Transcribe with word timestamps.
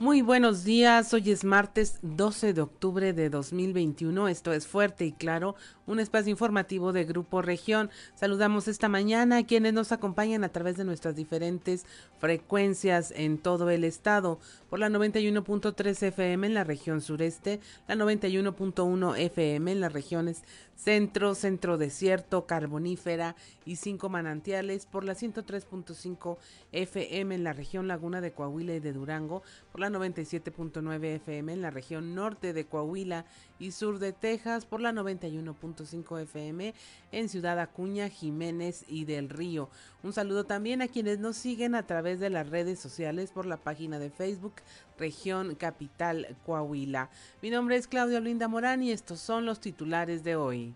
Muy 0.00 0.22
buenos 0.22 0.62
días, 0.62 1.12
hoy 1.12 1.32
es 1.32 1.42
martes 1.42 1.98
12 2.02 2.52
de 2.52 2.60
octubre 2.60 3.12
de 3.12 3.30
2021, 3.30 4.28
esto 4.28 4.52
es 4.52 4.64
fuerte 4.64 5.04
y 5.04 5.10
claro, 5.10 5.56
un 5.86 5.98
espacio 5.98 6.30
informativo 6.30 6.92
de 6.92 7.04
Grupo 7.04 7.42
Región. 7.42 7.90
Saludamos 8.14 8.68
esta 8.68 8.88
mañana 8.88 9.38
a 9.38 9.44
quienes 9.44 9.72
nos 9.72 9.90
acompañan 9.90 10.44
a 10.44 10.50
través 10.50 10.76
de 10.76 10.84
nuestras 10.84 11.16
diferentes 11.16 11.84
frecuencias 12.20 13.12
en 13.16 13.38
todo 13.38 13.70
el 13.70 13.82
estado, 13.82 14.38
por 14.70 14.78
la 14.78 14.88
91.3 14.88 16.00
FM 16.04 16.46
en 16.46 16.54
la 16.54 16.62
región 16.62 17.00
sureste, 17.00 17.58
la 17.88 17.96
91.1 17.96 19.18
FM 19.18 19.72
en 19.72 19.80
las 19.80 19.92
regiones 19.92 20.44
centro, 20.78 21.34
centro 21.34 21.76
desierto, 21.76 22.46
carbonífera 22.46 23.34
y 23.64 23.76
cinco 23.76 24.08
manantiales, 24.08 24.86
por 24.86 25.04
la 25.04 25.14
103.5 25.14 26.38
FM 26.72 27.34
en 27.34 27.44
la 27.44 27.52
región 27.52 27.88
Laguna 27.88 28.20
de 28.20 28.32
Coahuila 28.32 28.74
y 28.74 28.80
de 28.80 28.92
Durango, 28.92 29.42
por 29.72 29.80
la 29.80 29.87
97.9 29.90 31.04
FM 31.16 31.52
en 31.52 31.62
la 31.62 31.70
región 31.70 32.14
norte 32.14 32.52
de 32.52 32.66
Coahuila 32.66 33.24
y 33.58 33.72
sur 33.72 33.98
de 33.98 34.12
Texas, 34.12 34.66
por 34.66 34.80
la 34.80 34.92
91.5 34.92 36.20
FM 36.22 36.74
en 37.12 37.28
Ciudad 37.28 37.58
Acuña, 37.58 38.08
Jiménez 38.08 38.84
y 38.88 39.04
del 39.04 39.28
Río. 39.28 39.70
Un 40.02 40.12
saludo 40.12 40.44
también 40.44 40.82
a 40.82 40.88
quienes 40.88 41.18
nos 41.18 41.36
siguen 41.36 41.74
a 41.74 41.86
través 41.86 42.20
de 42.20 42.30
las 42.30 42.48
redes 42.48 42.78
sociales 42.78 43.30
por 43.30 43.46
la 43.46 43.56
página 43.56 43.98
de 43.98 44.10
Facebook 44.10 44.54
Región 44.98 45.54
Capital 45.54 46.36
Coahuila. 46.44 47.10
Mi 47.42 47.50
nombre 47.50 47.76
es 47.76 47.86
Claudia 47.86 48.18
Olinda 48.18 48.48
Morán 48.48 48.82
y 48.82 48.92
estos 48.92 49.20
son 49.20 49.46
los 49.46 49.60
titulares 49.60 50.24
de 50.24 50.36
hoy. 50.36 50.74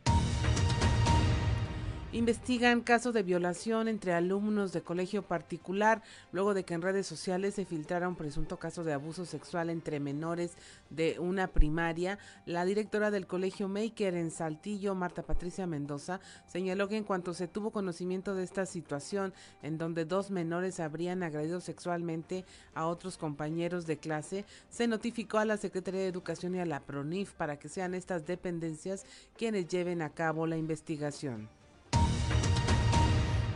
Investigan 2.15 2.83
caso 2.83 3.11
de 3.11 3.23
violación 3.23 3.89
entre 3.89 4.12
alumnos 4.12 4.75
de 4.75 4.83
colegio 4.83 5.23
particular 5.23 6.02
luego 6.30 6.52
de 6.52 6.63
que 6.63 6.74
en 6.74 6.82
redes 6.82 7.07
sociales 7.07 7.55
se 7.55 7.65
filtrara 7.65 8.07
un 8.07 8.16
presunto 8.16 8.59
caso 8.59 8.85
de 8.85 8.93
abuso 8.93 9.24
sexual 9.24 9.71
entre 9.71 9.99
menores 9.99 10.52
de 10.90 11.18
una 11.18 11.46
primaria. 11.46 12.18
La 12.45 12.66
directora 12.66 13.10
del 13.10 13.27
colegio 13.27 13.66
Maker 13.66 14.15
en 14.15 14.30
Saltillo, 14.30 14.95
Marta 14.95 15.23
Patricia 15.23 15.66
Mendoza, 15.66 16.21
señaló 16.46 16.87
que 16.87 16.99
en 16.99 17.05
cuanto 17.05 17.33
se 17.33 17.49
tuvo 17.49 17.71
conocimiento 17.71 18.35
de 18.35 18.45
esta 18.45 18.66
situación 18.66 19.33
en 19.63 19.79
donde 19.79 20.05
dos 20.05 20.30
menores 20.30 20.80
habrían 20.80 21.23
agredido 21.23 21.63
sexualmente 21.63 22.45
a 22.74 22.88
otros 22.88 23.16
compañeros 23.16 23.87
de 23.87 23.96
clase, 23.96 24.45
se 24.68 24.87
notificó 24.87 25.38
a 25.38 25.46
la 25.46 25.57
Secretaría 25.57 26.02
de 26.02 26.09
Educación 26.09 26.57
y 26.57 26.60
a 26.60 26.66
la 26.66 26.80
PRONIF 26.80 27.33
para 27.33 27.59
que 27.59 27.71
sean 27.71 27.95
estas 27.95 28.27
dependencias 28.27 29.07
quienes 29.35 29.66
lleven 29.68 30.02
a 30.02 30.10
cabo 30.10 30.46
la 30.46 30.59
investigación. 30.59 31.49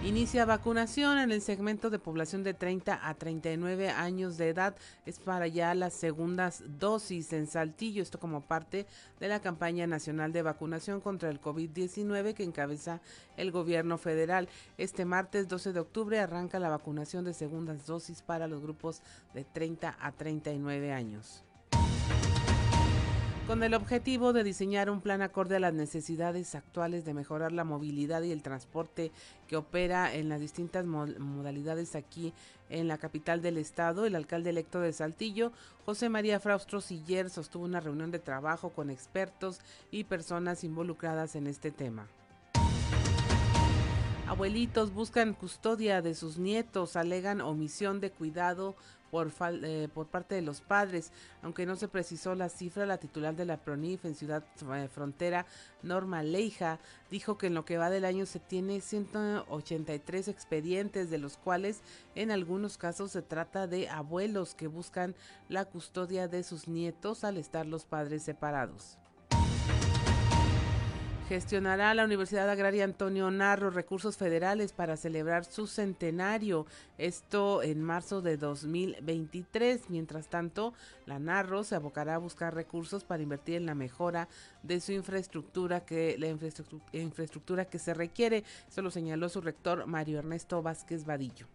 Inicia 0.07 0.45
vacunación 0.45 1.19
en 1.19 1.33
el 1.33 1.43
segmento 1.43 1.91
de 1.91 1.99
población 1.99 2.45
de 2.45 2.55
30 2.55 3.09
a 3.09 3.15
39 3.15 3.91
años 3.91 4.37
de 4.37 4.51
edad. 4.51 4.77
Es 5.05 5.19
para 5.19 5.49
ya 5.49 5.75
las 5.75 5.95
segundas 5.95 6.63
dosis 6.79 7.33
en 7.33 7.49
Saltillo. 7.49 8.05
Esto 8.05 8.21
como 8.21 8.41
parte 8.41 8.87
de 9.19 9.27
la 9.27 9.41
campaña 9.41 9.89
nacional 9.89 10.33
de 10.33 10.43
vacunación 10.43 11.01
contra 11.01 11.29
el 11.29 11.41
COVID-19 11.41 12.35
que 12.35 12.45
encabeza 12.45 13.01
el 13.37 13.51
gobierno 13.51 13.99
federal. 13.99 14.49
Este 14.79 15.05
martes 15.05 15.49
12 15.49 15.73
de 15.73 15.81
octubre 15.81 16.21
arranca 16.21 16.61
la 16.61 16.69
vacunación 16.69 17.25
de 17.25 17.35
segundas 17.35 17.85
dosis 17.85 18.23
para 18.23 18.47
los 18.47 18.63
grupos 18.63 19.03
de 19.35 19.43
30 19.43 19.97
a 20.01 20.13
39 20.13 20.93
años 20.93 21.46
con 23.47 23.63
el 23.63 23.75
objetivo 23.75 24.33
de 24.33 24.43
diseñar 24.43 24.91
un 24.91 25.01
plan 25.01 25.23
acorde 25.23 25.57
a 25.57 25.61
las 25.61 25.73
necesidades 25.73 26.57
actuales 26.57 27.05
de 27.05 27.15
mejorar 27.15 27.53
la 27.53 27.63
movilidad 27.63 28.23
y 28.23 28.33
el 28.33 28.43
transporte 28.43 29.13
que 29.47 29.57
opera 29.57 30.13
en 30.13 30.29
las 30.29 30.41
distintas 30.41 30.85
modalidades 30.85 31.95
aquí 31.95 32.33
en 32.71 32.89
la 32.89 32.99
capital 32.99 33.43
del 33.43 33.59
estado. 33.59 34.05
El 34.05 34.17
alcalde 34.17 34.51
electo 34.51 34.81
de 34.81 34.93
Saltillo, 34.93 35.53
José 35.85 36.09
María 36.09 36.41
Fraustro 36.41 36.81
Siller, 36.81 37.31
sostuvo 37.31 37.65
una 37.65 37.79
reunión 37.79 38.11
de 38.11 38.19
trabajo 38.19 38.71
con 38.71 38.91
expertos 38.91 39.61
y 39.93 40.05
personas 40.05 40.65
involucradas 40.65 41.37
en 41.37 41.47
este 41.47 41.71
tema. 41.71 42.09
Abuelitos 44.27 44.93
buscan 44.93 45.35
custodia 45.35 46.03
de 46.03 46.17
sus 46.17 46.37
nietos, 46.37 46.97
alegan 46.97 47.41
omisión 47.41 48.01
de 48.01 48.11
cuidado 48.11 48.75
por, 49.11 49.33
eh, 49.41 49.89
por 49.93 50.07
parte 50.07 50.35
de 50.35 50.43
los 50.43 50.61
padres. 50.61 51.13
Aunque 51.43 51.67
no 51.67 51.77
se 51.77 51.89
precisó 51.89 52.35
la 52.35 52.49
cifra, 52.49 52.87
la 52.87 52.99
titular 52.99 53.35
de 53.35 53.45
la 53.45 53.59
PRONIF 53.59 54.05
en 54.05 54.15
Ciudad 54.15 54.45
eh, 54.75 54.89
Frontera, 54.89 55.47
Norma 55.83 56.23
Leija, 56.23 56.79
dijo 57.11 57.39
que 57.39 57.47
en 57.47 57.55
lo 57.55 57.65
que 57.65 57.79
va 57.79 57.91
del 57.91 58.05
año 58.05 58.27
se 58.27 58.41
tiene 58.41 58.81
183 58.81 60.29
expedientes, 60.29 61.11
de 61.11 61.19
los 61.19 61.37
cuales 61.37 61.81
en 62.15 62.31
algunos 62.31 62.79
casos 62.79 63.13
se 63.13 63.23
trata 63.23 63.67
de 63.67 63.89
abuelos 63.89 64.55
que 64.55 64.67
buscan 64.67 65.15
la 65.49 65.65
custodia 65.65 66.29
de 66.29 66.43
sus 66.43 66.69
nietos 66.69 67.25
al 67.25 67.37
estar 67.37 67.67
los 67.67 67.85
padres 67.85 68.23
separados. 68.23 68.99
Gestionará 71.29 71.93
la 71.93 72.05
Universidad 72.05 72.49
Agraria 72.49 72.85
Antonio 72.85 73.33
Narro 73.33 73.71
recursos 73.71 74.17
federales 74.17 74.73
para 74.73 74.97
celebrar 74.97 75.45
su 75.45 75.67
centenario, 75.67 76.67
esto 76.99 77.65
en 77.65 77.83
marzo 77.83 78.23
de 78.23 78.37
2023. 78.37 79.91
Mientras 79.91 80.29
tanto, 80.29 80.73
la 81.05 81.19
Narro 81.19 81.65
se 81.65 81.75
abocará 81.75 82.15
a 82.15 82.19
buscar 82.19 82.55
recursos 82.55 83.03
para 83.03 83.25
invertir 83.25 83.57
en 83.57 83.67
la 83.67 83.75
mejora 83.75 84.29
de 84.63 84.81
su 84.81 84.93
infraestructura 84.93 85.85
que 85.85 86.17
la 86.17 86.29
infraestructura, 86.29 87.65
que 87.65 87.81
se 87.81 87.93
requiere. 87.93 88.45
Eso 88.69 88.81
lo 88.83 88.93
señaló 88.93 89.29
su 89.29 89.41
rector 89.41 89.85
Mario 89.87 90.21
Ernesto 90.21 90.63
Vázquez 90.63 91.05
Vadillo. 91.05 91.49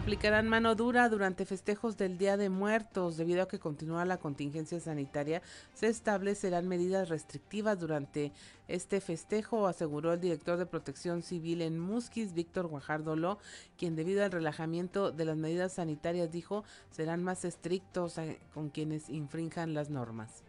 Aplicarán 0.00 0.48
mano 0.48 0.74
dura 0.76 1.10
durante 1.10 1.44
festejos 1.44 1.98
del 1.98 2.16
Día 2.16 2.38
de 2.38 2.48
Muertos. 2.48 3.18
Debido 3.18 3.42
a 3.42 3.48
que 3.48 3.58
continúa 3.58 4.06
la 4.06 4.16
contingencia 4.16 4.80
sanitaria, 4.80 5.42
se 5.74 5.88
establecerán 5.88 6.66
medidas 6.66 7.10
restrictivas 7.10 7.78
durante 7.78 8.32
este 8.66 9.02
festejo, 9.02 9.66
aseguró 9.66 10.14
el 10.14 10.20
director 10.22 10.56
de 10.56 10.64
Protección 10.64 11.20
Civil 11.20 11.60
en 11.60 11.78
Musquis, 11.78 12.32
Víctor 12.32 12.68
Guajardolo, 12.68 13.36
quien 13.76 13.94
debido 13.94 14.24
al 14.24 14.32
relajamiento 14.32 15.12
de 15.12 15.26
las 15.26 15.36
medidas 15.36 15.74
sanitarias 15.74 16.32
dijo 16.32 16.64
serán 16.90 17.22
más 17.22 17.44
estrictos 17.44 18.16
eh, 18.16 18.40
con 18.54 18.70
quienes 18.70 19.10
infrinjan 19.10 19.74
las 19.74 19.90
normas 19.90 20.42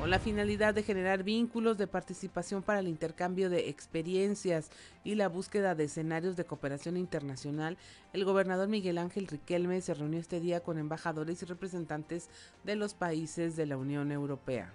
con 0.00 0.08
la 0.08 0.18
finalidad 0.18 0.72
de 0.72 0.82
generar 0.82 1.24
vínculos 1.24 1.76
de 1.76 1.86
participación 1.86 2.62
para 2.62 2.78
el 2.78 2.88
intercambio 2.88 3.50
de 3.50 3.68
experiencias 3.68 4.70
y 5.04 5.14
la 5.14 5.28
búsqueda 5.28 5.74
de 5.74 5.84
escenarios 5.84 6.36
de 6.36 6.46
cooperación 6.46 6.96
internacional, 6.96 7.76
el 8.14 8.24
gobernador 8.24 8.66
Miguel 8.66 8.96
Ángel 8.96 9.26
Riquelme 9.26 9.82
se 9.82 9.92
reunió 9.92 10.18
este 10.18 10.40
día 10.40 10.60
con 10.60 10.78
embajadores 10.78 11.42
y 11.42 11.44
representantes 11.44 12.30
de 12.64 12.76
los 12.76 12.94
países 12.94 13.56
de 13.56 13.66
la 13.66 13.76
Unión 13.76 14.10
Europea. 14.10 14.72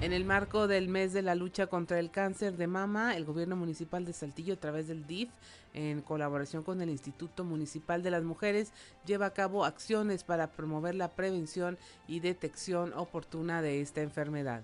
En 0.00 0.14
el 0.14 0.24
marco 0.24 0.66
del 0.66 0.88
mes 0.88 1.12
de 1.12 1.20
la 1.20 1.34
lucha 1.34 1.66
contra 1.66 1.98
el 1.98 2.10
cáncer 2.10 2.56
de 2.56 2.66
mama, 2.66 3.16
el 3.16 3.26
gobierno 3.26 3.54
municipal 3.54 4.06
de 4.06 4.14
Saltillo, 4.14 4.54
a 4.54 4.56
través 4.56 4.88
del 4.88 5.06
DIF, 5.06 5.28
en 5.74 6.00
colaboración 6.00 6.62
con 6.62 6.80
el 6.80 6.88
Instituto 6.88 7.44
Municipal 7.44 8.02
de 8.02 8.10
las 8.10 8.24
Mujeres, 8.24 8.72
lleva 9.04 9.26
a 9.26 9.34
cabo 9.34 9.66
acciones 9.66 10.24
para 10.24 10.52
promover 10.52 10.94
la 10.94 11.08
prevención 11.08 11.76
y 12.08 12.20
detección 12.20 12.94
oportuna 12.94 13.60
de 13.60 13.82
esta 13.82 14.00
enfermedad. 14.00 14.62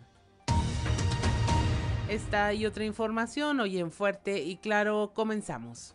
Esta 2.08 2.54
y 2.54 2.64
otra 2.64 2.86
información 2.86 3.60
hoy 3.60 3.78
en 3.78 3.92
Fuerte 3.92 4.42
y 4.42 4.56
Claro 4.56 5.12
comenzamos. 5.12 5.94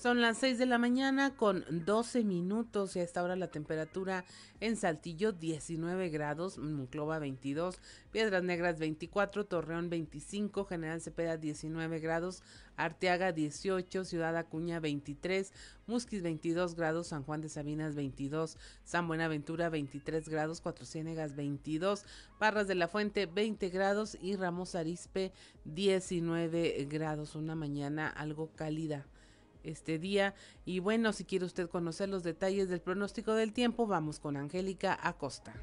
Son 0.00 0.22
las 0.22 0.38
6 0.38 0.56
de 0.56 0.64
la 0.64 0.78
mañana 0.78 1.36
con 1.36 1.62
12 1.84 2.24
minutos 2.24 2.96
y 2.96 3.00
a 3.00 3.02
esta 3.02 3.22
hora 3.22 3.36
la 3.36 3.50
temperatura 3.50 4.24
en 4.60 4.76
Saltillo 4.76 5.32
19 5.32 6.08
grados, 6.08 6.56
Monclova 6.56 7.18
22, 7.18 7.78
Piedras 8.10 8.42
Negras 8.42 8.78
24, 8.78 9.44
Torreón 9.44 9.90
25, 9.90 10.64
General 10.64 11.02
Cepeda 11.02 11.36
19 11.36 11.98
grados, 11.98 12.42
Arteaga 12.76 13.32
18, 13.32 14.06
Ciudad 14.06 14.38
Acuña 14.38 14.80
23, 14.80 15.52
Musquis 15.86 16.22
22 16.22 16.76
grados, 16.76 17.08
San 17.08 17.22
Juan 17.22 17.42
de 17.42 17.50
Sabinas 17.50 17.94
22, 17.94 18.56
San 18.84 19.06
Buenaventura 19.06 19.68
23 19.68 20.30
grados, 20.30 20.62
Cuatro 20.62 20.86
Ciénegas 20.86 21.36
22, 21.36 22.06
Parras 22.38 22.66
de 22.68 22.74
la 22.74 22.88
Fuente 22.88 23.26
20 23.26 23.68
grados 23.68 24.16
y 24.22 24.36
Ramos 24.36 24.74
Arispe 24.76 25.30
19 25.66 26.86
grados. 26.88 27.34
Una 27.34 27.54
mañana 27.54 28.08
algo 28.08 28.50
cálida 28.56 29.04
este 29.64 29.98
día. 29.98 30.34
Y 30.64 30.80
bueno, 30.80 31.12
si 31.12 31.24
quiere 31.24 31.44
usted 31.44 31.68
conocer 31.68 32.08
los 32.08 32.22
detalles 32.22 32.68
del 32.68 32.80
pronóstico 32.80 33.34
del 33.34 33.52
tiempo, 33.52 33.86
vamos 33.86 34.20
con 34.20 34.36
Angélica 34.36 34.98
Acosta. 35.02 35.54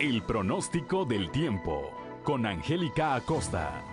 El 0.00 0.22
pronóstico 0.22 1.04
del 1.04 1.30
tiempo 1.32 1.90
con 2.22 2.46
Angélica 2.46 3.14
Acosta. 3.14 3.87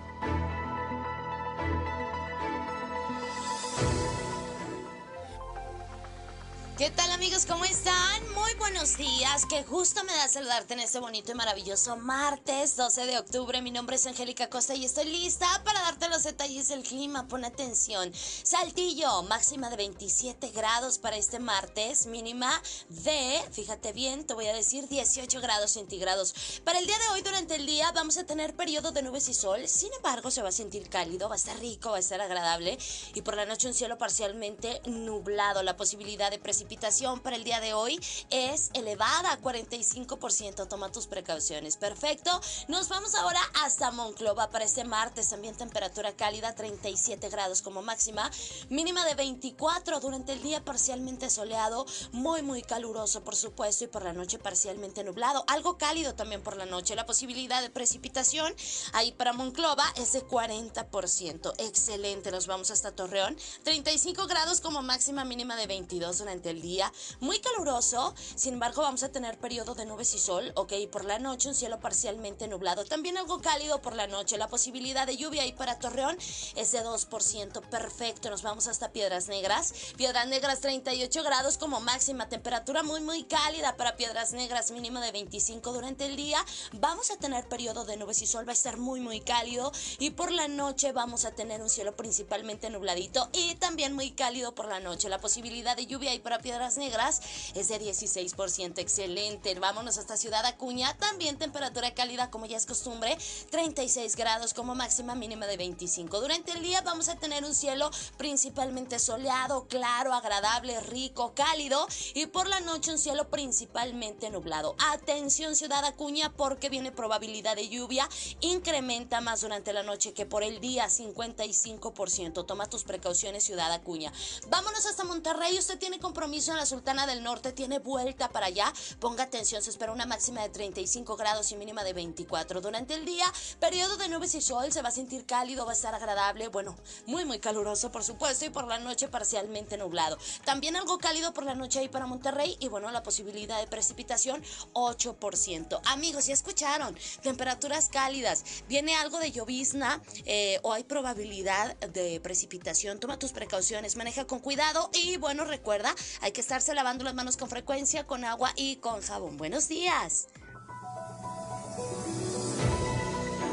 ¿Qué 6.78 6.92
tal 6.92 7.10
amigos? 7.14 7.46
¿Cómo 7.46 7.64
están? 7.64 8.34
Muy 8.34 8.54
buenos 8.56 8.98
días. 8.98 9.46
Qué 9.50 9.64
gusto 9.64 10.04
me 10.04 10.12
da 10.12 10.28
saludarte 10.28 10.74
en 10.74 10.82
este 10.82 11.00
bonito 11.00 11.32
y 11.32 11.36
maravilloso 11.36 11.96
martes 11.96 12.76
12 12.76 13.06
de 13.06 13.18
octubre. 13.18 13.62
Mi 13.62 13.72
nombre 13.72 13.96
es 13.96 14.06
Angélica 14.06 14.50
Costa 14.50 14.76
y 14.76 14.84
estoy 14.84 15.06
lista 15.06 15.48
para 15.64 15.80
darte 15.80 16.10
los 16.10 16.24
detalles 16.24 16.68
del 16.68 16.84
clima. 16.84 17.30
Pon 17.30 17.46
atención. 17.46 18.12
Saltillo, 18.14 19.24
máxima 19.24 19.70
de 19.70 19.78
27 19.78 20.50
grados 20.50 20.98
para 20.98 21.16
este 21.16 21.40
martes, 21.40 22.08
mínima 22.08 22.62
de, 22.90 23.42
fíjate 23.54 23.94
bien, 23.94 24.28
te 24.28 24.34
voy 24.34 24.48
a 24.48 24.54
decir 24.54 24.90
18 24.90 25.40
grados 25.40 25.72
centígrados. 25.72 26.36
Para 26.66 26.80
el 26.80 26.88
día 26.88 27.00
de 27.00 27.08
hoy, 27.14 27.22
durante 27.22 27.56
el 27.56 27.66
día, 27.66 27.90
vamos 27.94 28.18
a 28.18 28.26
tener 28.26 28.54
periodo 28.54 28.92
de 28.92 29.02
nubes 29.02 29.30
y 29.30 29.34
sol. 29.34 29.66
Sin 29.70 29.94
embargo, 29.94 30.30
se 30.30 30.42
va 30.42 30.50
a 30.50 30.52
sentir 30.52 30.90
cálido, 30.90 31.30
va 31.30 31.36
a 31.36 31.38
estar 31.38 31.58
rico, 31.58 31.92
va 31.92 31.98
a 31.98 32.02
estar 32.02 32.20
agradable. 32.20 32.78
Y 33.14 33.22
por 33.22 33.38
la 33.38 33.46
noche 33.46 33.70
un 33.70 33.74
cielo 33.74 33.98
parcialmente 33.98 34.82
nublado. 34.88 35.64
La 35.64 35.78
posibilidad 35.78 36.30
de 36.30 36.38
precipitación 36.38 36.65
precipitación 36.66 37.20
para 37.20 37.36
el 37.36 37.44
día 37.44 37.60
de 37.60 37.76
hoy 37.76 38.00
es 38.32 38.72
elevada, 38.74 39.40
45%. 39.40 40.68
Toma 40.68 40.92
tus 40.92 41.06
precauciones. 41.06 41.78
Perfecto. 41.78 42.42
Nos 42.68 42.90
vamos 42.90 43.14
ahora 43.14 43.40
hasta 43.64 43.92
Monclova 43.92 44.50
para 44.50 44.66
este 44.66 44.84
martes. 44.84 45.30
También 45.30 45.56
temperatura 45.56 46.16
cálida, 46.16 46.56
37 46.56 47.30
grados 47.30 47.62
como 47.62 47.84
máxima. 47.84 48.32
Mínima 48.70 49.06
de 49.06 49.14
24 49.14 50.00
durante 50.00 50.34
el 50.34 50.42
día 50.42 50.66
parcialmente 50.66 51.30
soleado. 51.30 51.86
Muy, 52.12 52.42
muy 52.42 52.64
caluroso, 52.64 53.24
por 53.24 53.36
supuesto. 53.36 53.84
Y 53.84 53.88
por 53.88 54.04
la 54.04 54.14
noche 54.14 54.40
parcialmente 54.40 55.04
nublado. 55.04 55.44
Algo 55.48 55.78
cálido 55.78 56.16
también 56.16 56.42
por 56.42 56.58
la 56.58 56.66
noche. 56.66 56.96
La 56.96 57.06
posibilidad 57.06 57.62
de 57.62 57.70
precipitación 57.70 58.56
ahí 58.94 59.12
para 59.12 59.34
Monclova 59.34 59.86
es 59.98 60.14
de 60.14 60.26
40%. 60.26 61.54
Excelente. 61.60 62.32
Nos 62.32 62.48
vamos 62.48 62.72
hasta 62.72 62.96
Torreón. 62.96 63.38
35 63.64 64.26
grados 64.26 64.62
como 64.62 64.82
máxima 64.82 65.26
mínima 65.26 65.56
de 65.56 65.68
22 65.68 66.18
durante 66.18 66.50
el 66.50 66.55
día, 66.62 66.92
muy 67.20 67.40
caluroso, 67.40 68.14
sin 68.36 68.54
embargo 68.54 68.82
vamos 68.82 69.04
a 69.04 69.10
tener 69.10 69.38
periodo 69.38 69.76
de 69.76 69.86
nubes 69.86 70.14
y 70.14 70.20
sol, 70.20 70.52
ok, 70.56 70.74
por 70.92 71.06
la 71.06 71.20
noche 71.20 71.50
un 71.50 71.56
cielo 71.56 71.80
parcialmente 71.80 72.48
nublado, 72.48 72.86
también 72.86 73.18
algo 73.18 73.42
cálido 73.42 73.82
por 73.82 73.96
la 73.96 74.08
noche, 74.08 74.38
la 74.38 74.48
posibilidad 74.48 75.08
de 75.08 75.18
lluvia 75.18 75.44
ahí 75.44 75.54
para 75.54 75.80
Torreón 75.80 76.18
es 76.56 76.72
de 76.72 76.84
2%, 76.84 77.62
perfecto, 77.70 78.30
nos 78.30 78.42
vamos 78.42 78.68
hasta 78.68 78.92
Piedras 78.92 79.28
Negras, 79.28 79.74
Piedras 79.98 80.28
Negras 80.28 80.62
38 80.62 81.24
grados 81.24 81.58
como 81.58 81.80
máxima, 81.80 82.30
temperatura 82.30 82.84
muy 82.84 83.02
muy 83.02 83.24
cálida 83.24 83.76
para 83.76 83.96
Piedras 83.96 84.34
Negras, 84.34 84.72
mínimo 84.72 85.00
de 85.00 85.12
25 85.12 85.74
durante 85.74 86.06
el 86.06 86.16
día, 86.16 86.44
vamos 86.74 87.12
a 87.12 87.18
tener 87.18 87.48
periodo 87.48 87.86
de 87.86 87.98
nubes 87.98 88.22
y 88.22 88.28
sol, 88.28 88.48
va 88.48 88.52
a 88.52 88.54
estar 88.54 88.78
muy 88.78 89.00
muy 89.00 89.22
cálido. 89.22 89.72
Y 90.00 90.12
por 90.12 90.32
la 90.32 90.48
noche 90.48 90.92
vamos 90.92 91.26
a 91.26 91.32
tener 91.32 91.62
un 91.62 91.70
cielo 91.70 91.96
principalmente 91.96 92.70
nubladito 92.70 93.30
y 93.34 93.56
también 93.56 93.94
muy 93.94 94.12
cálido 94.12 94.56
por 94.56 94.68
la 94.68 94.80
noche, 94.80 95.10
la 95.10 95.20
posibilidad 95.20 95.76
de 95.76 95.86
lluvia 95.86 96.12
ahí 96.12 96.20
para 96.20 96.40
Piedras 96.46 96.78
Negras 96.78 97.22
es 97.56 97.70
de 97.70 97.82
16%. 97.82 98.78
Excelente. 98.78 99.60
Vámonos 99.60 99.98
hasta 99.98 100.16
Ciudad 100.16 100.46
Acuña. 100.46 100.96
También 101.00 101.40
temperatura 101.40 101.96
cálida, 101.96 102.30
como 102.30 102.46
ya 102.46 102.56
es 102.56 102.68
costumbre, 102.68 103.18
36 103.50 104.16
grados 104.16 104.54
como 104.54 104.76
máxima 104.76 105.16
mínima 105.16 105.48
de 105.48 105.58
25. 105.58 106.22
Durante 106.22 106.52
el 106.52 106.62
día 106.62 106.82
vamos 106.82 107.10
a 107.10 107.16
tener 107.16 107.44
un 107.46 107.56
cielo 107.56 107.90
principalmente 108.18 109.00
soleado, 109.00 109.66
claro, 109.68 110.14
agradable, 110.14 110.80
rico, 110.82 111.34
cálido. 111.34 111.88
Y 112.14 112.28
por 112.28 112.48
la 112.48 112.60
noche 112.60 112.92
un 112.92 113.00
cielo 113.00 113.28
principalmente 113.32 114.30
nublado. 114.30 114.76
Atención, 114.92 115.56
Ciudad 115.56 115.84
Acuña, 115.84 116.32
porque 116.32 116.70
viene 116.70 116.92
probabilidad 116.92 117.56
de 117.56 117.70
lluvia. 117.70 118.08
Incrementa 118.42 119.20
más 119.20 119.42
durante 119.42 119.74
la 119.74 119.82
noche 119.82 120.14
que 120.14 120.28
por 120.28 120.44
el 120.44 120.62
día, 120.62 120.90
55%. 120.90 122.46
Toma 122.46 122.70
tus 122.70 122.84
precauciones, 122.84 123.44
Ciudad 123.44 123.72
Acuña. 123.72 124.14
Vámonos 124.50 124.86
hasta 124.86 125.04
Monterrey. 125.04 125.58
Usted 125.58 125.80
tiene 125.80 125.98
compromiso 125.98 126.35
en 126.36 126.58
la 126.58 126.66
Sultana 126.66 127.08
del 127.08 127.24
Norte 127.24 127.54
tiene 127.54 127.80
vuelta 127.80 128.28
para 128.30 128.48
allá. 128.48 128.72
Ponga 129.00 129.24
atención, 129.24 129.62
se 129.62 129.70
espera 129.70 129.94
una 129.94 130.06
máxima 130.06 130.42
de 130.42 130.50
35 130.50 131.16
grados 131.16 131.50
y 131.54 131.56
mínima 131.56 131.86
de 131.86 131.94
24. 131.94 132.60
Durante 132.60 132.94
el 132.94 133.06
día, 133.06 133.26
periodo 133.62 133.96
de 133.96 134.10
nubes 134.10 134.36
y 134.36 134.42
sol, 134.42 134.70
se 134.72 134.82
va 134.82 134.90
a 134.90 134.92
sentir 134.92 135.26
cálido, 135.26 135.66
va 135.66 135.72
a 135.72 135.76
estar 135.76 135.96
agradable, 135.96 136.50
bueno, 136.50 136.76
muy 137.06 137.24
muy 137.24 137.40
caluroso 137.40 137.90
por 137.90 138.04
supuesto 138.04 138.44
y 138.44 138.50
por 138.50 138.68
la 138.68 138.80
noche 138.80 139.08
parcialmente 139.08 139.78
nublado. 139.78 140.18
También 140.44 140.76
algo 140.76 140.98
cálido 140.98 141.34
por 141.34 141.46
la 141.46 141.56
noche 141.56 141.80
ahí 141.80 141.88
para 141.88 142.06
Monterrey 142.06 142.58
y 142.60 142.68
bueno, 142.68 142.92
la 142.92 143.02
posibilidad 143.02 143.60
de 143.62 143.68
precipitación 143.68 144.44
8%. 144.74 145.80
Amigos, 145.86 146.26
ya 146.26 146.34
escucharon, 146.34 146.98
temperaturas 147.22 147.88
cálidas, 147.88 148.44
viene 148.68 148.94
algo 148.96 149.20
de 149.20 149.32
llovizna 149.32 150.02
eh, 150.26 150.60
o 150.64 150.74
hay 150.74 150.84
probabilidad 150.84 151.78
de 151.78 152.20
precipitación. 152.20 153.00
Toma 153.00 153.18
tus 153.18 153.32
precauciones, 153.32 153.96
maneja 153.96 154.26
con 154.28 154.40
cuidado 154.40 154.90
y 154.94 155.16
bueno, 155.16 155.46
recuerda, 155.46 155.96
hay 156.26 156.32
que 156.32 156.42
estarse 156.42 156.74
lavando 156.74 157.04
las 157.04 157.14
manos 157.14 157.38
con 157.38 157.48
frecuencia, 157.48 158.08
con 158.08 158.26
agua 158.26 158.50
y 158.56 158.78
con 158.78 159.00
jabón. 159.00 159.38
Buenos 159.38 159.70
días. 159.70 160.28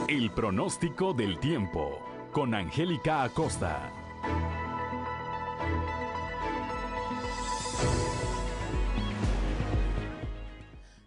El 0.09 0.31
pronóstico 0.31 1.13
del 1.13 1.39
tiempo 1.39 1.99
con 2.33 2.55
Angélica 2.55 3.25
Acosta. 3.25 3.93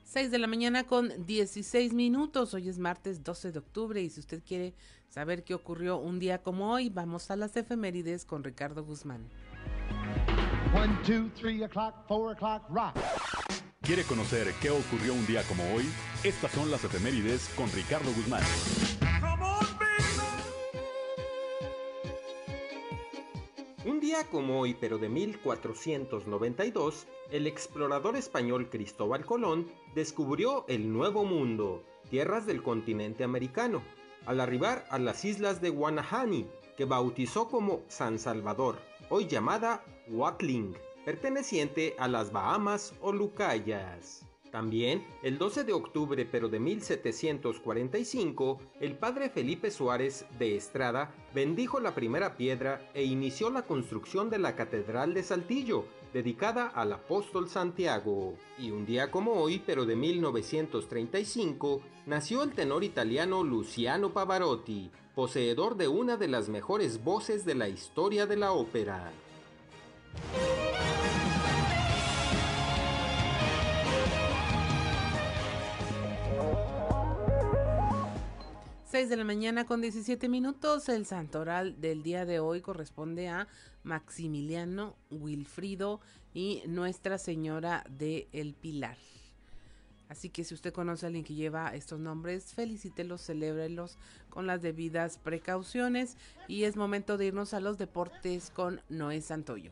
Seis 0.03 0.29
de 0.29 0.37
la 0.37 0.45
mañana 0.45 0.83
con 0.83 1.25
16 1.25 1.93
minutos. 1.93 2.53
Hoy 2.53 2.69
es 2.69 2.77
martes 2.77 3.23
12 3.23 3.51
de 3.51 3.57
octubre 3.57 3.99
y 3.99 4.11
si 4.11 4.19
usted 4.19 4.43
quiere 4.45 4.75
saber 5.09 5.43
qué 5.43 5.55
ocurrió 5.55 5.97
un 5.97 6.19
día 6.19 6.43
como 6.43 6.71
hoy, 6.71 6.89
vamos 6.89 7.31
a 7.31 7.35
las 7.35 7.57
efemérides 7.57 8.23
con 8.23 8.43
Ricardo 8.43 8.83
Guzmán. 8.83 9.27
¿Quiere 13.81 14.03
conocer 14.03 14.53
qué 14.61 14.71
ocurrió 14.71 15.13
un 15.13 15.25
día 15.25 15.41
como 15.43 15.63
hoy? 15.73 15.85
Estas 16.21 16.51
son 16.51 16.69
las 16.69 16.83
efemérides 16.83 17.47
con 17.55 17.71
Ricardo 17.71 18.11
Guzmán. 18.11 18.43
Un 23.85 24.01
día 24.01 24.25
como 24.29 24.59
hoy, 24.59 24.75
pero 24.77 24.97
de 24.97 25.07
1492, 25.07 27.07
el 27.31 27.47
explorador 27.47 28.17
español 28.17 28.69
Cristóbal 28.69 29.25
Colón 29.25 29.71
descubrió 29.93 30.65
el 30.67 30.91
Nuevo 30.91 31.23
Mundo, 31.23 31.85
tierras 32.09 32.45
del 32.45 32.61
continente 32.61 33.23
americano, 33.23 33.81
al 34.25 34.41
arribar 34.41 34.85
a 34.89 34.99
las 34.99 35.23
islas 35.23 35.61
de 35.61 35.69
Guanahani, 35.69 36.49
que 36.75 36.83
bautizó 36.83 37.47
como 37.47 37.83
San 37.87 38.19
Salvador 38.19 38.77
hoy 39.09 39.27
llamada 39.27 39.83
Watling, 40.07 40.73
perteneciente 41.03 41.95
a 41.99 42.07
las 42.07 42.31
Bahamas 42.31 42.93
o 43.01 43.11
Lucayas. 43.11 44.25
También, 44.51 45.05
el 45.21 45.37
12 45.37 45.65
de 45.65 45.73
octubre 45.73 46.25
pero 46.31 46.47
de 46.47 46.59
1745, 46.59 48.59
el 48.79 48.97
padre 48.97 49.29
Felipe 49.29 49.69
Suárez 49.69 50.25
de 50.39 50.55
Estrada 50.55 51.13
bendijo 51.33 51.81
la 51.81 51.93
primera 51.93 52.37
piedra 52.37 52.89
e 52.93 53.03
inició 53.03 53.49
la 53.49 53.63
construcción 53.63 54.29
de 54.29 54.39
la 54.39 54.55
Catedral 54.55 55.13
de 55.13 55.23
Saltillo, 55.23 55.83
dedicada 56.13 56.67
al 56.67 56.93
apóstol 56.93 57.49
Santiago. 57.49 58.35
Y 58.57 58.71
un 58.71 58.85
día 58.85 59.11
como 59.11 59.33
hoy, 59.33 59.61
pero 59.65 59.85
de 59.85 59.97
1935, 59.97 61.81
nació 62.05 62.43
el 62.43 62.53
tenor 62.53 62.85
italiano 62.85 63.43
Luciano 63.43 64.13
Pavarotti, 64.13 64.89
poseedor 65.15 65.77
de 65.77 65.87
una 65.87 66.17
de 66.17 66.27
las 66.27 66.49
mejores 66.49 67.03
voces 67.03 67.45
de 67.45 67.55
la 67.55 67.69
historia 67.69 68.27
de 68.27 68.35
la 68.35 68.51
ópera. 68.51 69.11
6 78.95 79.09
de 79.09 79.17
la 79.17 79.23
mañana 79.25 79.65
con 79.65 79.81
17 79.81 80.29
minutos. 80.29 80.87
El 80.87 81.05
santoral 81.05 81.81
del 81.81 82.01
día 82.01 82.25
de 82.25 82.39
hoy 82.39 82.61
corresponde 82.61 83.27
a 83.27 83.47
Maximiliano 83.83 84.95
Wilfrido 85.09 85.99
y 86.33 86.63
Nuestra 86.67 87.17
Señora 87.17 87.83
de 87.89 88.29
El 88.31 88.53
Pilar. 88.53 88.97
Así 90.15 90.29
que 90.29 90.45
si 90.45 90.53
usted 90.53 90.71
conoce 90.71 91.05
a 91.05 91.07
alguien 91.07 91.25
que 91.25 91.33
lleva 91.33 91.75
estos 91.75 91.99
nombres, 91.99 92.53
felicítelos, 92.53 93.19
celébrelos 93.21 93.97
con 94.29 94.47
las 94.47 94.61
debidas 94.61 95.17
precauciones. 95.17 96.15
Y 96.47 96.63
es 96.63 96.77
momento 96.77 97.17
de 97.17 97.25
irnos 97.25 97.53
a 97.53 97.59
los 97.59 97.77
deportes 97.77 98.49
con 98.49 98.81
Noé 98.87 99.19
Santoyo. 99.19 99.71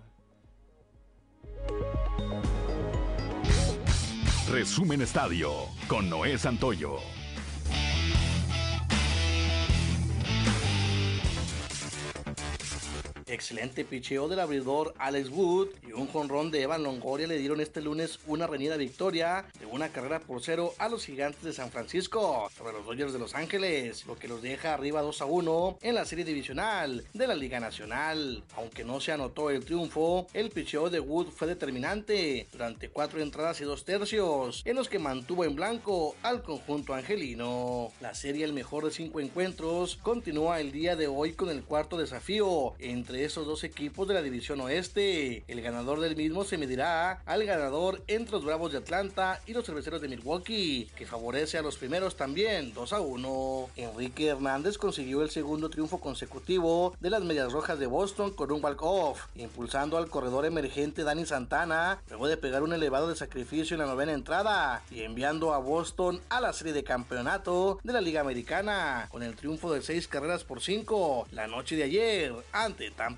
Resumen 4.52 5.02
Estadio 5.02 5.50
con 5.88 6.10
Noé 6.10 6.38
Santoyo. 6.38 6.98
Excelente 13.34 13.84
picheo 13.84 14.28
del 14.28 14.40
abridor 14.40 14.94
Alex 15.00 15.30
Wood 15.30 15.70
y 15.82 15.92
un 15.94 16.06
jonrón 16.06 16.52
de 16.52 16.62
Evan 16.62 16.84
Longoria 16.84 17.26
le 17.26 17.40
dieron 17.40 17.62
este 17.62 17.82
lunes 17.82 18.20
una 18.28 18.46
reñida 18.46 18.78
victoria 18.78 19.46
de 19.60 19.66
una 19.66 19.90
carrera 19.90 20.20
por 20.20 20.44
cero 20.44 20.76
a 20.78 20.88
los 20.88 21.04
gigantes 21.04 21.42
de 21.42 21.52
San 21.52 21.72
Francisco 21.72 22.48
sobre 22.56 22.74
los 22.74 22.86
Dodgers 22.86 23.12
de 23.12 23.18
Los 23.18 23.34
Ángeles, 23.34 24.06
lo 24.06 24.20
que 24.20 24.28
los 24.28 24.44
deja 24.44 24.76
arriba 24.76 25.02
2 25.02 25.20
a 25.20 25.26
1 25.26 25.80
en 25.82 25.96
la 25.96 26.06
serie 26.06 26.26
divisional 26.26 27.04
de 27.12 27.26
la 27.26 27.34
Liga 27.34 27.60
Nacional. 27.60 28.44
Aunque 28.56 28.84
no 28.84 29.02
se 29.02 29.14
anotó 29.14 29.50
el 29.50 29.66
triunfo, 29.66 30.28
el 30.36 30.52
picheo 30.52 30.92
de 30.92 31.00
Wood 31.00 31.30
fue 31.30 31.48
determinante 31.48 32.46
durante 32.52 32.90
cuatro 32.90 33.20
entradas 33.20 33.60
y 33.62 33.64
dos 33.64 33.84
tercios, 33.84 34.62
en 34.64 34.76
los 34.76 34.90
que 34.90 35.00
mantuvo 35.00 35.44
en 35.44 35.56
blanco 35.56 36.16
al 36.22 36.44
conjunto 36.44 36.94
angelino. 36.94 37.92
La 38.00 38.14
serie 38.14 38.46
El 38.46 38.54
mejor 38.54 38.86
de 38.86 38.92
cinco 38.92 39.20
encuentros 39.20 39.96
continúa 40.04 40.60
el 40.60 40.72
día 40.72 40.96
de 40.96 41.08
hoy 41.08 41.34
con 41.34 41.50
el 41.50 41.64
cuarto 41.64 41.98
desafío 41.98 42.76
entre 42.78 43.23
esos 43.24 43.46
dos 43.46 43.64
equipos 43.64 44.08
de 44.08 44.14
la 44.14 44.22
división 44.22 44.60
oeste. 44.62 45.44
El 45.48 45.62
ganador 45.62 46.00
del 46.00 46.16
mismo 46.16 46.44
se 46.44 46.58
medirá 46.58 47.22
al 47.26 47.46
ganador 47.46 48.04
entre 48.08 48.34
los 48.34 48.46
Bravos 48.46 48.72
de 48.72 48.80
Atlanta 48.80 49.42
y 49.46 49.54
los 49.54 49.66
Cerveceros 49.66 50.02
de 50.02 50.10
Milwaukee, 50.10 50.90
que 50.96 51.06
favorece 51.06 51.58
a 51.58 51.62
los 51.62 51.78
primeros 51.78 52.16
también 52.16 52.74
2 52.74 52.94
a 52.94 53.00
1. 53.00 53.70
Enrique 53.76 54.28
Hernández 54.28 54.78
consiguió 54.78 55.22
el 55.22 55.30
segundo 55.30 55.70
triunfo 55.70 56.00
consecutivo 56.00 56.96
de 57.00 57.10
las 57.10 57.24
Medias 57.24 57.52
Rojas 57.52 57.80
de 57.80 57.88
Boston 57.88 58.32
con 58.32 58.52
un 58.52 58.64
walk-off, 58.64 59.28
impulsando 59.36 59.98
al 59.98 60.10
corredor 60.10 60.46
emergente 60.46 61.04
Dani 61.04 61.26
Santana 61.26 62.02
luego 62.10 62.28
de 62.28 62.38
pegar 62.38 62.64
un 62.64 62.74
elevado 62.74 63.10
de 63.10 63.16
sacrificio 63.16 63.76
en 63.76 63.82
la 63.82 63.88
novena 63.88 64.14
entrada 64.14 64.84
y 64.92 65.02
enviando 65.02 65.54
a 65.54 65.60
Boston 65.60 66.22
a 66.30 66.42
la 66.42 66.54
serie 66.54 66.74
de 66.74 66.84
campeonato 66.84 67.80
de 67.84 67.94
la 67.94 68.02
Liga 68.02 68.22
Americana 68.22 69.08
con 69.10 69.24
el 69.24 69.36
triunfo 69.36 69.74
de 69.74 69.82
6 69.82 70.08
carreras 70.08 70.44
por 70.44 70.62
5 70.62 71.28
la 71.32 71.48
noche 71.48 71.76
de 71.76 71.84
ayer 71.84 72.34
ante 72.52 72.92
Tampa 72.92 73.13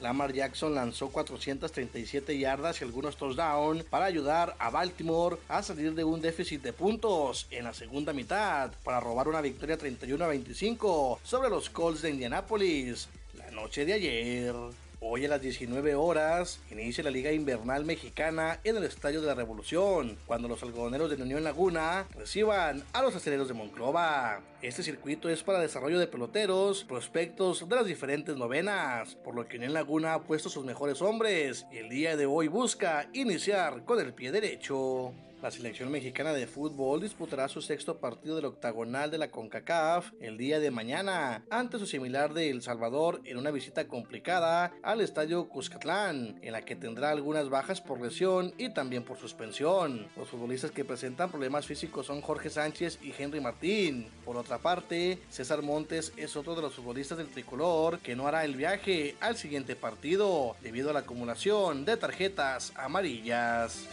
Lamar 0.00 0.32
Jackson 0.32 0.74
lanzó 0.74 1.08
437 1.10 2.38
yardas 2.38 2.80
y 2.80 2.84
algunos 2.84 3.16
touchdowns 3.16 3.84
para 3.84 4.06
ayudar 4.06 4.56
a 4.58 4.70
Baltimore 4.70 5.36
a 5.48 5.62
salir 5.62 5.94
de 5.94 6.04
un 6.04 6.20
déficit 6.20 6.62
de 6.62 6.72
puntos 6.72 7.46
en 7.50 7.64
la 7.64 7.74
segunda 7.74 8.12
mitad 8.12 8.70
para 8.84 9.00
robar 9.00 9.28
una 9.28 9.40
victoria 9.40 9.76
31 9.76 10.24
a 10.24 10.28
25 10.28 11.20
sobre 11.22 11.50
los 11.50 11.70
Colts 11.70 12.02
de 12.02 12.10
Indianapolis 12.10 13.08
la 13.36 13.50
noche 13.50 13.84
de 13.84 13.92
ayer. 13.92 14.54
Hoy 15.02 15.24
a 15.24 15.28
las 15.30 15.40
19 15.40 15.94
horas 15.94 16.60
inicia 16.70 17.02
la 17.02 17.10
Liga 17.10 17.32
Invernal 17.32 17.86
Mexicana 17.86 18.60
en 18.64 18.76
el 18.76 18.84
Estadio 18.84 19.22
de 19.22 19.28
la 19.28 19.34
Revolución, 19.34 20.18
cuando 20.26 20.46
los 20.46 20.62
algodoneros 20.62 21.08
de 21.08 21.16
la 21.16 21.24
Unión 21.24 21.42
Laguna 21.42 22.06
reciban 22.14 22.84
a 22.92 23.00
los 23.00 23.16
aceleros 23.16 23.48
de 23.48 23.54
Monclova. 23.54 24.42
Este 24.60 24.82
circuito 24.82 25.30
es 25.30 25.42
para 25.42 25.58
desarrollo 25.58 25.98
de 25.98 26.06
peloteros, 26.06 26.84
prospectos 26.84 27.66
de 27.66 27.76
las 27.76 27.86
diferentes 27.86 28.36
novenas, 28.36 29.14
por 29.14 29.34
lo 29.34 29.48
que 29.48 29.56
Unión 29.56 29.72
Laguna 29.72 30.12
ha 30.12 30.20
puesto 30.20 30.50
sus 30.50 30.66
mejores 30.66 31.00
hombres 31.00 31.64
y 31.72 31.78
el 31.78 31.88
día 31.88 32.14
de 32.18 32.26
hoy 32.26 32.48
busca 32.48 33.08
iniciar 33.14 33.86
con 33.86 34.00
el 34.00 34.12
pie 34.12 34.32
derecho. 34.32 35.14
La 35.42 35.50
selección 35.50 35.90
mexicana 35.90 36.34
de 36.34 36.46
fútbol 36.46 37.00
disputará 37.00 37.48
su 37.48 37.62
sexto 37.62 37.98
partido 37.98 38.36
del 38.36 38.44
octagonal 38.44 39.10
de 39.10 39.16
la 39.16 39.30
CONCACAF 39.30 40.12
el 40.20 40.36
día 40.36 40.60
de 40.60 40.70
mañana 40.70 41.46
ante 41.48 41.78
su 41.78 41.86
similar 41.86 42.34
de 42.34 42.50
El 42.50 42.60
Salvador 42.60 43.22
en 43.24 43.38
una 43.38 43.50
visita 43.50 43.88
complicada 43.88 44.74
al 44.82 45.00
estadio 45.00 45.48
Cuscatlán, 45.48 46.38
en 46.42 46.52
la 46.52 46.60
que 46.60 46.76
tendrá 46.76 47.10
algunas 47.10 47.48
bajas 47.48 47.80
por 47.80 48.02
lesión 48.02 48.52
y 48.58 48.68
también 48.74 49.02
por 49.02 49.16
suspensión. 49.16 50.08
Los 50.14 50.28
futbolistas 50.28 50.72
que 50.72 50.84
presentan 50.84 51.30
problemas 51.30 51.64
físicos 51.64 52.04
son 52.04 52.20
Jorge 52.20 52.50
Sánchez 52.50 52.98
y 53.00 53.14
Henry 53.16 53.40
Martín. 53.40 54.10
Por 54.26 54.36
otra 54.36 54.58
parte, 54.58 55.20
César 55.30 55.62
Montes 55.62 56.12
es 56.18 56.36
otro 56.36 56.54
de 56.54 56.60
los 56.60 56.74
futbolistas 56.74 57.16
del 57.16 57.30
tricolor 57.30 58.00
que 58.00 58.14
no 58.14 58.26
hará 58.28 58.44
el 58.44 58.56
viaje 58.56 59.16
al 59.20 59.38
siguiente 59.38 59.74
partido 59.74 60.54
debido 60.60 60.90
a 60.90 60.92
la 60.92 61.00
acumulación 61.00 61.86
de 61.86 61.96
tarjetas 61.96 62.74
amarillas. 62.76 63.88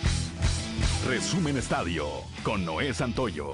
Resumen 1.07 1.57
Estadio 1.57 2.05
con 2.43 2.65
Noé 2.65 2.93
Santoyo. 2.93 3.53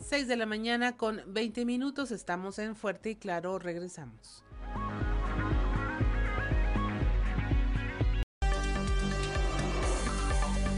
6 0.00 0.28
de 0.28 0.36
la 0.36 0.46
mañana 0.46 0.96
con 0.96 1.20
20 1.26 1.64
minutos. 1.64 2.10
Estamos 2.10 2.58
en 2.58 2.76
Fuerte 2.76 3.10
y 3.10 3.16
Claro. 3.16 3.58
Regresamos. 3.58 4.44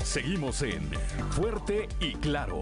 Seguimos 0.02 0.62
en 0.62 0.90
Fuerte 1.30 1.88
y 2.00 2.14
Claro. 2.14 2.60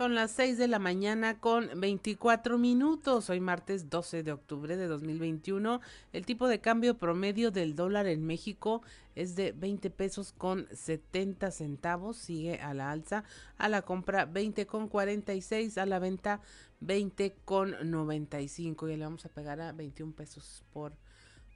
Son 0.00 0.14
las 0.14 0.30
6 0.30 0.56
de 0.56 0.66
la 0.66 0.78
mañana 0.78 1.40
con 1.40 1.78
24 1.78 2.56
minutos. 2.56 3.28
Hoy 3.28 3.38
martes 3.38 3.90
12 3.90 4.22
de 4.22 4.32
octubre 4.32 4.74
de 4.78 4.86
2021. 4.86 5.82
El 6.14 6.24
tipo 6.24 6.48
de 6.48 6.58
cambio 6.58 6.96
promedio 6.96 7.50
del 7.50 7.76
dólar 7.76 8.06
en 8.06 8.24
México 8.24 8.80
es 9.14 9.36
de 9.36 9.52
20 9.52 9.90
pesos 9.90 10.32
con 10.32 10.66
70 10.72 11.50
centavos. 11.50 12.16
Sigue 12.16 12.60
a 12.62 12.72
la 12.72 12.90
alza. 12.90 13.24
A 13.58 13.68
la 13.68 13.82
compra 13.82 14.24
20 14.24 14.66
con 14.66 14.88
46. 14.88 15.76
A 15.76 15.84
la 15.84 15.98
venta 15.98 16.40
20 16.80 17.36
con 17.44 17.76
95. 17.90 18.88
Y 18.88 18.96
le 18.96 19.04
vamos 19.04 19.26
a 19.26 19.28
pegar 19.28 19.60
a 19.60 19.72
21 19.72 20.14
pesos 20.14 20.64
por 20.72 20.94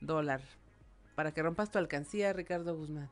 dólar. 0.03 0.43
Para 1.15 1.33
que 1.33 1.43
rompas 1.43 1.71
tu 1.71 1.79
alcancía, 1.79 2.35
Ricardo 2.35 2.77
Guzmán. 2.77 3.09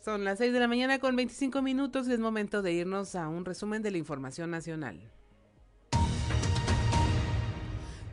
Son 0.00 0.24
las 0.24 0.38
6 0.38 0.54
de 0.54 0.60
la 0.60 0.66
mañana 0.66 0.98
con 0.98 1.14
25 1.14 1.60
minutos 1.60 2.08
y 2.08 2.14
es 2.14 2.20
momento 2.20 2.62
de 2.62 2.72
irnos 2.72 3.14
a 3.14 3.28
un 3.28 3.44
resumen 3.44 3.82
de 3.82 3.90
la 3.90 3.98
información 3.98 4.50
nacional. 4.50 4.98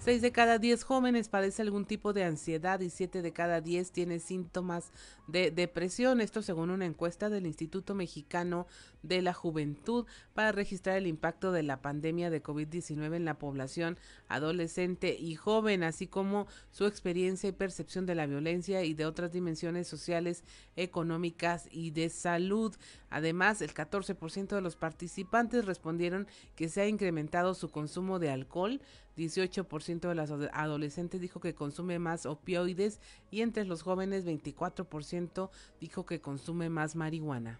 6 0.08 0.22
de 0.22 0.32
cada 0.32 0.58
10 0.58 0.86
jóvenes 0.86 1.28
padece 1.28 1.64
algún 1.64 1.84
tipo 1.84 2.14
de 2.14 2.24
ansiedad 2.24 2.80
y 2.80 2.90
7 2.90 3.22
de 3.22 3.34
cada 3.34 3.60
10 3.60 3.92
tiene 3.92 4.20
síntomas 4.20 4.94
de 5.28 5.52
depresión. 5.52 6.22
Esto 6.22 6.42
según 6.42 6.70
una 6.70 6.86
encuesta 6.86 7.30
del 7.30 7.46
Instituto 7.46 7.94
Mexicano 7.94 8.68
de 9.04 9.22
la 9.22 9.34
Juventud 9.34 10.06
para 10.34 10.54
registrar 10.54 10.96
el 10.96 11.08
impacto 11.08 11.52
de 11.52 11.64
la 11.64 11.82
pandemia 11.82 12.30
de 12.30 12.42
COVID-19 12.42 13.18
en 13.18 13.26
la 13.26 13.38
población 13.38 13.98
adolescente 14.30 15.14
y 15.20 15.36
joven, 15.36 15.84
así 15.84 16.08
como 16.08 16.48
su 16.72 16.86
experiencia 16.86 17.50
y 17.50 17.52
percepción 17.52 18.06
de 18.06 18.16
la 18.16 18.28
violencia 18.28 18.86
y 18.86 18.94
de 18.94 19.06
otras 19.06 19.34
dimensiones 19.34 19.90
sociales, 19.90 20.46
económicas 20.78 21.68
y 21.70 21.92
de 21.92 22.08
salud. 22.08 22.74
Además, 23.10 23.62
el 23.62 23.74
14% 23.74 24.56
de 24.56 24.62
los 24.62 24.78
participantes 24.78 25.66
respondieron 25.66 26.28
que 26.56 26.70
se 26.70 26.80
ha 26.80 26.88
incrementado 26.88 27.54
su 27.54 27.70
consumo 27.72 28.20
de 28.20 28.30
alcohol, 28.30 28.80
18% 29.18 30.08
de 30.08 30.16
las 30.16 30.32
adolescentes 30.32 31.20
dijo 31.20 31.40
que 31.40 31.56
consume 31.56 32.00
más 32.00 32.26
opioides 32.26 33.00
y 33.32 33.42
entre 33.42 33.66
los 33.66 33.82
jóvenes 33.82 34.26
24% 34.26 35.50
dijo 35.82 36.06
que 36.06 36.22
consume 36.22 36.70
más 36.70 36.96
marihuana. 36.96 37.60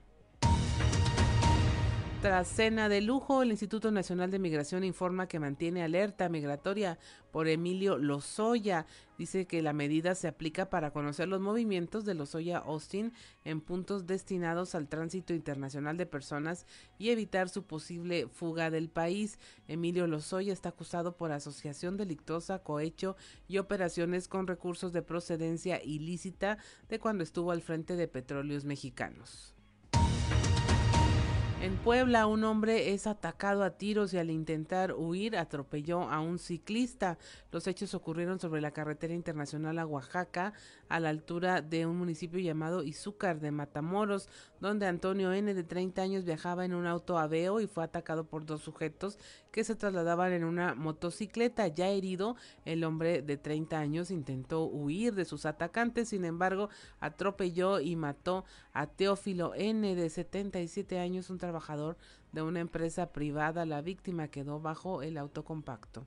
Tras 2.22 2.48
cena 2.48 2.90
de 2.90 3.02
lujo, 3.02 3.44
el 3.44 3.52
Instituto 3.52 3.92
Nacional 3.92 4.32
de 4.32 4.40
Migración 4.40 4.84
informa 4.84 5.28
que 5.28 5.40
mantiene 5.40 5.84
alerta 5.84 6.30
migratoria 6.30 6.98
por 7.32 7.48
Emilio 7.48 8.00
Lozoya. 8.00 8.88
Dice 9.20 9.46
que 9.46 9.62
la 9.62 9.72
medida 9.72 10.16
se 10.16 10.28
aplica 10.28 10.72
para 10.72 10.90
conocer 10.90 11.28
los 11.28 11.42
movimientos 11.42 12.06
de 12.06 12.16
Lozoya 12.16 12.58
Austin 12.58 13.14
en 13.46 13.62
puntos 13.62 14.08
destinados 14.08 14.74
al 14.74 14.88
tránsito 14.88 15.36
internacional 15.36 15.96
de 15.96 16.08
personas 16.08 16.66
y 16.98 17.12
evitar 17.12 17.50
su 17.50 17.68
posible 17.68 18.28
fuga 18.28 18.72
del 18.72 18.90
país. 18.90 19.38
Emilio 19.68 20.08
Lozoya 20.08 20.54
está 20.54 20.70
acusado 20.70 21.18
por 21.18 21.32
asociación 21.32 21.98
delictuosa, 21.98 22.64
cohecho 22.64 23.16
y 23.48 23.60
operaciones 23.60 24.28
con 24.28 24.48
recursos 24.48 24.92
de 24.92 25.04
procedencia 25.04 25.84
ilícita 25.84 26.58
de 26.90 26.98
cuando 26.98 27.24
estuvo 27.24 27.52
al 27.52 27.62
frente 27.62 27.96
de 27.96 28.08
Petróleos 28.08 28.66
Mexicanos. 28.66 29.57
En 31.60 31.76
Puebla, 31.78 32.28
un 32.28 32.44
hombre 32.44 32.94
es 32.94 33.08
atacado 33.08 33.64
a 33.64 33.72
tiros 33.72 34.14
y 34.14 34.20
al 34.20 34.30
intentar 34.30 34.94
huir 34.94 35.36
atropelló 35.36 36.04
a 36.04 36.20
un 36.22 36.38
ciclista. 36.38 37.18
Los 37.52 37.66
hechos 37.66 37.96
ocurrieron 37.96 38.40
sobre 38.40 38.62
la 38.62 38.72
carretera 38.72 39.16
internacional 39.16 39.80
a 39.80 39.86
Oaxaca, 39.88 40.54
a 40.88 41.00
la 41.00 41.10
altura 41.10 41.62
de 41.62 41.86
un 41.88 41.98
municipio 41.98 42.40
llamado 42.40 42.84
Izúcar 42.84 43.40
de 43.40 43.52
Matamoros, 43.52 44.30
donde 44.62 44.86
Antonio 44.86 45.34
N. 45.34 45.54
de 45.54 45.64
30 45.64 46.02
años 46.02 46.26
viajaba 46.26 46.64
en 46.64 46.74
un 46.74 46.86
auto 46.86 47.18
aveo 47.18 47.60
y 47.60 47.68
fue 47.68 47.84
atacado 47.84 48.26
por 48.26 48.46
dos 48.46 48.62
sujetos 48.62 49.18
que 49.52 49.64
se 49.64 49.76
trasladaban 49.76 50.34
en 50.34 50.44
una 50.44 50.76
motocicleta. 50.76 51.68
Ya 51.68 51.90
herido, 51.90 52.36
el 52.66 52.84
hombre 52.84 53.24
de 53.24 53.36
30 53.36 53.78
años 53.78 54.12
intentó 54.12 54.64
huir 54.66 55.16
de 55.16 55.26
sus 55.26 55.46
atacantes, 55.48 56.10
sin 56.10 56.24
embargo, 56.24 56.70
atropelló 57.00 57.80
y 57.80 57.96
mató 57.96 58.46
a 58.74 58.86
Teófilo 58.88 59.54
N. 59.56 59.96
de 59.96 60.10
77 60.10 61.00
años, 61.00 61.30
un 61.30 61.40
trabajador 61.40 61.57
de 62.32 62.42
una 62.42 62.60
empresa 62.60 63.12
privada. 63.12 63.66
La 63.66 63.82
víctima 63.82 64.28
quedó 64.28 64.60
bajo 64.60 65.02
el 65.02 65.18
auto 65.18 65.44
compacto. 65.44 66.06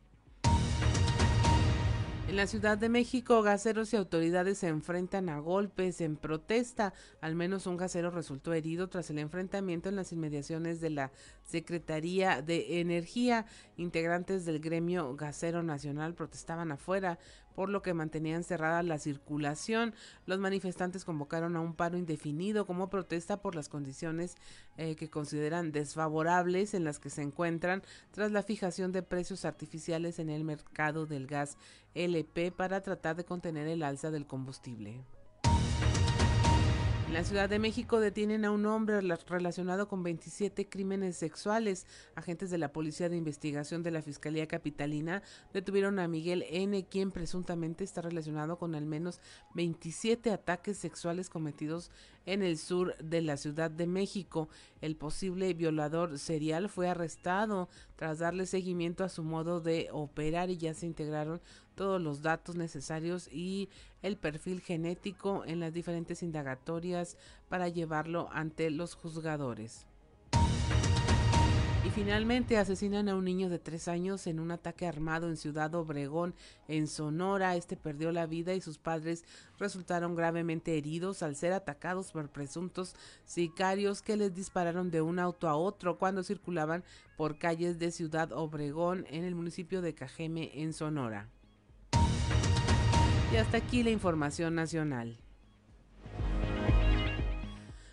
En 2.31 2.37
la 2.37 2.47
Ciudad 2.47 2.79
de 2.79 2.89
México, 2.89 3.43
gaseros 3.43 3.93
y 3.93 3.97
autoridades 3.97 4.59
se 4.59 4.69
enfrentan 4.69 5.29
a 5.29 5.41
golpes 5.41 6.01
en 6.01 6.15
protesta. 6.15 6.95
Al 7.21 7.35
menos 7.35 7.67
un 7.67 7.77
gasero 7.77 8.13
resultó 8.13 8.53
herido 8.53 8.89
tras 8.89 9.11
el 9.11 9.19
enfrentamiento 9.19 9.89
en 9.89 9.97
las 9.97 10.13
inmediaciones 10.13 10.81
de 10.81 10.91
la 10.91 11.11
Secretaría 11.43 12.41
de 12.41 12.79
Energía. 12.81 13.47
Integrantes 13.77 14.45
del 14.45 14.61
gremio 14.61 15.17
gasero 15.17 15.65
nacional 15.65 16.15
protestaban 16.15 16.71
afuera 16.71 17.19
por 17.55 17.69
lo 17.69 17.83
que 17.83 17.95
mantenían 17.95 18.45
cerrada 18.45 18.83
la 18.83 18.99
circulación. 18.99 19.95
Los 20.27 20.39
manifestantes 20.39 21.05
convocaron 21.05 21.57
a 21.57 21.61
un 21.61 21.75
paro 21.75 21.99
indefinido 21.99 22.67
como 22.67 22.91
protesta 22.91 23.41
por 23.41 23.55
las 23.55 23.69
condiciones 23.69 24.37
eh, 24.77 24.97
que 24.97 25.11
consideran 25.11 25.73
desfavorables 25.73 26.75
en 26.75 26.85
las 26.85 26.99
que 26.99 27.11
se 27.11 27.23
encuentran 27.23 27.83
tras 28.13 28.33
la 28.33 28.43
fijación 28.43 28.93
de 28.93 29.03
precios 29.03 29.45
artificiales 29.45 30.19
en 30.19 30.31
el 30.31 30.45
mercado 30.45 31.07
del 31.07 31.27
gas 31.27 31.57
LP 31.95 32.53
para 32.53 32.81
tratar 32.83 33.17
de 33.17 33.25
contener 33.25 33.69
el 33.69 33.83
alza 33.83 34.11
del 34.11 34.27
combustible. 34.27 35.05
En 37.11 37.15
la 37.15 37.25
Ciudad 37.25 37.49
de 37.49 37.59
México 37.59 37.99
detienen 37.99 38.45
a 38.45 38.53
un 38.53 38.65
hombre 38.67 39.01
relacionado 39.01 39.89
con 39.89 40.05
27 40.05 40.69
crímenes 40.69 41.17
sexuales. 41.17 41.85
Agentes 42.15 42.51
de 42.51 42.59
la 42.59 42.73
Policía 42.73 43.09
de 43.09 43.17
Investigación 43.17 43.83
de 43.83 43.91
la 43.91 44.01
Fiscalía 44.01 44.47
Capitalina 44.47 45.21
detuvieron 45.53 45.99
a 45.99 46.07
Miguel 46.07 46.45
N., 46.49 46.87
quien 46.87 47.11
presuntamente 47.11 47.83
está 47.83 48.01
relacionado 48.01 48.59
con 48.59 48.77
al 48.77 48.87
menos 48.87 49.21
27 49.55 50.31
ataques 50.31 50.79
sexuales 50.79 51.29
cometidos 51.29 51.91
en 52.27 52.45
el 52.45 52.57
sur 52.57 52.97
de 52.99 53.23
la 53.23 53.37
Ciudad 53.37 53.73
de 53.73 53.89
México. 53.89 54.49
El 54.81 54.95
posible 54.95 55.53
violador 55.53 56.17
serial 56.17 56.69
fue 56.69 56.89
arrestado 56.89 57.69
tras 57.97 58.21
darle 58.21 58.47
seguimiento 58.47 59.03
a 59.03 59.09
su 59.09 59.25
modo 59.25 59.61
de 59.61 59.89
operar 59.91 60.49
y 60.49 60.59
ya 60.59 60.75
se 60.75 60.87
integraron 60.87 61.41
todos 61.75 62.01
los 62.01 62.23
datos 62.23 62.57
necesarios 62.57 63.29
y 63.33 63.69
el 64.03 64.17
perfil 64.17 64.61
genético 64.61 65.45
en 65.47 65.61
las 65.61 65.73
diferentes 65.73 66.23
indagatorias 66.23 67.17
para 67.49 67.69
llevarlo 67.69 68.29
ante 68.33 68.71
los 68.71 68.95
juzgadores. 68.95 69.87
Y 71.83 71.89
finalmente 71.89 72.59
asesinan 72.59 73.09
a 73.09 73.17
un 73.17 73.25
niño 73.25 73.49
de 73.49 73.59
tres 73.59 73.89
años 73.89 74.27
en 74.27 74.39
un 74.39 74.51
ataque 74.51 74.87
armado 74.87 75.29
en 75.29 75.39
Ciudad 75.39 75.75
Obregón, 75.75 76.35
en 76.69 76.87
Sonora. 76.87 77.57
Este 77.57 77.75
perdió 77.75 78.13
la 78.13 78.27
vida 78.27 78.53
y 78.53 78.61
sus 78.61 78.77
padres 78.77 79.25
resultaron 79.59 80.15
gravemente 80.15 80.77
heridos 80.77 81.23
al 81.23 81.37
ser 81.37 81.55
atacados 81.55 82.13
por 82.13 82.29
presuntos 82.29 82.95
sicarios 83.25 84.03
que 84.03 84.19
les 84.19 84.35
dispararon 84.35 84.91
de 84.91 85.01
un 85.01 85.19
auto 85.19 85.49
a 85.49 85.57
otro 85.57 85.99
cuando 85.99 86.23
circulaban 86.23 86.85
por 87.17 87.39
calles 87.39 87.79
de 87.79 87.91
Ciudad 87.91 88.31
Obregón 88.33 89.07
en 89.09 89.25
el 89.25 89.35
municipio 89.35 89.81
de 89.81 89.95
Cajeme, 89.95 90.51
en 90.61 90.75
Sonora. 90.75 91.31
Y 93.33 93.37
hasta 93.37 93.59
aquí 93.59 93.85
la 93.85 93.91
información 93.91 94.57
nacional. 94.57 95.17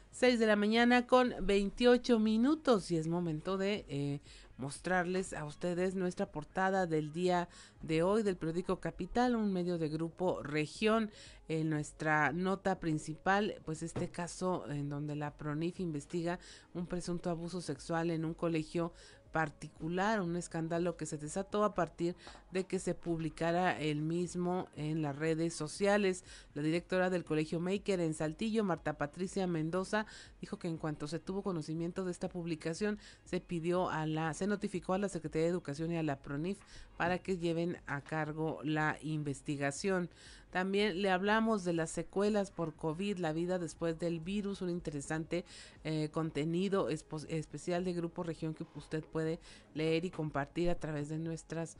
6 0.10 0.40
de 0.40 0.48
la 0.48 0.56
mañana 0.56 1.06
con 1.06 1.36
28 1.42 2.18
minutos 2.18 2.90
y 2.90 2.98
es 2.98 3.08
momento 3.08 3.56
de 3.56 3.86
eh, 3.88 4.20
mostrarles 4.58 5.34
a 5.34 5.46
ustedes 5.46 5.94
nuestra 5.94 6.32
portada 6.32 6.88
del 6.88 7.14
día 7.14 7.50
de 7.84 8.02
hoy 8.02 8.24
del 8.24 8.36
periódico 8.36 8.80
Capital, 8.80 9.36
un 9.36 9.54
medio 9.54 9.78
de 9.78 9.90
grupo 9.90 10.42
región. 10.42 11.12
En 11.50 11.70
nuestra 11.70 12.34
nota 12.34 12.80
principal, 12.80 13.62
pues 13.64 13.84
este 13.84 14.10
caso 14.10 14.70
en 14.70 14.90
donde 14.90 15.16
la 15.16 15.38
PRONIF 15.38 15.80
investiga 15.80 16.40
un 16.74 16.88
presunto 16.88 17.30
abuso 17.30 17.62
sexual 17.62 18.10
en 18.10 18.26
un 18.26 18.34
colegio 18.34 18.94
particular, 19.38 20.20
un 20.20 20.36
escándalo 20.36 20.98
que 20.98 21.06
se 21.06 21.20
desató 21.20 21.64
a 21.64 21.76
partir 21.76 22.16
de 22.50 22.64
que 22.64 22.80
se 22.80 22.96
publicara 22.96 23.80
el 23.80 24.02
mismo 24.02 24.68
en 24.76 25.04
las 25.04 25.16
redes 25.16 25.54
sociales. 25.54 26.24
La 26.56 26.64
directora 26.64 27.12
del 27.12 27.24
Colegio 27.24 27.60
Maker 27.60 28.00
en 28.00 28.16
Saltillo, 28.16 28.64
Marta 28.64 28.98
Patricia 28.98 29.46
Mendoza, 29.46 30.08
dijo 30.42 30.58
que 30.58 30.68
en 30.68 30.80
cuanto 30.80 31.08
se 31.08 31.20
tuvo 31.20 31.44
conocimiento 31.44 32.04
de 32.04 32.14
esta 32.14 32.30
publicación, 32.30 32.98
se 33.26 33.40
pidió 33.40 33.92
a 33.92 34.08
la, 34.08 34.34
se 34.34 34.48
notificó 34.48 34.96
a 34.96 34.98
la 34.98 35.08
Secretaría 35.08 35.46
de 35.46 35.52
Educación 35.52 35.92
y 35.92 35.98
a 35.98 36.04
la 36.04 36.18
PRONIF 36.18 36.58
para 36.98 37.20
que 37.20 37.38
lleven 37.38 37.78
a 37.86 38.02
cargo 38.02 38.60
la 38.64 38.98
investigación. 39.04 40.10
También 40.52 41.02
le 41.02 41.10
hablamos 41.10 41.64
de 41.64 41.74
las 41.74 41.92
secuelas 41.92 42.52
por 42.52 42.74
COVID, 42.74 43.18
la 43.18 43.34
vida 43.34 43.60
después 43.60 44.00
del 44.00 44.20
virus, 44.20 44.62
un 44.62 44.70
interesante 44.70 45.46
eh, 45.84 46.10
contenido 46.12 46.90
especial 46.90 47.84
de 47.84 47.94
Grupo 47.94 48.24
Región 48.24 48.54
que 48.54 48.66
usted 48.76 49.04
puede 49.04 49.40
leer 49.74 50.06
y 50.06 50.10
compartir 50.10 50.70
a 50.70 50.76
través 50.76 51.10
de 51.10 51.20
nuestras 51.20 51.78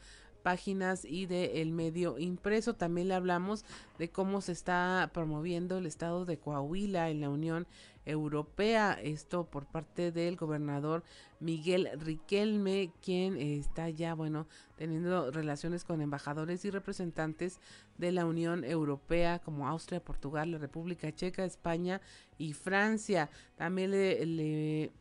páginas 0.48 1.04
y 1.04 1.28
el 1.30 1.72
medio 1.72 2.20
impreso. 2.20 2.74
También 2.74 3.10
le 3.10 3.16
hablamos 3.16 3.66
de 4.00 4.10
cómo 4.10 4.42
se 4.42 4.54
está 4.54 5.10
promoviendo 5.14 5.78
el 5.78 5.86
estado 5.86 6.26
de 6.26 6.38
Coahuila 6.38 7.10
en 7.10 7.22
la 7.22 7.30
Unión 7.30 7.68
Europea. 8.08 8.94
Esto 8.94 9.46
por 9.46 9.66
parte 9.66 10.12
del 10.12 10.36
gobernador 10.36 11.04
Miguel 11.40 11.90
Riquelme, 12.00 12.92
quien 13.02 13.38
está 13.38 13.90
ya, 13.90 14.16
bueno, 14.16 14.48
teniendo 14.76 15.30
relaciones 15.32 15.84
con 15.84 16.02
embajadores 16.02 16.66
y 16.66 16.72
representantes 16.72 17.60
de 17.98 18.12
la 18.12 18.26
Unión 18.26 18.64
Europea 18.64 19.40
como 19.40 19.68
Austria, 19.68 20.04
Portugal, 20.04 20.52
la 20.52 20.58
República 20.58 21.14
Checa, 21.14 21.46
España 21.46 22.02
y 22.38 22.54
Francia. 22.54 23.30
También 23.56 23.92
le 23.92 24.92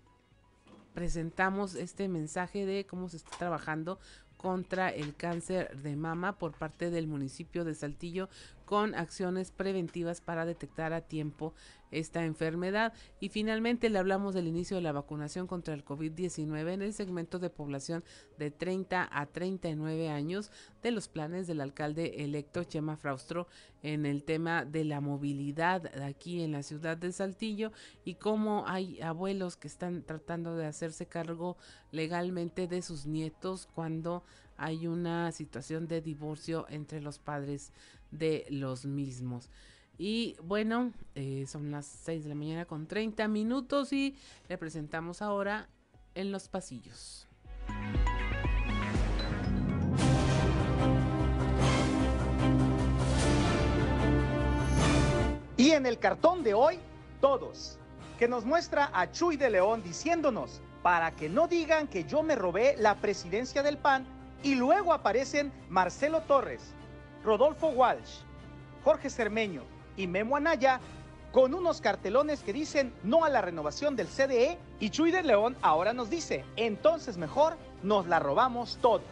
presentamos 0.94 1.74
este 1.74 2.08
mensaje 2.08 2.64
de 2.64 2.86
cómo 2.86 3.08
se 3.08 3.18
está 3.18 3.36
trabajando 3.36 3.98
contra 4.36 4.90
el 4.90 5.14
cáncer 5.14 5.76
de 5.82 5.96
mama 5.96 6.38
por 6.38 6.52
parte 6.52 6.90
del 6.90 7.06
municipio 7.06 7.64
de 7.64 7.74
Saltillo 7.74 8.28
con 8.66 8.94
acciones 8.94 9.52
preventivas 9.52 10.20
para 10.20 10.44
detectar 10.44 10.92
a 10.92 11.00
tiempo 11.00 11.54
esta 11.90 12.24
enfermedad. 12.24 12.92
Y 13.20 13.28
finalmente 13.28 13.88
le 13.88 13.98
hablamos 13.98 14.34
del 14.34 14.48
inicio 14.48 14.76
de 14.76 14.82
la 14.82 14.92
vacunación 14.92 15.46
contra 15.46 15.72
el 15.72 15.84
COVID-19 15.84 16.72
en 16.72 16.82
el 16.82 16.92
segmento 16.92 17.38
de 17.38 17.48
población 17.48 18.04
de 18.38 18.50
30 18.50 19.08
a 19.10 19.26
39 19.26 20.10
años 20.10 20.50
de 20.82 20.90
los 20.90 21.08
planes 21.08 21.46
del 21.46 21.60
alcalde 21.60 22.24
electo 22.24 22.64
Chema 22.64 22.96
Fraustro 22.96 23.46
en 23.82 24.04
el 24.04 24.24
tema 24.24 24.64
de 24.64 24.84
la 24.84 25.00
movilidad 25.00 25.86
aquí 26.02 26.42
en 26.42 26.52
la 26.52 26.64
ciudad 26.64 26.96
de 26.96 27.12
Saltillo 27.12 27.72
y 28.04 28.14
cómo 28.14 28.64
hay 28.66 29.00
abuelos 29.00 29.56
que 29.56 29.68
están 29.68 30.02
tratando 30.02 30.56
de 30.56 30.66
hacerse 30.66 31.06
cargo 31.06 31.56
legalmente 31.92 32.66
de 32.66 32.82
sus 32.82 33.06
nietos 33.06 33.68
cuando 33.72 34.24
hay 34.56 34.86
una 34.86 35.32
situación 35.32 35.86
de 35.86 36.00
divorcio 36.00 36.66
entre 36.68 37.00
los 37.00 37.18
padres 37.18 37.72
de 38.10 38.46
los 38.50 38.84
mismos. 38.84 39.48
Y 39.98 40.36
bueno, 40.42 40.92
eh, 41.14 41.46
son 41.48 41.70
las 41.70 41.86
6 41.86 42.24
de 42.24 42.28
la 42.28 42.34
mañana 42.34 42.64
con 42.66 42.86
30 42.86 43.28
minutos 43.28 43.92
y 43.92 44.16
le 44.48 44.58
presentamos 44.58 45.22
ahora 45.22 45.68
en 46.14 46.32
los 46.32 46.48
pasillos. 46.48 47.26
Y 55.56 55.70
en 55.70 55.86
el 55.86 55.98
cartón 55.98 56.42
de 56.42 56.52
hoy, 56.52 56.78
todos, 57.20 57.78
que 58.18 58.28
nos 58.28 58.44
muestra 58.44 58.90
a 58.92 59.10
Chuy 59.10 59.36
de 59.36 59.50
León 59.50 59.82
diciéndonos, 59.82 60.60
para 60.82 61.10
que 61.16 61.28
no 61.28 61.48
digan 61.48 61.88
que 61.88 62.04
yo 62.04 62.22
me 62.22 62.36
robé 62.36 62.76
la 62.78 62.96
presidencia 62.96 63.62
del 63.62 63.78
PAN, 63.78 64.06
y 64.42 64.54
luego 64.54 64.92
aparecen 64.92 65.50
Marcelo 65.68 66.20
Torres, 66.22 66.62
Rodolfo 67.26 67.70
Walsh, 67.70 68.20
Jorge 68.84 69.10
Cermeño 69.10 69.64
y 69.96 70.06
Memo 70.06 70.36
Anaya 70.36 70.78
con 71.32 71.54
unos 71.54 71.80
cartelones 71.80 72.40
que 72.44 72.52
dicen 72.52 72.94
no 73.02 73.24
a 73.24 73.28
la 73.28 73.40
renovación 73.40 73.96
del 73.96 74.06
CDE 74.06 74.58
y 74.78 74.90
Chuy 74.90 75.10
de 75.10 75.24
León 75.24 75.56
ahora 75.60 75.92
nos 75.92 76.08
dice, 76.08 76.44
entonces 76.54 77.18
mejor 77.18 77.56
nos 77.82 78.06
la 78.06 78.20
robamos 78.20 78.78
todos. 78.80 79.02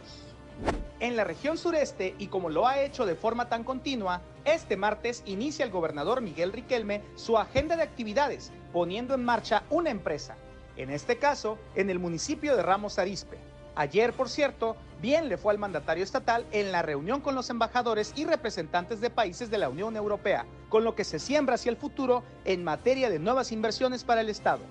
En 1.01 1.17
la 1.17 1.25
región 1.25 1.57
sureste, 1.57 2.15
y 2.17 2.27
como 2.27 2.49
lo 2.49 2.65
ha 2.65 2.79
hecho 2.79 3.05
de 3.05 3.15
forma 3.15 3.49
tan 3.49 3.65
continua, 3.65 4.21
este 4.45 4.77
martes 4.77 5.21
inicia 5.25 5.65
el 5.65 5.71
gobernador 5.71 6.21
Miguel 6.21 6.53
Riquelme 6.53 7.03
su 7.15 7.37
agenda 7.37 7.75
de 7.75 7.83
actividades, 7.83 8.53
poniendo 8.71 9.13
en 9.13 9.25
marcha 9.25 9.63
una 9.69 9.89
empresa, 9.89 10.37
en 10.77 10.89
este 10.89 11.17
caso 11.17 11.57
en 11.75 11.89
el 11.89 11.99
municipio 11.99 12.55
de 12.55 12.63
Ramos 12.63 12.97
Arizpe. 12.97 13.37
Ayer, 13.77 14.13
por 14.13 14.29
cierto, 14.29 14.77
bien 15.01 15.27
le 15.27 15.37
fue 15.37 15.51
al 15.51 15.59
mandatario 15.59 16.03
estatal 16.03 16.45
en 16.51 16.71
la 16.71 16.81
reunión 16.81 17.19
con 17.19 17.35
los 17.35 17.49
embajadores 17.49 18.13
y 18.15 18.23
representantes 18.23 19.01
de 19.01 19.09
países 19.09 19.49
de 19.49 19.57
la 19.57 19.67
Unión 19.67 19.97
Europea, 19.97 20.45
con 20.69 20.85
lo 20.85 20.95
que 20.95 21.03
se 21.03 21.19
siembra 21.19 21.55
hacia 21.55 21.71
el 21.71 21.75
futuro 21.75 22.23
en 22.45 22.63
materia 22.63 23.09
de 23.09 23.19
nuevas 23.19 23.51
inversiones 23.51 24.05
para 24.05 24.21
el 24.21 24.29
Estado. 24.29 24.61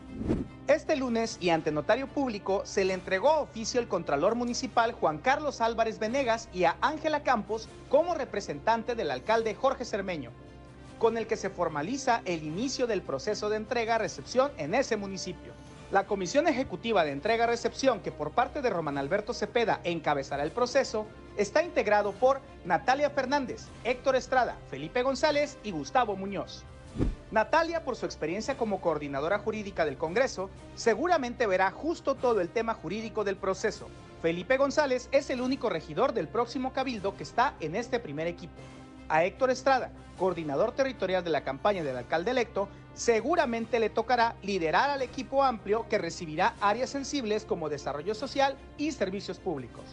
Este 0.69 0.97
lunes 0.97 1.37
y 1.39 1.51
ante 1.51 1.71
notario 1.71 2.07
público 2.07 2.63
se 2.65 2.87
le 2.87 2.95
entregó 2.95 3.41
oficio 3.41 3.79
el 3.79 3.89
Contralor 3.89 4.35
Municipal 4.37 4.93
Juan 4.93 5.19
Carlos 5.19 5.61
Álvarez 5.61 5.99
Venegas 5.99 6.49
y 6.55 6.65
a 6.65 6.79
Ángela 6.81 7.23
Campos 7.23 7.69
como 7.91 8.15
representante 8.15 8.95
del 8.95 9.11
alcalde 9.11 9.55
Jorge 9.55 9.85
Cermeño, 9.85 10.31
con 10.99 11.19
el 11.19 11.27
que 11.27 11.37
se 11.37 11.51
formaliza 11.51 12.23
el 12.25 12.43
inicio 12.43 12.87
del 12.87 13.03
proceso 13.03 13.51
de 13.51 13.59
entrega-recepción 13.59 14.53
en 14.57 14.75
ese 14.75 14.97
municipio. 14.97 15.53
La 15.91 16.07
Comisión 16.07 16.49
Ejecutiva 16.49 17.05
de 17.05 17.13
Entrega-Recepción, 17.13 18.01
que 18.01 18.11
por 18.11 18.33
parte 18.33 18.63
de 18.63 18.71
Román 18.71 18.99
Alberto 18.99 19.35
Cepeda 19.35 19.81
encabezará 19.85 20.43
el 20.43 20.51
proceso, 20.51 21.07
está 21.37 21.63
integrado 21.63 22.13
por 22.13 22.41
Natalia 22.65 23.11
Fernández, 23.11 23.67
Héctor 23.85 24.17
Estrada, 24.17 24.57
Felipe 24.71 25.03
González 25.03 25.59
y 25.63 25.73
Gustavo 25.73 26.17
Muñoz. 26.17 26.65
Natalia, 27.31 27.85
por 27.85 27.97
su 27.97 28.07
experiencia 28.07 28.57
como 28.57 28.81
coordinadora 28.81 29.39
jurídica 29.39 29.85
del 29.85 29.99
Congreso, 29.99 30.49
seguramente 30.75 31.47
verá 31.47 31.71
justo 31.71 32.15
todo 32.15 32.41
el 32.41 32.49
tema 32.49 32.75
jurídico 32.75 33.23
del 33.23 33.37
proceso. 33.37 33.89
Felipe 34.23 34.57
González 34.57 35.09
es 35.13 35.29
el 35.31 35.41
único 35.41 35.69
regidor 35.69 36.15
del 36.15 36.29
próximo 36.29 36.73
cabildo 36.73 37.17
que 37.17 37.25
está 37.25 37.55
en 37.61 37.77
este 37.77 38.01
primer 38.01 38.27
equipo. 38.27 38.55
A 39.09 39.25
Héctor 39.25 39.51
Estrada, 39.51 39.91
coordinador 40.19 40.73
territorial 40.73 41.23
de 41.25 41.31
la 41.31 41.45
campaña 41.45 41.85
del 41.85 41.97
alcalde 41.97 42.31
electo, 42.31 42.69
seguramente 42.95 43.79
le 43.79 43.91
tocará 43.91 44.37
liderar 44.43 44.91
al 44.91 45.03
equipo 45.03 45.43
amplio 45.43 45.87
que 45.89 45.99
recibirá 45.99 46.55
áreas 46.61 46.91
sensibles 46.91 47.45
como 47.45 47.69
desarrollo 47.69 48.15
social 48.15 48.57
y 48.79 48.93
servicios 48.93 49.39
públicos. 49.39 49.85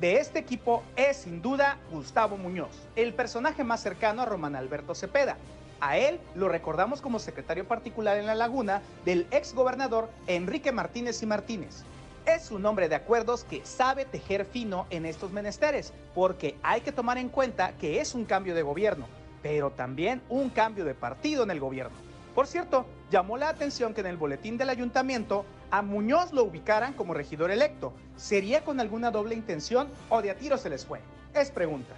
De 0.00 0.16
este 0.16 0.38
equipo 0.38 0.82
es 0.96 1.18
sin 1.18 1.42
duda 1.42 1.78
Gustavo 1.90 2.36
Muñoz, 2.36 2.88
el 2.96 3.14
personaje 3.14 3.62
más 3.62 3.82
cercano 3.82 4.22
a 4.22 4.26
Román 4.26 4.56
Alberto 4.56 4.94
Cepeda, 4.94 5.36
a 5.82 5.96
él 5.96 6.20
lo 6.36 6.48
recordamos 6.48 7.00
como 7.00 7.18
secretario 7.18 7.66
particular 7.66 8.16
en 8.16 8.26
la 8.26 8.36
laguna 8.36 8.82
del 9.04 9.26
ex 9.32 9.52
gobernador 9.52 10.08
Enrique 10.28 10.70
Martínez 10.70 11.20
y 11.24 11.26
Martínez. 11.26 11.82
Es 12.24 12.52
un 12.52 12.64
hombre 12.66 12.88
de 12.88 12.94
acuerdos 12.94 13.42
que 13.42 13.66
sabe 13.66 14.04
tejer 14.04 14.44
fino 14.44 14.86
en 14.90 15.06
estos 15.06 15.32
menesteres, 15.32 15.92
porque 16.14 16.56
hay 16.62 16.82
que 16.82 16.92
tomar 16.92 17.18
en 17.18 17.28
cuenta 17.28 17.72
que 17.78 18.00
es 18.00 18.14
un 18.14 18.26
cambio 18.26 18.54
de 18.54 18.62
gobierno, 18.62 19.08
pero 19.42 19.72
también 19.72 20.22
un 20.28 20.50
cambio 20.50 20.84
de 20.84 20.94
partido 20.94 21.42
en 21.42 21.50
el 21.50 21.58
gobierno. 21.58 21.96
Por 22.34 22.46
cierto, 22.46 22.86
llamó 23.10 23.36
la 23.36 23.50
atención 23.50 23.92
que 23.92 24.00
en 24.00 24.06
el 24.06 24.16
boletín 24.16 24.56
del 24.56 24.70
ayuntamiento 24.70 25.44
a 25.70 25.82
Muñoz 25.82 26.32
lo 26.32 26.44
ubicaran 26.44 26.94
como 26.94 27.12
regidor 27.12 27.50
electo. 27.50 27.92
¿Sería 28.16 28.64
con 28.64 28.80
alguna 28.80 29.10
doble 29.10 29.34
intención 29.34 29.88
o 30.08 30.22
de 30.22 30.30
a 30.30 30.36
tiro 30.36 30.56
se 30.56 30.70
les 30.70 30.86
fue? 30.86 31.00
Es 31.34 31.50
pregunta. 31.50 31.94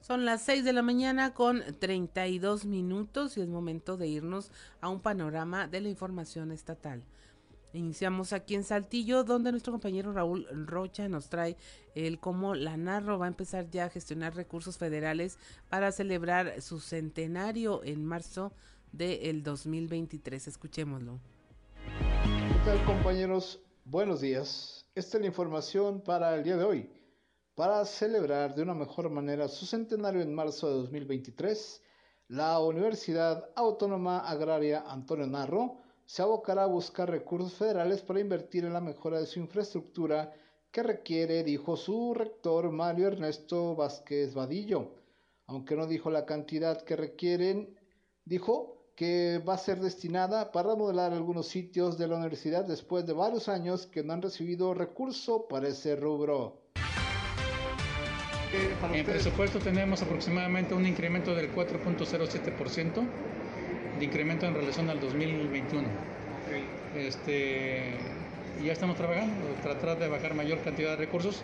Son 0.00 0.24
las 0.24 0.42
6 0.42 0.64
de 0.64 0.72
la 0.72 0.80
mañana 0.80 1.34
con 1.34 1.62
32 1.78 2.64
minutos 2.64 3.36
y 3.36 3.42
es 3.42 3.48
momento 3.48 3.98
de 3.98 4.06
irnos 4.06 4.50
a 4.80 4.88
un 4.88 5.00
panorama 5.00 5.68
de 5.68 5.82
la 5.82 5.88
información 5.90 6.50
estatal. 6.50 7.02
Iniciamos 7.74 8.32
aquí 8.32 8.54
en 8.54 8.64
Saltillo, 8.64 9.24
donde 9.24 9.50
nuestro 9.50 9.72
compañero 9.72 10.12
Raúl 10.12 10.46
Rocha 10.66 11.06
nos 11.08 11.28
trae 11.28 11.56
el 11.94 12.18
cómo 12.18 12.54
la 12.54 12.78
Narro 12.78 13.18
va 13.18 13.26
a 13.26 13.28
empezar 13.28 13.68
ya 13.68 13.84
a 13.84 13.90
gestionar 13.90 14.34
recursos 14.34 14.78
federales 14.78 15.38
para 15.68 15.92
celebrar 15.92 16.62
su 16.62 16.80
centenario 16.80 17.84
en 17.84 18.06
marzo 18.06 18.52
del 18.92 19.42
2023. 19.42 20.48
Escuchémoslo. 20.48 21.20
¿Qué 21.84 22.60
tal 22.64 22.82
compañeros? 22.86 23.60
Buenos 23.84 24.22
días. 24.22 24.86
Esta 24.94 25.18
es 25.18 25.20
la 25.20 25.28
información 25.28 26.00
para 26.00 26.34
el 26.34 26.44
día 26.44 26.56
de 26.56 26.64
hoy. 26.64 26.90
Para 27.54 27.84
celebrar 27.84 28.54
de 28.54 28.62
una 28.62 28.74
mejor 28.74 29.10
manera 29.10 29.46
su 29.46 29.66
centenario 29.66 30.22
en 30.22 30.34
marzo 30.34 30.68
de 30.68 30.74
2023, 30.74 31.82
la 32.28 32.60
Universidad 32.60 33.50
Autónoma 33.56 34.20
Agraria 34.20 34.84
Antonio 34.86 35.26
Narro 35.26 35.87
se 36.08 36.22
abocará 36.22 36.62
a 36.62 36.66
buscar 36.66 37.10
recursos 37.10 37.52
federales 37.52 38.00
para 38.00 38.20
invertir 38.20 38.64
en 38.64 38.72
la 38.72 38.80
mejora 38.80 39.20
de 39.20 39.26
su 39.26 39.40
infraestructura 39.40 40.32
que 40.70 40.82
requiere, 40.82 41.44
dijo 41.44 41.76
su 41.76 42.14
rector 42.14 42.70
Mario 42.72 43.08
Ernesto 43.08 43.76
Vázquez 43.76 44.32
Vadillo. 44.32 44.94
Aunque 45.46 45.76
no 45.76 45.86
dijo 45.86 46.10
la 46.10 46.24
cantidad 46.24 46.80
que 46.80 46.96
requieren, 46.96 47.78
dijo 48.24 48.88
que 48.96 49.42
va 49.46 49.52
a 49.52 49.58
ser 49.58 49.80
destinada 49.80 50.50
para 50.50 50.70
remodelar 50.70 51.12
algunos 51.12 51.46
sitios 51.46 51.98
de 51.98 52.08
la 52.08 52.16
universidad 52.16 52.64
después 52.64 53.04
de 53.04 53.12
varios 53.12 53.50
años 53.50 53.86
que 53.86 54.02
no 54.02 54.14
han 54.14 54.22
recibido 54.22 54.72
recurso 54.72 55.46
para 55.46 55.68
ese 55.68 55.94
rubro. 55.94 56.62
En 58.94 59.04
presupuesto 59.04 59.58
tenemos 59.58 60.00
aproximadamente 60.00 60.72
un 60.72 60.86
incremento 60.86 61.34
del 61.34 61.54
4.07% 61.54 63.06
de 63.98 64.04
incremento 64.04 64.46
en 64.46 64.54
relación 64.54 64.88
al 64.90 65.00
2021. 65.00 65.88
Este, 66.96 67.82
ya 68.64 68.72
estamos 68.72 68.96
trabajando, 68.96 69.34
tratar 69.62 69.98
de 69.98 70.08
bajar 70.08 70.34
mayor 70.34 70.60
cantidad 70.60 70.90
de 70.90 70.96
recursos, 70.96 71.42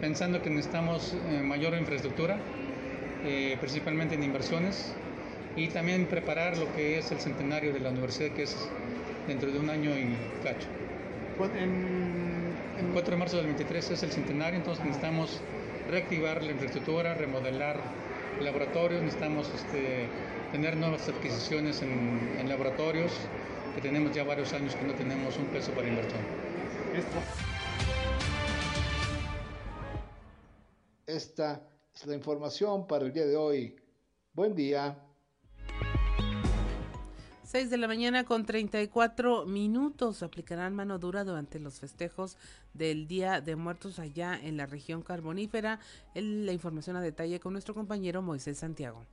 pensando 0.00 0.42
que 0.42 0.50
necesitamos 0.50 1.14
eh, 1.30 1.42
mayor 1.42 1.74
infraestructura, 1.74 2.38
eh, 3.24 3.56
principalmente 3.60 4.14
en 4.14 4.24
inversiones, 4.24 4.94
y 5.54 5.68
también 5.68 6.06
preparar 6.06 6.56
lo 6.56 6.72
que 6.74 6.98
es 6.98 7.12
el 7.12 7.20
centenario 7.20 7.72
de 7.72 7.80
la 7.80 7.90
universidad, 7.90 8.30
que 8.30 8.44
es 8.44 8.56
dentro 9.28 9.50
de 9.52 9.58
un 9.58 9.70
año 9.70 9.90
y 9.90 10.16
cacho. 10.42 10.68
el 11.58 12.86
4 12.92 13.10
de 13.10 13.16
marzo 13.16 13.36
del 13.36 13.46
23 13.46 13.90
es 13.90 14.02
el 14.02 14.10
centenario, 14.10 14.58
entonces 14.58 14.84
necesitamos 14.84 15.40
reactivar 15.90 16.42
la 16.42 16.52
infraestructura, 16.52 17.14
remodelar 17.14 17.78
laboratorios, 18.40 19.02
necesitamos 19.02 19.50
este, 19.54 20.08
tener 20.52 20.76
nuevas 20.76 21.08
adquisiciones 21.08 21.80
en, 21.80 22.46
laboratorios, 22.46 23.10
que 23.74 23.80
tenemos 23.80 24.14
ya 24.14 24.22
varios 24.22 24.52
años 24.52 24.76
que 24.76 24.84
no 24.84 24.92
tenemos 24.92 25.38
un 25.38 25.46
peso 25.46 25.72
para 25.72 25.88
inversión. 25.88 26.20
Esta 31.06 31.62
es 31.94 32.06
la 32.06 32.14
información 32.14 32.86
para 32.86 33.06
el 33.06 33.12
día 33.12 33.24
de 33.24 33.36
hoy. 33.36 33.76
Buen 34.34 34.54
día. 34.54 34.98
6 37.44 37.70
de 37.70 37.76
la 37.78 37.88
mañana 37.88 38.24
con 38.24 38.44
34 38.44 39.46
minutos. 39.46 40.22
Aplicarán 40.22 40.74
mano 40.74 40.98
dura 40.98 41.24
durante 41.24 41.60
los 41.60 41.80
festejos 41.80 42.36
del 42.74 43.06
Día 43.06 43.40
de 43.40 43.56
Muertos 43.56 43.98
allá 43.98 44.38
en 44.40 44.58
la 44.58 44.66
región 44.66 45.02
carbonífera. 45.02 45.80
la 46.14 46.52
información 46.52 46.96
a 46.96 47.00
detalle 47.00 47.40
con 47.40 47.52
nuestro 47.52 47.74
compañero 47.74 48.20
Moisés 48.20 48.58
Santiago. 48.58 49.04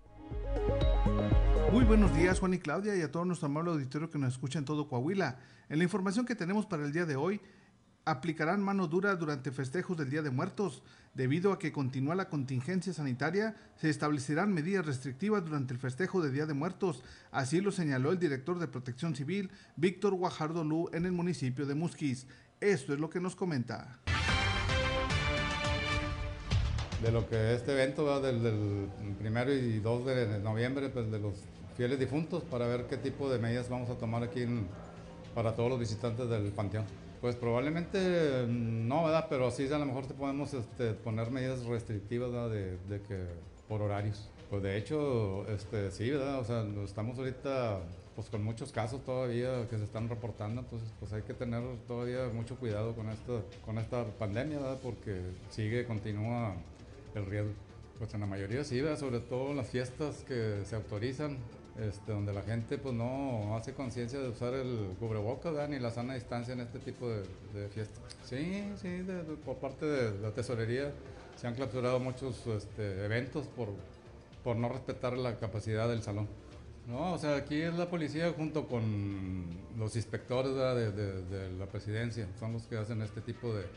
Muy 1.71 1.83
buenos 1.83 2.15
días 2.15 2.39
Juan 2.39 2.55
y 2.55 2.59
Claudia 2.59 2.95
y 2.95 3.01
a 3.01 3.11
todo 3.11 3.25
nuestro 3.25 3.45
amable 3.45 3.71
auditorio 3.71 4.09
que 4.09 4.17
nos 4.17 4.33
escucha 4.33 4.57
en 4.59 4.65
todo 4.65 4.87
Coahuila. 4.87 5.37
En 5.69 5.77
la 5.77 5.83
información 5.83 6.25
que 6.25 6.35
tenemos 6.35 6.65
para 6.65 6.83
el 6.83 6.91
día 6.91 7.05
de 7.05 7.15
hoy, 7.15 7.39
aplicarán 8.05 8.63
mano 8.63 8.87
dura 8.87 9.15
durante 9.15 9.51
festejos 9.51 9.95
del 9.97 10.09
Día 10.09 10.21
de 10.21 10.31
Muertos. 10.31 10.83
Debido 11.13 11.53
a 11.53 11.59
que 11.59 11.71
continúa 11.71 12.15
la 12.15 12.29
contingencia 12.29 12.93
sanitaria, 12.93 13.55
se 13.75 13.89
establecerán 13.89 14.53
medidas 14.53 14.85
restrictivas 14.85 15.45
durante 15.45 15.73
el 15.73 15.79
festejo 15.79 16.21
de 16.21 16.31
Día 16.31 16.45
de 16.45 16.53
Muertos. 16.53 17.03
Así 17.31 17.61
lo 17.61 17.71
señaló 17.71 18.11
el 18.11 18.19
director 18.19 18.57
de 18.57 18.67
Protección 18.67 19.15
Civil, 19.15 19.51
Víctor 19.75 20.15
Guajardo 20.15 20.63
Lu, 20.63 20.89
en 20.91 21.05
el 21.05 21.11
municipio 21.11 21.65
de 21.65 21.75
Musquis. 21.75 22.25
Esto 22.59 22.93
es 22.93 22.99
lo 22.99 23.09
que 23.09 23.19
nos 23.19 23.35
comenta. 23.35 23.99
De 27.01 27.11
lo 27.11 27.27
que 27.29 27.53
este 27.53 27.71
evento 27.71 28.03
va 28.03 28.19
del, 28.19 28.89
primero 29.17 29.53
y 29.53 29.79
2 29.79 30.05
de 30.05 30.39
noviembre, 30.39 30.89
pues 30.89 31.09
de 31.09 31.19
los 31.19 31.33
fieles 31.77 31.97
difuntos, 31.97 32.43
para 32.43 32.67
ver 32.67 32.87
qué 32.87 32.97
tipo 32.97 33.29
de 33.29 33.39
medidas 33.39 33.69
vamos 33.69 33.89
a 33.89 33.95
tomar 33.95 34.21
aquí 34.21 34.45
para 35.33 35.55
todos 35.55 35.69
los 35.69 35.79
visitantes 35.79 36.29
del 36.29 36.51
panteón. 36.51 36.83
Pues 37.21 37.35
probablemente 37.35 38.45
no, 38.47 39.05
¿verdad? 39.05 39.27
Pero 39.29 39.49
sí 39.49 39.71
a 39.71 39.77
lo 39.77 39.85
mejor 39.85 40.07
te 40.07 40.13
podemos 40.13 40.53
este, 40.53 40.93
poner 40.93 41.31
medidas 41.31 41.65
restrictivas 41.65 42.31
De, 42.51 42.77
que 43.07 43.25
por 43.69 43.81
horarios. 43.81 44.29
Pues 44.49 44.63
de 44.63 44.77
hecho, 44.77 45.47
este, 45.47 45.91
sí, 45.91 46.09
¿verdad? 46.09 46.39
O 46.39 46.43
sea, 46.43 46.65
estamos 46.83 47.17
ahorita 47.17 47.79
pues 48.15 48.29
con 48.29 48.43
muchos 48.43 48.73
casos 48.73 49.01
todavía 49.05 49.65
que 49.69 49.77
se 49.77 49.85
están 49.85 50.09
reportando, 50.09 50.59
entonces 50.59 50.89
pues 50.99 51.13
hay 51.13 51.21
que 51.21 51.33
tener 51.33 51.63
todavía 51.87 52.27
mucho 52.33 52.57
cuidado 52.57 52.93
con 52.93 53.09
esto, 53.09 53.45
con 53.63 53.77
esta 53.77 54.03
pandemia, 54.03 54.57
¿verdad? 54.57 54.79
Porque 54.83 55.21
sigue, 55.49 55.85
continúa 55.85 56.55
el 57.15 57.25
riesgo. 57.25 57.53
Pues 57.97 58.13
en 58.13 58.21
la 58.21 58.25
mayoría 58.27 58.63
sí, 58.63 58.81
¿verdad? 58.81 58.97
Sobre 58.97 59.19
todo 59.19 59.53
las 59.53 59.67
fiestas 59.67 60.23
que 60.27 60.61
se 60.63 60.75
autorizan, 60.75 61.37
este, 61.77 62.11
donde 62.11 62.33
la 62.33 62.41
gente 62.41 62.77
pues 62.77 62.93
no 62.93 63.55
hace 63.55 63.73
conciencia 63.73 64.19
de 64.19 64.29
usar 64.29 64.53
el 64.53 64.95
cubrebocas 64.99 65.69
ni 65.69 65.79
la 65.79 65.91
sana 65.91 66.15
distancia 66.15 66.53
en 66.53 66.61
este 66.61 66.79
tipo 66.79 67.09
de, 67.09 67.67
fiestas. 67.69 68.01
Sí, 68.23 68.71
sí, 68.81 69.05
por 69.45 69.57
parte 69.57 69.85
de 69.85 70.19
la 70.19 70.31
tesorería 70.31 70.93
se 71.35 71.47
han 71.47 71.55
clausurado 71.55 71.99
muchos 71.99 72.47
este, 72.47 73.05
eventos 73.05 73.47
por, 73.47 73.69
por 74.43 74.55
no 74.55 74.69
respetar 74.69 75.17
la 75.17 75.37
capacidad 75.37 75.87
del 75.87 76.01
salón. 76.01 76.27
No, 76.89 77.13
o 77.13 77.17
sea, 77.19 77.35
aquí 77.35 77.61
es 77.61 77.75
la 77.75 77.87
policía 77.87 78.33
junto 78.35 78.67
con 78.67 79.45
los 79.77 79.95
inspectores 79.95 80.55
de, 80.55 81.51
la 81.57 81.67
presidencia, 81.67 82.27
son 82.39 82.53
los 82.53 82.63
que 82.63 82.77
hacen 82.77 83.01
este 83.03 83.21
tipo 83.21 83.53
de, 83.53 83.67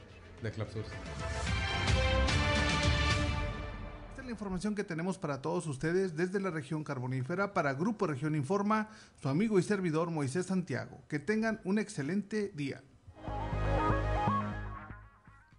clausuras 4.22 4.30
información 4.30 4.74
que 4.74 4.84
tenemos 4.84 5.18
para 5.18 5.42
todos 5.42 5.66
ustedes 5.66 6.16
desde 6.16 6.40
la 6.40 6.50
región 6.50 6.84
carbonífera 6.84 7.52
para 7.52 7.74
Grupo 7.74 8.06
Región 8.06 8.34
Informa, 8.34 8.88
su 9.20 9.28
amigo 9.28 9.58
y 9.58 9.62
servidor 9.62 10.10
Moisés 10.10 10.46
Santiago. 10.46 11.00
Que 11.08 11.18
tengan 11.18 11.60
un 11.64 11.78
excelente 11.78 12.52
día. 12.54 12.82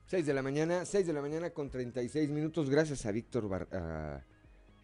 6 0.08 0.26
de 0.26 0.34
la 0.34 0.42
mañana, 0.42 0.86
6 0.86 1.08
de 1.08 1.14
la 1.14 1.22
mañana 1.22 1.50
con 1.50 1.70
36 1.70 2.30
minutos. 2.30 2.70
Gracias 2.70 3.06
a 3.06 3.12
Víctor 3.12 3.68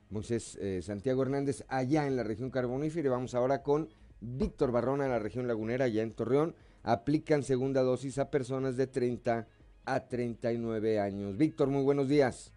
Moisés 0.10 0.58
eh, 0.60 0.82
Santiago 0.82 1.22
Hernández 1.22 1.64
allá 1.68 2.08
en 2.08 2.16
la 2.16 2.24
región 2.24 2.50
carbonífera. 2.50 3.10
vamos 3.10 3.36
ahora 3.36 3.62
con 3.62 3.90
Víctor 4.22 4.72
Barrona 4.72 5.06
en 5.06 5.12
la 5.12 5.20
región 5.20 5.48
lagunera, 5.48 5.86
allá 5.86 6.04
en 6.04 6.14
Torreón. 6.14 6.56
aplican 6.84 7.44
segunda 7.44 7.82
dosis 7.82 8.18
a 8.18 8.30
personas 8.30 8.76
de 8.76 8.88
30 8.88 9.48
a 9.86 10.00
39 10.08 11.00
años. 11.00 11.38
Víctor, 11.38 11.70
muy 11.70 11.84
buenos 11.84 12.10
días. 12.10 12.52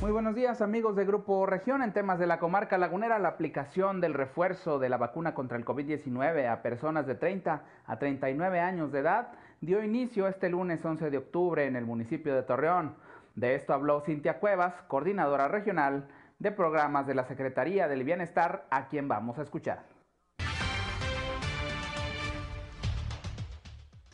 Muy 0.00 0.12
buenos 0.12 0.34
días 0.34 0.60
amigos 0.60 0.94
de 0.94 1.06
Grupo 1.06 1.46
Región. 1.46 1.82
En 1.82 1.94
temas 1.94 2.18
de 2.18 2.26
la 2.26 2.38
comarca 2.38 2.76
lagunera, 2.76 3.18
la 3.18 3.28
aplicación 3.28 4.02
del 4.02 4.12
refuerzo 4.12 4.78
de 4.78 4.90
la 4.90 4.98
vacuna 4.98 5.34
contra 5.34 5.56
el 5.56 5.64
COVID-19 5.64 6.52
a 6.52 6.60
personas 6.60 7.06
de 7.06 7.14
30 7.14 7.64
a 7.86 7.98
39 7.98 8.60
años 8.60 8.92
de 8.92 8.98
edad 8.98 9.32
dio 9.62 9.82
inicio 9.82 10.28
este 10.28 10.50
lunes 10.50 10.84
11 10.84 11.08
de 11.08 11.16
octubre 11.16 11.64
en 11.64 11.76
el 11.76 11.86
municipio 11.86 12.34
de 12.34 12.42
Torreón. 12.42 12.94
De 13.36 13.54
esto 13.54 13.72
habló 13.72 14.02
Cintia 14.02 14.38
Cuevas, 14.38 14.74
coordinadora 14.86 15.48
regional 15.48 16.06
de 16.38 16.52
programas 16.52 17.06
de 17.06 17.14
la 17.14 17.24
Secretaría 17.24 17.88
del 17.88 18.04
Bienestar, 18.04 18.66
a 18.68 18.88
quien 18.88 19.08
vamos 19.08 19.38
a 19.38 19.42
escuchar. 19.42 19.82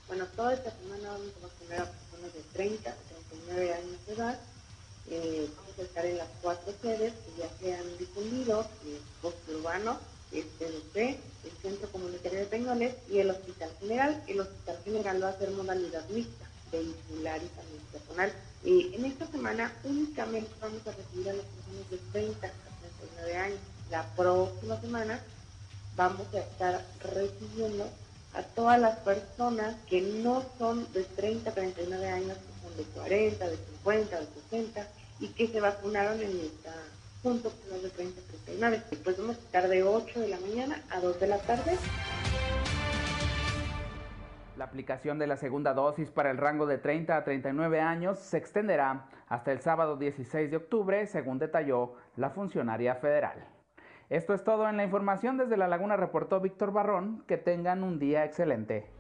Bueno, 0.07 0.27
toda 0.37 0.55
esta 0.55 0.71
semana 0.71 1.09
vamos 1.09 1.35
a 1.39 1.47
vacunar 1.49 1.81
a 1.81 1.91
personas 1.91 2.35
de 2.35 2.43
30 2.53 2.89
a 2.89 2.95
39 2.95 3.75
años 3.75 4.07
de 4.07 4.13
edad 4.13 4.52
eh, 5.11 5.49
vamos 5.57 5.79
a 5.79 5.83
estar 5.83 6.07
en 6.07 6.19
las 6.19 6.29
cuatro 6.41 6.73
sedes 6.81 7.13
que 7.13 7.43
ya 7.43 7.51
se 7.59 7.75
han 7.75 7.99
difundido, 7.99 8.67
el 8.85 9.55
urbano, 9.57 9.99
el 10.33 10.45
CDC, 10.59 10.97
el 10.97 11.53
Centro 11.61 11.91
Comunitario 11.91 12.41
de 12.41 12.47
Peñoles 12.47 12.95
y 13.11 13.19
el 13.19 13.31
Hospital 13.31 13.71
General. 13.81 14.23
El 14.27 14.41
Hospital 14.41 14.79
General 14.85 15.23
va 15.23 15.29
a 15.29 15.39
ser 15.39 15.51
modalidad 15.51 16.09
mixta, 16.09 16.47
vehicular 16.71 17.43
y 17.43 17.49
también 17.49 17.83
personal. 17.93 18.33
En 18.65 19.05
esta 19.05 19.27
semana 19.27 19.73
únicamente 19.85 20.51
vamos 20.61 20.87
a 20.87 20.93
recibir 20.93 21.31
a 21.31 21.35
las 21.35 21.45
personas 21.45 21.91
de 21.91 21.99
30 22.13 22.47
a 22.47 22.51
39 22.51 23.37
años. 23.37 23.59
La 23.91 24.07
próxima 24.15 24.81
semana 24.81 25.21
vamos 25.97 26.27
a 26.33 26.39
estar 26.39 26.85
recibiendo 27.01 27.89
a 28.35 28.43
todas 28.43 28.81
las 28.81 28.99
personas 29.01 29.77
que 29.91 30.01
no 30.01 30.43
son 30.59 30.91
de 30.93 31.05
30 31.05 31.51
a 31.51 31.55
39 31.55 32.09
años, 32.09 32.39
de 32.77 32.85
40, 32.85 33.49
de 33.49 33.57
50, 33.57 34.21
de 34.21 34.27
60 34.51 34.89
y 35.21 35.29
que 35.29 35.47
se 35.49 35.61
vacunaron 35.61 36.21
en 36.21 36.41
esta 36.41 36.73
punto 37.23 37.51
con 37.51 37.71
los 37.71 37.83
de 37.85 37.91
30 37.91 38.21
a 38.21 38.25
39. 38.25 38.83
Después 38.91 39.19
vamos 39.19 39.37
a 39.37 39.41
estar 39.41 39.69
de 39.69 39.85
8 39.85 40.21
de 40.21 40.29
la 40.29 40.41
mañana 40.41 40.83
a 40.91 41.01
2 41.01 41.21
de 41.21 41.27
la 41.29 41.39
tarde. 41.39 41.79
La 44.57 44.65
aplicación 44.65 45.19
de 45.19 45.27
la 45.27 45.37
segunda 45.37 45.73
dosis 45.73 46.11
para 46.11 46.31
el 46.31 46.39
rango 46.39 46.67
de 46.67 46.79
30 46.79 47.17
a 47.17 47.25
39 47.25 47.81
años 47.81 48.19
se 48.19 48.37
extenderá 48.37 49.07
hasta 49.29 49.53
el 49.53 49.61
sábado 49.61 49.97
16 49.97 50.51
de 50.51 50.57
octubre, 50.57 51.07
según 51.07 51.39
detalló 51.39 51.95
la 52.17 52.31
funcionaria 52.31 52.97
federal. 52.97 53.47
Esto 54.11 54.35
es 54.35 54.45
todo 54.45 54.69
en 54.69 54.77
la 54.77 54.85
información. 54.85 55.39
Desde 55.39 55.57
La 55.57 55.69
Laguna 55.69 55.97
reportó 55.97 56.41
Víctor 56.41 56.73
Barrón. 56.73 57.25
Que 57.27 57.39
tengan 57.39 57.83
un 57.83 57.99
día 57.99 58.25
excelente. 58.25 58.91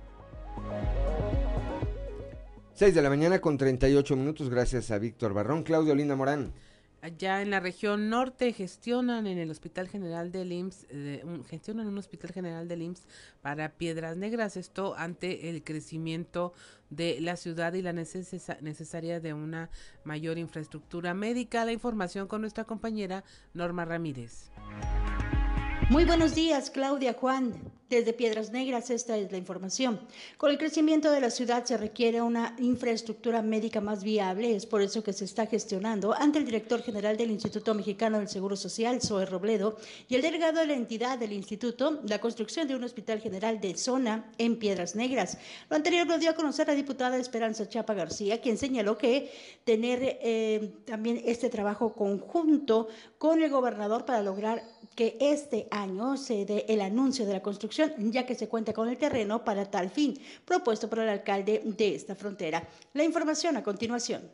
6 2.74 2.94
de 2.94 3.02
la 3.02 3.10
mañana 3.10 3.38
con 3.38 3.58
38 3.58 4.16
minutos, 4.16 4.48
gracias 4.48 4.90
a 4.90 4.98
Víctor 4.98 5.34
Barrón. 5.34 5.62
Claudio 5.62 5.94
Linda 5.94 6.16
Morán. 6.16 6.52
Allá 7.02 7.42
en 7.42 7.50
la 7.50 7.60
región 7.60 8.08
norte 8.08 8.52
gestionan 8.52 9.26
en 9.26 9.36
el 9.36 9.50
Hospital 9.50 9.88
General 9.88 10.32
del 10.32 10.52
IMSS, 10.52 10.86
eh, 10.88 11.22
un, 11.24 11.44
gestionan 11.44 11.86
un 11.86 11.98
Hospital 11.98 12.32
General 12.32 12.66
del 12.68 12.80
IMSS 12.80 13.06
para 13.42 13.72
Piedras 13.72 14.16
Negras, 14.16 14.56
esto 14.56 14.94
ante 14.96 15.50
el 15.50 15.62
crecimiento 15.64 16.54
de 16.88 17.20
la 17.20 17.36
ciudad 17.36 17.74
y 17.74 17.82
la 17.82 17.92
necesaria 17.92 19.20
de 19.20 19.34
una 19.34 19.68
mayor 20.04 20.38
infraestructura 20.38 21.12
médica. 21.12 21.66
La 21.66 21.72
información 21.72 22.26
con 22.26 22.40
nuestra 22.40 22.64
compañera 22.64 23.22
Norma 23.52 23.84
Ramírez. 23.84 24.50
Muy 25.90 26.04
buenos 26.06 26.34
días, 26.34 26.70
Claudia 26.70 27.12
Juan. 27.12 27.52
Desde 27.92 28.14
Piedras 28.14 28.52
Negras, 28.52 28.88
esta 28.88 29.18
es 29.18 29.30
la 29.30 29.36
información. 29.36 30.00
Con 30.38 30.50
el 30.50 30.56
crecimiento 30.56 31.10
de 31.10 31.20
la 31.20 31.30
ciudad 31.30 31.66
se 31.66 31.76
requiere 31.76 32.22
una 32.22 32.56
infraestructura 32.58 33.42
médica 33.42 33.82
más 33.82 34.02
viable. 34.02 34.56
Es 34.56 34.64
por 34.64 34.80
eso 34.80 35.04
que 35.04 35.12
se 35.12 35.26
está 35.26 35.44
gestionando 35.44 36.14
ante 36.14 36.38
el 36.38 36.46
director 36.46 36.80
general 36.80 37.18
del 37.18 37.30
Instituto 37.30 37.74
Mexicano 37.74 38.18
del 38.18 38.28
Seguro 38.28 38.56
Social, 38.56 39.02
Zoe 39.02 39.26
Robledo, 39.26 39.76
y 40.08 40.14
el 40.14 40.22
delegado 40.22 40.60
de 40.60 40.68
la 40.68 40.72
entidad 40.72 41.18
del 41.18 41.34
instituto, 41.34 42.00
la 42.08 42.18
construcción 42.18 42.66
de 42.66 42.76
un 42.76 42.84
hospital 42.84 43.20
general 43.20 43.60
de 43.60 43.76
zona 43.76 44.24
en 44.38 44.58
Piedras 44.58 44.96
Negras. 44.96 45.36
Lo 45.68 45.76
anterior 45.76 46.06
lo 46.06 46.16
dio 46.16 46.30
a 46.30 46.34
conocer 46.34 46.68
la 46.68 46.74
diputada 46.74 47.18
Esperanza 47.18 47.68
Chapa 47.68 47.92
García, 47.92 48.40
quien 48.40 48.56
señaló 48.56 48.96
que 48.96 49.30
tener 49.64 49.98
eh, 50.22 50.76
también 50.86 51.20
este 51.26 51.50
trabajo 51.50 51.92
conjunto 51.92 52.88
con 53.18 53.42
el 53.42 53.50
gobernador 53.50 54.06
para 54.06 54.22
lograr 54.22 54.62
que 54.94 55.16
este 55.20 55.68
año 55.70 56.16
se 56.16 56.44
dé 56.44 56.66
el 56.68 56.80
anuncio 56.80 57.24
de 57.26 57.32
la 57.32 57.42
construcción, 57.42 57.81
ya 57.98 58.26
que 58.26 58.34
se 58.34 58.48
cuenta 58.48 58.72
con 58.72 58.88
el 58.88 58.96
terreno 58.96 59.44
para 59.44 59.64
tal 59.64 59.90
fin, 59.90 60.18
propuesto 60.44 60.88
por 60.88 61.00
el 61.00 61.08
alcalde 61.08 61.62
de 61.64 61.94
esta 61.94 62.14
frontera. 62.14 62.62
La 62.94 63.04
información 63.04 63.56
a 63.56 63.62
continuación. 63.62 64.30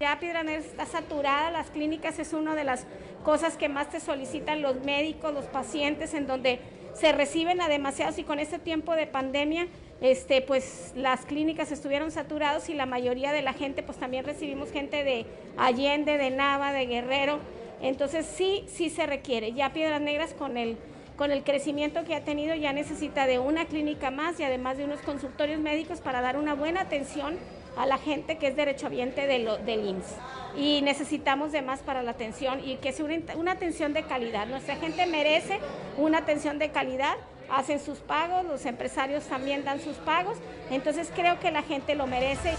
Ya 0.00 0.18
Piedra 0.18 0.42
está 0.52 0.84
saturada, 0.84 1.50
las 1.52 1.70
clínicas 1.70 2.18
es 2.18 2.32
una 2.32 2.56
de 2.56 2.64
las 2.64 2.86
cosas 3.22 3.56
que 3.56 3.68
más 3.68 3.88
te 3.88 4.00
solicitan 4.00 4.60
los 4.60 4.84
médicos, 4.84 5.32
los 5.32 5.44
pacientes, 5.44 6.12
en 6.14 6.26
donde 6.26 6.58
se 6.94 7.12
reciben 7.12 7.60
a 7.60 7.68
demasiados 7.68 8.18
y 8.18 8.24
con 8.24 8.40
este 8.40 8.58
tiempo 8.58 8.94
de 8.96 9.06
pandemia 9.06 9.68
este, 10.02 10.42
pues 10.42 10.92
las 10.96 11.24
clínicas 11.24 11.70
estuvieron 11.70 12.10
saturadas 12.10 12.68
y 12.68 12.74
la 12.74 12.86
mayoría 12.86 13.30
de 13.30 13.40
la 13.40 13.52
gente, 13.52 13.84
pues 13.84 13.98
también 13.98 14.24
recibimos 14.24 14.72
gente 14.72 15.04
de 15.04 15.26
Allende, 15.56 16.18
de 16.18 16.30
Nava, 16.30 16.72
de 16.72 16.86
Guerrero. 16.86 17.38
Entonces 17.82 18.26
sí, 18.26 18.64
sí 18.68 18.90
se 18.90 19.06
requiere. 19.06 19.52
Ya 19.52 19.72
Piedras 19.72 20.00
Negras 20.00 20.34
con 20.34 20.56
el, 20.56 20.76
con 21.16 21.30
el 21.30 21.44
crecimiento 21.44 22.04
que 22.04 22.14
ha 22.14 22.24
tenido 22.24 22.54
ya 22.54 22.72
necesita 22.72 23.26
de 23.26 23.38
una 23.38 23.66
clínica 23.66 24.10
más 24.10 24.40
y 24.40 24.44
además 24.44 24.78
de 24.78 24.84
unos 24.84 25.00
consultorios 25.00 25.60
médicos 25.60 26.00
para 26.00 26.20
dar 26.20 26.36
una 26.36 26.54
buena 26.54 26.82
atención 26.82 27.36
a 27.76 27.86
la 27.86 27.98
gente 27.98 28.38
que 28.38 28.48
es 28.48 28.56
derechohabiente 28.56 29.26
de 29.26 29.58
del 29.64 29.86
IMSS. 29.86 30.16
Y 30.56 30.82
necesitamos 30.82 31.52
de 31.52 31.62
más 31.62 31.80
para 31.80 32.02
la 32.02 32.12
atención 32.12 32.60
y 32.64 32.76
que 32.76 32.92
sea 32.92 33.06
una 33.36 33.52
atención 33.52 33.92
de 33.92 34.02
calidad. 34.04 34.46
Nuestra 34.46 34.76
gente 34.76 35.06
merece 35.06 35.58
una 35.96 36.18
atención 36.18 36.58
de 36.58 36.70
calidad 36.70 37.16
hacen 37.52 37.80
sus 37.80 37.98
pagos, 37.98 38.44
los 38.44 38.64
empresarios 38.66 39.24
también 39.24 39.64
dan 39.64 39.80
sus 39.80 39.96
pagos, 39.98 40.38
entonces 40.70 41.10
creo 41.14 41.38
que 41.38 41.50
la 41.50 41.62
gente 41.62 41.94
lo 41.94 42.06
merece. 42.06 42.54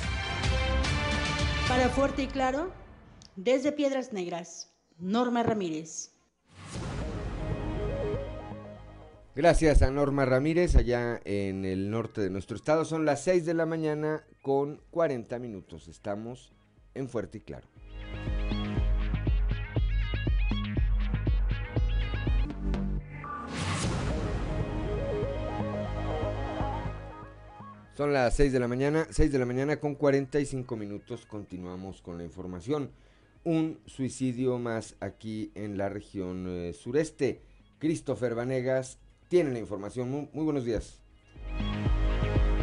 Para 1.68 1.90
Fuerte 1.90 2.24
y 2.24 2.28
Claro, 2.28 2.72
desde 3.36 3.72
Piedras 3.72 4.14
Negras, 4.14 4.73
Norma 5.00 5.44
Ramírez. 5.44 6.12
Gracias 9.36 9.82
a 9.82 9.90
Norma 9.90 10.26
Ramírez, 10.26 10.76
allá 10.76 11.20
en 11.26 11.66
el 11.66 11.90
norte 11.90 12.22
de 12.22 12.30
nuestro 12.30 12.56
estado. 12.56 12.86
Son 12.86 13.04
las 13.04 13.24
6 13.24 13.46
de 13.46 13.56
la 13.56 13.66
mañana 13.66 14.24
con 14.44 14.80
40 14.92 15.40
minutos. 15.40 15.88
Estamos 15.88 16.54
en 16.94 17.10
Fuerte 17.10 17.40
y 17.40 17.42
Claro. 17.42 17.68
Son 27.96 28.12
las 28.12 28.36
6 28.36 28.52
de 28.52 28.60
la 28.60 28.68
mañana, 28.68 29.08
6 29.10 29.32
de 29.32 29.40
la 29.40 29.46
mañana 29.46 29.80
con 29.80 29.96
45 29.96 30.76
minutos. 30.76 31.26
Continuamos 31.26 32.02
con 32.02 32.18
la 32.18 32.24
información. 32.24 32.92
Un 33.46 33.80
suicidio 33.86 34.58
más 34.58 34.96
aquí 35.02 35.52
en 35.56 35.78
la 35.78 35.90
región 35.90 36.46
eh, 36.48 36.74
sureste. 36.74 37.42
Christopher 37.80 38.36
Vanegas 38.36 39.00
tiene 39.28 39.52
la 39.52 39.60
información. 39.60 40.10
muy 40.10 40.46
buenos 40.46 40.64
días. 40.64 41.04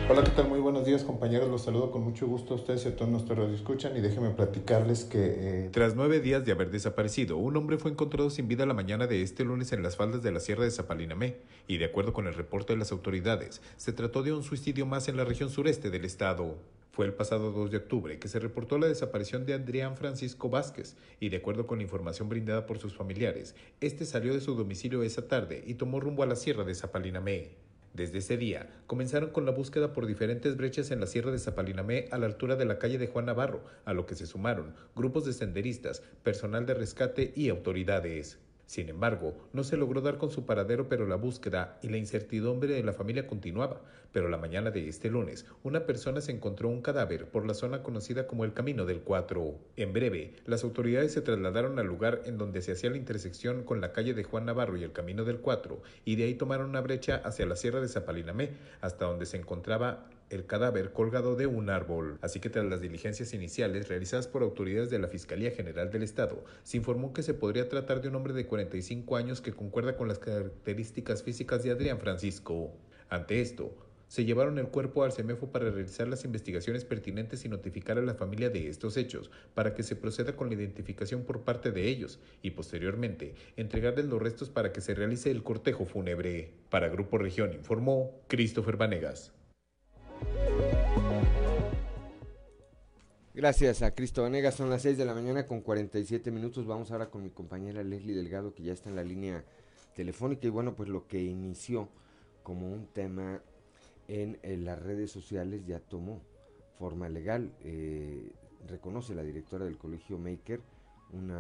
Hola, 0.09 0.25
¿qué 0.25 0.31
tal? 0.31 0.49
Muy 0.49 0.59
buenos 0.59 0.85
días, 0.85 1.05
compañeros. 1.05 1.49
Los 1.49 1.63
saludo 1.63 1.93
con 1.93 2.03
mucho 2.03 2.27
gusto 2.27 2.55
a 2.55 2.57
ustedes 2.57 2.85
y 2.85 2.89
a 2.89 2.97
todos 2.97 3.11
nuestros 3.11 3.53
escuchan 3.53 3.97
y 3.97 4.01
déjenme 4.01 4.31
platicarles 4.31 5.05
que... 5.05 5.19
Eh... 5.21 5.69
Tras 5.71 5.95
nueve 5.95 6.19
días 6.19 6.45
de 6.45 6.51
haber 6.51 6.71
desaparecido, 6.71 7.37
un 7.37 7.57
hombre 7.57 7.79
fue 7.79 7.93
encontrado 7.93 8.29
sin 8.31 8.49
vida 8.49 8.67
la 8.67 8.75
mañana 8.75 9.07
de 9.07 9.23
este 9.23 9.45
lunes 9.45 9.73
en 9.73 9.85
las 9.85 9.97
faldas 9.97 10.23
de 10.23 10.33
la 10.33 10.41
Sierra 10.41 10.65
de 10.65 10.73
Zapalinamé 10.73 11.37
y 11.69 11.77
de 11.77 11.85
acuerdo 11.85 12.13
con 12.13 12.27
el 12.27 12.35
reporte 12.35 12.73
de 12.73 12.81
las 12.81 12.91
autoridades, 12.91 13.63
se 13.77 13.93
trató 13.93 14.25
de 14.25 14.33
un 14.33 14.43
suicidio 14.43 14.85
más 14.85 15.07
en 15.09 15.17
la 15.17 15.25
región 15.25 15.49
sureste 15.49 15.91
del 15.91 16.05
estado. 16.05 16.57
Fue 17.01 17.07
el 17.07 17.15
pasado 17.15 17.51
2 17.51 17.71
de 17.71 17.79
octubre 17.79 18.19
que 18.19 18.29
se 18.29 18.39
reportó 18.39 18.77
la 18.77 18.87
desaparición 18.87 19.47
de 19.47 19.55
Adrián 19.55 19.97
Francisco 19.97 20.51
Vázquez 20.51 20.99
y 21.19 21.31
de 21.31 21.39
acuerdo 21.39 21.67
con 21.67 21.79
la 21.79 21.85
información 21.85 22.29
brindada 22.29 22.67
por 22.67 22.79
sus 22.79 22.95
familiares, 22.95 23.55
este 23.81 24.05
salió 24.05 24.35
de 24.35 24.43
su 24.43 24.55
domicilio 24.55 25.03
esa 25.03 25.27
tarde 25.27 25.65
y 25.67 25.77
tomó 25.77 25.99
rumbo 25.99 26.25
a 26.25 26.27
la 26.27 26.37
Sierra 26.37 26.63
de 26.63 26.75
Zapalinamé. 26.75 27.53
Desde 27.95 28.19
ese 28.19 28.37
día, 28.37 28.69
comenzaron 28.87 29.31
con 29.31 29.47
la 29.47 29.51
búsqueda 29.51 29.95
por 29.95 30.05
diferentes 30.05 30.59
brechas 30.59 30.91
en 30.91 31.01
la 31.01 31.07
Sierra 31.07 31.31
de 31.31 31.39
Zapalinamé 31.39 32.07
a 32.11 32.19
la 32.19 32.27
altura 32.27 32.57
de 32.57 32.67
la 32.67 32.79
calle 32.79 32.99
de 32.99 33.07
Juan 33.07 33.25
Navarro, 33.25 33.65
a 33.87 33.95
lo 33.95 34.05
que 34.05 34.15
se 34.15 34.27
sumaron 34.27 34.75
grupos 34.95 35.25
de 35.25 35.33
senderistas, 35.33 36.03
personal 36.23 36.67
de 36.67 36.75
rescate 36.75 37.33
y 37.35 37.49
autoridades. 37.49 38.41
Sin 38.71 38.89
embargo, 38.89 39.35
no 39.53 39.65
se 39.65 39.77
logró 39.77 40.01
dar 40.01 40.17
con 40.17 40.31
su 40.31 40.47
paradero, 40.47 40.89
pero 40.89 41.05
la 41.05 41.17
búsqueda 41.17 41.81
y 41.83 41.89
la 41.89 41.97
incertidumbre 41.97 42.73
de 42.73 42.85
la 42.85 42.93
familia 42.93 43.27
continuaba. 43.27 43.81
Pero 44.13 44.29
la 44.29 44.37
mañana 44.37 44.71
de 44.71 44.89
este 44.89 45.11
lunes, 45.11 45.45
una 45.65 45.87
persona 45.87 46.21
se 46.21 46.31
encontró 46.31 46.69
un 46.69 46.81
cadáver 46.81 47.27
por 47.27 47.45
la 47.45 47.55
zona 47.55 47.83
conocida 47.83 48.29
como 48.29 48.45
el 48.45 48.53
Camino 48.53 48.85
del 48.85 49.01
Cuatro. 49.01 49.57
En 49.75 49.93
breve, 49.93 50.37
las 50.47 50.63
autoridades 50.63 51.13
se 51.13 51.21
trasladaron 51.21 51.81
al 51.81 51.89
lugar 51.89 52.23
en 52.27 52.39
donde 52.39 52.63
se 52.63 52.71
hacía 52.71 52.91
la 52.91 52.97
intersección 52.97 53.65
con 53.65 53.81
la 53.81 53.93
calle 53.93 54.15
de 54.15 54.23
Juan 54.23 54.47
Navarro 54.47 54.77
y 54.77 54.85
el 54.85 54.93
Camino 54.93 55.25
del 55.25 55.41
Cuatro, 55.41 55.83
y 56.05 56.15
de 56.15 56.23
ahí 56.23 56.35
tomaron 56.35 56.71
una 56.71 56.81
brecha 56.81 57.17
hacia 57.25 57.47
la 57.47 57.57
sierra 57.57 57.81
de 57.81 57.89
Zapalinamé, 57.89 58.51
hasta 58.83 59.07
donde 59.07 59.27
se 59.27 59.37
encontraba 59.37 60.07
el 60.31 60.47
cadáver 60.47 60.93
colgado 60.93 61.37
de 61.37 61.47
un 61.47 61.69
árbol. 61.71 62.19
Así 62.23 62.41
que 62.41 62.51
tras 62.51 62.65
las 62.65 62.81
diligencias 62.81 63.35
iniciales 63.35 63.89
realizadas 63.89 64.29
por 64.29 64.43
autoridades 64.43 64.89
de 64.89 64.99
la 64.99 65.09
Fiscalía 65.09 65.51
General 65.51 65.91
del 65.91 66.05
Estado, 66.05 66.45
se 66.63 66.77
informó 66.77 67.13
que 67.13 67.23
se 67.23 67.35
podría 67.35 67.69
tratar 67.69 68.01
de 68.01 68.09
un 68.09 68.15
hombre 68.15 68.33
de 68.33 68.47
45 68.47 69.17
años 69.17 69.41
que 69.41 69.53
concuerda 69.53 69.97
con 69.97 70.09
las 70.09 70.19
características 70.19 71.23
físicas 71.23 71.63
de 71.63 71.73
Adrián 71.73 71.99
Francisco. 71.99 72.73
Ante 73.09 73.41
esto, 73.41 73.75
se 74.11 74.25
llevaron 74.25 74.59
el 74.59 74.67
cuerpo 74.67 75.05
al 75.05 75.13
CEMEFO 75.13 75.53
para 75.53 75.71
realizar 75.71 76.09
las 76.09 76.25
investigaciones 76.25 76.85
pertinentes 76.85 77.45
y 77.45 77.49
notificar 77.49 77.97
a 77.97 78.03
la 78.03 78.15
familia 78.15 78.51
de 78.51 78.69
estos 78.69 78.97
hechos, 78.97 79.31
para 79.55 79.73
que 79.73 79.85
se 79.85 79.95
proceda 79.95 80.35
con 80.35 80.49
la 80.49 80.55
identificación 80.55 81.23
por 81.23 81.43
parte 81.43 81.71
de 81.71 81.87
ellos 81.87 82.19
y 82.43 82.51
posteriormente 82.51 83.35
entregarles 83.57 84.07
los 84.07 84.21
restos 84.21 84.51
para 84.51 84.73
que 84.73 84.81
se 84.81 84.95
realice 84.95 85.31
el 85.31 85.45
cortejo 85.45 85.85
fúnebre. 85.85 86.51
Para 86.71 86.89
Grupo 86.89 87.19
Región 87.19 87.53
informó 87.53 88.21
Christopher 88.27 88.77
Vanegas. 88.77 89.33
Gracias 93.33 93.83
a 93.83 93.95
Cristo 93.95 94.23
Vanegas, 94.23 94.57
son 94.57 94.71
las 94.71 94.83
6 94.83 94.99
de 94.99 95.05
la 95.05 95.15
mañana 95.15 95.47
con 95.47 95.61
47 95.61 96.33
minutos. 96.33 96.67
Vamos 96.67 96.91
ahora 96.91 97.11
con 97.11 97.23
mi 97.23 97.31
compañera 97.31 97.85
Leslie 97.85 98.17
Delgado, 98.17 98.55
que 98.55 98.65
ya 98.65 98.73
está 98.73 98.91
en 98.91 98.97
la 98.97 99.05
línea 99.05 99.45
telefónica. 99.95 100.49
Y 100.49 100.51
bueno, 100.51 100.75
pues 100.75 100.89
lo 100.89 101.07
que 101.07 101.23
inició 101.23 101.89
como 102.43 102.69
un 102.69 102.89
tema 102.89 103.41
en, 104.09 104.37
las 104.65 104.83
redes 104.83 105.13
sociales 105.13 105.65
ya 105.65 105.79
tomó 105.79 106.21
forma 106.77 107.09
legal. 107.09 107.53
Eh, 107.61 108.33
reconoce 108.67 109.15
la 109.15 109.23
directora 109.23 109.65
del 109.65 109.79
colegio 109.79 110.19
Maker 110.19 110.61
un 111.13 111.33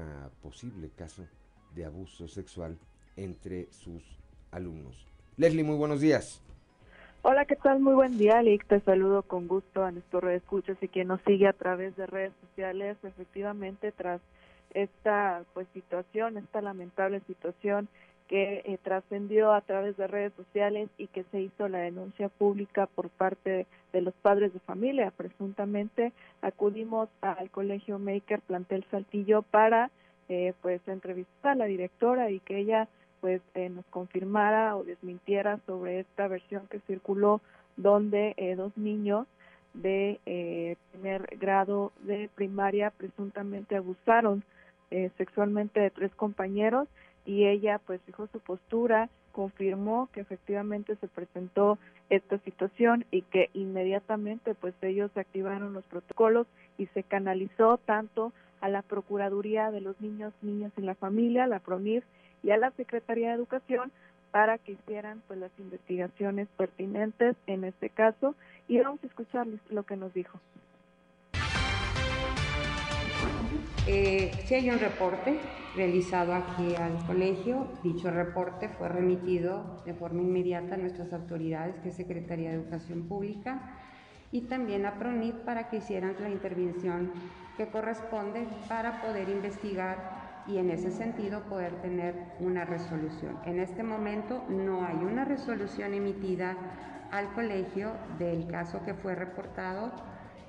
posible 0.42 0.90
caso 0.90 1.26
de 1.74 1.84
abuso 1.84 2.28
sexual 2.28 2.78
entre 3.16 3.66
sus 3.72 4.04
alumnos. 4.52 5.08
Leslie, 5.36 5.64
muy 5.64 5.76
buenos 5.76 6.00
días. 6.00 6.40
Hola, 7.22 7.44
¿qué 7.44 7.54
tal? 7.54 7.80
Muy 7.80 7.92
buen 7.92 8.16
día, 8.16 8.40
Lick. 8.40 8.64
Te 8.66 8.80
saludo 8.80 9.22
con 9.22 9.46
gusto 9.46 9.84
a 9.84 9.90
nuestro 9.90 10.20
red 10.20 10.36
escuchas 10.36 10.78
y 10.80 10.88
quien 10.88 11.08
nos 11.08 11.20
sigue 11.26 11.46
a 11.46 11.52
través 11.52 11.94
de 11.96 12.06
redes 12.06 12.32
sociales. 12.40 12.96
Efectivamente, 13.02 13.92
tras 13.92 14.22
esta 14.72 15.44
pues 15.52 15.66
situación, 15.74 16.38
esta 16.38 16.62
lamentable 16.62 17.20
situación 17.26 17.88
que 18.26 18.62
eh, 18.64 18.78
trascendió 18.82 19.52
a 19.52 19.60
través 19.60 19.98
de 19.98 20.06
redes 20.06 20.32
sociales 20.34 20.88
y 20.96 21.08
que 21.08 21.24
se 21.24 21.42
hizo 21.42 21.68
la 21.68 21.80
denuncia 21.80 22.30
pública 22.30 22.86
por 22.86 23.10
parte 23.10 23.66
de 23.92 24.00
los 24.00 24.14
padres 24.14 24.54
de 24.54 24.60
familia. 24.60 25.12
Presuntamente 25.14 26.14
acudimos 26.40 27.10
al 27.20 27.50
Colegio 27.50 27.98
Maker 27.98 28.40
Plantel 28.40 28.86
Saltillo 28.90 29.42
para 29.42 29.90
eh, 30.30 30.54
pues 30.62 30.80
entrevistar 30.88 31.52
a 31.52 31.56
la 31.56 31.64
directora 31.66 32.30
y 32.30 32.40
que 32.40 32.56
ella 32.56 32.88
pues 33.20 33.40
eh, 33.54 33.68
nos 33.68 33.84
confirmara 33.86 34.76
o 34.76 34.84
desmintiera 34.84 35.58
sobre 35.66 36.00
esta 36.00 36.28
versión 36.28 36.66
que 36.68 36.80
circuló 36.80 37.40
donde 37.76 38.34
eh, 38.36 38.54
dos 38.56 38.76
niños 38.76 39.26
de 39.74 40.18
eh, 40.26 40.76
primer 40.92 41.36
grado 41.38 41.92
de 42.02 42.28
primaria 42.34 42.90
presuntamente 42.90 43.76
abusaron 43.76 44.42
sexualmente 45.16 45.78
de 45.78 45.90
tres 45.90 46.12
compañeros 46.16 46.88
y 47.24 47.46
ella 47.46 47.78
pues 47.86 48.00
fijó 48.06 48.26
su 48.26 48.40
postura, 48.40 49.08
confirmó 49.30 50.08
que 50.12 50.20
efectivamente 50.20 50.96
se 50.96 51.06
presentó 51.06 51.78
esta 52.08 52.38
situación 52.38 53.04
y 53.12 53.22
que 53.22 53.50
inmediatamente 53.54 54.56
pues 54.56 54.74
ellos 54.82 55.16
activaron 55.16 55.74
los 55.74 55.84
protocolos 55.84 56.48
y 56.76 56.86
se 56.86 57.04
canalizó 57.04 57.78
tanto 57.78 58.32
a 58.60 58.68
la 58.68 58.82
Procuraduría 58.82 59.70
de 59.70 59.80
los 59.80 60.00
Niños, 60.00 60.32
Niñas 60.42 60.72
y 60.76 60.82
la 60.82 60.94
Familia, 60.94 61.46
la 61.46 61.60
PRONIF, 61.60 62.04
y 62.42 62.50
a 62.50 62.56
la 62.56 62.70
Secretaría 62.72 63.28
de 63.28 63.34
Educación 63.34 63.92
para 64.30 64.58
que 64.58 64.72
hicieran 64.72 65.22
pues 65.26 65.38
las 65.38 65.50
investigaciones 65.58 66.48
pertinentes 66.56 67.36
en 67.46 67.64
este 67.64 67.90
caso 67.90 68.34
y 68.68 68.78
vamos 68.78 69.02
a 69.02 69.06
escuchar 69.06 69.46
lo 69.70 69.82
que 69.82 69.96
nos 69.96 70.14
dijo. 70.14 70.38
Eh, 73.86 74.30
sí 74.44 74.54
hay 74.54 74.70
un 74.70 74.78
reporte 74.78 75.40
realizado 75.74 76.34
aquí 76.34 76.76
al 76.76 77.04
colegio. 77.06 77.66
Dicho 77.82 78.10
reporte 78.10 78.68
fue 78.68 78.88
remitido 78.88 79.82
de 79.84 79.94
forma 79.94 80.22
inmediata 80.22 80.74
a 80.74 80.78
nuestras 80.78 81.12
autoridades, 81.12 81.76
que 81.80 81.88
es 81.88 81.96
Secretaría 81.96 82.50
de 82.50 82.56
Educación 82.56 83.08
Pública, 83.08 83.76
y 84.32 84.42
también 84.42 84.86
a 84.86 84.94
PRONIT 84.94 85.34
para 85.44 85.68
que 85.68 85.78
hicieran 85.78 86.14
la 86.20 86.28
intervención 86.28 87.10
que 87.56 87.66
corresponde 87.66 88.46
para 88.68 89.02
poder 89.02 89.28
investigar 89.28 90.29
y 90.50 90.58
en 90.58 90.70
ese 90.70 90.90
sentido 90.90 91.42
poder 91.44 91.74
tener 91.80 92.14
una 92.40 92.64
resolución. 92.64 93.38
En 93.44 93.60
este 93.60 93.82
momento 93.82 94.44
no 94.48 94.84
hay 94.84 94.96
una 94.96 95.24
resolución 95.24 95.94
emitida 95.94 96.56
al 97.10 97.32
colegio 97.32 97.92
del 98.18 98.46
caso 98.48 98.82
que 98.84 98.94
fue 98.94 99.14
reportado. 99.14 99.92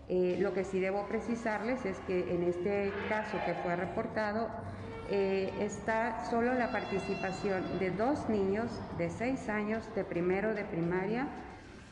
Eh, 0.10 0.38
lo 0.40 0.54
que 0.54 0.64
sí 0.64 0.80
debo 0.80 1.06
precisarles 1.08 1.86
es 1.86 1.98
que 2.00 2.34
en 2.34 2.44
este 2.44 2.92
caso 3.10 3.38
que 3.46 3.54
fue 3.56 3.76
reportado 3.76 4.50
eh, 5.10 5.52
está 5.60 6.26
solo 6.30 6.54
la 6.54 6.72
participación 6.72 7.64
de 7.80 7.92
dos 7.92 8.28
niños 8.28 8.72
de 8.98 9.10
seis 9.10 9.50
años 9.50 9.88
de 9.96 10.04
primero 10.04 10.54
de 10.54 10.64
primaria 10.64 11.28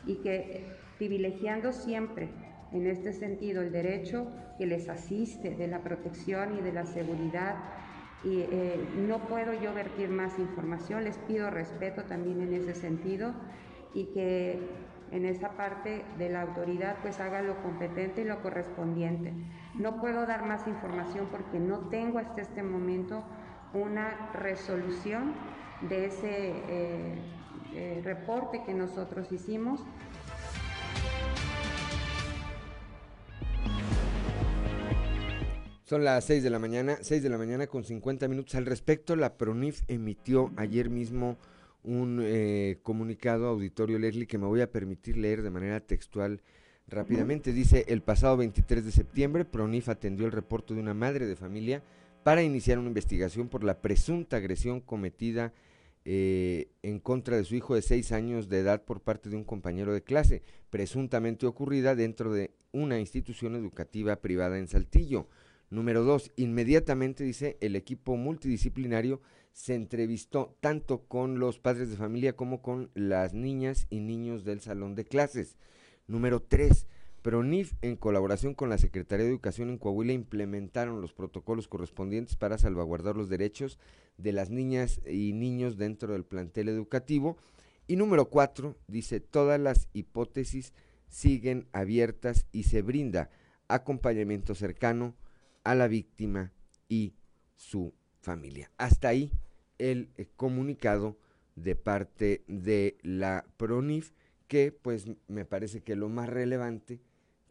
y 0.06 0.16
que 0.16 0.66
privilegiando 0.98 1.72
siempre 1.72 2.28
en 2.72 2.86
este 2.86 3.12
sentido 3.12 3.62
el 3.62 3.72
derecho 3.72 4.26
que 4.58 4.66
les 4.66 4.88
asiste 4.88 5.54
de 5.54 5.66
la 5.66 5.80
protección 5.80 6.58
y 6.58 6.60
de 6.60 6.72
la 6.72 6.86
seguridad 6.86 7.56
y 8.22 8.40
eh, 8.40 8.78
no 8.96 9.18
puedo 9.28 9.54
yo 9.54 9.72
vertir 9.72 10.10
más 10.10 10.38
información, 10.38 11.04
les 11.04 11.18
pido 11.18 11.50
respeto 11.50 12.04
también 12.04 12.42
en 12.42 12.52
ese 12.52 12.74
sentido 12.74 13.32
y 13.94 14.06
que 14.06 14.58
en 15.10 15.24
esa 15.24 15.50
parte 15.56 16.04
de 16.18 16.28
la 16.28 16.42
autoridad 16.42 16.96
pues 17.02 17.18
haga 17.20 17.42
lo 17.42 17.62
competente 17.62 18.22
y 18.22 18.24
lo 18.24 18.42
correspondiente. 18.42 19.32
No 19.74 20.00
puedo 20.00 20.26
dar 20.26 20.44
más 20.44 20.66
información 20.66 21.28
porque 21.30 21.58
no 21.58 21.78
tengo 21.88 22.18
hasta 22.18 22.42
este 22.42 22.62
momento 22.62 23.24
una 23.72 24.30
resolución 24.34 25.34
de 25.88 26.06
ese 26.06 26.28
eh, 26.28 27.14
eh, 27.74 28.00
reporte 28.04 28.62
que 28.64 28.74
nosotros 28.74 29.32
hicimos 29.32 29.80
Son 35.90 36.04
las 36.04 36.24
6 36.26 36.44
de 36.44 36.50
la 36.50 36.60
mañana, 36.60 36.98
6 37.00 37.20
de 37.20 37.28
la 37.28 37.36
mañana 37.36 37.66
con 37.66 37.82
50 37.82 38.28
minutos. 38.28 38.54
Al 38.54 38.64
respecto, 38.64 39.16
la 39.16 39.36
PRONIF 39.36 39.82
emitió 39.88 40.52
ayer 40.54 40.88
mismo 40.88 41.36
un 41.82 42.20
eh, 42.22 42.78
comunicado 42.84 43.48
auditorio 43.48 43.98
Leslie 43.98 44.28
que 44.28 44.38
me 44.38 44.46
voy 44.46 44.60
a 44.60 44.70
permitir 44.70 45.16
leer 45.16 45.42
de 45.42 45.50
manera 45.50 45.80
textual 45.80 46.42
rápidamente. 46.86 47.52
Dice, 47.52 47.86
el 47.88 48.02
pasado 48.02 48.36
23 48.36 48.84
de 48.84 48.92
septiembre, 48.92 49.44
PRONIF 49.44 49.88
atendió 49.88 50.26
el 50.26 50.30
reporte 50.32 50.74
de 50.74 50.80
una 50.80 50.94
madre 50.94 51.26
de 51.26 51.34
familia 51.34 51.82
para 52.22 52.44
iniciar 52.44 52.78
una 52.78 52.86
investigación 52.86 53.48
por 53.48 53.64
la 53.64 53.82
presunta 53.82 54.36
agresión 54.36 54.80
cometida 54.80 55.52
eh, 56.04 56.68
en 56.84 57.00
contra 57.00 57.36
de 57.36 57.42
su 57.42 57.56
hijo 57.56 57.74
de 57.74 57.82
6 57.82 58.12
años 58.12 58.48
de 58.48 58.60
edad 58.60 58.84
por 58.84 59.00
parte 59.00 59.28
de 59.28 59.34
un 59.34 59.42
compañero 59.42 59.92
de 59.92 60.04
clase, 60.04 60.44
presuntamente 60.70 61.46
ocurrida 61.46 61.96
dentro 61.96 62.32
de 62.32 62.52
una 62.70 63.00
institución 63.00 63.56
educativa 63.56 64.14
privada 64.14 64.56
en 64.56 64.68
Saltillo. 64.68 65.26
Número 65.70 66.02
dos, 66.02 66.32
inmediatamente, 66.34 67.22
dice, 67.22 67.56
el 67.60 67.76
equipo 67.76 68.16
multidisciplinario 68.16 69.20
se 69.52 69.76
entrevistó 69.76 70.56
tanto 70.60 71.04
con 71.06 71.38
los 71.38 71.60
padres 71.60 71.90
de 71.90 71.96
familia 71.96 72.34
como 72.34 72.60
con 72.60 72.90
las 72.94 73.34
niñas 73.34 73.86
y 73.88 74.00
niños 74.00 74.44
del 74.44 74.60
salón 74.60 74.96
de 74.96 75.04
clases. 75.04 75.56
Número 76.08 76.42
tres, 76.42 76.88
PRONIF, 77.22 77.74
en 77.82 77.94
colaboración 77.94 78.54
con 78.54 78.68
la 78.68 78.78
Secretaría 78.78 79.26
de 79.26 79.30
Educación 79.30 79.70
en 79.70 79.78
Coahuila, 79.78 80.12
implementaron 80.12 81.00
los 81.00 81.12
protocolos 81.12 81.68
correspondientes 81.68 82.34
para 82.34 82.58
salvaguardar 82.58 83.16
los 83.16 83.28
derechos 83.28 83.78
de 84.18 84.32
las 84.32 84.50
niñas 84.50 85.00
y 85.06 85.34
niños 85.34 85.76
dentro 85.76 86.12
del 86.14 86.24
plantel 86.24 86.68
educativo. 86.68 87.36
Y 87.86 87.94
número 87.94 88.28
cuatro, 88.28 88.76
dice, 88.88 89.20
todas 89.20 89.60
las 89.60 89.88
hipótesis 89.92 90.72
siguen 91.08 91.68
abiertas 91.70 92.46
y 92.50 92.64
se 92.64 92.82
brinda 92.82 93.30
acompañamiento 93.68 94.56
cercano 94.56 95.14
a 95.64 95.74
la 95.74 95.88
víctima 95.88 96.52
y 96.88 97.14
su 97.56 97.92
familia. 98.20 98.70
Hasta 98.78 99.08
ahí 99.08 99.32
el 99.78 100.10
eh, 100.16 100.26
comunicado 100.36 101.16
de 101.56 101.76
parte 101.76 102.42
de 102.46 102.96
la 103.02 103.44
PRONIF, 103.56 104.12
que 104.48 104.72
pues 104.72 105.06
me 105.28 105.44
parece 105.44 105.82
que 105.82 105.96
lo 105.96 106.08
más 106.08 106.28
relevante 106.28 107.00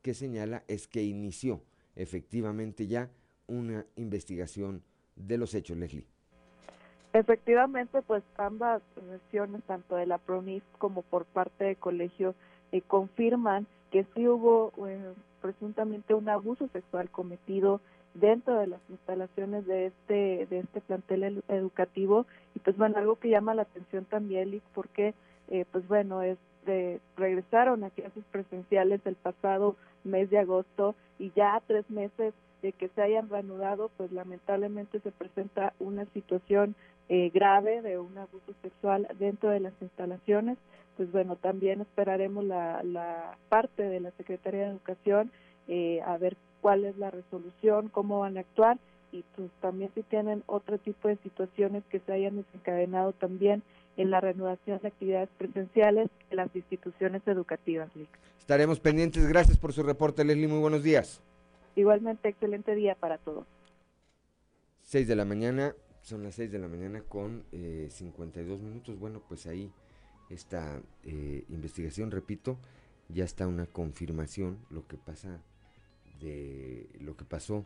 que 0.01 0.13
señala 0.13 0.63
es 0.67 0.87
que 0.87 1.03
inició 1.03 1.63
efectivamente 1.95 2.87
ya 2.87 3.09
una 3.47 3.85
investigación 3.95 4.83
de 5.15 5.37
los 5.37 5.53
hechos, 5.53 5.77
Leslie. 5.77 6.07
Efectivamente, 7.11 8.01
pues 8.03 8.23
ambas 8.37 8.81
versiones, 9.09 9.63
tanto 9.63 9.95
de 9.95 10.05
la 10.05 10.19
PRONIF 10.19 10.63
como 10.77 11.01
por 11.01 11.25
parte 11.25 11.65
del 11.65 11.77
colegio, 11.77 12.35
eh, 12.71 12.81
confirman 12.81 13.67
que 13.91 14.05
sí 14.13 14.27
hubo 14.27 14.71
eh, 14.87 15.13
presuntamente 15.41 16.13
un 16.13 16.29
abuso 16.29 16.67
sexual 16.71 17.09
cometido 17.09 17.81
dentro 18.13 18.59
de 18.59 18.67
las 18.67 18.81
instalaciones 18.89 19.65
de 19.65 19.87
este 19.87 20.47
de 20.49 20.59
este 20.59 20.81
plantel 20.81 21.43
educativo. 21.47 22.25
Y 22.55 22.59
pues 22.59 22.77
bueno 22.77 22.97
algo 22.97 23.15
que 23.17 23.29
llama 23.29 23.53
la 23.53 23.63
atención 23.63 24.05
también 24.05 24.61
porque 24.73 25.13
eh, 25.49 25.65
pues 25.71 25.87
bueno 25.87 26.21
es 26.21 26.37
de, 26.65 26.99
regresaron 27.17 27.83
a 27.83 27.89
clases 27.89 28.23
presenciales 28.31 29.01
el 29.05 29.15
pasado 29.15 29.75
mes 30.03 30.29
de 30.29 30.39
agosto 30.39 30.95
y 31.17 31.31
ya 31.35 31.61
tres 31.67 31.89
meses 31.89 32.33
de 32.61 32.73
que 32.73 32.89
se 32.89 33.01
hayan 33.01 33.29
reanudado 33.29 33.89
pues 33.97 34.11
lamentablemente 34.11 34.99
se 34.99 35.11
presenta 35.11 35.73
una 35.79 36.05
situación 36.13 36.75
eh, 37.07 37.31
grave 37.33 37.81
de 37.81 37.97
un 37.97 38.17
abuso 38.17 38.53
sexual 38.61 39.07
dentro 39.17 39.49
de 39.49 39.61
las 39.61 39.73
instalaciones. 39.81 40.57
Pues 40.97 41.11
bueno 41.11 41.37
también 41.37 41.81
esperaremos 41.81 42.43
la, 42.43 42.83
la 42.83 43.37
parte 43.47 43.83
de 43.83 44.01
la 44.01 44.11
Secretaría 44.11 44.65
de 44.65 44.71
Educación 44.71 45.31
eh, 45.71 46.01
a 46.01 46.17
ver 46.17 46.35
cuál 46.61 46.85
es 46.85 46.97
la 46.97 47.11
resolución, 47.11 47.89
cómo 47.89 48.19
van 48.19 48.37
a 48.37 48.41
actuar 48.41 48.77
y 49.11 49.23
pues 49.35 49.49
también 49.61 49.91
si 49.95 50.03
tienen 50.03 50.43
otro 50.45 50.77
tipo 50.77 51.07
de 51.07 51.17
situaciones 51.17 51.83
que 51.89 51.99
se 51.99 52.11
hayan 52.13 52.37
desencadenado 52.37 53.13
también 53.13 53.63
en 53.97 54.11
la 54.11 54.21
reanudación 54.21 54.79
de 54.81 54.87
actividades 54.87 55.29
presenciales 55.37 56.09
en 56.29 56.37
las 56.37 56.55
instituciones 56.55 57.21
educativas. 57.27 57.89
Estaremos 58.39 58.79
pendientes. 58.79 59.27
Gracias 59.27 59.57
por 59.57 59.73
su 59.73 59.83
reporte, 59.83 60.23
Leslie. 60.23 60.47
Muy 60.47 60.59
buenos 60.59 60.83
días. 60.83 61.21
Igualmente, 61.75 62.29
excelente 62.29 62.75
día 62.75 62.95
para 62.95 63.17
todos. 63.17 63.45
6 64.83 65.07
de 65.07 65.15
la 65.15 65.25
mañana, 65.25 65.75
son 66.01 66.23
las 66.23 66.35
6 66.35 66.51
de 66.51 66.59
la 66.59 66.67
mañana 66.67 67.01
con 67.01 67.43
eh, 67.51 67.87
52 67.89 68.59
minutos. 68.61 68.97
Bueno, 68.97 69.21
pues 69.27 69.47
ahí 69.47 69.71
esta 70.29 70.81
eh, 71.03 71.43
investigación, 71.49 72.11
repito, 72.11 72.57
ya 73.09 73.23
está 73.23 73.47
una 73.47 73.65
confirmación, 73.65 74.59
lo 74.69 74.87
que 74.87 74.97
pasa 74.97 75.41
de 76.19 76.89
lo 76.99 77.15
que 77.15 77.25
pasó, 77.25 77.65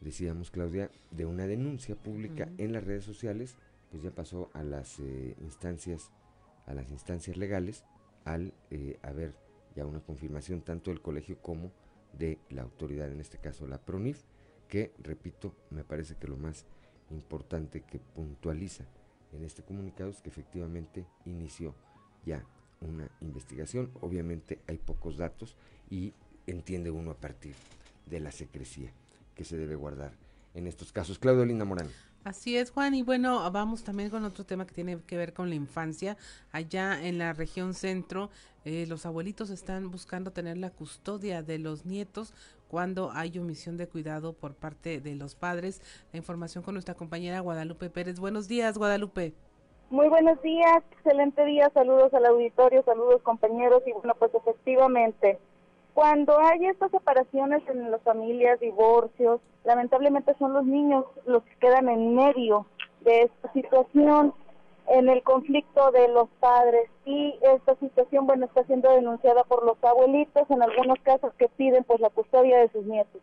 decíamos 0.00 0.50
Claudia, 0.50 0.90
de 1.10 1.26
una 1.26 1.46
denuncia 1.46 1.94
pública 1.94 2.48
en 2.58 2.72
las 2.72 2.84
redes 2.84 3.04
sociales, 3.04 3.56
pues 3.90 4.02
ya 4.02 4.10
pasó 4.10 4.50
a 4.54 4.62
las 4.62 4.98
eh, 5.00 5.36
instancias, 5.40 6.10
a 6.66 6.74
las 6.74 6.90
instancias 6.90 7.36
legales, 7.36 7.84
al 8.24 8.54
eh, 8.70 8.98
haber 9.02 9.34
ya 9.74 9.86
una 9.86 10.00
confirmación 10.00 10.62
tanto 10.62 10.90
del 10.90 11.00
colegio 11.00 11.40
como 11.40 11.70
de 12.12 12.38
la 12.50 12.62
autoridad, 12.62 13.10
en 13.10 13.20
este 13.20 13.38
caso 13.38 13.66
la 13.66 13.78
PRONIF, 13.78 14.22
que, 14.68 14.92
repito, 15.02 15.54
me 15.70 15.84
parece 15.84 16.16
que 16.16 16.28
lo 16.28 16.36
más 16.36 16.64
importante 17.10 17.82
que 17.82 17.98
puntualiza 17.98 18.84
en 19.32 19.44
este 19.44 19.62
comunicado 19.62 20.10
es 20.10 20.20
que 20.20 20.28
efectivamente 20.28 21.06
inició 21.24 21.74
ya 22.24 22.44
una 22.80 23.10
investigación. 23.20 23.90
Obviamente 24.00 24.60
hay 24.66 24.78
pocos 24.78 25.16
datos 25.16 25.56
y 25.90 26.14
entiende 26.46 26.90
uno 26.90 27.10
a 27.10 27.16
partir 27.16 27.54
de 28.10 28.20
la 28.20 28.32
secrecía 28.32 28.92
que 29.34 29.44
se 29.44 29.56
debe 29.56 29.74
guardar 29.74 30.12
en 30.54 30.66
estos 30.66 30.92
casos. 30.92 31.18
Claudio 31.18 31.44
Linda 31.44 31.64
Morán. 31.64 31.88
Así 32.24 32.58
es, 32.58 32.70
Juan. 32.70 32.94
Y 32.94 33.02
bueno, 33.02 33.50
vamos 33.50 33.82
también 33.82 34.10
con 34.10 34.24
otro 34.24 34.44
tema 34.44 34.66
que 34.66 34.74
tiene 34.74 34.98
que 35.06 35.16
ver 35.16 35.32
con 35.32 35.48
la 35.48 35.54
infancia. 35.54 36.18
Allá 36.52 37.02
en 37.02 37.16
la 37.16 37.32
región 37.32 37.72
centro, 37.72 38.28
eh, 38.66 38.84
los 38.86 39.06
abuelitos 39.06 39.48
están 39.48 39.90
buscando 39.90 40.30
tener 40.30 40.58
la 40.58 40.68
custodia 40.68 41.42
de 41.42 41.58
los 41.58 41.86
nietos 41.86 42.34
cuando 42.68 43.10
hay 43.12 43.38
omisión 43.38 43.78
de 43.78 43.88
cuidado 43.88 44.34
por 44.34 44.54
parte 44.54 45.00
de 45.00 45.14
los 45.14 45.34
padres. 45.34 45.80
La 46.12 46.18
información 46.18 46.62
con 46.62 46.74
nuestra 46.74 46.94
compañera 46.94 47.40
Guadalupe 47.40 47.88
Pérez. 47.88 48.20
Buenos 48.20 48.48
días, 48.48 48.76
Guadalupe. 48.76 49.32
Muy 49.88 50.08
buenos 50.08 50.40
días, 50.42 50.84
excelente 50.92 51.44
día, 51.44 51.68
saludos 51.74 52.14
al 52.14 52.24
auditorio, 52.24 52.84
saludos 52.84 53.22
compañeros 53.22 53.82
y 53.86 53.92
bueno, 53.92 54.14
pues 54.16 54.32
efectivamente 54.32 55.36
cuando 55.94 56.38
hay 56.38 56.66
estas 56.66 56.90
separaciones 56.90 57.62
en 57.68 57.90
las 57.90 58.02
familias, 58.02 58.60
divorcios, 58.60 59.40
lamentablemente 59.64 60.34
son 60.38 60.52
los 60.52 60.64
niños 60.64 61.04
los 61.26 61.42
que 61.42 61.56
quedan 61.56 61.88
en 61.88 62.14
medio 62.14 62.66
de 63.00 63.22
esta 63.22 63.52
situación, 63.52 64.34
en 64.88 65.08
el 65.08 65.22
conflicto 65.22 65.90
de 65.92 66.08
los 66.08 66.28
padres. 66.40 66.88
Y 67.04 67.38
esta 67.42 67.74
situación, 67.76 68.26
bueno, 68.26 68.46
está 68.46 68.64
siendo 68.64 68.90
denunciada 68.90 69.44
por 69.44 69.64
los 69.64 69.82
abuelitos, 69.82 70.50
en 70.50 70.62
algunos 70.62 70.98
casos 71.00 71.32
que 71.34 71.48
piden 71.48 71.84
pues 71.84 72.00
la 72.00 72.10
custodia 72.10 72.58
de 72.58 72.68
sus 72.70 72.84
nietos. 72.84 73.20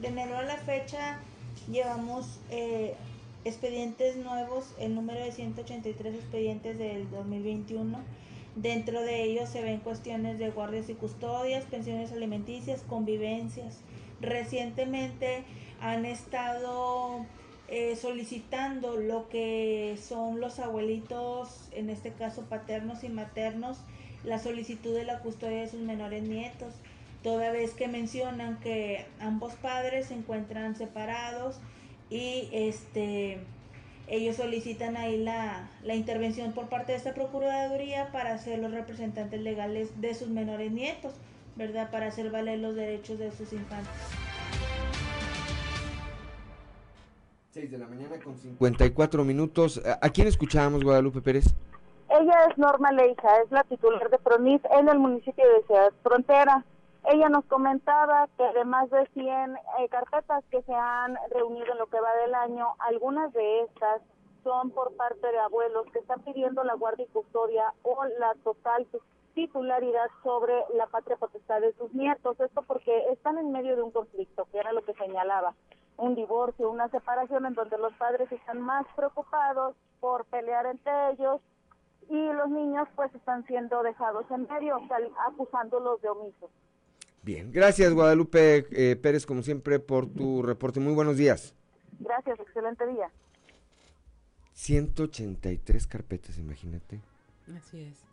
De 0.00 0.08
enero 0.08 0.36
a 0.36 0.42
la 0.42 0.56
fecha 0.56 1.18
llevamos 1.70 2.40
eh, 2.50 2.94
expedientes 3.44 4.16
nuevos, 4.16 4.74
el 4.78 4.94
número 4.94 5.20
de 5.20 5.32
183 5.32 6.14
expedientes 6.14 6.78
del 6.78 7.10
2021. 7.10 7.98
Dentro 8.56 9.02
de 9.02 9.24
ellos 9.24 9.48
se 9.48 9.62
ven 9.62 9.80
cuestiones 9.80 10.38
de 10.38 10.50
guardias 10.50 10.88
y 10.88 10.94
custodias, 10.94 11.64
pensiones 11.64 12.12
alimenticias, 12.12 12.82
convivencias. 12.82 13.78
Recientemente 14.20 15.44
han 15.80 16.06
estado 16.06 17.26
eh, 17.68 17.96
solicitando 17.96 18.96
lo 18.96 19.28
que 19.28 19.98
son 20.00 20.40
los 20.40 20.58
abuelitos, 20.60 21.68
en 21.72 21.90
este 21.90 22.12
caso 22.12 22.42
paternos 22.42 23.04
y 23.04 23.08
maternos, 23.08 23.78
la 24.24 24.38
solicitud 24.38 24.94
de 24.94 25.04
la 25.04 25.18
custodia 25.18 25.60
de 25.60 25.68
sus 25.68 25.80
menores 25.80 26.22
nietos, 26.22 26.74
toda 27.22 27.50
vez 27.50 27.72
que 27.72 27.88
mencionan 27.88 28.60
que 28.60 29.04
ambos 29.18 29.54
padres 29.54 30.06
se 30.06 30.14
encuentran 30.14 30.76
separados 30.76 31.58
y 32.10 32.48
este 32.52 33.40
ellos 34.06 34.36
solicitan 34.36 34.96
ahí 34.96 35.16
la, 35.16 35.70
la, 35.82 35.94
intervención 35.94 36.52
por 36.52 36.68
parte 36.68 36.92
de 36.92 36.98
esta 36.98 37.14
Procuraduría 37.14 38.12
para 38.12 38.36
ser 38.36 38.58
los 38.58 38.70
representantes 38.70 39.40
legales 39.40 39.98
de 40.00 40.14
sus 40.14 40.28
menores 40.28 40.70
nietos, 40.72 41.14
¿verdad? 41.56 41.90
Para 41.90 42.08
hacer 42.08 42.30
valer 42.30 42.58
los 42.58 42.74
derechos 42.74 43.18
de 43.18 43.30
sus 43.30 43.52
infantes. 43.54 43.90
6 47.52 47.70
de 47.70 47.78
la 47.78 47.86
mañana 47.86 48.18
con 48.22 48.36
54 48.36 49.24
minutos. 49.24 49.80
¿A 50.00 50.10
quién 50.10 50.26
escuchábamos, 50.26 50.82
Guadalupe 50.82 51.22
Pérez? 51.22 51.54
Ella 52.10 52.46
es 52.50 52.58
Norma 52.58 52.92
Leija, 52.92 53.28
es 53.44 53.50
la 53.50 53.64
titular 53.64 54.10
de 54.10 54.18
PRONIF 54.18 54.62
en 54.78 54.88
el 54.88 54.98
municipio 54.98 55.44
de 55.44 55.66
Ciudad 55.66 55.92
Frontera. 56.02 56.64
Ella 57.06 57.28
nos 57.28 57.44
comentaba 57.44 58.28
que 58.38 58.52
de 58.54 58.64
más 58.64 58.88
de 58.88 59.06
100 59.08 59.56
eh, 59.56 59.88
carpetas 59.90 60.42
que 60.50 60.62
se 60.62 60.74
han 60.74 61.18
reunido 61.30 61.72
en 61.72 61.78
lo 61.78 61.86
que 61.86 62.00
va 62.00 62.14
del 62.16 62.34
año, 62.34 62.74
algunas 62.78 63.30
de 63.34 63.62
estas 63.62 64.00
son 64.42 64.70
por 64.70 64.96
parte 64.96 65.26
de 65.26 65.38
abuelos 65.38 65.86
que 65.92 65.98
están 65.98 66.22
pidiendo 66.22 66.64
la 66.64 66.74
guardia 66.74 67.04
y 67.04 67.12
custodia 67.12 67.74
o 67.82 68.04
la 68.18 68.34
total 68.42 68.86
titularidad 69.34 70.08
sobre 70.22 70.54
la 70.74 70.86
patria 70.86 71.16
potestad 71.16 71.60
de 71.60 71.74
sus 71.74 71.92
nietos. 71.92 72.40
Esto 72.40 72.62
porque 72.62 72.96
están 73.10 73.36
en 73.36 73.52
medio 73.52 73.76
de 73.76 73.82
un 73.82 73.90
conflicto, 73.90 74.46
que 74.50 74.58
era 74.58 74.72
lo 74.72 74.82
que 74.82 74.94
señalaba, 74.94 75.54
un 75.98 76.14
divorcio, 76.14 76.70
una 76.70 76.88
separación 76.88 77.44
en 77.44 77.54
donde 77.54 77.76
los 77.76 77.92
padres 77.94 78.32
están 78.32 78.62
más 78.62 78.86
preocupados 78.96 79.76
por 80.00 80.24
pelear 80.26 80.64
entre 80.66 81.10
ellos 81.10 81.42
y 82.08 82.32
los 82.32 82.48
niños 82.48 82.88
pues 82.96 83.14
están 83.14 83.44
siendo 83.44 83.82
dejados 83.82 84.24
en 84.30 84.46
medio, 84.48 84.80
acusándolos 85.26 86.00
de 86.00 86.08
omisos. 86.08 86.50
Bien, 87.24 87.50
gracias 87.50 87.94
Guadalupe 87.94 88.66
eh, 88.70 88.96
Pérez, 88.96 89.24
como 89.24 89.42
siempre, 89.42 89.78
por 89.78 90.06
tu 90.06 90.42
reporte. 90.42 90.78
Muy 90.78 90.92
buenos 90.92 91.16
días. 91.16 91.54
Gracias, 91.98 92.38
excelente 92.38 92.86
día. 92.86 93.10
183 94.52 95.86
carpetas, 95.86 96.36
imagínate. 96.36 97.00
Así 97.56 97.80
es. 97.80 98.04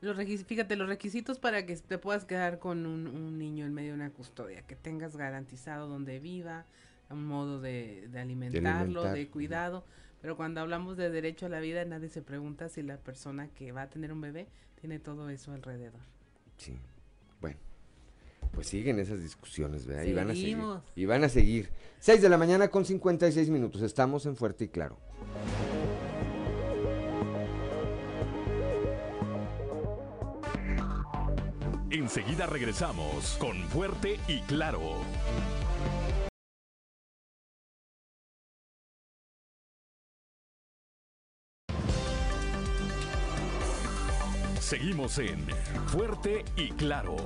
Los 0.00 0.16
fíjate, 0.44 0.74
los 0.74 0.88
requisitos 0.88 1.38
para 1.38 1.64
que 1.66 1.76
te 1.76 1.98
puedas 1.98 2.24
quedar 2.24 2.58
con 2.58 2.84
un, 2.84 3.38
niño 3.38 3.64
en 3.64 3.72
medio 3.72 3.90
de 3.90 3.94
una 3.94 4.10
custodia, 4.10 4.62
que 4.62 4.74
tengas 4.74 5.16
garantizado 5.16 5.86
donde 5.86 6.18
viva, 6.18 6.66
un 7.10 7.24
modo 7.24 7.60
de, 7.60 8.10
alimentarlo, 8.16 9.04
de, 9.04 9.20
de 9.20 9.28
cuidado. 9.28 9.84
Pero 10.20 10.36
cuando 10.36 10.60
hablamos 10.60 10.96
de 10.96 11.10
derecho 11.10 11.46
a 11.46 11.48
la 11.48 11.60
vida, 11.60 11.84
nadie 11.84 12.08
se 12.08 12.22
pregunta 12.22 12.68
si 12.68 12.82
la 12.82 12.96
persona 12.96 13.46
que 13.54 13.70
va 13.70 13.82
a 13.82 13.88
tener 13.88 14.12
un 14.12 14.20
bebé 14.20 14.48
tiene 14.80 14.98
todo 14.98 15.30
eso 15.30 15.52
alrededor. 15.52 16.00
Sí, 16.56 16.76
bueno 17.40 17.71
pues 18.52 18.68
siguen 18.68 18.98
esas 18.98 19.20
discusiones, 19.22 19.86
¿verdad? 19.86 20.04
Y 20.04 20.12
van 20.12 20.30
a 20.30 20.34
seguir. 20.34 20.58
Y 20.94 21.06
van 21.06 21.24
a 21.24 21.28
seguir. 21.28 21.70
6 22.00 22.20
de 22.22 22.28
la 22.28 22.38
mañana 22.38 22.68
con 22.68 22.84
56 22.84 23.48
minutos. 23.50 23.82
Estamos 23.82 24.26
en 24.26 24.36
Fuerte 24.36 24.64
y 24.64 24.68
Claro. 24.68 24.98
Enseguida 31.90 32.46
regresamos 32.46 33.36
con 33.38 33.56
Fuerte 33.68 34.18
y 34.26 34.40
Claro. 34.42 34.80
Seguimos 44.72 45.18
en 45.18 45.38
Fuerte 45.88 46.46
y 46.56 46.70
Claro. 46.70 47.16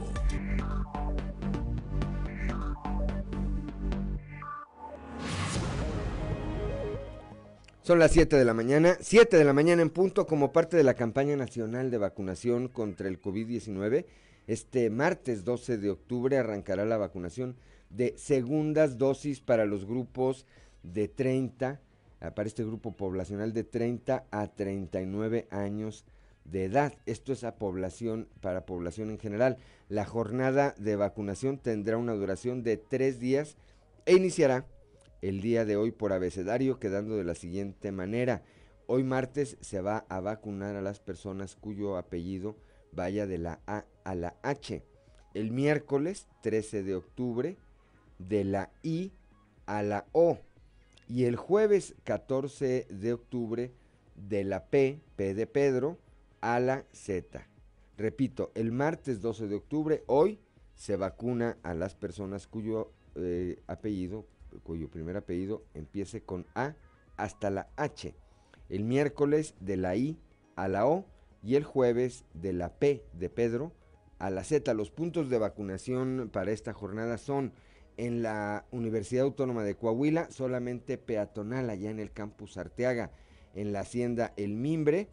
Son 7.82 8.00
las 8.00 8.10
7 8.10 8.34
de 8.34 8.44
la 8.44 8.52
mañana, 8.52 8.96
7 9.00 9.38
de 9.38 9.44
la 9.44 9.52
mañana 9.52 9.82
en 9.82 9.90
punto 9.90 10.26
como 10.26 10.50
parte 10.50 10.76
de 10.76 10.82
la 10.82 10.94
campaña 10.94 11.36
nacional 11.36 11.92
de 11.92 11.98
vacunación 11.98 12.66
contra 12.66 13.06
el 13.06 13.22
COVID-19. 13.22 14.06
Este 14.48 14.90
martes 14.90 15.44
12 15.44 15.78
de 15.78 15.90
octubre 15.90 16.38
arrancará 16.38 16.84
la 16.84 16.96
vacunación 16.96 17.54
de 17.90 18.18
segundas 18.18 18.98
dosis 18.98 19.38
para 19.40 19.66
los 19.66 19.84
grupos 19.86 20.46
de 20.82 21.06
30, 21.06 21.80
ah, 22.18 22.34
para 22.34 22.48
este 22.48 22.64
grupo 22.64 22.96
poblacional 22.96 23.52
de 23.52 23.62
30 23.62 24.24
a 24.32 24.48
39 24.48 25.46
años 25.52 26.04
de 26.50 26.64
edad. 26.64 26.94
Esto 27.06 27.32
es 27.32 27.44
a 27.44 27.56
población, 27.56 28.28
para 28.40 28.66
población 28.66 29.10
en 29.10 29.18
general. 29.18 29.58
La 29.88 30.04
jornada 30.04 30.74
de 30.78 30.96
vacunación 30.96 31.58
tendrá 31.58 31.96
una 31.96 32.14
duración 32.14 32.62
de 32.62 32.76
tres 32.76 33.20
días 33.20 33.56
e 34.04 34.14
iniciará 34.14 34.66
el 35.22 35.40
día 35.40 35.64
de 35.64 35.76
hoy 35.76 35.90
por 35.90 36.12
abecedario, 36.12 36.78
quedando 36.78 37.16
de 37.16 37.24
la 37.24 37.34
siguiente 37.34 37.92
manera. 37.92 38.42
Hoy 38.86 39.02
martes 39.02 39.56
se 39.60 39.80
va 39.80 40.04
a 40.08 40.20
vacunar 40.20 40.76
a 40.76 40.82
las 40.82 41.00
personas 41.00 41.56
cuyo 41.56 41.96
apellido 41.96 42.56
vaya 42.92 43.26
de 43.26 43.38
la 43.38 43.60
A 43.66 43.84
a 44.04 44.14
la 44.14 44.36
H. 44.42 44.84
El 45.34 45.50
miércoles 45.50 46.28
13 46.42 46.82
de 46.82 46.94
octubre 46.94 47.56
de 48.18 48.44
la 48.44 48.70
I 48.82 49.12
a 49.66 49.82
la 49.82 50.06
O. 50.12 50.38
Y 51.08 51.24
el 51.24 51.36
jueves 51.36 51.94
14 52.04 52.86
de 52.88 53.12
octubre 53.12 53.72
de 54.14 54.44
la 54.44 54.66
P, 54.66 55.00
P 55.16 55.34
de 55.34 55.46
Pedro, 55.46 55.98
a 56.40 56.60
la 56.60 56.84
Z. 56.92 57.46
Repito, 57.96 58.52
el 58.54 58.72
martes 58.72 59.20
12 59.20 59.48
de 59.48 59.56
octubre, 59.56 60.04
hoy, 60.06 60.38
se 60.74 60.96
vacuna 60.96 61.56
a 61.62 61.74
las 61.74 61.94
personas 61.94 62.46
cuyo 62.46 62.92
eh, 63.14 63.62
apellido 63.66 64.26
cuyo 64.62 64.88
primer 64.88 65.16
apellido 65.16 65.64
empiece 65.74 66.22
con 66.22 66.46
A 66.54 66.74
hasta 67.16 67.50
la 67.50 67.68
H. 67.76 68.14
El 68.68 68.84
miércoles 68.84 69.54
de 69.60 69.76
la 69.76 69.96
I 69.96 70.18
a 70.56 70.68
la 70.68 70.86
O 70.86 71.06
y 71.42 71.54
el 71.54 71.64
jueves 71.64 72.24
de 72.34 72.52
la 72.52 72.78
P 72.78 73.04
de 73.12 73.30
Pedro 73.30 73.72
a 74.18 74.30
la 74.30 74.44
Z. 74.44 74.72
Los 74.74 74.90
puntos 74.90 75.28
de 75.28 75.38
vacunación 75.38 76.30
para 76.32 76.50
esta 76.50 76.72
jornada 76.72 77.18
son 77.18 77.52
en 77.96 78.22
la 78.22 78.66
Universidad 78.72 79.24
Autónoma 79.24 79.64
de 79.64 79.74
Coahuila, 79.74 80.30
solamente 80.30 80.98
peatonal 80.98 81.70
allá 81.70 81.90
en 81.90 82.00
el 82.00 82.12
campus 82.12 82.58
Arteaga, 82.58 83.10
en 83.54 83.72
la 83.72 83.80
Hacienda 83.80 84.34
El 84.36 84.56
Mimbre, 84.56 85.08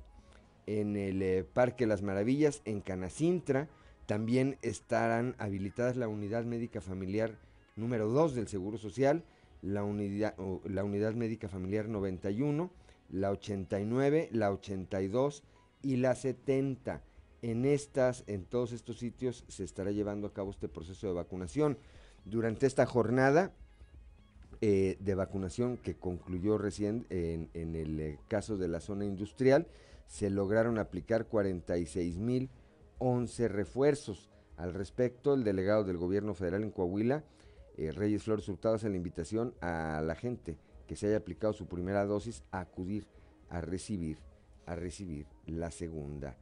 en 0.67 0.95
el 0.95 1.21
eh, 1.21 1.43
Parque 1.43 1.87
Las 1.87 2.01
Maravillas, 2.01 2.61
en 2.65 2.81
Canacintra. 2.81 3.69
También 4.05 4.57
estarán 4.61 5.35
habilitadas 5.37 5.95
la 5.95 6.07
unidad 6.07 6.45
médica 6.45 6.81
familiar 6.81 7.37
número 7.75 8.07
2 8.09 8.35
del 8.35 8.47
Seguro 8.47 8.77
Social 8.77 9.23
la 9.63 9.83
unidad, 9.83 10.35
la 10.65 10.83
unidad 10.83 11.13
médica 11.13 11.47
familiar 11.47 11.87
91, 11.87 12.69
la 13.09 13.31
89, 13.31 14.29
la 14.31 14.51
82 14.51 15.43
y 15.81 15.95
la 15.95 16.15
70. 16.15 17.01
En 17.41 17.65
estas, 17.65 18.23
en 18.27 18.45
todos 18.45 18.73
estos 18.73 18.99
sitios 18.99 19.43
se 19.47 19.63
estará 19.63 19.91
llevando 19.91 20.27
a 20.27 20.33
cabo 20.33 20.51
este 20.51 20.67
proceso 20.67 21.07
de 21.07 21.13
vacunación. 21.13 21.77
Durante 22.25 22.67
esta 22.67 22.85
jornada 22.85 23.53
eh, 24.61 24.97
de 24.99 25.15
vacunación 25.15 25.77
que 25.77 25.95
concluyó 25.95 26.57
recién 26.57 27.05
en, 27.09 27.49
el 27.53 27.99
eh, 27.99 28.19
caso 28.27 28.57
de 28.57 28.67
la 28.67 28.79
zona 28.79 29.05
industrial, 29.05 29.67
se 30.07 30.29
lograron 30.29 30.77
aplicar 30.77 31.25
46 31.25 32.17
mil 32.17 32.49
11 32.99 33.47
refuerzos. 33.47 34.29
Al 34.57 34.73
respecto, 34.73 35.33
el 35.33 35.43
delegado 35.43 35.83
del 35.83 35.97
gobierno 35.97 36.33
federal 36.33 36.63
en 36.63 36.71
Coahuila, 36.71 37.23
eh, 37.77 37.91
Reyes 37.91 38.23
Flores 38.23 38.47
Hurtado 38.47 38.75
hace 38.75 38.89
la 38.89 38.97
invitación 38.97 39.53
a 39.61 40.01
la 40.05 40.15
gente 40.15 40.57
que 40.87 40.95
se 40.95 41.07
haya 41.07 41.17
aplicado 41.17 41.53
su 41.53 41.67
primera 41.67 42.05
dosis 42.05 42.43
a 42.51 42.59
acudir 42.59 43.07
a 43.53 43.61
recibir, 43.61 44.17
a 44.65 44.75
recibir 44.75 45.27
la 45.45 45.69
segunda 45.69 46.35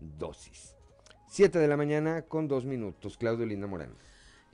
dosis. 0.00 0.76
Siete 1.28 1.58
de 1.58 1.66
la 1.66 1.76
mañana 1.76 2.22
con 2.22 2.46
dos 2.46 2.64
minutos. 2.64 3.18
Claudio 3.18 3.46
Linda 3.46 3.66
Morán. 3.66 3.94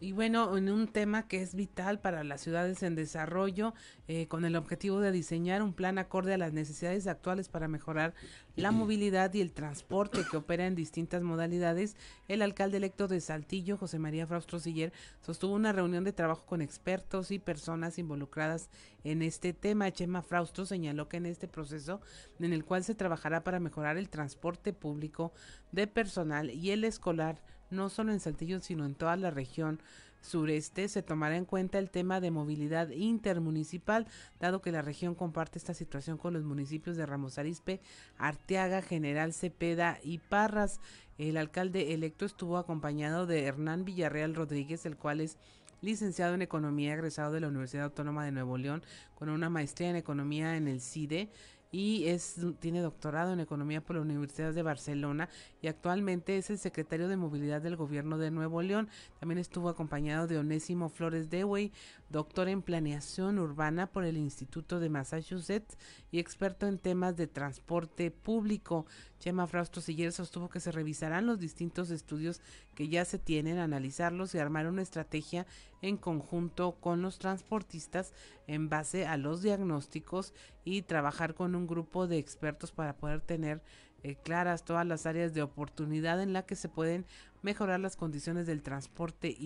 Y 0.01 0.13
bueno, 0.13 0.57
en 0.57 0.71
un 0.71 0.87
tema 0.87 1.27
que 1.27 1.43
es 1.43 1.57
vital 1.57 1.99
para 1.99 2.23
las 2.23 2.41
ciudades 2.41 2.85
en 2.85 2.95
desarrollo, 2.95 3.75
eh, 4.07 4.29
con 4.29 4.45
el 4.45 4.55
objetivo 4.55 5.01
de 5.01 5.11
diseñar 5.11 5.61
un 5.61 5.73
plan 5.73 5.99
acorde 5.99 6.35
a 6.35 6.39
las 6.39 6.53
necesidades 6.53 7.09
actuales 7.09 7.49
para 7.49 7.67
mejorar 7.67 8.15
la 8.55 8.71
movilidad 8.71 9.35
y 9.35 9.41
el 9.41 9.53
transporte 9.53 10.21
que 10.31 10.37
opera 10.37 10.69
en 10.69 10.77
distintas 10.77 11.25
modalidades, 11.25 11.97
el 12.29 12.43
alcalde 12.43 12.77
electo 12.77 13.09
de 13.09 13.21
Saltillo, 13.21 13.77
José 13.77 13.99
María 13.99 14.29
Fraustro 14.29 14.61
Siller, 14.61 14.93
sostuvo 15.21 15.53
una 15.53 15.73
reunión 15.73 16.05
de 16.05 16.13
trabajo 16.13 16.47
con 16.47 16.63
expertos 16.63 17.33
y 17.33 17.41
personas 17.41 17.99
involucradas 17.99 18.71
en 19.03 19.23
este 19.23 19.53
tema. 19.53 19.91
Chema 19.91 20.23
Fraustro 20.23 20.65
señaló 20.65 21.09
que 21.09 21.17
en 21.17 21.27
este 21.27 21.49
proceso, 21.49 22.01
en 22.39 22.53
el 22.53 22.65
cual 22.65 22.85
se 22.85 22.95
trabajará 22.95 23.43
para 23.43 23.59
mejorar 23.59 23.97
el 23.97 24.11
transporte 24.11 24.73
público 24.73 25.33
de 25.73 25.89
personal 25.89 26.51
y 26.51 26.71
el 26.71 26.85
escolar, 26.85 27.43
no 27.71 27.89
solo 27.89 28.13
en 28.13 28.21
Saltillo, 28.21 28.61
sino 28.61 28.85
en 28.85 28.95
toda 28.95 29.17
la 29.17 29.31
región 29.31 29.81
sureste, 30.21 30.89
se 30.89 31.03
tomará 31.03 31.37
en 31.37 31.45
cuenta 31.45 31.79
el 31.79 31.91
tema 31.91 32.21
de 32.21 32.31
movilidad 32.31 32.91
intermunicipal, 32.91 34.07
dado 34.41 34.61
que 34.61 34.73
la 34.73 34.83
región 34.83 35.15
comparte 35.15 35.59
esta 35.59 35.75
situación 35.75 36.19
con 36.19 36.35
los 36.35 36.45
municipios 36.45 36.97
de 36.97 37.07
Ramos 37.07 37.39
Arizpe, 37.39 37.81
Arteaga, 38.19 38.83
General 38.83 39.33
Cepeda 39.33 39.99
y 40.03 40.19
Parras. 40.19 40.81
El 41.19 41.37
alcalde 41.37 41.95
electo 41.95 42.25
estuvo 42.25 42.59
acompañado 42.59 43.27
de 43.27 43.45
Hernán 43.45 43.85
Villarreal 43.85 44.35
Rodríguez, 44.35 44.87
el 44.87 44.97
cual 44.97 45.21
es 45.21 45.37
licenciado 45.81 46.35
en 46.35 46.43
Economía, 46.43 46.95
egresado 46.95 47.33
de 47.33 47.41
la 47.41 47.49
Universidad 47.49 47.85
Autónoma 47.85 48.25
de 48.25 48.33
Nuevo 48.33 48.59
León, 48.59 48.83
con 49.15 49.29
una 49.29 49.49
maestría 49.49 49.91
en 49.91 49.97
Economía 49.97 50.57
en 50.57 50.67
el 50.67 50.81
CIDE 50.81 51.31
y 51.71 52.07
es, 52.07 52.37
tiene 52.61 52.81
doctorado 52.81 53.33
en 53.33 53.41
economía 53.41 53.83
por 53.83 53.97
la 53.97 54.03
Universidad 54.03 54.55
de 54.55 54.63
Barcelona 54.63 55.29
y 55.61 55.69
actualmente 55.69 56.37
es 56.39 56.51
el 56.51 56.59
secretario 56.59 57.09
de 57.09 57.17
movilidad 57.17 57.61
del 57.61 57.77
gobierno 57.77 58.19
de 58.19 58.31
Nuevo 58.31 58.63
León. 58.63 58.89
También 59.21 59.39
estuvo 59.39 59.69
acompañado 59.69 60.27
de 60.27 60.39
Onésimo 60.39 60.89
Flores 60.89 61.29
Dewey, 61.29 61.73
doctor 62.09 62.49
en 62.49 62.63
planeación 62.63 63.39
urbana 63.39 63.87
por 63.87 64.05
el 64.05 64.17
Instituto 64.17 64.81
de 64.81 64.89
Massachusetts 64.89 65.77
y 66.11 66.19
experto 66.19 66.67
en 66.67 66.79
temas 66.79 67.17
de 67.17 67.27
transporte 67.27 68.11
público. 68.11 68.87
Chema 69.19 69.47
Frausto 69.47 69.81
Siller 69.81 70.13
sostuvo 70.13 70.49
que 70.49 70.61
se 70.61 70.73
revisarán 70.73 71.27
los 71.27 71.39
distintos 71.39 71.91
estudios 71.91 72.41
que 72.75 72.89
ya 72.89 73.05
se 73.05 73.19
tienen, 73.19 73.59
analizarlos 73.59 74.35
y 74.35 74.39
armar 74.39 74.67
una 74.67 74.83
estrategia 74.83 75.47
en 75.83 75.97
conjunto 75.97 76.77
con 76.81 77.03
los 77.03 77.19
transportistas 77.19 78.13
en 78.47 78.69
base 78.69 79.07
a 79.07 79.17
los 79.17 79.43
diagnósticos 79.43 80.33
y 80.65 80.83
trabajar 80.83 81.35
con 81.35 81.55
un 81.55 81.67
grupo 81.67 82.07
de 82.07 82.19
expertos 82.19 82.73
para 82.73 82.97
poder 82.97 83.21
tener 83.21 83.63
eh, 84.05 84.15
claras 84.15 84.65
todas 84.65 84.87
las 84.87 85.07
áreas 85.07 85.35
de 85.35 85.43
oportunidad 85.43 86.23
en 86.23 86.33
la 86.33 86.47
que 86.47 86.55
se 86.55 86.69
pueden 86.69 87.05
mejorar 87.43 87.81
las 87.81 87.97
condiciones 87.97 88.47
del 88.47 88.63
transporte 88.63 89.37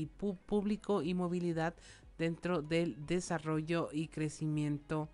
público 0.46 1.02
y 1.02 1.14
movilidad 1.14 1.74
dentro 2.22 2.62
del 2.62 3.04
desarrollo 3.04 3.88
y 3.92 4.06
crecimiento 4.06 5.08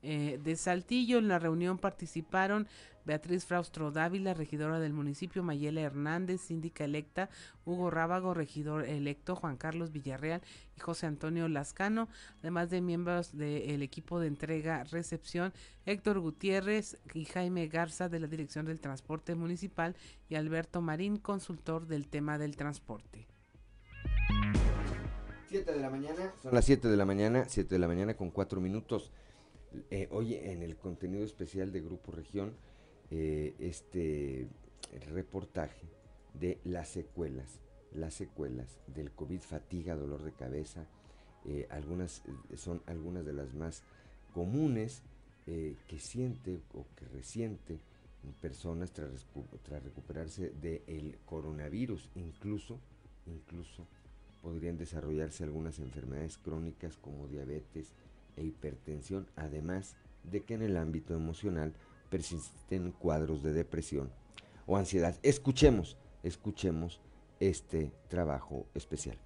eh, 0.00 0.40
de 0.42 0.56
Saltillo. 0.56 1.18
En 1.18 1.28
la 1.28 1.38
reunión 1.38 1.76
participaron 1.76 2.66
Beatriz 3.04 3.44
Fraustro 3.44 3.90
Dávila, 3.90 4.32
regidora 4.32 4.80
del 4.80 4.94
municipio, 4.94 5.42
Mayela 5.42 5.82
Hernández, 5.82 6.40
síndica 6.40 6.84
electa, 6.84 7.28
Hugo 7.66 7.90
Rábago, 7.90 8.32
regidor 8.32 8.86
electo, 8.86 9.36
Juan 9.36 9.58
Carlos 9.58 9.92
Villarreal 9.92 10.40
y 10.74 10.80
José 10.80 11.04
Antonio 11.04 11.48
Lascano, 11.48 12.08
además 12.38 12.70
de 12.70 12.80
miembros 12.80 13.36
del 13.36 13.82
equipo 13.82 14.18
de 14.18 14.28
entrega 14.28 14.84
recepción, 14.84 15.52
Héctor 15.84 16.20
Gutiérrez 16.20 16.96
y 17.12 17.26
Jaime 17.26 17.68
Garza 17.68 18.08
de 18.08 18.20
la 18.20 18.26
Dirección 18.26 18.64
del 18.64 18.80
Transporte 18.80 19.34
Municipal 19.34 19.96
y 20.30 20.36
Alberto 20.36 20.80
Marín, 20.80 21.18
consultor 21.18 21.86
del 21.86 22.08
tema 22.08 22.38
del 22.38 22.56
transporte. 22.56 23.33
7 25.54 25.72
de 25.72 25.80
la 25.80 25.90
mañana. 25.90 26.34
Son 26.42 26.52
las 26.52 26.64
7 26.64 26.88
de 26.88 26.96
la 26.96 27.04
mañana, 27.04 27.44
7 27.48 27.72
de 27.72 27.78
la 27.78 27.86
mañana 27.86 28.16
con 28.16 28.32
4 28.32 28.60
minutos. 28.60 29.12
Eh, 29.88 30.08
oye, 30.10 30.50
en 30.50 30.64
el 30.64 30.76
contenido 30.76 31.24
especial 31.24 31.70
de 31.70 31.80
Grupo 31.80 32.10
Región, 32.10 32.56
eh, 33.12 33.54
este 33.60 34.48
reportaje 35.12 35.86
de 36.40 36.58
las 36.64 36.88
secuelas, 36.88 37.60
las 37.92 38.14
secuelas 38.14 38.80
del 38.88 39.12
COVID, 39.12 39.38
fatiga, 39.42 39.94
dolor 39.94 40.24
de 40.24 40.32
cabeza, 40.32 40.88
eh, 41.44 41.68
algunas 41.70 42.24
son 42.56 42.82
algunas 42.86 43.24
de 43.24 43.34
las 43.34 43.54
más 43.54 43.84
comunes 44.32 45.02
que 45.46 45.98
siente 46.00 46.62
o 46.72 46.86
que 46.96 47.04
resiente 47.04 47.78
personas 48.40 48.92
tras 48.92 49.26
recuperarse 49.84 50.50
del 50.50 51.18
coronavirus, 51.26 52.08
incluso, 52.16 52.80
incluso 53.26 53.86
podrían 54.44 54.76
desarrollarse 54.76 55.42
algunas 55.42 55.78
enfermedades 55.78 56.36
crónicas 56.36 56.98
como 56.98 57.26
diabetes 57.28 57.94
e 58.36 58.44
hipertensión, 58.44 59.26
además 59.36 59.96
de 60.22 60.42
que 60.42 60.54
en 60.54 60.62
el 60.62 60.76
ámbito 60.76 61.14
emocional 61.14 61.72
persisten 62.10 62.92
cuadros 62.92 63.42
de 63.42 63.54
depresión 63.54 64.12
o 64.66 64.76
ansiedad. 64.76 65.18
Escuchemos, 65.22 65.96
escuchemos 66.22 67.00
este 67.40 67.90
trabajo 68.08 68.66
especial. 68.74 69.16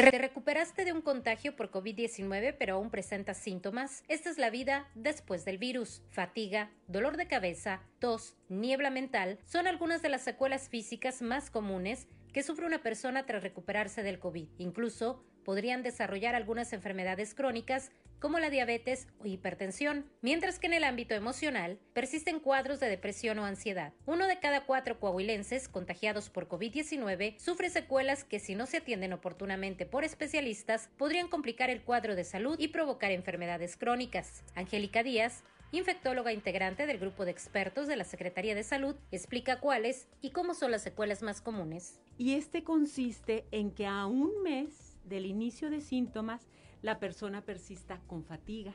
Te 0.00 0.16
recuperaste 0.16 0.84
de 0.84 0.92
un 0.92 1.02
contagio 1.02 1.56
por 1.56 1.72
COVID-19 1.72 2.54
pero 2.56 2.76
aún 2.76 2.88
presentas 2.88 3.36
síntomas. 3.36 4.04
Esta 4.06 4.30
es 4.30 4.38
la 4.38 4.48
vida 4.48 4.88
después 4.94 5.44
del 5.44 5.58
virus. 5.58 6.02
Fatiga, 6.10 6.70
dolor 6.86 7.16
de 7.16 7.26
cabeza, 7.26 7.82
tos, 7.98 8.36
niebla 8.48 8.90
mental 8.90 9.40
son 9.44 9.66
algunas 9.66 10.00
de 10.00 10.08
las 10.08 10.22
secuelas 10.22 10.68
físicas 10.68 11.20
más 11.20 11.50
comunes 11.50 12.06
que 12.32 12.44
sufre 12.44 12.64
una 12.64 12.80
persona 12.80 13.26
tras 13.26 13.42
recuperarse 13.42 14.04
del 14.04 14.20
COVID. 14.20 14.46
Incluso 14.58 15.24
podrían 15.44 15.82
desarrollar 15.82 16.36
algunas 16.36 16.72
enfermedades 16.72 17.34
crónicas 17.34 17.90
como 18.18 18.38
la 18.38 18.50
diabetes 18.50 19.06
o 19.18 19.26
hipertensión, 19.26 20.04
mientras 20.22 20.58
que 20.58 20.66
en 20.66 20.74
el 20.74 20.84
ámbito 20.84 21.14
emocional 21.14 21.78
persisten 21.92 22.40
cuadros 22.40 22.80
de 22.80 22.88
depresión 22.88 23.38
o 23.38 23.44
ansiedad. 23.44 23.92
Uno 24.06 24.26
de 24.26 24.38
cada 24.38 24.64
cuatro 24.64 24.98
coahuilenses 24.98 25.68
contagiados 25.68 26.30
por 26.30 26.48
COVID-19 26.48 27.38
sufre 27.38 27.70
secuelas 27.70 28.24
que 28.24 28.40
si 28.40 28.54
no 28.54 28.66
se 28.66 28.78
atienden 28.78 29.12
oportunamente 29.12 29.86
por 29.86 30.04
especialistas 30.04 30.90
podrían 30.96 31.28
complicar 31.28 31.70
el 31.70 31.82
cuadro 31.82 32.16
de 32.16 32.24
salud 32.24 32.58
y 32.58 32.68
provocar 32.68 33.12
enfermedades 33.12 33.76
crónicas. 33.76 34.42
Angélica 34.54 35.02
Díaz, 35.02 35.44
infectóloga 35.72 36.32
integrante 36.32 36.86
del 36.86 36.98
grupo 36.98 37.24
de 37.24 37.30
expertos 37.30 37.86
de 37.86 37.96
la 37.96 38.04
Secretaría 38.04 38.54
de 38.54 38.62
Salud, 38.62 38.96
explica 39.10 39.60
cuáles 39.60 40.08
y 40.20 40.30
cómo 40.30 40.54
son 40.54 40.70
las 40.70 40.82
secuelas 40.82 41.22
más 41.22 41.40
comunes. 41.40 42.00
Y 42.16 42.34
este 42.34 42.64
consiste 42.64 43.46
en 43.50 43.70
que 43.70 43.86
a 43.86 44.06
un 44.06 44.42
mes 44.42 44.96
del 45.04 45.26
inicio 45.26 45.70
de 45.70 45.80
síntomas 45.80 46.46
la 46.82 46.98
persona 46.98 47.42
persista 47.42 48.00
con 48.06 48.24
fatiga, 48.24 48.74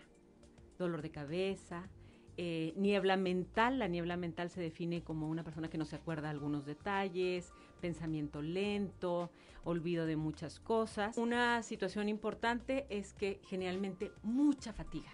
dolor 0.77 1.01
de 1.01 1.11
cabeza, 1.11 1.89
eh, 2.37 2.73
niebla 2.75 3.15
mental. 3.15 3.79
La 3.79 3.87
niebla 3.87 4.17
mental 4.17 4.49
se 4.49 4.61
define 4.61 5.03
como 5.03 5.29
una 5.29 5.43
persona 5.43 5.69
que 5.69 5.77
no 5.77 5.85
se 5.85 5.95
acuerda 5.95 6.29
algunos 6.29 6.65
detalles, 6.65 7.53
pensamiento 7.79 8.41
lento, 8.41 9.31
olvido 9.63 10.05
de 10.05 10.15
muchas 10.15 10.59
cosas. 10.59 11.17
Una 11.17 11.61
situación 11.63 12.09
importante 12.09 12.87
es 12.89 13.13
que 13.13 13.39
generalmente 13.45 14.11
mucha 14.23 14.73
fatiga. 14.73 15.11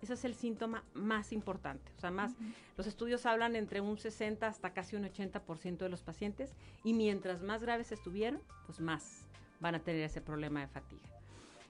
Ese 0.00 0.14
es 0.14 0.24
el 0.24 0.34
síntoma 0.34 0.84
más 0.94 1.32
importante. 1.32 1.92
O 1.96 2.00
sea, 2.00 2.10
más, 2.10 2.34
los 2.76 2.88
estudios 2.88 3.24
hablan 3.24 3.54
entre 3.54 3.80
un 3.80 3.98
60 3.98 4.48
hasta 4.48 4.72
casi 4.72 4.96
un 4.96 5.04
80% 5.04 5.78
de 5.78 5.88
los 5.88 6.02
pacientes 6.02 6.56
y 6.82 6.92
mientras 6.92 7.42
más 7.42 7.62
graves 7.62 7.92
estuvieron, 7.92 8.42
pues 8.66 8.80
más 8.80 9.28
van 9.60 9.76
a 9.76 9.80
tener 9.80 10.02
ese 10.02 10.20
problema 10.20 10.60
de 10.60 10.66
fatiga. 10.66 11.11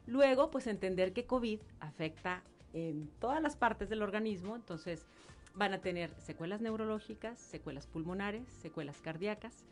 Luego, 0.06 0.50
pues 0.50 0.66
entender 0.66 1.12
que 1.12 1.26
COVID 1.26 1.60
afecta 1.80 2.42
en 2.72 3.08
todas 3.20 3.42
las 3.42 3.56
partes 3.56 3.88
del 3.88 4.02
organismo, 4.02 4.56
entonces 4.56 5.06
van 5.54 5.74
a 5.74 5.80
tener 5.80 6.10
secuelas 6.18 6.60
neurológicas, 6.60 7.38
secuelas 7.38 7.86
pulmonares, 7.86 8.48
secuelas 8.60 9.00
cardíacas, 9.00 9.64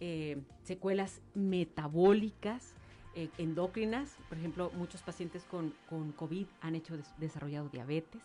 eh, 0.00 0.40
secuelas 0.62 1.20
metabólicas, 1.34 2.74
eh, 3.14 3.28
endócrinas. 3.38 4.16
Por 4.28 4.38
ejemplo, 4.38 4.70
muchos 4.74 5.02
pacientes 5.02 5.44
con, 5.44 5.74
COVID 6.16 6.46
han 6.60 6.74
hecho 6.74 6.96
desarrollado 7.18 7.68
diabetes, 7.68 8.22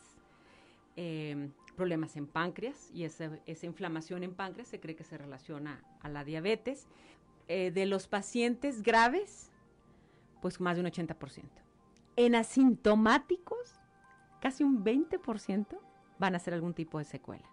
eh, 0.95 1.49
problemas 1.75 2.15
en 2.17 2.27
páncreas 2.27 2.91
y 2.93 3.03
esa, 3.03 3.39
esa, 3.47 3.65
inflamación 3.65 4.23
en 4.23 4.35
páncreas 4.35 4.67
se 4.67 4.79
cree 4.79 4.95
que 4.95 5.03
se 5.03 5.17
relaciona 5.17 5.83
a 6.01 6.09
la 6.09 6.23
diabetes. 6.23 6.87
de 7.47 7.85
los 7.85 8.07
pacientes 8.07 8.83
graves, 8.83 9.51
pues 10.43 10.59
más 10.59 10.75
de 10.75 10.81
un 10.81 10.87
80%. 10.87 11.45
En 12.17 12.35
asintomáticos, 12.35 13.79
casi 14.41 14.65
un 14.65 14.83
20% 14.83 15.79
van 16.19 16.33
a 16.33 16.37
hacer 16.37 16.53
algún 16.53 16.73
tipo 16.73 16.99
de 16.99 17.05
secuela. 17.05 17.49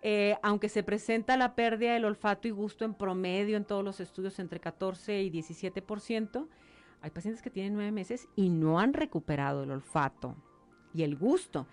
Eh, 0.00 0.38
aunque 0.42 0.70
se 0.70 0.82
presenta 0.82 1.36
la 1.36 1.54
pérdida 1.54 1.92
del 1.92 2.06
olfato 2.06 2.48
y 2.48 2.52
gusto 2.52 2.86
en 2.86 2.94
promedio 2.94 3.58
en 3.58 3.66
todos 3.66 3.84
los 3.84 4.00
estudios 4.00 4.38
entre 4.38 4.60
14 4.60 5.22
y 5.22 5.30
17%, 5.30 6.48
hay 7.02 7.10
pacientes 7.10 7.42
que 7.42 7.50
tienen 7.50 7.74
nueve 7.74 7.92
meses 7.92 8.28
y 8.34 8.48
no 8.48 8.80
han 8.80 8.94
recuperado 8.94 9.64
el 9.64 9.70
olfato 9.70 10.36
y 10.94 11.02
el 11.02 11.16
gusto. 11.16 11.66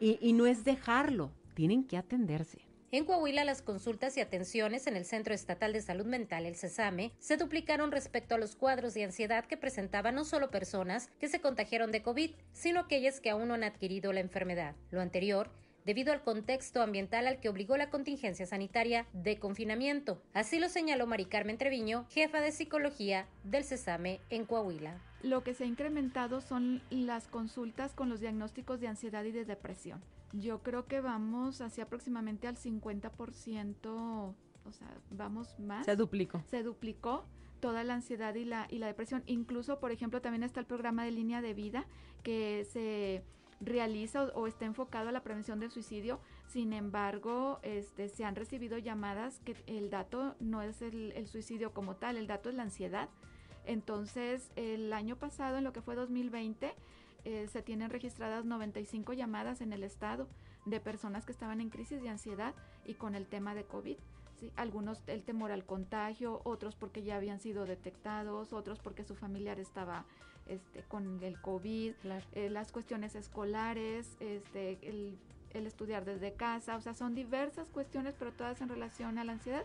y 0.00 0.32
no 0.32 0.46
es 0.46 0.64
dejarlo, 0.64 1.30
tienen 1.52 1.84
que 1.84 1.98
atenderse. 1.98 2.67
En 2.90 3.04
Coahuila, 3.04 3.44
las 3.44 3.60
consultas 3.60 4.16
y 4.16 4.22
atenciones 4.22 4.86
en 4.86 4.96
el 4.96 5.04
Centro 5.04 5.34
Estatal 5.34 5.74
de 5.74 5.82
Salud 5.82 6.06
Mental, 6.06 6.46
el 6.46 6.56
CESAME, 6.56 7.12
se 7.18 7.36
duplicaron 7.36 7.92
respecto 7.92 8.34
a 8.34 8.38
los 8.38 8.56
cuadros 8.56 8.94
de 8.94 9.04
ansiedad 9.04 9.44
que 9.44 9.58
presentaban 9.58 10.14
no 10.14 10.24
solo 10.24 10.50
personas 10.50 11.10
que 11.20 11.28
se 11.28 11.42
contagiaron 11.42 11.92
de 11.92 12.02
COVID, 12.02 12.30
sino 12.54 12.80
aquellas 12.80 13.20
que 13.20 13.28
aún 13.28 13.48
no 13.48 13.54
han 13.54 13.64
adquirido 13.64 14.14
la 14.14 14.20
enfermedad. 14.20 14.74
Lo 14.90 15.02
anterior 15.02 15.50
debido 15.84 16.14
al 16.14 16.22
contexto 16.22 16.80
ambiental 16.80 17.26
al 17.26 17.40
que 17.40 17.50
obligó 17.50 17.76
la 17.76 17.90
contingencia 17.90 18.46
sanitaria 18.46 19.06
de 19.12 19.38
confinamiento. 19.38 20.22
Así 20.32 20.58
lo 20.58 20.70
señaló 20.70 21.06
Mari 21.06 21.26
Carmen 21.26 21.58
Treviño, 21.58 22.06
jefa 22.08 22.40
de 22.40 22.52
psicología 22.52 23.26
del 23.44 23.64
CESAME 23.64 24.20
en 24.30 24.46
Coahuila. 24.46 24.98
Lo 25.22 25.42
que 25.42 25.52
se 25.52 25.64
ha 25.64 25.66
incrementado 25.66 26.40
son 26.40 26.80
las 26.90 27.28
consultas 27.28 27.92
con 27.92 28.08
los 28.08 28.20
diagnósticos 28.20 28.80
de 28.80 28.88
ansiedad 28.88 29.24
y 29.24 29.32
de 29.32 29.44
depresión. 29.44 30.02
Yo 30.32 30.62
creo 30.62 30.86
que 30.86 31.00
vamos 31.00 31.60
hacia 31.60 31.84
aproximadamente 31.84 32.48
al 32.48 32.56
50%, 32.56 33.86
o 33.86 34.72
sea, 34.72 34.88
vamos 35.10 35.58
más. 35.58 35.86
Se 35.86 35.96
duplicó. 35.96 36.42
Se 36.48 36.62
duplicó 36.62 37.24
toda 37.60 37.84
la 37.84 37.94
ansiedad 37.94 38.34
y 38.34 38.44
la, 38.44 38.66
y 38.70 38.78
la 38.78 38.86
depresión. 38.86 39.22
Incluso, 39.26 39.80
por 39.80 39.90
ejemplo, 39.90 40.20
también 40.20 40.42
está 40.42 40.60
el 40.60 40.66
programa 40.66 41.04
de 41.04 41.10
línea 41.10 41.40
de 41.40 41.54
vida 41.54 41.86
que 42.22 42.66
se 42.70 43.24
realiza 43.60 44.24
o, 44.34 44.46
está 44.46 44.66
enfocado 44.66 45.08
a 45.08 45.12
la 45.12 45.22
prevención 45.22 45.60
del 45.60 45.70
suicidio. 45.70 46.20
Sin 46.46 46.72
embargo, 46.72 47.58
este, 47.62 48.08
se 48.08 48.24
han 48.24 48.36
recibido 48.36 48.78
llamadas 48.78 49.40
que 49.40 49.56
el 49.66 49.90
dato 49.90 50.36
no 50.40 50.62
es 50.62 50.82
el, 50.82 51.12
el 51.12 51.26
suicidio 51.26 51.72
como 51.72 51.96
tal, 51.96 52.16
el 52.16 52.26
dato 52.26 52.48
es 52.48 52.54
la 52.54 52.62
ansiedad. 52.62 53.08
Entonces, 53.64 54.50
el 54.56 54.92
año 54.92 55.16
pasado, 55.16 55.58
en 55.58 55.64
lo 55.64 55.72
que 55.72 55.82
fue 55.82 55.94
2020, 55.94 56.74
eh, 57.28 57.46
se 57.48 57.60
tienen 57.60 57.90
registradas 57.90 58.46
95 58.46 59.12
llamadas 59.12 59.60
en 59.60 59.74
el 59.74 59.84
estado 59.84 60.26
de 60.64 60.80
personas 60.80 61.26
que 61.26 61.32
estaban 61.32 61.60
en 61.60 61.68
crisis 61.68 62.00
de 62.00 62.08
ansiedad 62.08 62.54
y 62.86 62.94
con 62.94 63.14
el 63.14 63.26
tema 63.26 63.54
de 63.54 63.64
COVID. 63.64 63.98
Algunos 64.56 65.02
el 65.08 65.22
temor 65.24 65.52
al 65.52 65.66
contagio, 65.66 66.40
otros 66.44 66.74
porque 66.74 67.02
ya 67.02 67.16
habían 67.16 67.38
sido 67.38 67.66
detectados, 67.66 68.54
otros 68.54 68.78
porque 68.78 69.04
su 69.04 69.14
familiar 69.14 69.60
estaba 69.60 70.06
este, 70.46 70.82
con 70.84 71.22
el 71.22 71.38
COVID, 71.38 71.92
eh, 72.32 72.48
las 72.48 72.72
cuestiones 72.72 73.14
escolares, 73.14 74.16
este, 74.20 74.78
el, 74.88 75.18
el 75.52 75.66
estudiar 75.66 76.06
desde 76.06 76.32
casa, 76.32 76.76
o 76.76 76.80
sea, 76.80 76.94
son 76.94 77.14
diversas 77.14 77.68
cuestiones, 77.68 78.14
pero 78.18 78.32
todas 78.32 78.62
en 78.62 78.70
relación 78.70 79.18
a 79.18 79.24
la 79.24 79.32
ansiedad 79.32 79.64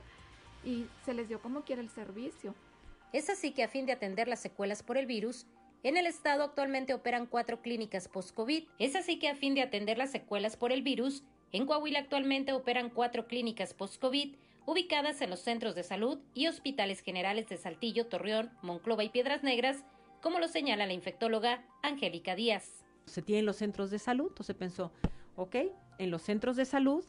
y 0.66 0.88
se 1.06 1.14
les 1.14 1.30
dio 1.30 1.42
como 1.42 1.62
quiera 1.62 1.82
el 1.82 1.90
servicio. 1.90 2.54
Es 3.14 3.30
así 3.30 3.54
que 3.54 3.64
a 3.64 3.70
fin 3.70 3.86
de 3.86 3.94
atender 3.94 4.28
las 4.28 4.42
secuelas 4.42 4.84
por 4.84 4.98
el 4.98 5.06
virus, 5.06 5.46
en 5.84 5.98
el 5.98 6.08
estado 6.08 6.44
actualmente 6.44 6.94
operan 6.94 7.26
cuatro 7.26 7.62
clínicas 7.62 8.08
post-COVID. 8.08 8.64
Es 8.80 8.96
así 8.96 9.20
que 9.20 9.28
a 9.28 9.36
fin 9.36 9.54
de 9.54 9.62
atender 9.62 9.98
las 9.98 10.12
secuelas 10.12 10.56
por 10.56 10.72
el 10.72 10.82
virus, 10.82 11.24
en 11.52 11.66
Coahuila 11.66 12.00
actualmente 12.00 12.54
operan 12.54 12.90
cuatro 12.90 13.28
clínicas 13.28 13.74
post-COVID 13.74 14.36
ubicadas 14.66 15.22
en 15.22 15.30
los 15.30 15.42
centros 15.42 15.76
de 15.76 15.84
salud 15.84 16.20
y 16.34 16.48
hospitales 16.48 17.02
generales 17.02 17.50
de 17.50 17.58
Saltillo, 17.58 18.08
Torreón, 18.08 18.50
Monclova 18.62 19.04
y 19.04 19.10
Piedras 19.10 19.44
Negras, 19.44 19.84
como 20.22 20.40
lo 20.40 20.48
señala 20.48 20.88
la 20.88 20.94
infectóloga 20.94 21.66
Angélica 21.82 22.34
Díaz. 22.34 22.86
Se 23.06 23.22
tienen 23.22 23.46
los 23.46 23.58
centros 23.58 23.92
de 23.92 24.00
salud, 24.00 24.28
entonces 24.30 24.56
pensó, 24.56 24.94
ok, 25.36 25.58
en 25.98 26.12
los 26.12 26.22
centros 26.22 26.56
de 26.56 26.64
salud, 26.64 27.04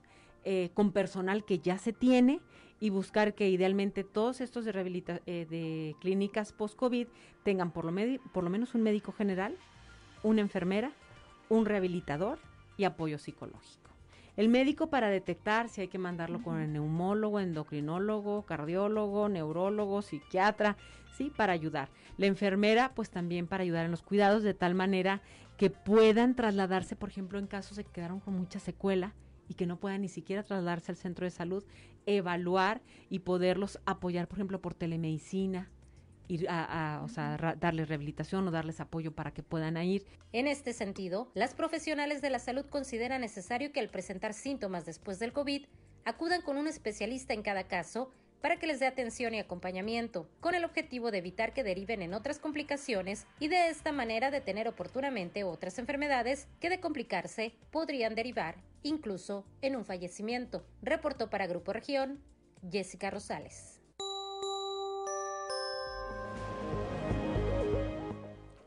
eh, 0.44 0.70
con 0.74 0.92
personal 0.92 1.44
que 1.44 1.60
ya 1.60 1.78
se 1.78 1.92
tiene, 1.92 2.40
y 2.80 2.90
buscar 2.90 3.34
que 3.34 3.48
idealmente 3.48 4.04
todos 4.04 4.40
estos 4.40 4.64
de, 4.64 5.22
eh, 5.26 5.94
clínicas 6.00 6.52
post-COVID 6.52 7.06
tengan 7.42 7.70
por 7.70 7.84
lo, 7.84 7.92
por 8.32 8.44
lo 8.44 8.50
menos 8.50 8.74
un 8.74 8.82
médico 8.82 9.12
general, 9.12 9.56
una 10.22 10.40
enfermera, 10.40 10.92
un 11.48 11.66
rehabilitador 11.66 12.38
y 12.76 12.84
apoyo 12.84 13.18
psicológico. 13.18 13.90
El 14.36 14.48
médico 14.48 14.88
para 14.88 15.08
detectar 15.08 15.68
si 15.68 15.82
hay 15.82 15.88
que 15.88 15.98
mandarlo 15.98 16.42
con 16.42 16.60
el 16.60 16.72
neumólogo, 16.72 17.38
endocrinólogo, 17.38 18.42
cardiólogo, 18.42 19.28
neurólogo, 19.28 20.02
psiquiatra, 20.02 20.76
sí, 21.16 21.30
para 21.34 21.52
ayudar. 21.52 21.88
La 22.16 22.26
enfermera, 22.26 22.92
pues 22.94 23.10
también 23.10 23.46
para 23.46 23.62
ayudar 23.62 23.84
en 23.84 23.92
los 23.92 24.02
cuidados 24.02 24.42
de 24.42 24.54
tal 24.54 24.74
manera 24.74 25.22
que 25.56 25.70
puedan 25.70 26.34
trasladarse, 26.34 26.96
por 26.96 27.10
ejemplo, 27.10 27.38
en 27.38 27.46
casos 27.46 27.78
que 27.78 27.84
quedaron 27.84 28.18
con 28.18 28.34
mucha 28.34 28.58
secuela, 28.58 29.14
y 29.48 29.54
que 29.54 29.66
no 29.66 29.78
puedan 29.78 30.02
ni 30.02 30.08
siquiera 30.08 30.42
trasladarse 30.42 30.92
al 30.92 30.96
centro 30.96 31.24
de 31.24 31.30
salud, 31.30 31.64
evaluar 32.06 32.82
y 33.10 33.20
poderlos 33.20 33.78
apoyar, 33.86 34.28
por 34.28 34.38
ejemplo, 34.38 34.60
por 34.60 34.74
telemedicina, 34.74 35.70
ir 36.28 36.46
a, 36.48 37.02
o 37.04 37.08
sea, 37.08 37.36
darles 37.58 37.88
rehabilitación 37.88 38.46
o 38.48 38.50
darles 38.50 38.80
apoyo 38.80 39.12
para 39.12 39.32
que 39.32 39.42
puedan 39.42 39.76
ir. 39.82 40.06
En 40.32 40.46
este 40.46 40.72
sentido, 40.72 41.30
las 41.34 41.54
profesionales 41.54 42.22
de 42.22 42.30
la 42.30 42.38
salud 42.38 42.64
consideran 42.66 43.20
necesario 43.20 43.72
que 43.72 43.80
al 43.80 43.90
presentar 43.90 44.32
síntomas 44.32 44.86
después 44.86 45.18
del 45.18 45.32
COVID, 45.32 45.66
acudan 46.04 46.42
con 46.42 46.56
un 46.56 46.68
especialista 46.68 47.34
en 47.34 47.42
cada 47.42 47.64
caso 47.64 48.10
para 48.40 48.58
que 48.58 48.66
les 48.66 48.78
dé 48.78 48.86
atención 48.86 49.32
y 49.32 49.38
acompañamiento, 49.38 50.28
con 50.40 50.54
el 50.54 50.66
objetivo 50.66 51.10
de 51.10 51.16
evitar 51.16 51.54
que 51.54 51.64
deriven 51.64 52.02
en 52.02 52.12
otras 52.12 52.38
complicaciones 52.38 53.26
y 53.40 53.48
de 53.48 53.68
esta 53.70 53.90
manera 53.90 54.30
detener 54.30 54.68
oportunamente 54.68 55.44
otras 55.44 55.78
enfermedades 55.78 56.46
que 56.60 56.68
de 56.68 56.78
complicarse 56.78 57.54
podrían 57.70 58.14
derivar 58.14 58.56
incluso 58.84 59.44
en 59.62 59.74
un 59.74 59.84
fallecimiento. 59.84 60.64
Reportó 60.82 61.28
para 61.28 61.48
Grupo 61.48 61.72
Región 61.72 62.20
Jessica 62.70 63.10
Rosales. 63.10 63.80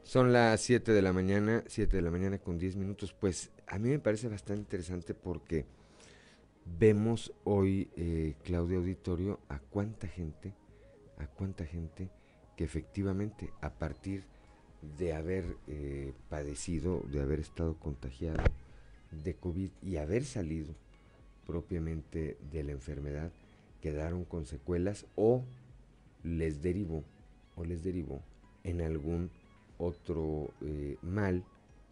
Son 0.04 0.34
las 0.34 0.62
7 0.62 0.92
de 0.94 1.02
la 1.02 1.14
mañana, 1.14 1.64
7 1.68 1.98
de 1.98 2.02
la 2.02 2.12
mañana 2.12 2.40
con 2.40 2.58
10 2.58 2.76
minutos. 2.76 3.14
Pues 3.14 3.52
a 3.68 3.78
mí 3.78 3.90
me 3.90 4.00
parece 4.00 4.28
bastante 4.28 4.62
interesante 4.62 5.14
porque 5.14 5.66
vemos 6.66 7.34
hoy, 7.44 7.90
eh, 7.96 8.36
Claudio 8.44 8.80
Auditorio, 8.80 9.40
a 9.50 9.60
cuánta 9.60 10.08
gente, 10.08 10.54
a 11.18 11.28
cuánta 11.28 11.66
gente 11.66 12.10
que 12.56 12.64
efectivamente 12.64 13.52
a 13.62 13.70
partir 13.70 14.24
de 14.98 15.14
haber 15.14 15.58
eh, 15.68 16.14
padecido, 16.30 17.04
de 17.08 17.22
haber 17.22 17.40
estado 17.40 17.78
contagiado 17.78 18.42
de 19.12 19.36
COVID 19.36 19.70
y 19.82 19.98
haber 19.98 20.26
salido 20.26 20.74
propiamente 21.46 22.38
de 22.52 22.64
la 22.64 22.72
enfermedad, 22.72 23.32
quedaron 23.82 24.26
con 24.26 24.46
secuelas 24.46 25.06
o 25.16 25.44
les 26.24 26.62
derivó, 26.62 27.04
o 27.56 27.64
les 27.64 27.84
derivó 27.84 28.22
en 28.64 28.82
algún 28.82 29.32
otro 29.78 30.54
eh, 30.62 30.98
mal 31.02 31.44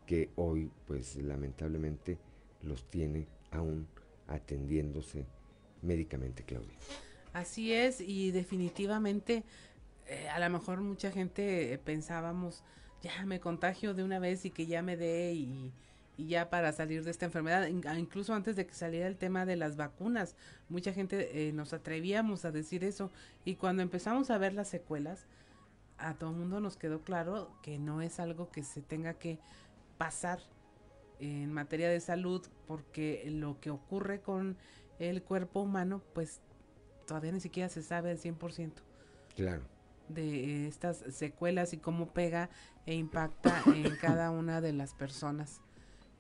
que 0.06 0.30
hoy 0.36 0.72
pues 0.88 1.16
lamentablemente 1.16 2.18
los 2.64 2.84
tiene 2.90 3.28
aún 3.52 3.88
atendiéndose 4.28 5.26
médicamente, 5.82 6.44
Claudia. 6.44 6.78
Así 7.34 7.74
es, 7.74 8.02
y 8.02 8.32
definitivamente 8.32 9.44
eh, 10.08 10.28
a 10.30 10.40
lo 10.40 10.50
mejor 10.50 10.82
mucha 10.82 11.12
gente 11.12 11.80
pensábamos, 11.84 12.64
ya 13.02 13.26
me 13.26 13.40
contagio 13.40 13.94
de 13.94 14.04
una 14.04 14.20
vez 14.20 14.46
y 14.46 14.52
que 14.52 14.66
ya 14.66 14.82
me 14.82 14.98
dé 14.98 15.34
y, 15.34 15.72
y 16.18 16.28
ya 16.28 16.50
para 16.50 16.72
salir 16.72 17.04
de 17.04 17.12
esta 17.12 17.26
enfermedad, 17.26 17.68
incluso 17.68 18.34
antes 18.34 18.56
de 18.56 18.66
que 18.66 18.74
saliera 18.74 19.08
el 19.08 19.18
tema 19.18 19.46
de 19.46 19.56
las 19.56 19.76
vacunas, 19.76 20.36
mucha 20.70 20.94
gente 20.94 21.48
eh, 21.48 21.54
nos 21.54 21.74
atrevíamos 21.74 22.46
a 22.46 22.52
decir 22.52 22.84
eso 22.84 23.12
y 23.44 23.56
cuando 23.56 23.82
empezamos 23.82 24.30
a 24.30 24.38
ver 24.38 24.54
las 24.54 24.70
secuelas, 24.70 25.28
a 25.98 26.14
todo 26.14 26.32
el 26.32 26.38
mundo 26.38 26.60
nos 26.60 26.78
quedó 26.78 27.02
claro 27.02 27.52
que 27.62 27.80
no 27.80 28.02
es 28.02 28.20
algo 28.20 28.50
que 28.50 28.64
se 28.64 28.82
tenga 28.82 29.16
que 29.16 29.40
pasar 29.98 30.40
en 31.20 31.52
materia 31.54 31.90
de 31.90 32.00
salud 32.00 32.46
porque 32.68 33.24
lo 33.30 33.60
que 33.60 33.70
ocurre 33.70 34.22
con 34.22 34.58
el 35.00 35.22
cuerpo 35.22 35.62
humano 35.62 36.02
pues 36.14 36.42
todavía 37.08 37.32
ni 37.32 37.40
siquiera 37.40 37.70
se 37.70 37.82
sabe 37.82 38.12
al 38.12 38.20
100%. 38.20 38.72
Claro. 39.36 39.64
De 40.08 40.68
estas 40.68 40.98
secuelas 41.10 41.74
y 41.74 41.78
cómo 41.78 42.14
pega 42.14 42.50
e 42.86 42.96
impacta 42.96 43.64
en 43.68 43.96
cada 43.98 44.32
una 44.32 44.62
de 44.62 44.72
las 44.72 44.94
personas 44.94 45.62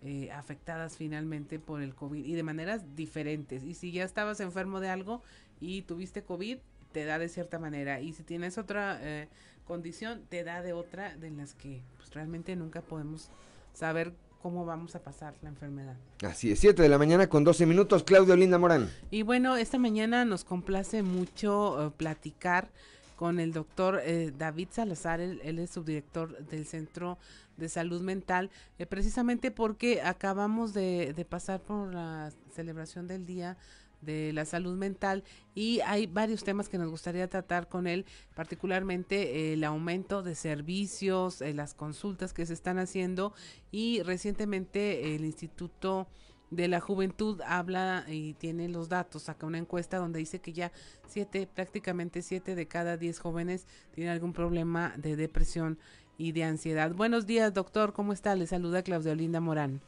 eh, 0.03 0.31
afectadas 0.31 0.97
finalmente 0.97 1.59
por 1.59 1.81
el 1.81 1.95
COVID 1.95 2.23
y 2.23 2.33
de 2.33 2.43
maneras 2.43 2.95
diferentes. 2.95 3.63
Y 3.63 3.73
si 3.73 3.91
ya 3.91 4.03
estabas 4.03 4.39
enfermo 4.39 4.79
de 4.79 4.89
algo 4.89 5.21
y 5.59 5.81
tuviste 5.83 6.23
COVID, 6.23 6.57
te 6.91 7.05
da 7.05 7.19
de 7.19 7.29
cierta 7.29 7.59
manera. 7.59 7.99
Y 8.01 8.13
si 8.13 8.23
tienes 8.23 8.57
otra 8.57 8.99
eh, 9.01 9.27
condición, 9.65 10.21
te 10.29 10.43
da 10.43 10.61
de 10.61 10.73
otra 10.73 11.15
de 11.17 11.31
las 11.31 11.53
que 11.53 11.81
pues, 11.97 12.13
realmente 12.13 12.55
nunca 12.55 12.81
podemos 12.81 13.29
saber 13.73 14.13
cómo 14.41 14.63
vamos 14.63 14.95
a 14.95 14.99
pasar 14.99 15.33
la 15.41 15.49
enfermedad. 15.49 15.95
Así 16.23 16.51
es, 16.51 16.59
7 16.59 16.81
de 16.83 16.87
la 16.87 16.99
mañana 16.99 17.27
con 17.27 17.43
12 17.43 17.65
minutos, 17.65 18.03
Claudio 18.03 18.35
Linda 18.35 18.59
Morán. 18.59 18.91
Y 19.09 19.23
bueno, 19.23 19.57
esta 19.57 19.79
mañana 19.79 20.23
nos 20.23 20.43
complace 20.43 21.01
mucho 21.01 21.87
eh, 21.87 21.91
platicar 21.97 22.69
con 23.15 23.39
el 23.39 23.53
doctor 23.53 24.01
eh, 24.03 24.31
David 24.37 24.69
Salazar, 24.71 25.21
él, 25.21 25.59
es 25.59 25.69
subdirector 25.69 26.45
del 26.45 26.65
Centro 26.65 27.17
de 27.57 27.69
Salud 27.69 28.01
Mental, 28.01 28.49
eh, 28.77 28.85
precisamente 28.85 29.51
porque 29.51 30.01
acabamos 30.01 30.73
de, 30.73 31.25
pasar 31.29 31.61
por 31.61 31.93
la 31.93 32.31
celebración 32.53 33.07
del 33.07 33.25
Día 33.25 33.57
de 34.01 34.33
la 34.33 34.45
salud 34.45 34.77
mental 34.77 35.23
y 35.55 35.79
hay 35.79 36.05
varios 36.05 36.43
temas 36.43 36.69
que 36.69 36.77
nos 36.77 36.89
gustaría 36.89 37.27
tratar 37.27 37.69
con 37.69 37.87
él, 37.87 38.05
particularmente 38.35 39.53
el 39.53 39.63
aumento 39.63 40.21
de 40.21 40.35
servicios, 40.35 41.41
eh, 41.41 41.53
las 41.53 41.73
consultas 41.73 42.33
que 42.33 42.45
se 42.45 42.53
están 42.53 42.77
haciendo 42.77 43.33
y 43.71 44.03
recientemente 44.03 45.15
el 45.15 45.25
Instituto 45.25 46.07
de 46.51 46.67
la 46.67 46.79
Juventud 46.79 47.41
habla 47.45 48.05
y 48.07 48.33
tiene 48.35 48.69
los 48.69 48.89
datos, 48.89 49.23
saca 49.23 49.45
una 49.45 49.57
encuesta 49.57 49.97
donde 49.97 50.19
dice 50.19 50.39
que 50.39 50.53
ya 50.53 50.71
siete, 51.07 51.47
prácticamente 51.53 52.21
siete 52.21 52.55
de 52.55 52.67
cada 52.67 52.97
diez 52.97 53.19
jóvenes 53.19 53.67
tienen 53.91 54.13
algún 54.13 54.33
problema 54.33 54.93
de 54.97 55.15
depresión 55.15 55.79
y 56.17 56.31
de 56.31 56.43
ansiedad. 56.43 56.93
Buenos 56.93 57.25
días, 57.25 57.53
doctor, 57.53 57.93
¿cómo 57.93 58.13
está? 58.13 58.35
Le 58.35 58.47
saluda 58.47 58.83
Claudia 58.83 59.11
Olinda 59.11 59.41
Morán. 59.41 59.81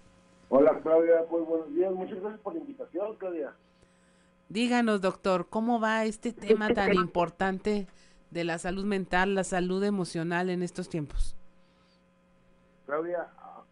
Hola, 0.50 0.80
Claudia, 0.82 1.26
muy 1.30 1.42
buenos 1.42 1.74
días. 1.74 1.94
Muchas 1.94 2.20
gracias 2.20 2.42
por 2.42 2.54
la 2.54 2.60
invitación, 2.60 3.16
Claudia. 3.18 3.54
Díganos, 4.50 5.02
doctor, 5.02 5.48
¿cómo 5.50 5.80
va 5.80 6.06
este 6.06 6.32
tema 6.32 6.70
tan 6.74 6.94
importante 6.94 7.88
de 8.32 8.44
la 8.44 8.58
salud 8.58 8.86
mental, 8.86 9.36
la 9.36 9.44
salud 9.44 9.84
emocional 9.84 10.50
en 10.50 10.64
estos 10.64 10.88
tiempos? 10.88 11.36
Claudia, 12.86 13.28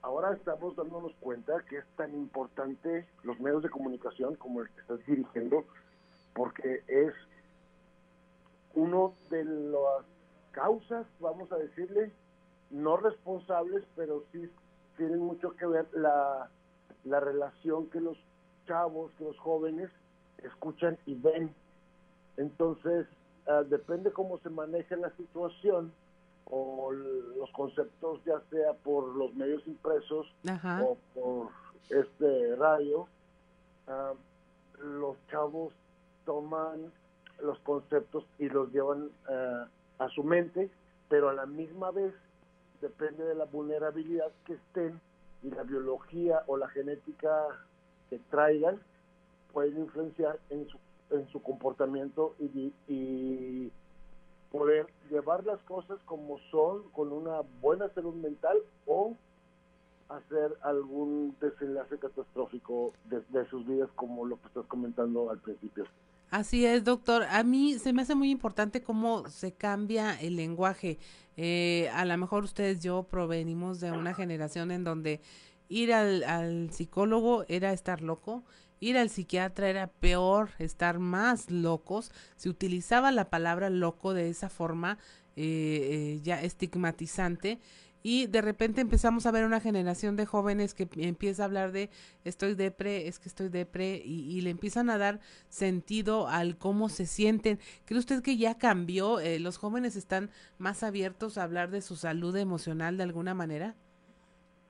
ahora 0.06 0.34
estamos 0.34 0.76
dándonos 0.76 1.14
cuenta 1.20 1.66
que 1.68 1.78
es 1.78 1.86
tan 1.97 2.14
importante 2.14 3.08
los 3.24 3.39
medios 3.39 3.64
de 3.64 3.72
comunicación 3.72 4.36
como 4.36 4.62
el 4.62 4.70
que 4.70 4.82
estás 4.82 5.03
dirigiendo, 5.08 5.66
porque 6.36 6.84
es 6.88 7.12
uno 8.76 9.16
de 9.32 9.43
las 9.45 10.06
causas, 10.51 11.08
vamos 11.20 11.51
a 11.51 11.58
decirle, 11.58 12.12
no 12.70 12.97
responsables, 12.97 13.84
pero 13.95 14.24
sí 14.32 14.47
tienen 14.95 15.22
mucho 15.22 15.56
que 15.56 15.66
ver 15.66 15.88
la, 15.93 16.51
la 17.03 17.20
relación 17.20 17.89
que 17.89 17.99
los 17.99 18.18
chavos, 18.68 19.12
que 19.18 19.24
los 19.24 19.38
jóvenes 19.39 19.89
escuchan 20.43 20.99
y 21.08 21.16
ven. 21.16 21.51
Entonces, 22.38 23.08
ah, 23.47 23.64
depende 23.68 24.12
cómo 24.12 24.38
se 24.38 24.51
maneje 24.51 24.97
la 24.97 25.10
situación 25.16 25.91
o 26.46 26.91
los 26.91 27.50
conceptos, 27.52 28.24
ya 28.26 28.39
sea 28.50 28.74
por 28.74 29.16
los 29.16 29.34
medios 29.36 29.66
impresos 29.68 30.28
o 30.82 30.98
por 31.14 31.50
este 31.89 32.56
radio, 32.56 33.08
ah, 33.88 34.14
los 34.80 35.18
chavos 35.30 35.74
toman 36.26 36.91
los 37.41 37.60
conceptos 37.60 38.26
y 38.39 38.50
los 38.50 38.72
llevan 38.72 39.10
ah, 39.30 39.68
a 40.00 40.10
su 40.10 40.24
mente, 40.24 40.70
pero 41.10 41.30
a 41.30 41.34
la 41.34 41.46
misma 41.46 41.91
vez 41.91 42.14
depende 42.82 43.24
de 43.24 43.36
la 43.36 43.46
vulnerabilidad 43.46 44.32
que 44.46 44.54
estén 44.54 45.00
y 45.41 45.50
la 45.50 45.64
biología 45.64 46.43
o 46.48 46.58
la 46.58 46.68
genética 46.70 47.48
que 48.10 48.20
traigan, 48.30 48.80
pueden 49.54 49.80
influenciar 49.80 50.39
en 50.50 50.68
su, 50.68 50.78
en 51.12 51.28
su 51.30 51.41
comportamiento 51.41 52.36
y, 52.39 52.74
y 52.88 53.72
poder 54.58 54.88
llevar 55.10 55.45
las 55.45 55.62
cosas 55.64 55.99
como 56.06 56.39
son, 56.51 56.84
con 56.91 57.12
una 57.12 57.41
buena 57.62 57.89
salud 57.93 58.16
mental 58.16 58.58
o 58.86 59.16
hacer 60.10 60.56
algún 60.62 61.36
desenlace 61.41 61.97
catastrófico 61.97 62.93
de, 63.06 63.45
sus 63.49 63.66
vidas 63.68 63.89
como 63.95 64.26
lo 64.26 64.39
que 64.39 64.47
estás 64.47 64.66
comentando 64.68 65.30
al 65.30 65.39
principio. 65.39 65.86
Así 66.30 66.66
es, 66.66 66.84
doctor. 66.84 67.24
A 67.24 67.43
mí 67.43 67.80
se 67.80 67.93
me 67.93 68.03
hace 68.03 68.16
muy 68.16 68.30
importante 68.30 68.82
cómo 68.82 69.28
se 69.30 69.51
cambia 69.51 70.14
el 70.20 70.36
lenguaje. 70.36 70.99
Eh, 71.38 71.89
a 71.93 72.06
lo 72.06 72.18
mejor 72.18 72.43
ustedes, 72.43 72.82
yo 72.82 73.03
provenimos 73.03 73.80
de 73.80 73.91
una 73.91 74.14
generación 74.14 74.72
en 74.72 74.84
donde 74.84 75.22
ir 75.68 75.93
al 75.93 76.70
psicólogo 76.72 77.45
era 77.47 77.74
estar 77.74 78.01
loco 78.01 78.43
ir 78.80 78.98
al 78.98 79.10
psiquiatra 79.10 79.70
era 79.70 79.88
peor, 79.88 80.50
estar 80.60 81.00
más 81.00 81.52
locos. 81.52 82.12
Se 82.36 82.50
utilizaba 82.50 83.12
la 83.12 83.30
palabra 83.30 83.70
loco 83.70 84.14
de 84.14 84.30
esa 84.30 84.50
forma 84.50 84.98
eh, 85.36 86.16
eh, 86.16 86.20
ya 86.24 86.42
estigmatizante 86.42 87.60
y 88.08 88.28
de 88.28 88.44
repente 88.44 88.82
empezamos 88.82 89.26
a 89.26 89.32
ver 89.32 89.46
una 89.46 89.60
generación 89.60 90.16
de 90.16 90.28
jóvenes 90.28 90.76
que 90.76 90.88
empieza 90.98 91.42
a 91.42 91.46
hablar 91.48 91.72
de 91.72 91.90
estoy 92.24 92.54
depre, 92.54 93.08
es 93.08 93.18
que 93.18 93.28
estoy 93.28 93.50
depre 93.50 94.00
y, 94.06 94.40
le 94.42 94.52
empiezan 94.52 94.92
a 94.92 95.00
dar 95.00 95.20
sentido 95.50 96.28
al 96.28 96.56
cómo 96.56 96.88
se 96.88 97.08
sienten. 97.08 97.58
¿Cree 97.86 97.98
usted 97.98 98.22
que 98.22 98.38
ya 98.38 98.60
cambió? 98.60 99.20
Eh, 99.20 99.40
¿Los 99.40 99.58
jóvenes 99.58 99.96
están 99.96 100.30
más 100.60 100.84
abiertos 100.84 101.40
a 101.40 101.44
hablar 101.44 101.72
de 101.72 101.82
su 101.82 101.96
salud 101.96 102.38
emocional 102.38 102.96
de 102.96 103.02
alguna 103.02 103.34
manera? 103.34 103.74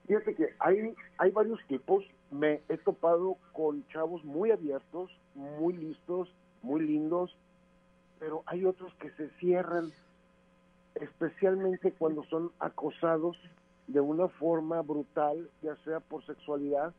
Fíjate 0.08 0.34
que 0.34 0.56
hay, 0.60 0.94
hay 1.18 1.32
varios 1.32 1.60
tipos 1.68 2.06
me 2.40 2.62
he 2.70 2.78
topado 2.78 3.38
con 3.54 3.88
chavos 3.88 4.24
muy 4.24 4.52
abiertos, 4.52 5.12
muy 5.34 5.74
listos, 5.74 6.30
muy 6.62 6.86
lindos, 6.86 7.36
pero 8.20 8.44
hay 8.46 8.66
otros 8.66 8.94
que 8.96 9.12
se 9.12 9.30
cierran, 9.40 9.92
especialmente 10.96 11.92
cuando 11.94 12.24
son 12.26 12.52
acosados 12.60 13.38
de 13.88 14.00
una 14.00 14.28
forma 14.28 14.82
brutal, 14.82 15.50
ya 15.62 15.76
sea 15.84 16.00
por 16.00 16.26
sexualidad 16.26 16.94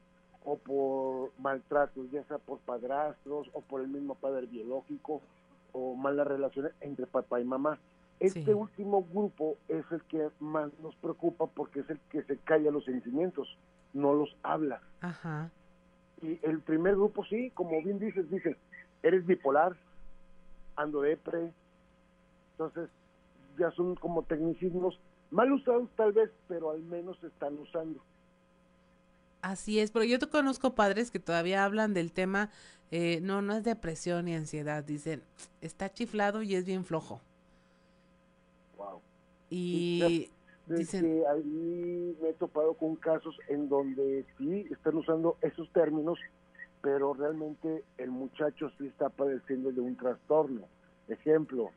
o 0.45 0.57
por 0.57 1.33
maltratos, 1.39 2.11
ya 2.11 2.23
sea 2.25 2.39
por 2.39 2.59
padrastros 2.61 3.51
o 3.53 3.61
por 3.61 3.81
el 3.81 3.89
mismo 3.89 4.15
padre 4.15 4.47
biológico 4.47 5.21
o 5.73 5.95
malas 5.95 6.27
relaciones 6.27 6.73
entre 6.81 7.07
papá 7.07 7.41
y 7.41 7.45
mamá. 7.45 7.79
Este 8.21 8.55
último 8.55 9.05
grupo 9.13 9.57
es 9.69 9.85
el 9.91 10.03
que 10.05 10.31
más 10.41 10.71
nos 10.81 10.95
preocupa 10.97 11.47
porque 11.47 11.81
es 11.81 11.91
el 11.91 11.99
que 12.11 12.23
se 12.23 12.39
calla 12.39 12.71
los 12.71 12.85
sentimientos 12.85 13.59
no 13.97 14.15
los 14.15 14.37
habla. 14.43 14.81
Ajá. 15.01 15.51
Y 16.23 16.39
el 16.43 16.61
primer 16.61 16.95
grupo 16.95 17.25
sí, 17.25 17.51
como 17.51 17.83
bien 17.83 17.99
dices, 17.99 18.31
dice, 18.31 18.57
eres 19.03 19.27
bipolar, 19.27 19.77
ando 20.77 21.03
depre, 21.03 21.53
entonces 22.53 22.89
ya 23.59 23.71
son 23.73 23.95
como 23.97 24.23
tecnicismos 24.23 24.99
Mal 25.31 25.53
usados 25.53 25.89
tal 25.97 26.13
vez, 26.13 26.31
pero 26.49 26.71
al 26.71 26.83
menos 26.83 27.19
se 27.21 27.27
están 27.27 27.59
usando. 27.59 28.01
Así 29.43 29.81
es, 29.81 29.91
pero 29.91 30.05
yo 30.05 30.19
te 30.19 30.29
conozco 30.29 30.75
padres 30.75 31.11
que 31.11 31.19
todavía 31.19 31.65
hablan 31.65 31.95
del 31.95 32.13
tema, 32.13 32.51
eh, 32.91 33.21
no, 33.23 33.43
no 33.43 33.55
es 33.55 33.65
depresión 33.65 34.25
ni 34.25 34.35
ansiedad, 34.35 34.83
dicen, 34.85 35.23
está 35.61 35.93
chiflado 35.93 36.43
y 36.43 36.55
es 36.55 36.65
bien 36.65 36.85
flojo. 36.85 37.21
Wow. 38.77 39.01
Y 39.51 40.31
dicen... 40.67 41.23
ahí 41.31 42.17
me 42.21 42.31
he 42.31 42.33
topado 42.35 42.75
con 42.75 42.97
casos 42.97 43.37
en 43.49 43.69
donde 43.69 44.25
sí 44.39 44.67
están 44.71 44.97
usando 44.97 45.37
esos 45.41 45.71
términos, 45.73 46.19
pero 46.83 47.15
realmente 47.15 47.85
el 47.99 48.11
muchacho 48.11 48.71
sí 48.79 48.87
está 48.87 49.09
padeciendo 49.09 49.73
de 49.73 49.81
un 49.81 49.97
trastorno. 49.97 50.63
Ejemplo, 51.09 51.71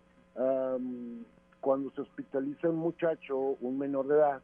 cuando 1.62 1.92
se 1.92 2.02
hospitaliza 2.02 2.70
un 2.70 2.78
muchacho, 2.78 3.38
un 3.62 3.78
menor 3.78 4.08
de 4.08 4.16
edad, 4.16 4.42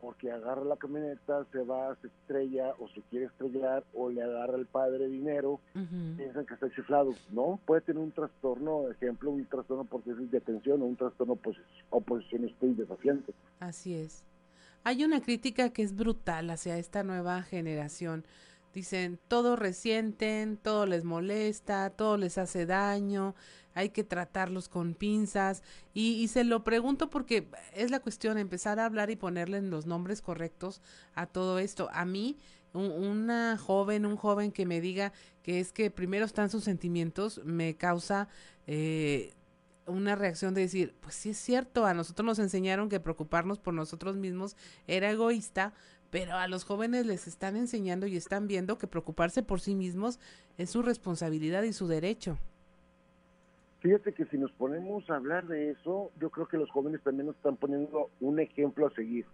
porque 0.00 0.30
agarra 0.30 0.64
la 0.64 0.76
camioneta, 0.76 1.44
se 1.52 1.62
va, 1.62 1.96
se 2.00 2.06
estrella 2.06 2.74
o 2.78 2.88
se 2.88 3.02
quiere 3.10 3.26
estrellar 3.26 3.84
o 3.94 4.10
le 4.10 4.22
agarra 4.22 4.56
el 4.56 4.66
padre 4.66 5.08
dinero, 5.08 5.60
piensan 5.72 6.46
que 6.46 6.54
está 6.54 6.70
chiflado. 6.70 7.14
No, 7.30 7.60
puede 7.66 7.82
tener 7.82 8.02
un 8.02 8.12
trastorno, 8.12 8.90
ejemplo, 8.90 9.30
un 9.30 9.44
trastorno 9.46 9.84
por 9.84 10.02
déficit 10.04 10.30
de 10.30 10.38
atención 10.38 10.82
o 10.82 10.86
un 10.86 10.96
trastorno 10.96 11.38
oposicionista 11.90 12.66
y 12.66 12.74
desafiante. 12.74 13.34
Así 13.60 13.94
es. 13.94 14.24
Hay 14.82 15.04
una 15.04 15.20
crítica 15.20 15.70
que 15.70 15.82
es 15.82 15.94
brutal 15.94 16.48
hacia 16.48 16.78
esta 16.78 17.02
nueva 17.02 17.42
generación. 17.42 18.24
Dicen, 18.72 19.18
todo 19.28 19.56
resienten, 19.56 20.56
todo 20.56 20.86
les 20.86 21.04
molesta, 21.04 21.90
todo 21.90 22.16
les 22.16 22.38
hace 22.38 22.66
daño, 22.66 23.34
hay 23.74 23.90
que 23.90 24.04
tratarlos 24.04 24.68
con 24.68 24.94
pinzas 24.94 25.62
y, 25.94 26.12
y, 26.22 26.28
se 26.28 26.44
lo 26.44 26.64
pregunto 26.64 27.10
porque 27.10 27.48
es 27.72 27.90
la 27.90 28.00
cuestión 28.00 28.38
empezar 28.38 28.78
a 28.78 28.84
hablar 28.84 29.10
y 29.10 29.16
ponerle 29.16 29.60
los 29.62 29.86
nombres 29.86 30.22
correctos 30.22 30.82
a 31.14 31.26
todo 31.26 31.58
esto. 31.58 31.88
A 31.92 32.04
mí, 32.04 32.38
una 32.72 33.56
joven, 33.58 34.06
un 34.06 34.16
joven 34.16 34.52
que 34.52 34.66
me 34.66 34.80
diga 34.80 35.12
que 35.42 35.60
es 35.60 35.72
que 35.72 35.90
primero 35.90 36.24
están 36.24 36.50
sus 36.50 36.64
sentimientos, 36.64 37.40
me 37.44 37.76
causa 37.76 38.28
eh, 38.66 39.34
una 39.86 40.14
reacción 40.14 40.54
de 40.54 40.62
decir, 40.62 40.94
pues 41.00 41.14
sí 41.14 41.30
es 41.30 41.38
cierto, 41.38 41.86
a 41.86 41.94
nosotros 41.94 42.24
nos 42.24 42.38
enseñaron 42.38 42.88
que 42.88 43.00
preocuparnos 43.00 43.58
por 43.58 43.74
nosotros 43.74 44.16
mismos 44.16 44.56
era 44.86 45.10
egoísta, 45.10 45.74
pero 46.10 46.34
a 46.34 46.48
los 46.48 46.64
jóvenes 46.64 47.06
les 47.06 47.26
están 47.26 47.56
enseñando 47.56 48.06
y 48.06 48.16
están 48.16 48.46
viendo 48.46 48.78
que 48.78 48.86
preocuparse 48.86 49.42
por 49.42 49.60
sí 49.60 49.74
mismos 49.74 50.18
es 50.58 50.70
su 50.70 50.82
responsabilidad 50.82 51.62
y 51.62 51.72
su 51.72 51.86
derecho. 51.86 52.38
Fíjate 53.80 54.12
que 54.12 54.26
si 54.26 54.36
nos 54.36 54.52
ponemos 54.52 55.08
a 55.08 55.16
hablar 55.16 55.46
de 55.46 55.70
eso, 55.70 56.10
yo 56.20 56.30
creo 56.30 56.46
que 56.46 56.58
los 56.58 56.70
jóvenes 56.70 57.00
también 57.02 57.26
nos 57.26 57.36
están 57.36 57.56
poniendo 57.56 58.10
un 58.20 58.38
ejemplo 58.38 58.86
a 58.86 58.94
seguir. 58.94 59.24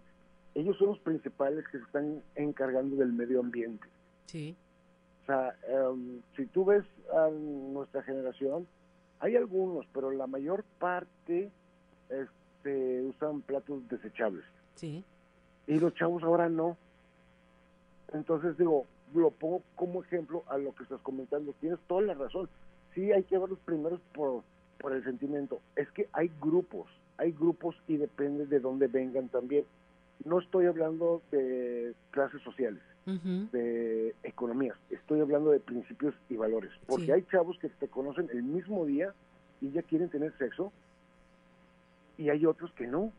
Ellos 0.55 0.77
son 0.77 0.87
los 0.89 0.99
principales 0.99 1.65
que 1.67 1.79
se 1.79 1.83
están 1.83 2.21
encargando 2.35 2.95
del 2.95 3.11
medio 3.11 3.41
ambiente. 3.41 3.85
Sí. 4.27 4.55
O 5.23 5.25
sea, 5.25 5.53
em, 5.67 6.21
si 6.37 6.45
tú 6.45 6.63
ves 6.63 6.85
a 7.13 7.29
nuestra 7.29 8.01
generación, 8.03 8.65
hay 9.19 9.35
algunos, 9.35 9.85
pero 9.93 10.11
la 10.11 10.27
mayor 10.27 10.63
parte 10.79 11.51
este, 12.09 13.01
usan 13.01 13.41
platos 13.41 13.87
desechables. 13.89 14.45
Sí. 14.75 15.03
Y 15.67 15.79
los 15.79 15.93
chavos 15.93 16.23
ahora 16.23 16.49
no. 16.49 16.77
Entonces 18.13 18.57
digo, 18.57 18.85
lo 19.13 19.31
pongo 19.31 19.61
como 19.75 20.01
ejemplo 20.01 20.43
a 20.47 20.57
lo 20.57 20.73
que 20.73 20.83
estás 20.83 21.01
comentando. 21.01 21.53
Tienes 21.59 21.79
toda 21.87 22.01
la 22.01 22.13
razón 22.13 22.49
sí 22.97 23.11
hay 23.11 23.23
que 23.23 23.37
verlos 23.37 23.59
primeros 23.59 24.01
por, 24.13 24.41
por 24.79 24.93
el 24.93 25.03
sentimiento. 25.03 25.61
Es 25.75 25.87
que 25.91 26.09
hay 26.13 26.31
grupos, 26.41 26.89
hay 27.17 27.31
grupos 27.31 27.75
y 27.87 27.97
depende 27.97 28.47
de 28.47 28.59
dónde 28.59 28.87
vengan 28.87 29.29
también. 29.29 29.65
No 30.25 30.39
estoy 30.39 30.65
hablando 30.65 31.21
de 31.31 31.93
clases 32.09 32.41
sociales, 32.41 32.81
de 33.05 34.15
economías, 34.23 34.75
estoy 34.89 35.21
hablando 35.21 35.51
de 35.51 35.59
principios 35.59 36.15
y 36.27 36.35
valores. 36.35 36.71
Porque 36.87 37.13
hay 37.13 37.21
chavos 37.31 37.57
que 37.59 37.69
te 37.69 37.87
conocen 37.87 38.29
el 38.33 38.41
mismo 38.41 38.83
día 38.85 39.13
y 39.61 39.69
ya 39.69 39.83
quieren 39.83 40.09
tener 40.09 40.35
sexo 40.37 40.73
y 42.17 42.29
hay 42.29 42.45
otros 42.47 42.73
que 42.73 42.87
no. 42.87 43.11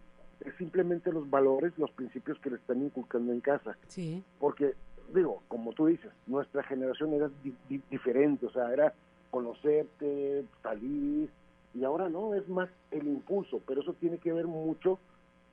Es 0.44 0.54
simplemente 0.56 1.12
los 1.12 1.28
valores, 1.28 1.72
los 1.78 1.90
principios 1.90 2.38
que 2.38 2.50
le 2.50 2.56
están 2.56 2.82
inculcando 2.82 3.32
en 3.32 3.40
casa. 3.40 3.76
Sí. 3.88 4.22
Porque, 4.38 4.74
digo, 5.14 5.42
como 5.48 5.72
tú 5.72 5.86
dices, 5.86 6.10
nuestra 6.26 6.62
generación 6.62 7.12
era 7.12 7.30
diferente, 7.90 8.46
o 8.46 8.50
sea, 8.50 8.72
era 8.72 8.94
conocerte, 9.30 10.44
salir, 10.62 11.28
y 11.74 11.84
ahora 11.84 12.08
no, 12.08 12.34
es 12.34 12.48
más 12.48 12.68
el 12.90 13.06
impulso, 13.06 13.60
pero 13.66 13.82
eso 13.82 13.92
tiene 13.94 14.18
que 14.18 14.32
ver 14.32 14.46
mucho 14.46 14.98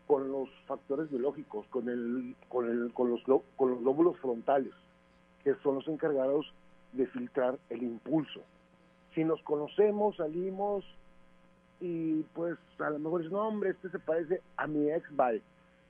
con 0.08 0.32
los 0.32 0.50
factores 0.68 1.10
biológicos, 1.10 1.66
con 1.68 1.90
el, 1.90 2.36
con 2.48 2.70
el, 2.70 2.94
con 2.94 3.10
los, 3.10 3.22
con 3.56 3.72
los 3.72 3.82
lóbulos 3.82 4.18
frontales, 4.20 4.74
que 5.44 5.56
son 5.64 5.76
los 5.76 5.88
encargados 5.88 6.54
de 6.94 7.08
filtrar 7.08 7.58
el 7.70 7.84
impulso. 7.84 8.42
Si 9.14 9.24
nos 9.24 9.42
conocemos, 9.44 10.18
salimos 10.18 10.86
y 11.80 12.24
pues 12.34 12.58
a 12.80 12.90
lo 12.90 13.00
mejor 13.00 13.24
es 13.24 13.32
no 13.32 13.48
hombre, 13.48 13.72
este 13.72 13.90
se 13.90 14.00
parece 14.00 14.42
a 14.58 14.68
mi 14.68 14.90
ex, 14.92 15.04
vale. 15.16 15.42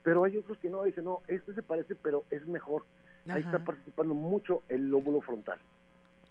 Pero 0.04 0.24
hay 0.24 0.38
otros 0.38 0.58
que 0.60 0.70
no, 0.70 0.84
dicen, 0.84 1.04
no, 1.04 1.22
este 1.28 1.54
se 1.54 1.64
parece, 1.64 1.96
pero 1.96 2.24
es 2.30 2.46
mejor. 2.48 2.86
Ahí 3.28 3.42
está 3.42 3.64
participando 3.64 4.14
mucho 4.14 4.62
el 4.70 4.88
lóbulo 4.90 5.20
frontal. 5.22 5.58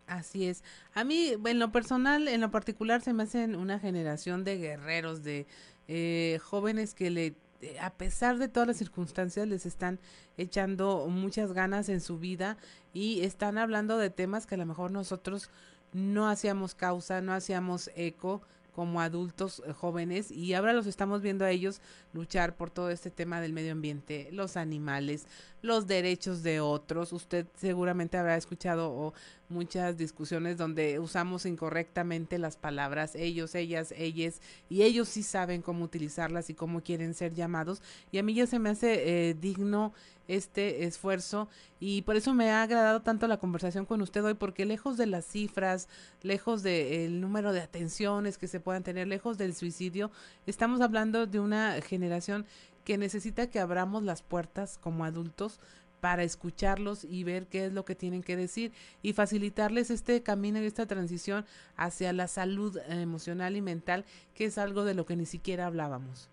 Así 0.06 0.46
es. 0.46 0.62
A 0.94 1.02
mí, 1.02 1.32
en 1.44 1.58
lo 1.58 1.72
personal, 1.72 2.28
en 2.28 2.40
lo 2.40 2.50
particular, 2.50 3.00
se 3.00 3.12
me 3.12 3.24
hacen 3.24 3.56
una 3.56 3.80
generación 3.80 4.44
de 4.44 4.58
guerreros, 4.58 5.24
de 5.24 5.46
eh, 5.88 6.38
jóvenes 6.42 6.94
que 6.94 7.10
le, 7.10 7.34
a 7.80 7.90
pesar 7.90 8.38
de 8.38 8.48
todas 8.48 8.68
las 8.68 8.76
circunstancias, 8.76 9.48
les 9.48 9.66
están 9.66 9.98
echando 10.36 11.06
muchas 11.08 11.52
ganas 11.52 11.88
en 11.88 12.00
su 12.00 12.18
vida 12.18 12.58
y 12.92 13.22
están 13.22 13.58
hablando 13.58 13.98
de 13.98 14.10
temas 14.10 14.46
que 14.46 14.54
a 14.54 14.58
lo 14.58 14.66
mejor 14.66 14.90
nosotros 14.92 15.50
no 15.92 16.28
hacíamos 16.28 16.74
causa, 16.74 17.20
no 17.20 17.32
hacíamos 17.32 17.90
eco 17.96 18.42
como 18.74 19.00
adultos 19.00 19.62
eh, 19.66 19.72
jóvenes 19.72 20.30
y 20.30 20.52
ahora 20.54 20.72
los 20.72 20.86
estamos 20.86 21.22
viendo 21.22 21.44
a 21.44 21.50
ellos 21.50 21.80
luchar 22.12 22.56
por 22.56 22.70
todo 22.70 22.90
este 22.90 23.10
tema 23.10 23.40
del 23.40 23.52
medio 23.52 23.72
ambiente, 23.72 24.28
los 24.32 24.56
animales, 24.56 25.26
los 25.62 25.86
derechos 25.86 26.42
de 26.42 26.60
otros. 26.60 27.12
Usted 27.12 27.46
seguramente 27.56 28.18
habrá 28.18 28.36
escuchado 28.36 29.14
muchas 29.48 29.96
discusiones 29.96 30.58
donde 30.58 30.98
usamos 30.98 31.46
incorrectamente 31.46 32.38
las 32.38 32.56
palabras 32.56 33.14
ellos, 33.14 33.54
ellas, 33.54 33.92
ellas, 33.96 34.40
y 34.68 34.82
ellos 34.82 35.08
sí 35.08 35.22
saben 35.22 35.62
cómo 35.62 35.84
utilizarlas 35.84 36.50
y 36.50 36.54
cómo 36.54 36.82
quieren 36.82 37.14
ser 37.14 37.34
llamados. 37.34 37.82
Y 38.10 38.18
a 38.18 38.22
mí 38.22 38.34
ya 38.34 38.46
se 38.46 38.58
me 38.58 38.70
hace 38.70 39.28
eh, 39.30 39.34
digno 39.34 39.92
este 40.28 40.84
esfuerzo 40.84 41.48
y 41.80 42.02
por 42.02 42.16
eso 42.16 42.34
me 42.34 42.50
ha 42.50 42.62
agradado 42.62 43.02
tanto 43.02 43.26
la 43.28 43.38
conversación 43.38 43.84
con 43.84 44.00
usted 44.02 44.24
hoy 44.24 44.34
porque 44.34 44.64
lejos 44.64 44.96
de 44.96 45.06
las 45.06 45.24
cifras, 45.24 45.88
lejos 46.22 46.62
del 46.62 47.20
número 47.20 47.52
de 47.52 47.60
atenciones 47.60 48.38
que 48.38 48.48
se 48.48 48.60
puedan 48.60 48.82
tener, 48.82 49.06
lejos 49.06 49.38
del 49.38 49.54
suicidio, 49.54 50.10
estamos 50.46 50.80
hablando 50.80 51.26
de 51.26 51.40
una 51.40 51.80
generación 51.82 52.46
que 52.84 52.98
necesita 52.98 53.48
que 53.48 53.60
abramos 53.60 54.02
las 54.02 54.22
puertas 54.22 54.78
como 54.78 55.04
adultos 55.04 55.60
para 56.04 56.22
escucharlos 56.22 57.02
y 57.04 57.24
ver 57.24 57.46
qué 57.46 57.64
es 57.64 57.72
lo 57.72 57.86
que 57.86 57.94
tienen 57.94 58.22
que 58.22 58.36
decir 58.36 58.72
y 59.00 59.14
facilitarles 59.14 59.90
este 59.90 60.22
camino 60.22 60.60
y 60.60 60.66
esta 60.66 60.84
transición 60.84 61.46
hacia 61.76 62.12
la 62.12 62.28
salud 62.28 62.78
emocional 62.88 63.56
y 63.56 63.62
mental, 63.62 64.04
que 64.34 64.44
es 64.44 64.58
algo 64.58 64.84
de 64.84 64.92
lo 64.92 65.06
que 65.06 65.16
ni 65.16 65.24
siquiera 65.24 65.66
hablábamos. 65.66 66.28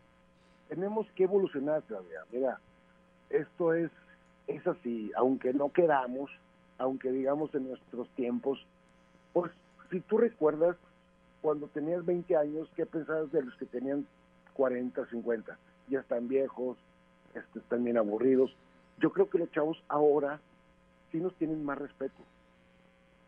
Tenemos 0.68 1.08
que 1.16 1.24
evolucionar, 1.24 1.84
Claudia. 1.84 2.20
Mira, 2.34 2.60
esto 3.32 3.74
es, 3.74 3.92
es 4.48 4.66
así, 4.68 5.12
aunque 5.16 5.54
no 5.54 5.72
queramos, 5.72 6.32
aunque 6.78 7.12
digamos 7.12 7.54
en 7.56 7.70
nuestros 7.70 8.10
tiempos, 8.10 8.66
pues 9.34 9.52
si 9.90 10.00
tú 10.02 10.18
recuerdas 10.18 10.78
cuando 11.42 11.68
tenías 11.68 12.06
20 12.06 12.36
años, 12.36 12.70
¿qué 12.76 12.86
pensabas 12.86 13.32
de 13.32 13.44
los 13.44 13.56
que 13.56 13.66
tenían 13.66 14.06
40, 14.54 15.06
50? 15.08 15.58
Ya 15.90 16.00
están 16.00 16.28
viejos, 16.28 16.78
este, 17.34 17.60
están 17.60 17.84
bien 17.84 17.98
aburridos. 17.98 18.56
Yo 19.00 19.12
creo 19.12 19.30
que 19.30 19.40
los 19.40 19.52
chavos 19.52 19.82
ahora 19.88 20.40
sí 21.12 21.20
nos 21.20 21.36
tienen 21.36 21.64
más 21.66 21.78
respeto. 21.78 22.16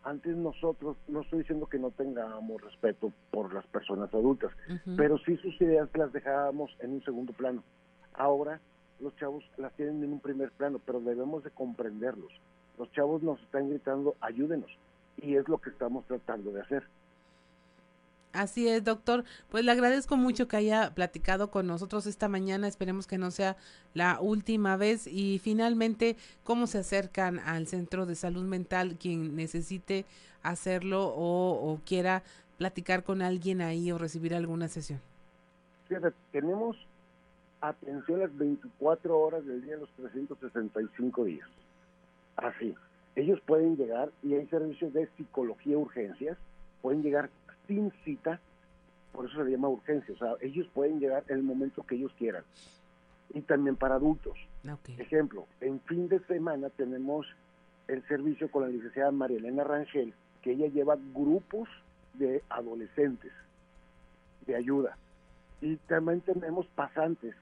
Antes 0.03 0.35
nosotros, 0.35 0.97
no 1.07 1.21
estoy 1.21 1.39
diciendo 1.39 1.65
que 1.65 1.79
no 1.79 1.89
tengamos 1.91 2.61
respeto 2.61 3.11
por 3.31 3.53
las 3.53 3.65
personas 3.67 4.13
adultas, 4.13 4.51
pero 4.97 5.17
sí 5.19 5.37
sus 5.37 5.59
ideas 5.61 5.89
las 5.93 6.11
dejábamos 6.11 6.75
en 6.79 6.91
un 6.91 7.03
segundo 7.03 7.31
plano. 7.31 7.63
Ahora 8.13 8.59
los 9.03 9.15
chavos 9.17 9.43
las 9.57 9.73
tienen 9.73 10.03
en 10.03 10.13
un 10.13 10.19
primer 10.19 10.51
plano, 10.51 10.79
pero 10.85 10.99
debemos 10.99 11.43
de 11.43 11.51
comprenderlos. 11.51 12.31
Los 12.77 12.91
chavos 12.93 13.21
nos 13.21 13.39
están 13.41 13.69
gritando, 13.69 14.15
ayúdenos, 14.21 14.71
y 15.17 15.35
es 15.35 15.47
lo 15.47 15.59
que 15.59 15.69
estamos 15.69 16.05
tratando 16.05 16.51
de 16.51 16.61
hacer. 16.61 16.83
Así 18.33 18.67
es, 18.67 18.83
doctor. 18.83 19.23
Pues 19.49 19.63
le 19.63 19.71
agradezco 19.71 20.17
mucho 20.17 20.47
que 20.47 20.57
haya 20.57 20.91
platicado 20.95 21.51
con 21.51 21.67
nosotros 21.67 22.07
esta 22.07 22.27
mañana. 22.27 22.67
Esperemos 22.67 23.05
que 23.05 23.19
no 23.19 23.29
sea 23.29 23.55
la 23.93 24.19
última 24.19 24.75
vez. 24.75 25.05
Y 25.05 25.37
finalmente, 25.37 26.17
¿cómo 26.43 26.65
se 26.65 26.79
acercan 26.79 27.37
al 27.39 27.67
centro 27.67 28.07
de 28.07 28.15
salud 28.15 28.43
mental 28.43 28.97
quien 28.99 29.35
necesite 29.35 30.05
hacerlo 30.41 31.13
o, 31.15 31.79
quiera 31.85 32.23
platicar 32.57 33.03
con 33.03 33.21
alguien 33.21 33.61
ahí 33.61 33.91
o 33.91 33.99
recibir 33.99 34.33
alguna 34.33 34.67
sesión? 34.67 34.99
Fíjate, 35.87 36.11
tenemos 36.31 36.75
atención 37.63 38.19
las 38.19 38.37
24 38.37 39.17
horas 39.17 39.45
del 39.45 39.63
día, 39.63 39.77
los 39.77 39.89
365 39.91 41.23
días. 41.23 41.47
Así. 42.35 42.75
Ellos 43.15 43.39
pueden 43.45 43.77
llegar, 43.77 44.11
y 44.21 44.33
hay 44.33 44.47
servicios 44.47 44.91
de 44.93 45.07
psicología 45.17 45.77
urgencias, 45.77 46.37
pueden 46.81 47.03
llegar 47.03 47.29
sin 47.67 47.91
cita, 48.03 48.39
por 49.11 49.25
eso 49.25 49.43
se 49.43 49.51
llama 49.51 49.69
urgencia, 49.69 50.13
o 50.13 50.17
sea, 50.17 50.33
ellos 50.41 50.67
pueden 50.73 50.99
llegar 50.99 51.23
en 51.27 51.37
el 51.37 51.43
momento 51.43 51.83
que 51.83 51.95
ellos 51.95 52.11
quieran. 52.17 52.43
Y 53.33 53.41
también 53.41 53.75
para 53.75 53.95
adultos. 53.95 54.37
Ejemplo, 54.97 55.45
en 55.61 55.79
fin 55.81 56.07
de 56.07 56.19
semana 56.21 56.69
tenemos 56.69 57.27
el 57.87 58.05
servicio 58.07 58.49
con 58.49 58.63
la 58.63 58.69
licenciada 58.69 59.11
María 59.11 59.37
Elena 59.37 59.63
Rangel, 59.63 60.13
que 60.41 60.51
ella 60.51 60.67
lleva 60.67 60.97
grupos 61.13 61.69
de 62.15 62.41
adolescentes 62.49 63.31
de 64.45 64.55
ayuda. 64.55 64.97
Y 65.61 65.77
también 65.77 66.21
tenemos 66.21 66.65
pasantes 66.67 67.35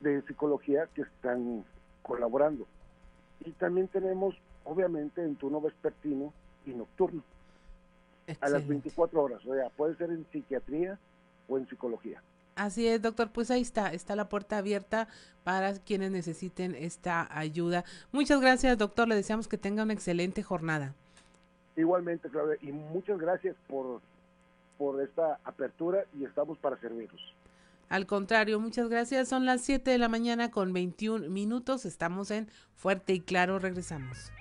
de 0.00 0.22
psicología 0.22 0.88
que 0.94 1.02
están 1.02 1.64
colaborando. 2.02 2.66
Y 3.44 3.52
también 3.52 3.88
tenemos, 3.88 4.34
obviamente, 4.64 5.22
en 5.22 5.36
turno 5.36 5.60
vespertino 5.60 6.32
y 6.64 6.70
nocturno. 6.70 7.22
A 8.40 8.48
las 8.48 8.66
24 8.66 9.22
horas, 9.22 9.46
o 9.46 9.54
sea, 9.54 9.70
puede 9.70 9.94
ser 9.94 10.10
en 10.10 10.26
psiquiatría 10.32 10.98
o 11.48 11.58
en 11.58 11.68
psicología. 11.68 12.20
Así 12.56 12.88
es, 12.88 13.00
doctor. 13.00 13.30
Pues 13.30 13.50
ahí 13.50 13.60
está, 13.60 13.92
está 13.92 14.16
la 14.16 14.28
puerta 14.28 14.58
abierta 14.58 15.08
para 15.44 15.74
quienes 15.74 16.10
necesiten 16.10 16.74
esta 16.74 17.28
ayuda. 17.38 17.84
Muchas 18.10 18.40
gracias, 18.40 18.76
doctor. 18.78 19.06
Le 19.06 19.14
deseamos 19.14 19.46
que 19.46 19.58
tenga 19.58 19.82
una 19.84 19.92
excelente 19.92 20.42
jornada. 20.42 20.94
Igualmente, 21.76 22.30
Claudia, 22.30 22.56
y 22.62 22.72
muchas 22.72 23.18
gracias 23.18 23.54
por, 23.68 24.00
por 24.78 25.02
esta 25.02 25.38
apertura 25.44 26.04
y 26.18 26.24
estamos 26.24 26.56
para 26.58 26.78
serviros. 26.78 27.35
Al 27.88 28.06
contrario, 28.06 28.58
muchas 28.60 28.88
gracias. 28.88 29.28
Son 29.28 29.46
las 29.46 29.62
7 29.62 29.90
de 29.90 29.98
la 29.98 30.08
mañana 30.08 30.50
con 30.50 30.72
21 30.72 31.28
minutos. 31.28 31.84
Estamos 31.84 32.30
en 32.30 32.50
Fuerte 32.74 33.14
y 33.14 33.20
Claro. 33.20 33.58
Regresamos. 33.58 34.32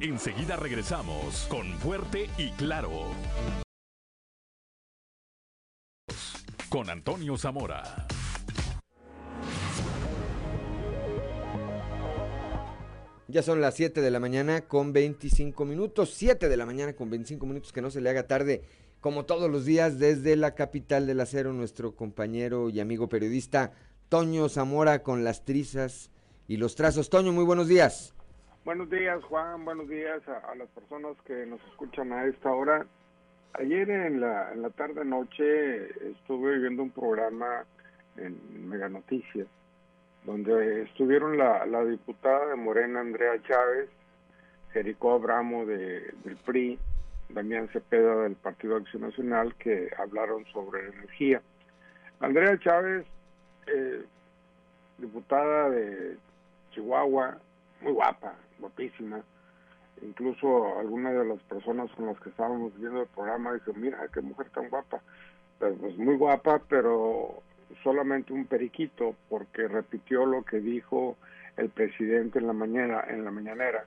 Enseguida 0.00 0.56
regresamos 0.56 1.46
con 1.48 1.66
Fuerte 1.78 2.30
y 2.38 2.50
Claro. 2.52 2.90
Con 6.68 6.90
Antonio 6.90 7.36
Zamora. 7.36 8.06
Ya 13.28 13.42
son 13.42 13.60
las 13.60 13.74
7 13.74 14.02
de 14.02 14.10
la 14.12 14.20
mañana 14.20 14.60
con 14.60 14.92
25 14.92 15.64
minutos. 15.64 16.14
7 16.14 16.48
de 16.48 16.56
la 16.56 16.64
mañana 16.64 16.92
con 16.92 17.10
25 17.10 17.44
minutos, 17.44 17.72
que 17.72 17.82
no 17.82 17.90
se 17.90 18.00
le 18.00 18.08
haga 18.08 18.28
tarde, 18.28 18.62
como 19.00 19.24
todos 19.24 19.50
los 19.50 19.64
días, 19.64 19.98
desde 19.98 20.36
la 20.36 20.54
capital 20.54 21.08
del 21.08 21.18
acero, 21.18 21.52
nuestro 21.52 21.96
compañero 21.96 22.70
y 22.70 22.78
amigo 22.78 23.08
periodista 23.08 23.72
Toño 24.08 24.48
Zamora 24.48 25.02
con 25.02 25.24
las 25.24 25.44
trizas 25.44 26.12
y 26.46 26.56
los 26.58 26.76
trazos. 26.76 27.10
Toño, 27.10 27.32
muy 27.32 27.42
buenos 27.42 27.66
días. 27.66 28.14
Buenos 28.64 28.88
días, 28.90 29.20
Juan. 29.24 29.64
Buenos 29.64 29.88
días 29.88 30.22
a, 30.28 30.54
las 30.54 30.68
personas 30.68 31.16
que 31.24 31.46
nos 31.46 31.60
escuchan 31.72 32.12
a 32.12 32.26
esta 32.26 32.52
hora. 32.52 32.86
Ayer 33.54 33.90
en 33.90 34.20
la, 34.20 34.52
en 34.52 34.62
la 34.62 34.70
tarde-noche 34.70 35.86
estuve 36.12 36.60
viendo 36.60 36.84
un 36.84 36.90
programa 36.90 37.64
en 38.16 38.68
Mega 38.68 38.88
Noticias 38.88 39.48
donde 40.26 40.82
estuvieron 40.82 41.38
la, 41.38 41.64
la 41.66 41.84
diputada 41.84 42.46
de 42.48 42.56
Morena, 42.56 43.00
Andrea 43.00 43.40
Chávez, 43.42 43.88
Jericó 44.72 45.14
Abramo 45.14 45.64
de, 45.64 46.12
del 46.24 46.36
PRI, 46.44 46.78
Damián 47.28 47.68
Cepeda 47.72 48.22
del 48.22 48.34
Partido 48.34 48.76
Acción 48.76 49.02
Nacional, 49.02 49.54
que 49.54 49.88
hablaron 49.96 50.44
sobre 50.46 50.88
energía. 50.88 51.40
Andrea 52.20 52.58
Chávez, 52.58 53.06
eh, 53.68 54.04
diputada 54.98 55.70
de 55.70 56.16
Chihuahua, 56.72 57.38
muy 57.80 57.92
guapa, 57.92 58.34
guapísima. 58.58 59.22
Incluso 60.02 60.78
algunas 60.78 61.14
de 61.14 61.24
las 61.24 61.42
personas 61.44 61.90
con 61.92 62.06
las 62.06 62.20
que 62.20 62.30
estábamos 62.30 62.76
viendo 62.78 63.02
el 63.02 63.08
programa 63.08 63.54
dijeron, 63.54 63.80
mira, 63.80 64.08
qué 64.12 64.20
mujer 64.20 64.50
tan 64.50 64.68
guapa. 64.68 65.00
Pues 65.58 65.96
muy 65.96 66.16
guapa, 66.16 66.60
pero 66.68 67.42
solamente 67.82 68.32
un 68.32 68.46
periquito 68.46 69.14
porque 69.28 69.68
repitió 69.68 70.26
lo 70.26 70.42
que 70.44 70.60
dijo 70.60 71.16
el 71.56 71.68
presidente 71.70 72.38
en 72.38 72.46
la 72.46 72.52
mañana 72.52 73.04
en 73.08 73.24
la 73.24 73.30
mañanera 73.30 73.84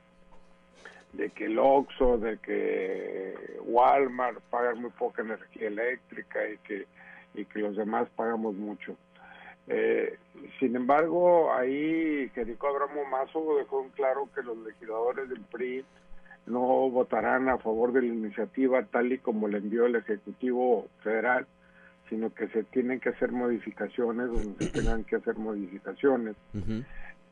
de 1.14 1.32
que 1.32 1.46
el 1.46 1.58
Oxxo, 1.58 2.18
de 2.20 2.38
que 2.38 3.58
Walmart 3.64 4.40
pagan 4.52 4.82
muy 4.82 4.92
poca 4.92 5.22
energía 5.22 5.68
eléctrica 5.68 6.40
y 6.48 6.58
que 6.60 6.86
y 7.34 7.46
que 7.46 7.60
los 7.60 7.76
demás 7.76 8.08
pagamos 8.16 8.56
mucho. 8.56 8.96
Eh, 9.68 10.18
sin 10.60 10.76
embargo, 10.76 11.54
ahí 11.54 12.30
Jerico 12.34 12.68
Abramo 12.68 13.06
Mazo 13.06 13.58
dejó 13.58 13.84
en 13.84 13.90
claro 13.90 14.28
que 14.34 14.42
los 14.42 14.58
legisladores 14.58 15.30
del 15.30 15.42
PRI 15.42 15.86
no 16.48 16.90
votarán 16.90 17.50
a 17.50 17.60
favor 17.60 17.94
de 17.94 18.02
la 18.02 18.08
iniciativa 18.08 18.84
tal 18.84 19.14
y 19.14 19.20
como 19.20 19.48
le 19.48 19.60
envió 19.60 19.86
el 19.86 19.96
Ejecutivo 19.96 20.88
Federal, 21.04 21.46
sino 22.10 22.34
que 22.34 22.48
se 22.50 22.64
tienen 22.64 23.00
que 23.00 23.10
hacer 23.10 23.32
modificaciones 23.32 24.28
donde 24.28 24.58
se 24.58 24.72
tengan 24.72 25.04
que 25.04 25.18
hacer 25.18 25.36
modificaciones. 25.36 26.36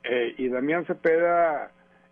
Eh, 0.04 0.36
y 0.38 0.48
Damián 0.50 0.86
Cepeda, 0.86 1.72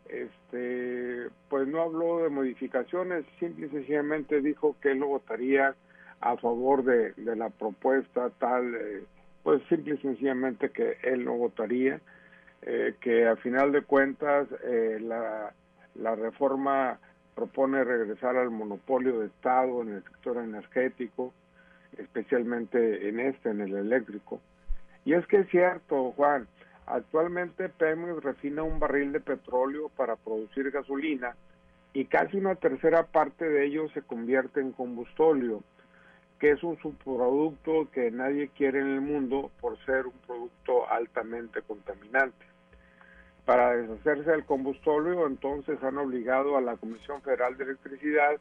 este, 0.09 1.29
pues 1.49 1.67
no 1.67 1.81
habló 1.81 2.23
de 2.23 2.29
modificaciones, 2.29 3.25
simple 3.39 3.67
y 3.67 3.69
sencillamente 3.69 4.41
dijo 4.41 4.75
que 4.81 4.91
él 4.91 4.99
no 4.99 5.07
votaría 5.07 5.75
a 6.21 6.37
favor 6.37 6.83
de, 6.83 7.13
la 7.17 7.49
propuesta 7.49 8.31
tal, 8.39 8.73
eh, 8.75 9.03
pues 9.43 9.61
simple 9.69 9.95
y 9.95 9.97
sencillamente 9.99 10.71
que 10.71 10.97
él 11.03 11.23
no 11.23 11.37
votaría, 11.37 12.01
eh, 12.63 12.95
que 12.99 13.27
a 13.27 13.35
final 13.35 13.71
de 13.71 13.81
cuentas 13.81 14.47
la, 15.01 15.53
la 15.93 16.15
reforma 16.15 16.99
propone 17.35 17.83
regresar 17.83 18.37
al 18.37 18.49
monopolio 18.49 19.19
de 19.19 19.27
Estado 19.27 19.81
en 19.83 19.89
el 19.95 20.03
sector 20.03 20.37
energético, 20.37 21.33
especialmente 21.97 23.09
en 23.09 23.19
este, 23.19 23.49
en 23.49 23.61
el 23.61 23.75
eléctrico. 23.75 24.41
Y 25.05 25.13
es 25.13 25.25
que 25.27 25.37
es 25.37 25.49
cierto, 25.49 26.11
Juan, 26.13 26.47
actualmente 26.87 27.69
Pemex 27.69 28.23
refina 28.23 28.63
un 28.63 28.79
barril 28.79 29.11
de 29.11 29.19
petróleo 29.19 29.89
para 29.89 30.15
producir 30.15 30.71
gasolina 30.71 31.35
y 31.93 32.05
casi 32.05 32.37
una 32.37 32.55
tercera 32.55 33.03
parte 33.03 33.47
de 33.47 33.65
ello 33.65 33.87
se 33.89 34.01
convierte 34.01 34.59
en 34.59 34.73
combustóleo, 34.73 35.63
que 36.39 36.51
es 36.51 36.61
un 36.63 36.77
subproducto 36.79 37.89
que 37.91 38.11
nadie 38.11 38.49
quiere 38.49 38.81
en 38.81 38.87
el 38.87 39.01
mundo 39.01 39.51
por 39.61 39.77
ser 39.85 40.05
un 40.05 40.17
producto 40.27 40.89
altamente 40.91 41.61
contaminante. 41.61 42.45
Para 43.45 43.77
deshacerse 43.77 44.31
del 44.31 44.43
combustóleo, 44.43 45.27
entonces 45.27 45.81
han 45.83 45.97
obligado 45.97 46.57
a 46.57 46.61
la 46.61 46.75
Comisión 46.75 47.21
Federal 47.21 47.55
de 47.55 47.63
Electricidad 47.63 48.39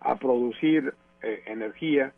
a 0.00 0.14
producir 0.16 0.94
eh, 1.22 1.42
energía 1.46 2.12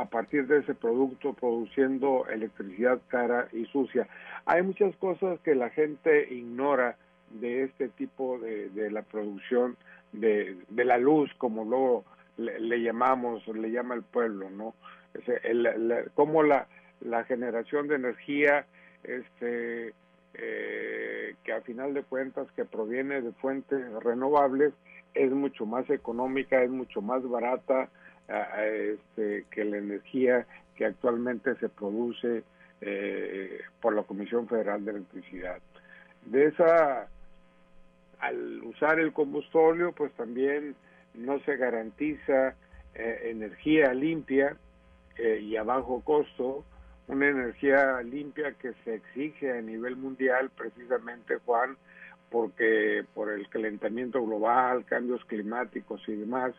a 0.00 0.06
partir 0.06 0.46
de 0.46 0.58
ese 0.58 0.74
producto 0.74 1.34
produciendo 1.34 2.26
electricidad 2.28 3.00
cara 3.08 3.48
y 3.52 3.66
sucia. 3.66 4.08
Hay 4.46 4.62
muchas 4.62 4.96
cosas 4.96 5.38
que 5.40 5.54
la 5.54 5.70
gente 5.70 6.32
ignora 6.32 6.96
de 7.30 7.64
este 7.64 7.88
tipo 7.88 8.38
de, 8.38 8.70
de 8.70 8.90
la 8.90 9.02
producción 9.02 9.76
de, 10.12 10.56
la 10.70 10.98
luz, 10.98 11.30
como 11.38 11.64
luego 11.64 12.04
le, 12.36 12.82
llamamos, 12.82 13.46
le 13.48 13.70
llama 13.70 13.94
el 13.94 14.02
pueblo, 14.02 14.50
¿no? 14.50 14.74
el, 15.44 16.10
cómo 16.14 16.42
la, 16.42 16.66
la 17.00 17.24
generación 17.24 17.88
de 17.88 17.96
energía, 17.96 18.66
este, 19.04 19.92
eh, 20.34 21.34
que 21.44 21.52
a 21.52 21.60
final 21.60 21.94
de 21.94 22.02
cuentas 22.02 22.48
que 22.56 22.64
proviene 22.64 23.20
de 23.20 23.32
fuentes 23.32 23.80
renovables, 24.02 24.72
es 25.14 25.30
mucho 25.30 25.66
más 25.66 25.88
económica, 25.90 26.62
es 26.62 26.70
mucho 26.70 27.02
más 27.02 27.28
barata, 27.28 27.88
este, 28.30 29.44
que 29.50 29.64
la 29.64 29.78
energía 29.78 30.46
que 30.76 30.86
actualmente 30.86 31.54
se 31.56 31.68
produce 31.68 32.42
eh, 32.80 33.60
por 33.80 33.94
la 33.94 34.02
Comisión 34.02 34.48
Federal 34.48 34.84
de 34.84 34.92
Electricidad. 34.92 35.58
De 36.24 36.46
esa, 36.46 37.08
al 38.20 38.62
usar 38.64 39.00
el 39.00 39.12
combustorio, 39.12 39.92
pues 39.92 40.12
también 40.12 40.74
no 41.14 41.40
se 41.40 41.56
garantiza 41.56 42.54
eh, 42.94 43.30
energía 43.30 43.92
limpia 43.92 44.56
eh, 45.16 45.40
y 45.42 45.56
a 45.56 45.62
bajo 45.62 46.00
costo, 46.02 46.64
una 47.08 47.28
energía 47.28 48.00
limpia 48.02 48.52
que 48.52 48.72
se 48.84 48.94
exige 48.94 49.52
a 49.52 49.60
nivel 49.60 49.96
mundial 49.96 50.50
precisamente, 50.56 51.36
Juan, 51.44 51.76
porque 52.30 53.04
por 53.14 53.30
el 53.30 53.48
calentamiento 53.48 54.24
global, 54.24 54.84
cambios 54.84 55.24
climáticos 55.24 56.00
y 56.08 56.14
demás, 56.14 56.54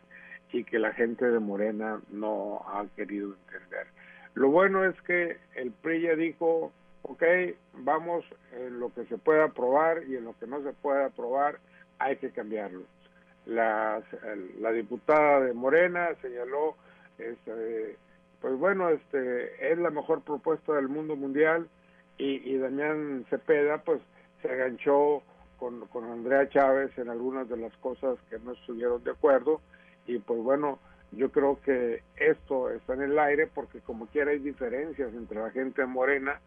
y 0.52 0.64
que 0.64 0.78
la 0.78 0.92
gente 0.92 1.24
de 1.24 1.38
Morena 1.38 2.00
no 2.10 2.62
ha 2.68 2.86
querido 2.94 3.34
entender. 3.46 3.86
Lo 4.34 4.50
bueno 4.50 4.84
es 4.84 5.00
que 5.02 5.38
el 5.54 5.72
PRI 5.72 6.02
ya 6.02 6.14
dijo, 6.14 6.72
ok, 7.02 7.22
vamos 7.74 8.24
en 8.52 8.78
lo 8.78 8.92
que 8.92 9.04
se 9.06 9.18
pueda 9.18 9.44
aprobar 9.44 10.02
y 10.04 10.16
en 10.16 10.24
lo 10.24 10.38
que 10.38 10.46
no 10.46 10.62
se 10.62 10.72
pueda 10.72 11.06
aprobar 11.06 11.58
hay 11.98 12.16
que 12.16 12.30
cambiarlo. 12.30 12.82
la 13.46 14.02
diputada 14.72 15.40
de 15.40 15.52
Morena 15.52 16.10
señaló, 16.20 16.76
este, 17.18 17.96
pues 18.40 18.54
bueno, 18.56 18.88
este 18.88 19.72
es 19.72 19.78
la 19.78 19.90
mejor 19.90 20.22
propuesta 20.22 20.74
del 20.74 20.88
mundo 20.88 21.16
mundial 21.16 21.68
y, 22.18 22.50
y 22.50 22.58
Damián 22.58 23.24
Cepeda 23.30 23.78
pues 23.78 24.00
se 24.42 24.50
aganchó 24.50 25.22
con, 25.58 25.86
con 25.88 26.04
Andrea 26.10 26.48
Chávez 26.48 26.96
en 26.98 27.08
algunas 27.08 27.48
de 27.48 27.56
las 27.56 27.72
cosas 27.78 28.18
que 28.28 28.38
no 28.40 28.52
estuvieron 28.52 29.02
de 29.04 29.12
acuerdo 29.12 29.60
y 30.06 30.18
pues 30.18 30.40
bueno, 30.42 30.78
yo 31.12 31.30
creo 31.30 31.60
que 31.60 32.02
esto 32.16 32.70
está 32.70 32.94
en 32.94 33.02
el 33.02 33.18
aire 33.18 33.46
porque 33.46 33.80
como 33.80 34.06
quiera 34.06 34.30
hay 34.30 34.38
diferencias 34.38 35.12
entre 35.14 35.40
la 35.40 35.50
gente 35.50 35.84
Morena. 35.84 36.40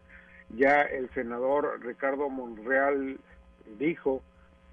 Ya 0.50 0.82
el 0.82 1.08
senador 1.10 1.80
Ricardo 1.84 2.28
Monreal 2.28 3.18
dijo 3.78 4.22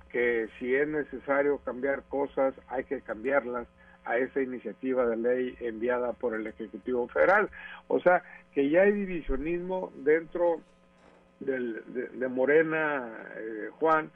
que 0.09 0.47
si 0.59 0.75
es 0.75 0.87
necesario 0.87 1.57
cambiar 1.59 2.03
cosas, 2.03 2.53
hay 2.67 2.83
que 2.83 3.01
cambiarlas 3.01 3.67
a 4.05 4.17
esa 4.17 4.41
iniciativa 4.41 5.05
de 5.05 5.17
ley 5.17 5.55
enviada 5.59 6.13
por 6.13 6.35
el 6.35 6.45
Ejecutivo 6.45 7.07
Federal. 7.07 7.49
O 7.87 7.99
sea, 7.99 8.23
que 8.53 8.69
ya 8.69 8.81
hay 8.81 8.91
divisionismo 8.91 9.91
dentro 9.95 10.61
del, 11.39 11.83
de, 11.87 12.27
Morena, 12.27 13.11
eh, 13.37 13.69
Juan, 13.79 14.11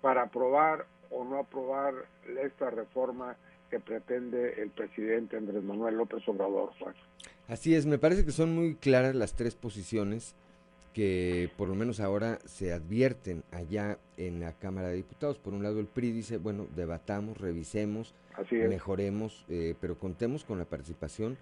para 0.00 0.22
aprobar 0.22 0.86
o 1.10 1.24
no 1.24 1.38
aprobar 1.38 1.94
esta 2.42 2.70
reforma 2.70 3.36
que 3.72 3.80
pretende 3.80 4.60
el 4.60 4.68
presidente 4.68 5.38
Andrés 5.38 5.64
Manuel 5.64 5.94
López 5.94 6.22
Obrador. 6.28 6.72
Así 7.48 7.74
es, 7.74 7.86
me 7.86 7.96
parece 7.96 8.22
que 8.26 8.30
son 8.30 8.54
muy 8.54 8.74
claras 8.74 9.14
las 9.14 9.32
tres 9.32 9.54
posiciones 9.54 10.34
que 10.92 11.50
por 11.56 11.68
lo 11.68 11.74
menos 11.74 11.98
ahora 11.98 12.38
se 12.44 12.74
advierten 12.74 13.44
allá 13.50 13.96
en 14.18 14.40
la 14.40 14.52
Cámara 14.52 14.88
de 14.88 14.96
Diputados. 14.96 15.38
Por 15.38 15.54
un 15.54 15.62
lado 15.62 15.80
el 15.80 15.86
PRI 15.86 16.12
dice, 16.12 16.36
bueno, 16.36 16.66
debatamos, 16.76 17.38
revisemos, 17.38 18.14
mejoremos, 18.50 19.46
eh, 19.48 19.74
pero 19.80 19.98
contemos 19.98 20.44
con 20.44 20.58
la 20.58 20.66
participación 20.66 21.38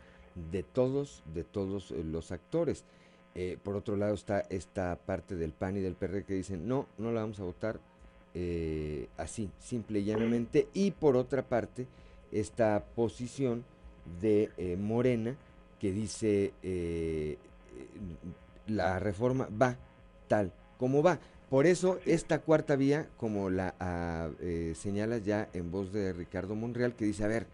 de 0.53 0.62
todos, 0.62 1.24
de 1.35 1.43
todos 1.43 1.91
eh, 1.91 2.05
los 2.05 2.31
actores. 2.31 2.85
Eh, 3.35 3.59
por 3.61 3.74
otro 3.74 3.97
lado 3.97 4.14
está 4.14 4.45
esta 4.51 4.95
parte 5.05 5.35
del 5.35 5.51
PAN 5.51 5.78
y 5.78 5.81
del 5.81 5.95
PRD 5.95 6.22
que 6.22 6.35
dicen, 6.35 6.68
no, 6.68 6.87
no 6.97 7.11
la 7.11 7.22
vamos 7.22 7.41
a 7.41 7.43
votar 7.43 7.81
así, 9.16 9.51
simple 9.59 9.99
y 9.99 10.05
llanamente. 10.05 10.68
Y 10.72 10.93
por 10.93 11.16
otra 11.16 11.43
parte, 11.43 11.89
esta 12.33 12.85
posición 12.95 13.64
de 14.20 14.51
eh, 14.57 14.76
Morena 14.76 15.35
que 15.78 15.93
dice 15.93 16.53
eh, 16.62 17.39
la 18.66 18.99
reforma 18.99 19.49
va 19.61 19.76
tal 20.28 20.53
como 20.78 21.03
va. 21.03 21.18
Por 21.51 21.66
eso 21.66 21.99
esta 22.07 22.39
cuarta 22.39 22.76
vía, 22.76 23.09
como 23.16 23.51
la 23.51 23.74
ah, 23.81 24.28
eh, 24.41 24.72
señalas 24.76 25.24
ya 25.24 25.49
en 25.53 25.70
voz 25.70 25.93
de 25.93 26.12
Ricardo 26.12 26.55
Monreal, 26.55 26.95
que 26.95 27.05
dice, 27.05 27.24
a 27.24 27.28
ver, 27.28 27.47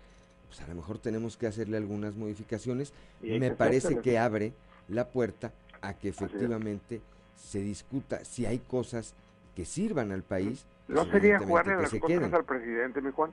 pues 0.48 0.60
a 0.60 0.68
lo 0.68 0.74
mejor 0.74 0.98
tenemos 0.98 1.36
que 1.36 1.46
hacerle 1.46 1.78
algunas 1.78 2.14
modificaciones, 2.14 2.92
me 3.22 3.50
parece 3.52 3.98
que 4.00 4.18
abre 4.18 4.52
la 4.88 5.08
puerta 5.08 5.52
a 5.80 5.94
que 5.94 6.08
efectivamente 6.08 7.00
se 7.36 7.60
discuta 7.60 8.24
si 8.24 8.46
hay 8.46 8.58
cosas 8.58 9.14
que 9.54 9.64
sirvan 9.64 10.12
al 10.12 10.22
país. 10.22 10.66
¿No 10.88 11.00
pues, 11.02 11.12
sería 11.12 11.38
jugarle 11.40 11.76
las 11.76 11.94
cosas 11.94 12.32
al 12.32 12.44
presidente, 12.44 13.00
mi 13.00 13.10
Juan? 13.10 13.32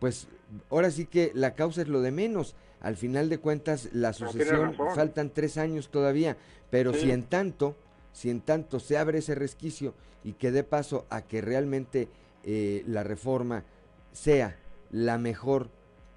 Pues 0.00 0.26
ahora 0.70 0.90
sí 0.90 1.06
que 1.06 1.30
la 1.34 1.54
causa 1.54 1.82
es 1.82 1.88
lo 1.88 2.00
de 2.00 2.10
menos. 2.10 2.56
Al 2.80 2.96
final 2.96 3.28
de 3.28 3.38
cuentas, 3.38 3.90
la 3.92 4.14
sucesión, 4.14 4.74
faltan 4.94 5.30
tres 5.30 5.58
años 5.58 5.90
todavía, 5.90 6.38
pero 6.70 6.94
si 6.94 7.10
en 7.12 7.24
tanto, 7.24 7.76
si 8.12 8.30
en 8.30 8.40
tanto 8.40 8.80
se 8.80 8.96
abre 8.96 9.18
ese 9.18 9.34
resquicio 9.34 9.94
y 10.24 10.32
que 10.32 10.50
dé 10.50 10.64
paso 10.64 11.06
a 11.10 11.20
que 11.20 11.42
realmente 11.42 12.08
eh, 12.42 12.82
la 12.86 13.04
reforma 13.04 13.64
sea 14.12 14.56
la 14.90 15.18
mejor 15.18 15.68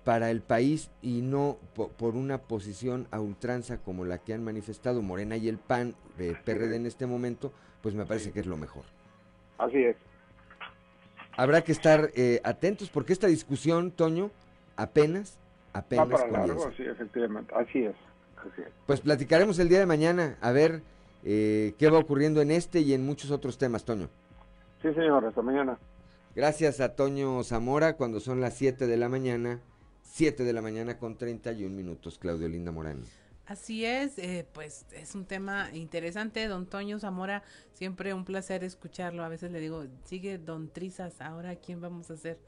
para 0.05 0.31
el 0.31 0.41
país 0.41 0.89
y 1.01 1.21
no 1.21 1.57
por 1.75 2.15
una 2.15 2.37
posición 2.39 3.07
a 3.11 3.19
ultranza 3.19 3.77
como 3.77 4.05
la 4.05 4.17
que 4.19 4.33
han 4.33 4.43
manifestado 4.43 5.01
Morena 5.01 5.35
y 5.35 5.49
el 5.49 5.57
PAN, 5.57 5.95
de 6.17 6.33
PRD 6.33 6.77
en 6.77 6.85
este 6.85 7.05
momento, 7.07 7.51
pues 7.81 7.93
me 7.93 8.05
parece 8.05 8.31
que 8.31 8.39
es 8.39 8.45
lo 8.45 8.55
mejor. 8.55 8.83
Así 9.57 9.83
es 9.83 9.97
habrá 11.37 11.61
que 11.61 11.71
estar 11.71 12.09
eh, 12.15 12.41
atentos 12.43 12.89
porque 12.89 13.13
esta 13.13 13.27
discusión, 13.27 13.91
Toño, 13.91 14.31
apenas, 14.75 15.37
apenas 15.73 16.07
Va 16.07 16.17
para 16.17 16.31
largo, 16.31 16.71
sí, 16.75 16.83
efectivamente, 16.83 17.53
así 17.55 17.85
es, 17.85 17.95
Pues 18.85 19.01
platicaremos 19.01 19.59
el 19.59 19.69
día 19.69 19.79
de 19.79 19.85
mañana 19.85 20.37
a 20.41 20.51
ver 20.51 20.81
eh, 21.23 21.73
qué 21.77 21.89
va 21.89 21.99
ocurriendo 21.99 22.41
en 22.41 22.51
este 22.51 22.81
y 22.81 22.93
en 22.93 23.05
muchos 23.05 23.31
otros 23.31 23.57
temas, 23.57 23.85
Toño. 23.85 24.09
Sí, 24.81 24.93
señor, 24.93 25.25
hasta 25.25 25.41
mañana. 25.41 25.77
Gracias 26.35 26.79
a 26.79 26.95
Toño 26.95 27.43
Zamora 27.43 27.95
cuando 27.95 28.19
son 28.19 28.41
las 28.41 28.55
7 28.55 28.87
de 28.87 28.97
la 28.97 29.07
mañana, 29.07 29.61
7 30.01 30.43
de 30.43 30.53
la 30.53 30.61
mañana 30.61 30.97
con 30.97 31.15
31 31.15 31.73
minutos, 31.75 32.17
Claudio 32.17 32.47
Linda 32.47 32.71
Morán. 32.71 33.03
Así 33.53 33.85
es, 33.85 34.17
eh, 34.17 34.47
pues 34.51 34.87
es 34.93 35.13
un 35.13 35.25
tema 35.25 35.69
interesante, 35.73 36.47
don 36.47 36.65
Toño 36.65 36.99
Zamora, 36.99 37.43
siempre 37.73 38.11
un 38.15 38.25
placer 38.25 38.63
escucharlo, 38.63 39.23
a 39.23 39.29
veces 39.29 39.51
le 39.51 39.59
digo, 39.59 39.85
sigue 40.05 40.39
don 40.39 40.69
Trizas, 40.69 41.21
ahora 41.21 41.55
quién 41.57 41.79
vamos 41.79 42.09
a 42.09 42.15
hacer, 42.15 42.39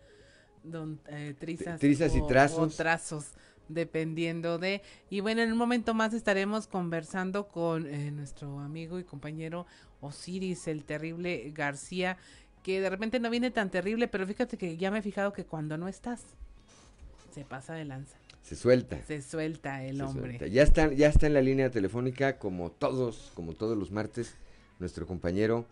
don 0.63 0.99
eh, 1.05 1.35
Trizas. 1.37 1.79
Trizas 1.79 2.15
y 2.15 2.25
trazos. 2.25 2.75
trazos, 2.75 3.25
dependiendo 3.69 4.57
de, 4.57 4.81
y 5.11 5.19
bueno, 5.19 5.43
en 5.43 5.51
un 5.51 5.59
momento 5.59 5.93
más 5.93 6.11
estaremos 6.15 6.65
conversando 6.65 7.49
con 7.49 7.85
eh, 7.85 8.09
nuestro 8.09 8.59
amigo 8.59 8.97
y 8.97 9.03
compañero 9.03 9.67
Osiris, 10.01 10.67
el 10.67 10.85
terrible 10.85 11.51
García, 11.53 12.17
que 12.63 12.81
de 12.81 12.89
repente 12.89 13.19
no 13.19 13.29
viene 13.29 13.51
tan 13.51 13.69
terrible, 13.69 14.07
pero 14.07 14.25
fíjate 14.25 14.57
que 14.57 14.75
ya 14.75 14.89
me 14.89 14.97
he 14.97 15.03
fijado 15.03 15.33
que 15.33 15.45
cuando 15.45 15.77
no 15.77 15.87
estás, 15.87 16.23
se 17.31 17.45
pasa 17.45 17.75
de 17.75 17.85
lanza. 17.85 18.17
Se 18.45 18.55
suelta. 18.55 19.01
Se 19.01 19.23
suelta 19.23 19.83
el 19.83 19.99
hombre. 20.03 20.37
Ya 20.51 20.61
está, 20.61 20.93
ya 20.93 21.07
está 21.07 21.25
en 21.25 21.33
la 21.33 21.41
línea 21.41 21.71
telefónica, 21.71 22.37
como 22.37 22.69
todos, 22.69 23.31
como 23.33 23.53
todos 23.53 23.75
los 23.75 23.89
martes, 23.89 24.37
nuestro 24.77 25.07
compañero 25.07 25.65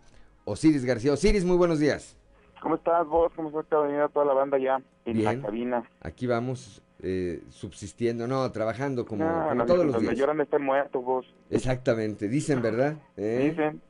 Osiris 0.44 0.84
García. 0.84 1.12
Osiris, 1.12 1.44
muy 1.44 1.56
buenos 1.56 1.78
días. 1.78 2.16
¿Cómo 2.60 2.74
estás 2.74 3.06
vos? 3.06 3.30
¿Cómo 3.36 3.60
está 3.60 3.78
venir 3.78 4.00
toda 4.12 4.26
la 4.26 4.32
banda 4.32 4.58
ya 4.58 4.82
en 5.04 5.22
la 5.22 5.40
cabina? 5.40 5.88
Aquí 6.00 6.26
vamos 6.26 6.82
eh, 7.00 7.44
subsistiendo, 7.48 8.26
no, 8.26 8.50
trabajando 8.50 9.06
como, 9.06 9.24
todos 9.68 9.86
los, 9.86 10.00
días. 10.00 10.16
lloran 10.16 10.40
están 10.40 10.62
muertos 10.62 11.04
vos. 11.04 11.32
Exactamente, 11.50 12.26
dicen, 12.26 12.60
¿verdad? 12.60 12.96
¿Eh? 13.16 13.50
Dicen. 13.50 13.80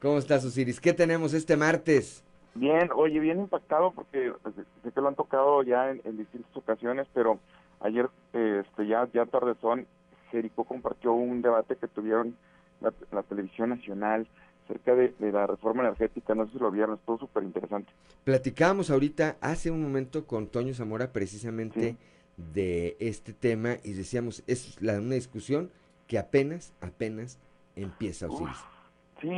¿Cómo 0.00 0.18
estás, 0.18 0.44
Osiris? 0.44 0.80
¿Qué 0.80 0.92
tenemos 0.92 1.32
este 1.32 1.56
martes? 1.56 2.24
Bien, 2.56 2.90
oye, 2.96 3.20
bien 3.20 3.38
impactado 3.38 3.92
porque 3.92 4.32
pues, 4.42 4.56
sé 4.56 4.90
que 4.90 5.00
lo 5.00 5.06
han 5.06 5.14
tocado 5.14 5.62
ya 5.62 5.90
en 5.90 6.16
distintas 6.16 6.56
ocasiones, 6.56 7.06
pero 7.14 7.38
Ayer, 7.82 8.08
este, 8.32 8.86
ya, 8.86 9.08
ya 9.12 9.26
tardezón, 9.26 9.86
Jericó 10.30 10.64
compartió 10.64 11.12
un 11.12 11.42
debate 11.42 11.76
que 11.76 11.88
tuvieron 11.88 12.36
la, 12.80 12.92
la 13.10 13.22
televisión 13.22 13.70
nacional 13.70 14.26
acerca 14.64 14.94
de, 14.94 15.14
la 15.32 15.46
reforma 15.46 15.82
energética, 15.82 16.34
no 16.34 16.46
sé 16.46 16.52
si 16.52 16.58
lo 16.58 16.70
vieron, 16.70 16.94
estuvo 16.94 17.18
súper 17.18 17.42
interesante. 17.42 17.90
Platicábamos 18.24 18.90
ahorita, 18.90 19.36
hace 19.40 19.70
un 19.70 19.82
momento, 19.82 20.26
con 20.26 20.46
Toño 20.46 20.74
Zamora, 20.74 21.12
precisamente 21.12 21.96
de 22.36 22.96
este 23.00 23.32
tema, 23.32 23.76
y 23.84 23.92
decíamos, 23.92 24.42
es 24.46 24.80
la, 24.80 24.98
una 24.98 25.14
discusión 25.14 25.70
que 26.06 26.18
apenas, 26.18 26.72
apenas 26.80 27.38
empieza 27.76 28.26
a. 28.26 28.28
Sí, 29.20 29.30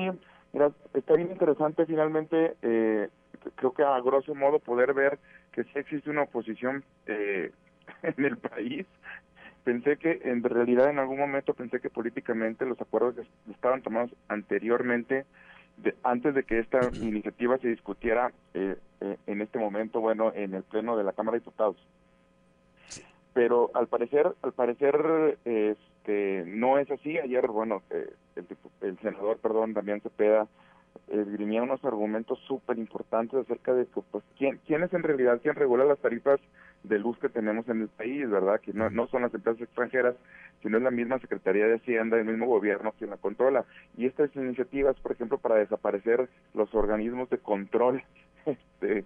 mira, 0.53 0.71
está 0.93 1.15
bien 1.15 1.31
interesante 1.31 1.87
finalmente, 1.87 2.57
eh, 2.63 3.09
creo 3.57 3.73
que 3.73 3.83
a 3.83 4.01
grosso 4.01 4.35
modo 4.35 4.59
poder 4.59 4.95
ver 4.95 5.19
que 5.53 5.65
sí 5.65 5.71
existe 5.75 6.11
una 6.11 6.23
oposición 6.23 6.85
eh, 7.07 7.53
en 8.03 8.25
el 8.25 8.37
país. 8.37 8.87
Pensé 9.65 9.97
que 9.97 10.21
en 10.25 10.43
realidad 10.43 10.91
en 10.91 10.99
algún 10.99 11.19
momento 11.19 11.55
pensé 11.55 11.81
que 11.81 11.89
políticamente 11.89 12.67
los 12.67 12.81
acuerdos 12.81 13.15
estaban 13.51 13.81
tomados 13.81 14.11
anteriormente, 14.29 15.25
de, 15.79 15.95
antes 16.03 16.35
de 16.35 16.45
que 16.45 16.59
esta 16.59 16.81
iniciativa 16.95 17.57
se 17.59 17.69
discutiera 17.69 18.31
eh, 18.53 18.77
eh, 19.01 19.17
en 19.27 19.41
este 19.41 19.59
momento, 19.59 20.01
bueno, 20.01 20.33
en 20.35 20.55
el 20.55 20.63
pleno 20.65 20.97
de 20.97 21.05
la 21.05 21.13
Cámara 21.13 21.37
de 21.37 21.41
Diputados. 21.41 21.77
Pero 23.33 23.71
al 23.75 23.89
parecer, 23.89 24.35
al 24.43 24.53
parecer, 24.53 25.39
este, 25.45 26.45
no 26.47 26.79
es 26.79 26.89
así. 26.91 27.19
Ayer, 27.19 27.49
bueno, 27.49 27.83
eh, 27.91 28.13
el, 28.37 28.47
el 28.83 28.99
senador, 28.99 29.39
perdón, 29.39 29.73
Damián 29.73 30.01
Cepeda, 30.03 30.47
esgrimía 31.09 31.63
unos 31.63 31.85
argumentos 31.85 32.39
súper 32.47 32.79
importantes 32.79 33.41
acerca 33.41 33.75
de 33.75 33.87
que, 33.87 34.01
pues, 34.11 34.25
¿quién, 34.37 34.61
quién 34.67 34.83
es 34.83 34.93
en 34.93 35.03
realidad 35.03 35.41
quien 35.43 35.55
regula 35.55 35.85
las 35.85 35.99
tarifas 35.99 36.41
de 36.83 36.99
luz 36.99 37.19
que 37.19 37.29
tenemos 37.29 37.69
en 37.69 37.83
el 37.83 37.89
país, 37.89 38.29
¿verdad? 38.29 38.61
Que 38.61 38.73
no, 38.73 38.91
no 38.91 39.07
son 39.09 39.23
las 39.23 39.35
empresas 39.35 39.61
extranjeras, 39.63 40.17
sino 40.63 40.77
es 40.77 40.83
la 40.83 40.91
misma 40.91 41.19
Secretaría 41.19 41.67
de 41.67 41.77
Hacienda, 41.77 42.19
el 42.19 42.27
mismo 42.27 42.47
gobierno 42.47 42.93
quien 42.99 43.11
la 43.11 43.17
controla. 43.17 43.65
Y 43.97 44.07
estas 44.07 44.35
iniciativas, 44.37 44.97
por 45.01 45.13
ejemplo, 45.13 45.39
para 45.39 45.57
desaparecer 45.57 46.29
los 46.53 46.75
organismos 46.75 47.31
de 47.31 47.39
control, 47.39 48.03
este, 48.47 49.05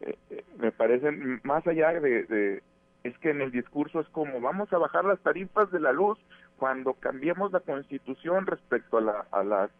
eh, 0.00 0.18
eh, 0.30 0.44
me 0.58 0.70
parecen 0.70 1.40
más 1.42 1.66
allá 1.66 1.92
de, 2.00 2.24
de, 2.24 2.62
es 3.02 3.18
que 3.18 3.30
en 3.30 3.40
el 3.40 3.50
discurso 3.50 4.00
es 4.00 4.08
como 4.08 4.40
vamos 4.40 4.72
a 4.72 4.78
bajar 4.78 5.04
las 5.04 5.18
tarifas 5.20 5.70
de 5.72 5.80
la 5.80 5.92
luz 5.92 6.18
cuando 6.56 6.94
cambiemos 6.94 7.52
la 7.52 7.60
constitución 7.60 8.46
respecto 8.46 8.98
a 8.98 9.00
la, 9.00 9.26
a 9.32 9.42
la 9.42 9.70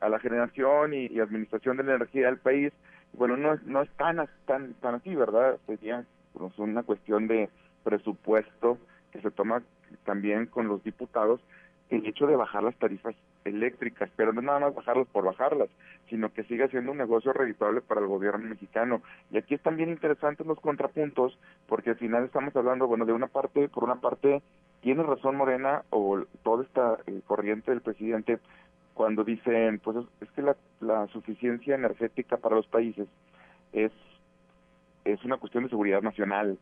a 0.00 0.08
la 0.08 0.18
generación 0.18 0.94
y, 0.94 1.18
administración 1.20 1.76
de 1.76 1.84
la 1.84 1.94
energía 1.96 2.26
del 2.26 2.38
país, 2.38 2.72
bueno, 3.12 3.36
no 3.36 3.54
es, 3.54 3.62
no 3.64 3.82
es 3.82 3.90
tan, 3.92 4.28
tan, 4.46 4.74
tan 4.74 4.96
así, 4.96 5.14
¿verdad? 5.14 5.58
Sería 5.66 6.04
es 6.44 6.58
una 6.58 6.82
cuestión 6.82 7.26
de 7.28 7.48
presupuesto 7.82 8.78
que 9.10 9.20
se 9.22 9.30
toma 9.30 9.62
también 10.04 10.46
con 10.46 10.68
los 10.68 10.82
diputados 10.84 11.40
el 11.88 12.04
hecho 12.06 12.26
de 12.26 12.36
bajar 12.36 12.62
las 12.64 12.76
tarifas 12.76 13.14
eléctricas, 13.44 14.10
pero 14.16 14.32
no 14.32 14.42
nada 14.42 14.58
más 14.58 14.74
bajarlas 14.74 15.06
por 15.08 15.24
bajarlas, 15.24 15.68
sino 16.10 16.32
que 16.32 16.42
siga 16.44 16.66
siendo 16.68 16.90
un 16.90 16.98
negocio 16.98 17.32
redituable 17.32 17.80
para 17.80 18.00
el 18.00 18.08
gobierno 18.08 18.48
mexicano. 18.48 19.02
Y 19.30 19.38
aquí 19.38 19.54
están 19.54 19.76
bien 19.76 19.90
interesantes 19.90 20.44
los 20.46 20.58
contrapuntos, 20.58 21.38
porque 21.68 21.90
al 21.90 21.96
final 21.96 22.24
estamos 22.24 22.54
hablando, 22.56 22.88
bueno, 22.88 23.04
de 23.04 23.12
una 23.12 23.28
parte, 23.28 23.68
por 23.68 23.84
una 23.84 24.00
parte, 24.00 24.42
tiene 24.80 25.04
razón 25.04 25.36
Morena 25.36 25.82
o 25.90 26.22
toda 26.42 26.64
esta 26.64 26.98
eh, 27.06 27.20
corriente 27.24 27.70
del 27.70 27.82
presidente 27.82 28.40
cuando 28.96 29.22
dicen, 29.22 29.78
pues 29.78 29.98
es, 30.20 30.30
que 30.30 30.42
la, 30.42 30.56
la 30.80 31.06
suficiencia 31.08 31.74
energética 31.74 32.38
para 32.38 32.56
los 32.56 32.66
países 32.66 33.06
es, 33.72 33.92
es 35.04 35.24
una 35.24 35.36
cuestión 35.36 35.64
de 35.64 35.70
seguridad 35.70 36.02
nacional 36.02 36.58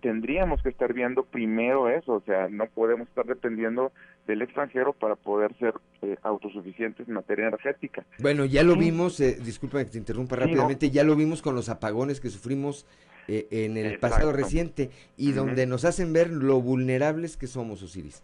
tendríamos 0.00 0.62
que 0.62 0.68
estar 0.68 0.92
viendo 0.92 1.24
primero 1.24 1.88
eso, 1.88 2.12
o 2.12 2.22
sea, 2.26 2.48
no 2.48 2.66
podemos 2.66 3.08
estar 3.08 3.24
dependiendo 3.24 3.92
del 4.26 4.42
extranjero 4.42 4.92
para 4.92 5.16
poder 5.16 5.54
ser 5.58 5.74
eh, 6.02 6.16
autosuficientes 6.22 7.08
en 7.08 7.14
materia 7.14 7.48
energética. 7.48 8.04
Bueno, 8.18 8.44
ya 8.44 8.62
lo 8.62 8.76
vimos, 8.76 9.18
eh, 9.20 9.38
disculpa 9.42 9.78
que 9.78 9.90
te 9.90 9.98
interrumpa 9.98 10.36
rápidamente, 10.36 10.90
ya 10.90 11.04
lo 11.04 11.16
vimos 11.16 11.42
con 11.42 11.54
los 11.54 11.68
apagones 11.68 12.20
que 12.20 12.28
sufrimos 12.28 12.86
eh, 13.28 13.46
en 13.50 13.76
el 13.76 13.98
pasado 13.98 14.32
reciente 14.32 14.90
y 15.16 15.32
donde 15.32 15.66
nos 15.66 15.84
hacen 15.84 16.12
ver 16.12 16.30
lo 16.30 16.60
vulnerables 16.60 17.36
que 17.36 17.46
somos, 17.46 17.82
Osiris. 17.82 18.22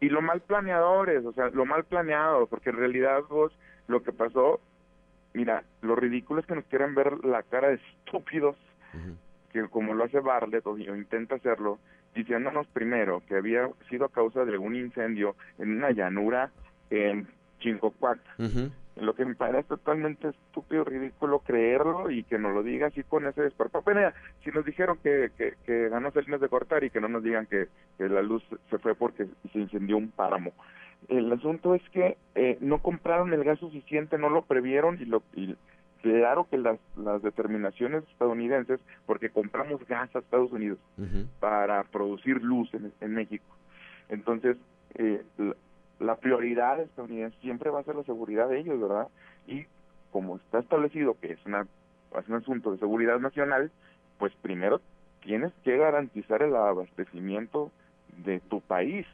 Y 0.00 0.08
lo 0.08 0.22
mal 0.22 0.40
planeadores, 0.40 1.24
o 1.24 1.32
sea, 1.32 1.48
lo 1.50 1.66
mal 1.66 1.84
planeado, 1.84 2.46
porque 2.46 2.70
en 2.70 2.76
realidad 2.76 3.22
vos 3.28 3.52
lo 3.88 4.02
que 4.02 4.12
pasó, 4.12 4.60
mira, 5.34 5.64
lo 5.82 5.96
ridículo 5.96 6.40
es 6.40 6.46
que 6.46 6.54
nos 6.54 6.64
quieren 6.66 6.94
ver 6.94 7.24
la 7.24 7.42
cara 7.42 7.68
de 7.68 7.74
estúpidos 7.74 8.56
que 9.52 9.66
como 9.68 9.94
lo 9.94 10.04
hace 10.04 10.20
Barlet 10.20 10.66
o, 10.66 10.76
intenta 10.76 11.36
hacerlo, 11.36 11.78
diciéndonos 12.14 12.66
primero 12.68 13.22
que 13.26 13.36
había 13.36 13.68
sido 13.88 14.06
a 14.06 14.12
causa 14.12 14.44
de 14.44 14.58
un 14.58 14.74
incendio 14.74 15.36
en 15.58 15.76
una 15.76 15.90
llanura 15.90 16.50
en 16.90 17.26
Chincocuac. 17.60 18.18
Lo 19.00 19.14
que 19.14 19.24
me 19.24 19.34
parece 19.34 19.68
totalmente 19.68 20.28
estúpido, 20.28 20.84
ridículo 20.84 21.40
creerlo 21.40 22.10
y 22.10 22.24
que 22.24 22.38
nos 22.38 22.52
lo 22.52 22.62
diga 22.62 22.88
así 22.88 23.02
con 23.04 23.26
ese 23.26 23.42
desparpajo. 23.42 23.90
si 24.44 24.50
nos 24.50 24.64
dijeron 24.64 24.98
que, 25.02 25.30
que, 25.36 25.54
que 25.64 25.88
ganó 25.88 26.10
Salinas 26.10 26.40
de 26.40 26.48
Cortar 26.48 26.84
y 26.84 26.90
que 26.90 27.00
no 27.00 27.08
nos 27.08 27.22
digan 27.22 27.46
que, 27.46 27.68
que 27.96 28.08
la 28.08 28.22
luz 28.22 28.42
se 28.70 28.78
fue 28.78 28.94
porque 28.94 29.26
se 29.52 29.58
incendió 29.58 29.96
un 29.96 30.10
páramo. 30.10 30.52
El 31.08 31.32
asunto 31.32 31.74
es 31.74 31.82
que 31.90 32.16
eh, 32.34 32.58
no 32.60 32.82
compraron 32.82 33.32
el 33.32 33.44
gas 33.44 33.60
suficiente, 33.60 34.18
no 34.18 34.30
lo 34.30 34.42
previeron 34.42 34.98
y, 35.00 35.04
lo, 35.04 35.22
y 35.34 35.56
Claro 36.02 36.46
que 36.48 36.58
las, 36.58 36.78
las 36.96 37.22
determinaciones 37.22 38.04
estadounidenses, 38.10 38.80
porque 39.04 39.30
compramos 39.30 39.84
gas 39.88 40.14
a 40.14 40.20
Estados 40.20 40.52
Unidos 40.52 40.78
para 41.40 41.82
producir 41.84 42.40
luz 42.42 42.70
en, 42.72 43.14
México. 43.14 43.44
Entonces, 44.08 44.56
eh, 44.94 45.22
la, 45.98 46.16
prioridad 46.16 46.80
estadounidense 46.80 47.38
siempre 47.40 47.70
va 47.70 47.80
a 47.80 47.84
ser 47.84 47.96
la 47.96 48.04
seguridad 48.04 48.48
de 48.48 48.60
ellos, 48.60 48.80
¿verdad? 48.80 49.08
Y 49.46 49.66
como 50.10 50.36
está 50.36 50.58
establecido 50.58 51.18
que 51.20 51.32
es, 51.32 51.46
una, 51.46 51.66
es 52.18 52.28
un 52.28 52.34
asunto 52.36 52.72
de 52.72 52.78
seguridad 52.78 53.18
nacional, 53.18 53.70
pues 54.18 54.32
primero 54.42 54.80
tienes 55.20 55.52
que 55.64 55.76
garantizar 55.76 56.42
el 56.42 56.54
abastecimiento 56.56 57.70
de 58.24 58.40
tu 58.40 58.60
país. 58.60 59.06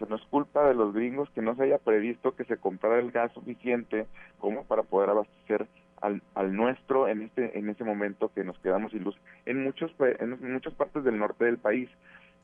O 0.00 0.06
no 0.06 0.16
es 0.16 0.22
culpa 0.30 0.66
de 0.66 0.74
los 0.74 0.94
gringos 0.94 1.28
que 1.30 1.42
no 1.42 1.54
se 1.56 1.64
haya 1.64 1.76
previsto 1.76 2.34
que 2.34 2.44
se 2.44 2.56
comprara 2.56 2.98
el 3.00 3.10
gas 3.10 3.32
suficiente 3.32 4.06
como 4.38 4.64
para 4.64 4.82
poder 4.82 5.10
abastecer 5.10 5.66
al, 6.00 6.22
al 6.34 6.56
nuestro 6.56 7.06
en 7.06 7.20
este 7.20 7.58
en 7.58 7.68
ese 7.68 7.84
momento 7.84 8.32
que 8.34 8.42
nos 8.42 8.58
quedamos 8.60 8.92
sin 8.92 9.04
luz 9.04 9.14
en 9.44 9.62
muchos 9.62 9.92
en 10.00 10.52
muchas 10.52 10.72
partes 10.72 11.04
del 11.04 11.18
norte 11.18 11.44
del 11.44 11.58
país 11.58 11.90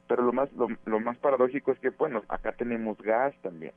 pero 0.08 0.22
lo 0.22 0.32
más 0.32 0.48
lo, 0.52 1.00
más 1.00 1.16
paradójico 1.18 1.72
es 1.72 1.78
que 1.78 1.90
bueno 1.90 2.22
acá 2.28 2.52
tenemos 2.52 2.98
gas 2.98 3.34
también. 3.42 3.72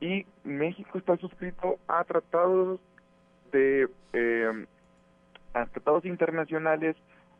Y 0.00 0.26
México 0.44 0.98
está 0.98 1.16
suscrito 1.18 1.78
a 1.88 2.04
tratados 2.04 2.80
de 3.52 3.88
eh, 4.12 4.66
a 5.54 5.66
tratados 5.66 6.04
internacionales 6.04 6.96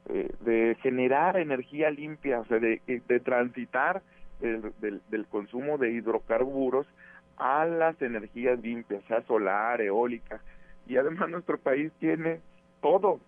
eh, 0.09 0.33
de 0.41 0.77
generar 0.83 1.37
energía 1.37 1.91
limpia 1.91 2.41
o 2.41 2.45
sea 2.47 2.59
de, 2.59 2.81
de 2.87 3.21
transitar 3.21 4.03
del, 4.41 5.03
del 5.11 5.27
consumo 5.27 5.77
de 5.77 5.91
hidrocarburos 5.93 6.87
a 7.41 7.65
las 7.65 8.01
energías 8.03 8.61
limpias, 8.61 9.03
sea 9.09 9.23
solar, 9.23 9.81
eólica, 9.81 10.41
y 10.87 10.97
además 10.97 11.31
nuestro 11.31 11.59
país 11.59 11.91
tiene 11.99 12.41
todo, 12.83 13.19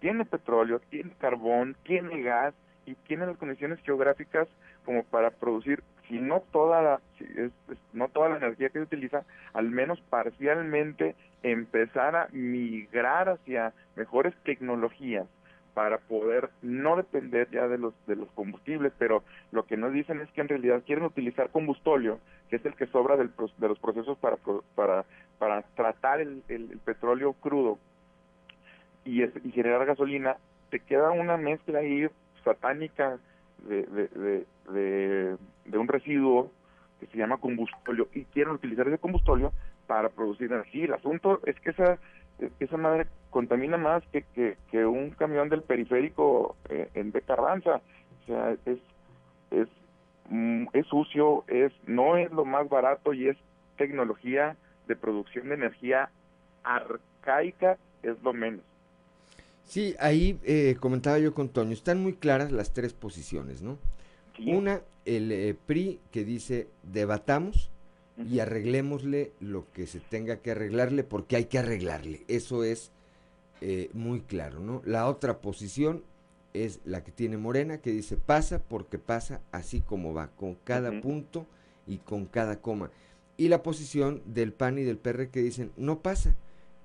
tiene 0.00 0.24
petróleo, 0.24 0.80
tiene 0.88 1.12
carbón, 1.18 1.76
tiene 1.82 2.22
gas 2.22 2.54
y 2.86 2.94
tiene 3.06 3.26
las 3.26 3.36
condiciones 3.36 3.80
geográficas 3.80 4.48
como 4.84 5.04
para 5.04 5.30
producir, 5.30 5.82
si 6.08 6.18
no 6.18 6.42
toda 6.52 6.82
la, 6.82 7.00
no 7.92 8.08
toda 8.08 8.30
la 8.30 8.36
energía 8.38 8.68
que 8.70 8.78
se 8.78 8.84
utiliza, 8.84 9.24
al 9.52 9.70
menos 9.70 10.00
parcialmente 10.10 11.14
empezar 11.42 12.16
a 12.16 12.28
migrar 12.32 13.28
hacia 13.28 13.72
mejores 13.96 14.34
tecnologías 14.44 15.26
para 15.74 15.98
poder 15.98 16.50
no 16.62 16.96
depender 16.96 17.48
ya 17.50 17.68
de 17.68 17.78
los 17.78 17.94
de 18.06 18.16
los 18.16 18.28
combustibles, 18.32 18.92
pero 18.98 19.22
lo 19.52 19.64
que 19.64 19.76
nos 19.76 19.92
dicen 19.92 20.20
es 20.20 20.30
que 20.32 20.40
en 20.40 20.48
realidad 20.48 20.82
quieren 20.84 21.04
utilizar 21.04 21.50
combustóleo, 21.50 22.18
que 22.48 22.56
es 22.56 22.66
el 22.66 22.74
que 22.74 22.86
sobra 22.86 23.16
del, 23.16 23.30
de 23.58 23.68
los 23.68 23.78
procesos 23.78 24.18
para 24.18 24.36
para 24.74 25.04
para 25.38 25.62
tratar 25.74 26.20
el, 26.20 26.42
petróleo 26.84 27.32
crudo 27.34 27.78
y, 29.04 29.22
y, 29.22 29.52
generar 29.52 29.86
gasolina, 29.86 30.36
te 30.70 30.80
queda 30.80 31.12
una 31.12 31.36
mezcla 31.36 31.78
ahí 31.78 32.08
satánica 32.44 33.18
de, 33.66 33.82
de, 33.84 34.46
de, 34.72 35.36
de, 35.64 35.78
un 35.78 35.88
residuo 35.88 36.50
que 36.98 37.06
se 37.06 37.18
llama 37.18 37.38
combustóleo 37.38 38.08
y 38.14 38.24
quieren 38.24 38.54
utilizar 38.54 38.86
ese 38.88 38.98
combustóleo 38.98 39.52
para 39.86 40.08
producir 40.08 40.52
energía. 40.52 40.84
El 40.84 40.94
asunto 40.94 41.40
es 41.46 41.58
que 41.60 41.70
esa 41.70 41.98
esa 42.58 42.76
madre 42.76 43.06
contamina 43.30 43.76
más 43.76 44.02
que, 44.08 44.24
que, 44.70 44.86
un 44.86 45.10
camión 45.10 45.48
del 45.48 45.62
periférico 45.62 46.56
eh, 46.68 46.88
en 46.94 47.12
Becarranza. 47.12 47.80
O 48.22 48.26
sea, 48.26 48.56
es, 48.66 48.78
es, 49.50 49.68
mm, 50.28 50.66
es 50.72 50.86
sucio, 50.86 51.44
es, 51.48 51.72
no 51.86 52.16
es 52.16 52.30
lo 52.32 52.44
más 52.44 52.68
barato 52.68 53.12
y 53.12 53.28
es 53.28 53.36
tecnología 53.76 54.56
de 54.86 54.96
producción 54.96 55.48
de 55.48 55.54
energía 55.54 56.10
arcaica, 56.64 57.78
es 58.02 58.20
lo 58.22 58.32
menos. 58.32 58.64
Sí, 59.70 59.94
ahí 60.00 60.36
eh, 60.42 60.74
comentaba 60.80 61.20
yo 61.20 61.32
con 61.32 61.48
Toño, 61.48 61.70
están 61.70 62.02
muy 62.02 62.14
claras 62.14 62.50
las 62.50 62.72
tres 62.72 62.92
posiciones, 62.92 63.62
¿no? 63.62 63.78
Una, 64.44 64.82
el 65.04 65.30
eh, 65.30 65.54
PRI 65.66 66.00
que 66.10 66.24
dice 66.24 66.66
debatamos, 66.82 67.70
y 68.28 68.40
arreglémosle 68.40 69.30
lo 69.38 69.70
que 69.72 69.86
se 69.86 70.00
tenga 70.00 70.38
que 70.38 70.50
arreglarle 70.50 71.04
porque 71.04 71.36
hay 71.36 71.44
que 71.44 71.60
arreglarle. 71.60 72.24
Eso 72.26 72.64
es 72.64 72.90
eh, 73.60 73.90
muy 73.92 74.22
claro, 74.22 74.58
¿no? 74.58 74.82
La 74.84 75.06
otra 75.06 75.38
posición 75.38 76.02
es 76.52 76.80
la 76.84 77.04
que 77.04 77.12
tiene 77.12 77.36
Morena, 77.36 77.78
que 77.78 77.92
dice 77.92 78.16
pasa 78.16 78.58
porque 78.58 78.98
pasa 78.98 79.40
así 79.52 79.82
como 79.82 80.12
va, 80.12 80.32
con 80.32 80.56
cada 80.64 81.00
punto 81.00 81.46
y 81.86 81.98
con 81.98 82.26
cada 82.26 82.60
coma. 82.60 82.90
Y 83.36 83.46
la 83.46 83.62
posición 83.62 84.20
del 84.26 84.52
PAN 84.52 84.78
y 84.78 84.82
del 84.82 84.98
PR 84.98 85.28
que 85.28 85.42
dicen 85.42 85.70
no 85.76 86.00
pasa 86.00 86.34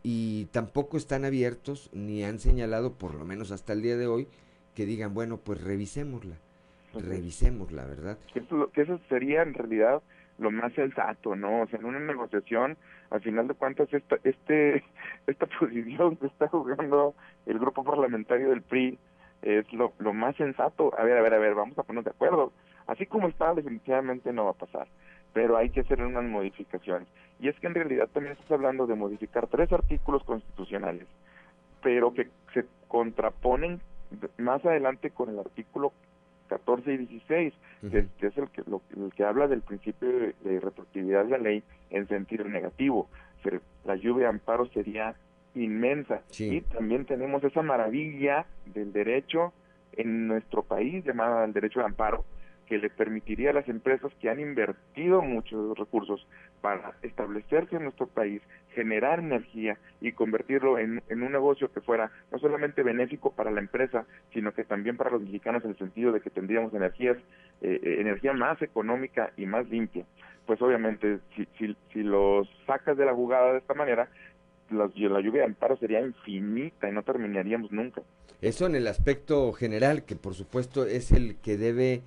y 0.08 0.46
tampoco 0.52 0.98
están 0.98 1.26
abiertos 1.26 1.90
ni 1.92 2.24
han 2.24 2.38
señalado, 2.38 2.94
por 2.94 3.16
lo 3.16 3.26
menos 3.26 3.52
hasta 3.52 3.74
el 3.74 3.82
día 3.82 3.98
de 3.98 4.06
hoy, 4.06 4.28
que 4.76 4.86
digan, 4.86 5.16
bueno, 5.16 5.38
pues 5.38 5.64
revisémosla, 5.64 6.36
revisémosla, 6.94 7.86
¿verdad? 7.86 8.20
Eso, 8.36 8.70
que 8.72 8.84
eso 8.84 9.00
sería 9.10 9.42
en 9.42 9.56
realidad 9.56 10.04
lo 10.38 10.52
más 10.52 10.74
sensato, 10.74 11.36
¿no? 11.36 11.62
O 11.64 11.68
sea, 11.68 11.80
en 11.80 11.86
una 11.86 12.00
negociación, 12.00 12.78
al 13.10 13.22
final 13.22 13.48
de 13.48 13.56
cuentas, 13.56 13.92
esta, 13.92 14.18
este, 14.24 14.84
esta 15.26 15.48
posición 15.48 16.18
que 16.18 16.28
está 16.28 16.50
jugando 16.50 17.16
el 17.48 17.58
grupo 17.58 17.84
parlamentario 17.84 18.50
del 18.50 18.62
PRI 18.62 19.00
es 19.42 19.74
lo, 19.74 19.94
lo 19.98 20.14
más 20.14 20.36
sensato. 20.36 20.94
A 21.00 21.04
ver, 21.04 21.18
a 21.18 21.24
ver, 21.24 21.34
a 21.34 21.40
ver, 21.40 21.56
vamos 21.56 21.80
a 21.80 21.82
ponernos 21.82 22.06
de 22.06 22.12
acuerdo. 22.12 22.54
Así 22.86 23.08
como 23.08 23.28
está, 23.28 23.56
definitivamente 23.56 24.32
no 24.32 24.46
va 24.46 24.52
a 24.52 24.54
pasar, 24.54 24.88
pero 25.34 25.58
hay 25.58 25.72
que 25.72 25.80
hacer 25.80 26.00
unas 26.00 26.26
modificaciones. 26.26 27.08
Y 27.40 27.50
es 27.50 27.60
que 27.60 27.68
en 27.68 27.76
realidad 27.76 28.10
también 28.14 28.34
estás 28.34 28.52
hablando 28.52 28.88
de 28.88 28.96
modificar 28.96 29.48
tres 29.48 29.72
artículos 29.72 30.24
constitucionales, 30.24 31.08
pero 31.82 32.14
que 32.14 32.30
se 32.54 32.66
contraponen 32.88 33.82
más 34.38 34.66
adelante 34.66 35.10
con 35.12 35.30
el 35.30 35.40
artículo 35.40 35.92
14 36.48 36.94
y 36.94 36.98
16, 36.98 37.54
que, 37.92 37.98
es 37.98 38.38
el 38.38 38.50
que, 38.50 38.62
el 38.62 39.14
que 39.16 39.24
habla 39.24 39.48
del 39.48 39.62
principio 39.62 40.08
de, 40.10 40.60
retroactividad 40.60 41.26
de 41.26 41.32
la 41.32 41.38
ley 41.38 41.64
en 41.90 42.08
sentido 42.08 42.46
negativo. 42.46 43.10
la 43.84 43.96
lluvia 43.96 44.26
de 44.26 44.30
amparo 44.30 44.68
sería 44.68 45.16
inmensa. 45.56 46.22
Y 46.38 46.62
también 46.62 47.06
tenemos 47.06 47.44
esa 47.44 47.62
maravilla 47.62 48.46
del 48.66 48.94
derecho 48.94 49.54
en 49.94 50.28
nuestro 50.28 50.64
país 50.64 51.04
llamada 51.06 51.46
el 51.46 51.54
derecho 51.54 51.80
de 51.80 51.86
amparo, 51.86 52.26
que 52.68 52.78
le 52.78 52.90
permitiría 52.90 53.52
a 53.52 53.54
las 53.54 53.70
empresas 53.70 54.12
que 54.20 54.30
han 54.30 54.40
invertido 54.40 55.22
muchos 55.22 55.78
recursos 55.78 56.26
para 56.62 56.94
establecerse 57.04 57.76
en 57.76 57.84
nuestro 57.84 58.08
país, 58.08 58.42
generar 58.74 59.20
energía 59.20 59.78
y 60.02 60.12
convertirlo 60.14 60.80
en, 60.80 61.02
un 61.10 61.32
negocio 61.32 61.72
que 61.72 61.82
fuera 61.82 62.12
no 62.32 62.40
solamente 62.40 62.84
benéfico 62.84 63.32
para 63.32 63.52
la 63.52 63.60
empresa, 63.60 64.06
sino 64.34 64.54
que 64.54 64.64
también 64.64 64.98
para 64.98 65.12
los 65.12 65.22
mexicanos 65.22 65.64
en 65.64 65.72
el 65.72 65.78
sentido 65.78 66.12
de 66.12 66.22
que 66.22 66.30
tendríamos 66.30 66.74
energías, 66.74 67.18
eh, 67.62 67.80
eh, 67.82 67.98
energía 68.00 68.34
más 68.34 68.62
económica 68.62 69.32
y 69.38 69.46
más 69.46 69.70
limpia. 69.70 70.06
Pues 70.46 70.62
obviamente, 70.62 71.20
si, 71.36 71.48
si, 71.58 71.76
si 71.94 72.04
los 72.04 72.48
sacas 72.66 72.98
de 72.98 73.06
la 73.06 73.14
jugada 73.14 73.54
de 73.54 73.60
esta 73.60 73.74
manera, 73.74 74.10
la, 74.72 74.90
la 74.96 75.22
lluvia 75.22 75.42
de 75.42 75.48
amparo 75.48 75.78
sería 75.78 76.02
infinita 76.02 76.90
y 76.90 76.92
no 76.92 77.04
terminaríamos 77.04 77.72
nunca. 77.72 78.02
Eso 78.42 78.66
en 78.66 78.76
el 78.76 78.88
aspecto 78.88 79.52
general, 79.54 80.04
que 80.04 80.16
por 80.16 80.34
supuesto 80.34 80.86
es 80.86 81.12
el 81.12 81.38
que 81.38 81.58
debe 81.58 82.02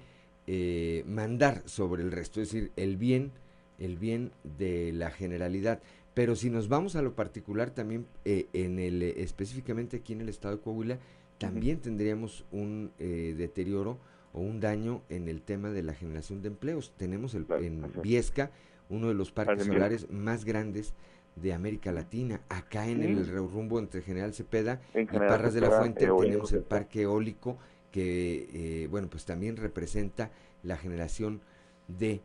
eh, 0.51 1.05
mandar 1.07 1.61
sobre 1.67 2.03
el 2.03 2.11
resto, 2.11 2.41
es 2.41 2.51
decir, 2.51 2.73
el 2.77 2.97
bien, 2.97 3.33
el 3.79 3.99
bien 3.99 4.33
de 4.57 4.93
la 4.95 5.11
generalidad. 5.11 5.83
Pero 6.15 6.37
si 6.37 6.49
nos 6.49 6.71
vamos 6.71 6.97
a 6.97 7.03
lo 7.03 7.15
particular 7.15 7.69
también, 7.69 8.07
eh, 8.25 8.47
en 8.55 8.79
el, 8.79 9.03
específicamente 9.03 9.99
aquí 9.99 10.15
en 10.15 10.23
el 10.23 10.31
estado 10.31 10.57
de 10.57 10.63
Coahuila, 10.63 10.99
también 11.37 11.81
tendríamos 11.81 12.47
un 12.51 12.93
eh, 12.99 13.35
deterioro 13.37 13.99
o 14.33 14.41
un 14.41 14.59
daño 14.59 15.03
en 15.11 15.29
el 15.29 15.43
tema 15.43 15.69
de 15.69 15.83
la 15.83 15.93
generación 15.93 16.41
de 16.41 16.49
empleos. 16.49 16.95
Tenemos 16.97 17.35
el, 17.35 17.45
en 17.61 17.85
Viesca 18.03 18.51
uno 18.89 19.09
de 19.09 19.15
los 19.15 19.31
parques 19.31 19.67
solares 19.67 20.11
más 20.11 20.47
grandes 20.47 20.95
de 21.37 21.53
América 21.53 21.93
Latina. 21.93 22.41
Acá 22.49 22.89
en 22.89 23.03
el 23.03 23.27
rumbo 23.29 23.79
entre 23.79 24.01
General 24.01 24.33
Cepeda 24.33 24.81
y 24.95 25.05
Parras 25.05 25.53
de 25.53 25.61
la 25.61 25.73
Fuente 25.73 26.07
tenemos 26.07 26.55
el 26.55 26.63
parque 26.63 27.03
eólico 27.03 27.59
que, 27.99 28.49
eh, 28.53 28.87
bueno, 28.87 29.11
pues 29.11 29.25
también 29.25 29.57
representa 29.57 30.31
la 30.63 30.77
generación 30.77 31.41
de, 31.89 32.21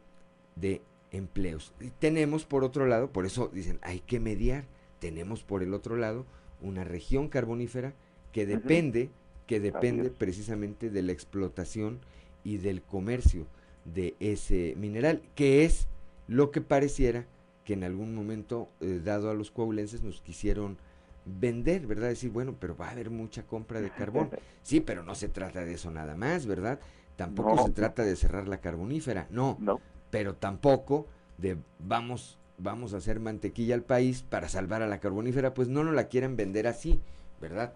de 0.55 0.83
empleos. 1.11 1.73
Y 1.81 1.89
tenemos 1.89 2.45
por 2.45 2.63
otro 2.63 2.85
lado, 2.85 3.11
por 3.11 3.25
eso 3.25 3.49
dicen, 3.51 3.79
hay 3.81 3.99
que 3.99 4.19
mediar, 4.19 4.65
tenemos 4.99 5.41
por 5.41 5.63
el 5.63 5.73
otro 5.73 5.95
lado 5.97 6.27
una 6.61 6.83
región 6.83 7.27
carbonífera 7.27 7.95
que 8.31 8.45
depende, 8.45 9.09
que 9.47 9.59
depende 9.59 10.11
precisamente 10.11 10.91
de 10.91 11.01
la 11.01 11.11
explotación 11.11 12.01
y 12.43 12.57
del 12.57 12.83
comercio 12.83 13.47
de 13.83 14.15
ese 14.19 14.75
mineral, 14.77 15.23
que 15.33 15.65
es 15.65 15.87
lo 16.27 16.51
que 16.51 16.61
pareciera 16.61 17.25
que 17.65 17.73
en 17.73 17.83
algún 17.83 18.13
momento 18.13 18.69
eh, 18.79 19.01
dado 19.03 19.31
a 19.31 19.33
los 19.33 19.49
coahuilenses 19.49 20.03
nos 20.03 20.21
quisieron 20.21 20.77
vender, 21.25 21.87
¿verdad? 21.87 22.09
Decir, 22.09 22.31
bueno, 22.31 22.55
pero 22.59 22.75
va 22.75 22.87
a 22.87 22.91
haber 22.91 23.09
mucha 23.09 23.43
compra 23.43 23.81
de 23.81 23.89
carbón. 23.91 24.29
Sí, 24.63 24.79
pero 24.79 25.03
no 25.03 25.13
se 25.13 25.27
trata 25.27 25.65
de 25.65 25.73
eso 25.73 25.91
nada 25.91 26.15
más, 26.15 26.45
¿verdad? 26.45 26.79
Tampoco 27.17 27.65
se 27.65 27.71
trata 27.71 28.03
de 28.03 28.15
cerrar 28.15 28.47
la 28.47 28.61
carbonífera, 28.61 29.27
no. 29.29 29.57
No. 29.59 29.81
Pero 30.09 30.35
tampoco 30.35 31.07
de 31.37 31.57
vamos 31.79 32.39
vamos 32.57 32.93
a 32.93 32.97
hacer 32.97 33.19
mantequilla 33.19 33.75
al 33.75 33.83
país 33.83 34.23
para 34.23 34.49
salvar 34.49 34.81
a 34.81 34.87
la 34.87 34.99
carbonífera, 34.99 35.53
pues 35.53 35.67
no 35.67 35.83
nos 35.83 35.93
la 35.93 36.07
quieren 36.07 36.35
vender 36.35 36.67
así, 36.67 36.99
¿verdad? 37.41 37.73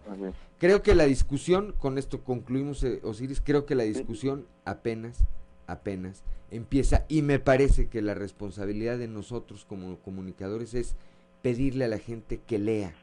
Creo 0.59 0.81
que 0.81 0.95
la 0.95 1.05
discusión, 1.05 1.73
con 1.77 1.97
esto 1.97 2.23
concluimos, 2.23 2.83
eh, 2.83 2.99
Osiris, 3.03 3.41
creo 3.43 3.65
que 3.65 3.75
la 3.75 3.83
discusión 3.83 4.45
apenas, 4.65 5.19
apenas 5.67 6.23
empieza 6.51 7.05
y 7.09 7.21
me 7.21 7.39
parece 7.39 7.87
que 7.87 8.01
la 8.01 8.13
responsabilidad 8.13 8.97
de 8.97 9.07
nosotros 9.07 9.65
como 9.65 9.97
comunicadores 9.99 10.73
es 10.73 10.95
pedirle 11.41 11.85
a 11.85 11.89
la 11.89 11.99
gente 11.99 12.39
que 12.45 12.59
lea. 12.59 12.93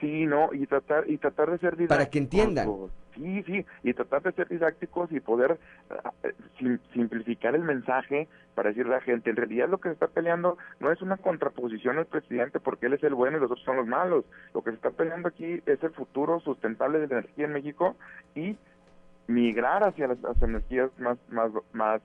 Sí, 0.00 0.26
no, 0.26 0.52
y 0.54 0.66
tratar 0.66 1.08
y 1.08 1.18
tratar 1.18 1.50
de 1.50 1.58
ser 1.58 1.76
didácticos. 1.76 1.96
Para 1.96 2.10
que 2.10 2.18
entiendan. 2.18 2.68
Sí, 3.14 3.42
sí, 3.42 3.66
y 3.82 3.92
tratar 3.92 4.22
de 4.22 4.32
ser 4.32 4.48
didácticos 4.48 5.12
y 5.12 5.20
poder 5.20 5.58
eh, 6.22 6.78
simplificar 6.94 7.54
el 7.54 7.64
mensaje 7.64 8.28
para 8.54 8.70
decirle 8.70 8.94
a 8.94 8.98
la 8.98 9.02
gente, 9.02 9.28
en 9.28 9.36
realidad 9.36 9.68
lo 9.68 9.78
que 9.78 9.90
se 9.90 9.94
está 9.94 10.06
peleando 10.06 10.56
no 10.78 10.90
es 10.90 11.02
una 11.02 11.18
contraposición 11.18 11.98
al 11.98 12.06
presidente 12.06 12.60
porque 12.60 12.86
él 12.86 12.94
es 12.94 13.02
el 13.02 13.14
bueno 13.14 13.36
y 13.36 13.40
los 13.40 13.50
otros 13.50 13.64
son 13.64 13.76
los 13.76 13.86
malos. 13.86 14.24
Lo 14.54 14.62
que 14.62 14.70
se 14.70 14.76
está 14.76 14.90
peleando 14.90 15.28
aquí 15.28 15.60
es 15.66 15.82
el 15.82 15.90
futuro 15.90 16.40
sustentable 16.40 16.98
de 16.98 17.08
la 17.08 17.18
energía 17.18 17.44
en 17.44 17.52
México 17.52 17.96
y 18.34 18.56
migrar 19.26 19.84
hacia 19.84 20.08
las, 20.08 20.20
las 20.20 20.40
energías 20.42 20.90
más, 20.98 21.18
más, 21.28 21.50
más 21.72 22.00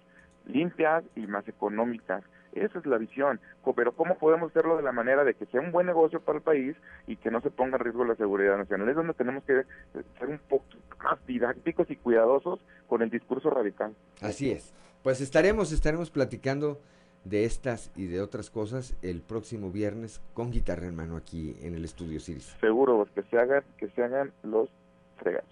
limpias 0.45 1.03
y 1.15 1.27
más 1.27 1.47
económicas. 1.47 2.23
Esa 2.56 2.80
es 2.80 2.86
la 2.86 2.98
visión. 2.98 3.40
Pero 3.76 3.91
¿cómo 3.91 4.18
podemos 4.18 4.49
hacerlo 4.49 4.77
de 4.77 4.84
la 4.84 4.94
manera 4.94 5.23
de 5.23 5.34
que 5.34 5.45
sea 5.48 5.61
un 5.61 5.72
buen 5.72 5.86
negocio 5.86 6.22
para 6.22 6.38
el 6.38 6.44
país 6.44 6.76
y 7.06 7.18
que 7.18 7.30
no 7.30 7.41
se 7.41 7.52
ponga 7.52 7.77
en 7.77 7.84
riesgo 7.84 8.06
la 8.06 8.15
seguridad 8.15 8.57
nacional? 8.57 8.90
Es 8.90 8.95
donde 8.95 9.14
tenemos 9.14 9.44
que 9.44 9.64
ser 9.94 10.27
un 10.27 10.40
poco 10.40 10.65
más 11.03 11.19
didácticos 11.27 11.91
y 11.91 11.98
cuidadosos 11.98 12.60
con 12.88 13.02
el 13.02 13.10
discurso 13.10 13.49
radical. 13.49 13.94
Así 14.22 14.52
es. 14.52 14.73
Pues 15.03 15.22
estaremos, 15.22 15.72
estaremos 15.72 16.10
platicando 16.10 16.80
de 17.26 17.44
estas 17.44 17.91
y 17.95 18.06
de 18.06 18.22
otras 18.22 18.49
cosas 18.49 18.95
el 19.02 19.22
próximo 19.22 19.72
viernes 19.72 20.22
con 20.34 20.52
guitarra 20.52 20.88
en 20.88 20.95
mano 20.95 21.18
aquí 21.18 21.57
en 21.61 21.76
el 21.76 21.84
estudio 21.84 22.19
Ciris. 22.19 22.56
Seguro, 22.61 22.98
pues, 22.98 23.10
que 23.11 23.30
se 23.30 23.38
hagan, 23.38 23.64
que 23.77 23.90
se 23.90 24.03
hagan 24.03 24.32
los 24.44 24.69
fregados. 25.18 25.49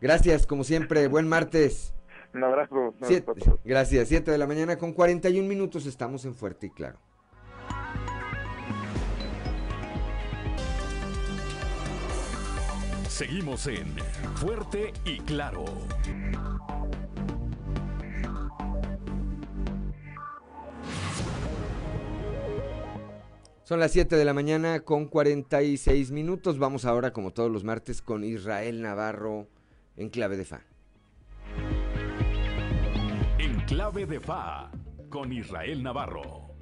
Gracias, 0.00 0.46
como 0.46 0.64
siempre, 0.64 1.06
buen 1.08 1.28
martes. 1.28 1.94
Un 2.32 2.44
abrazo. 2.44 2.94
gracias. 3.64 4.08
7 4.08 4.30
de 4.30 4.38
la 4.38 4.46
mañana 4.46 4.76
con 4.76 4.92
41 4.92 5.46
minutos 5.48 5.86
estamos 5.86 6.24
en 6.24 6.34
Fuerte 6.34 6.66
y 6.66 6.70
Claro. 6.70 6.98
Seguimos 13.08 13.66
en 13.66 13.96
Fuerte 14.36 14.92
y 15.04 15.18
Claro. 15.20 15.64
Son 23.64 23.78
las 23.78 23.92
7 23.92 24.16
de 24.16 24.24
la 24.24 24.34
mañana 24.34 24.80
con 24.80 25.06
46 25.06 26.10
minutos. 26.10 26.58
Vamos 26.58 26.84
ahora, 26.84 27.12
como 27.12 27.32
todos 27.32 27.52
los 27.52 27.62
martes, 27.62 28.02
con 28.02 28.24
Israel 28.24 28.82
Navarro 28.82 29.46
en 29.96 30.08
clave 30.08 30.36
de 30.36 30.44
fa. 30.44 30.62
Clave 33.70 34.04
de 34.04 34.18
FA 34.18 34.68
con 35.08 35.32
Israel 35.32 35.80
Navarro. 35.80 36.56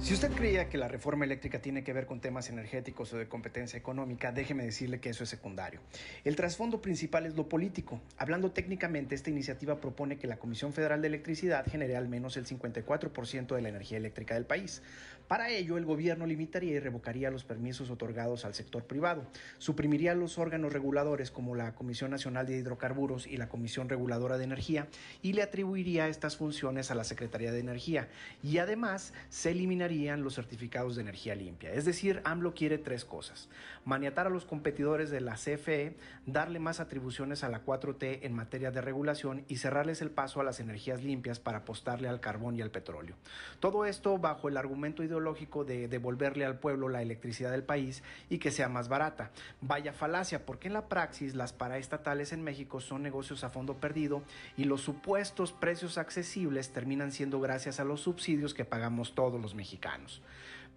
Si 0.00 0.14
usted 0.14 0.32
creía 0.32 0.70
que 0.70 0.78
la 0.78 0.88
reforma 0.88 1.26
eléctrica 1.26 1.60
tiene 1.60 1.84
que 1.84 1.92
ver 1.92 2.06
con 2.06 2.22
temas 2.22 2.48
energéticos 2.48 3.12
o 3.12 3.18
de 3.18 3.28
competencia 3.28 3.78
económica, 3.78 4.32
déjeme 4.32 4.64
decirle 4.64 5.00
que 5.00 5.10
eso 5.10 5.22
es 5.22 5.28
secundario. 5.28 5.80
El 6.24 6.34
trasfondo 6.34 6.80
principal 6.80 7.26
es 7.26 7.36
lo 7.36 7.46
político. 7.46 8.00
Hablando 8.16 8.50
técnicamente, 8.50 9.14
esta 9.14 9.28
iniciativa 9.28 9.82
propone 9.82 10.16
que 10.16 10.26
la 10.26 10.38
Comisión 10.38 10.72
Federal 10.72 11.02
de 11.02 11.08
Electricidad 11.08 11.66
genere 11.66 11.98
al 11.98 12.08
menos 12.08 12.38
el 12.38 12.46
54% 12.46 13.54
de 13.54 13.60
la 13.60 13.68
energía 13.68 13.98
eléctrica 13.98 14.32
del 14.32 14.46
país. 14.46 14.82
Para 15.28 15.50
ello, 15.50 15.76
el 15.76 15.84
gobierno 15.84 16.26
limitaría 16.26 16.72
y 16.72 16.78
revocaría 16.78 17.30
los 17.30 17.44
permisos 17.44 17.90
otorgados 17.90 18.46
al 18.46 18.54
sector 18.54 18.84
privado, 18.84 19.26
suprimiría 19.58 20.14
los 20.14 20.38
órganos 20.38 20.72
reguladores 20.72 21.30
como 21.30 21.54
la 21.54 21.74
Comisión 21.74 22.10
Nacional 22.10 22.46
de 22.46 22.56
Hidrocarburos 22.56 23.26
y 23.26 23.36
la 23.36 23.50
Comisión 23.50 23.90
Reguladora 23.90 24.38
de 24.38 24.44
Energía 24.44 24.88
y 25.20 25.34
le 25.34 25.42
atribuiría 25.42 26.08
estas 26.08 26.38
funciones 26.38 26.90
a 26.90 26.94
la 26.94 27.04
Secretaría 27.04 27.52
de 27.52 27.58
Energía 27.58 28.08
y 28.42 28.56
además 28.56 29.12
se 29.28 29.50
eliminarían 29.50 30.22
los 30.22 30.34
certificados 30.34 30.96
de 30.96 31.02
energía 31.02 31.34
limpia. 31.34 31.74
Es 31.74 31.84
decir, 31.84 32.22
AMLO 32.24 32.54
quiere 32.54 32.78
tres 32.78 33.04
cosas. 33.04 33.50
Maniatar 33.88 34.26
a 34.26 34.30
los 34.30 34.44
competidores 34.44 35.08
de 35.08 35.22
la 35.22 35.36
CFE, 35.36 35.96
darle 36.26 36.58
más 36.58 36.78
atribuciones 36.78 37.42
a 37.42 37.48
la 37.48 37.64
4T 37.64 38.18
en 38.20 38.34
materia 38.34 38.70
de 38.70 38.82
regulación 38.82 39.46
y 39.48 39.56
cerrarles 39.56 40.02
el 40.02 40.10
paso 40.10 40.42
a 40.42 40.44
las 40.44 40.60
energías 40.60 41.02
limpias 41.02 41.40
para 41.40 41.60
apostarle 41.60 42.06
al 42.06 42.20
carbón 42.20 42.54
y 42.56 42.60
al 42.60 42.70
petróleo. 42.70 43.16
Todo 43.60 43.86
esto 43.86 44.18
bajo 44.18 44.48
el 44.48 44.58
argumento 44.58 45.02
ideológico 45.02 45.28
lógico 45.28 45.64
de 45.64 45.88
devolverle 45.88 46.44
al 46.44 46.58
pueblo 46.58 46.88
la 46.88 47.02
electricidad 47.02 47.50
del 47.50 47.62
país 47.62 48.02
y 48.28 48.38
que 48.38 48.50
sea 48.50 48.68
más 48.68 48.88
barata. 48.88 49.30
Vaya 49.60 49.92
falacia, 49.92 50.44
porque 50.44 50.68
en 50.68 50.74
la 50.74 50.88
praxis 50.88 51.34
las 51.34 51.52
paraestatales 51.52 52.32
en 52.32 52.42
México 52.42 52.80
son 52.80 53.02
negocios 53.02 53.42
a 53.42 53.48
fondo 53.48 53.74
perdido 53.74 54.22
y 54.56 54.64
los 54.64 54.82
supuestos 54.82 55.52
precios 55.52 55.96
accesibles 55.96 56.72
terminan 56.72 57.10
siendo 57.10 57.40
gracias 57.40 57.80
a 57.80 57.84
los 57.84 58.00
subsidios 58.00 58.52
que 58.52 58.64
pagamos 58.64 59.14
todos 59.14 59.40
los 59.40 59.54
mexicanos. 59.54 60.22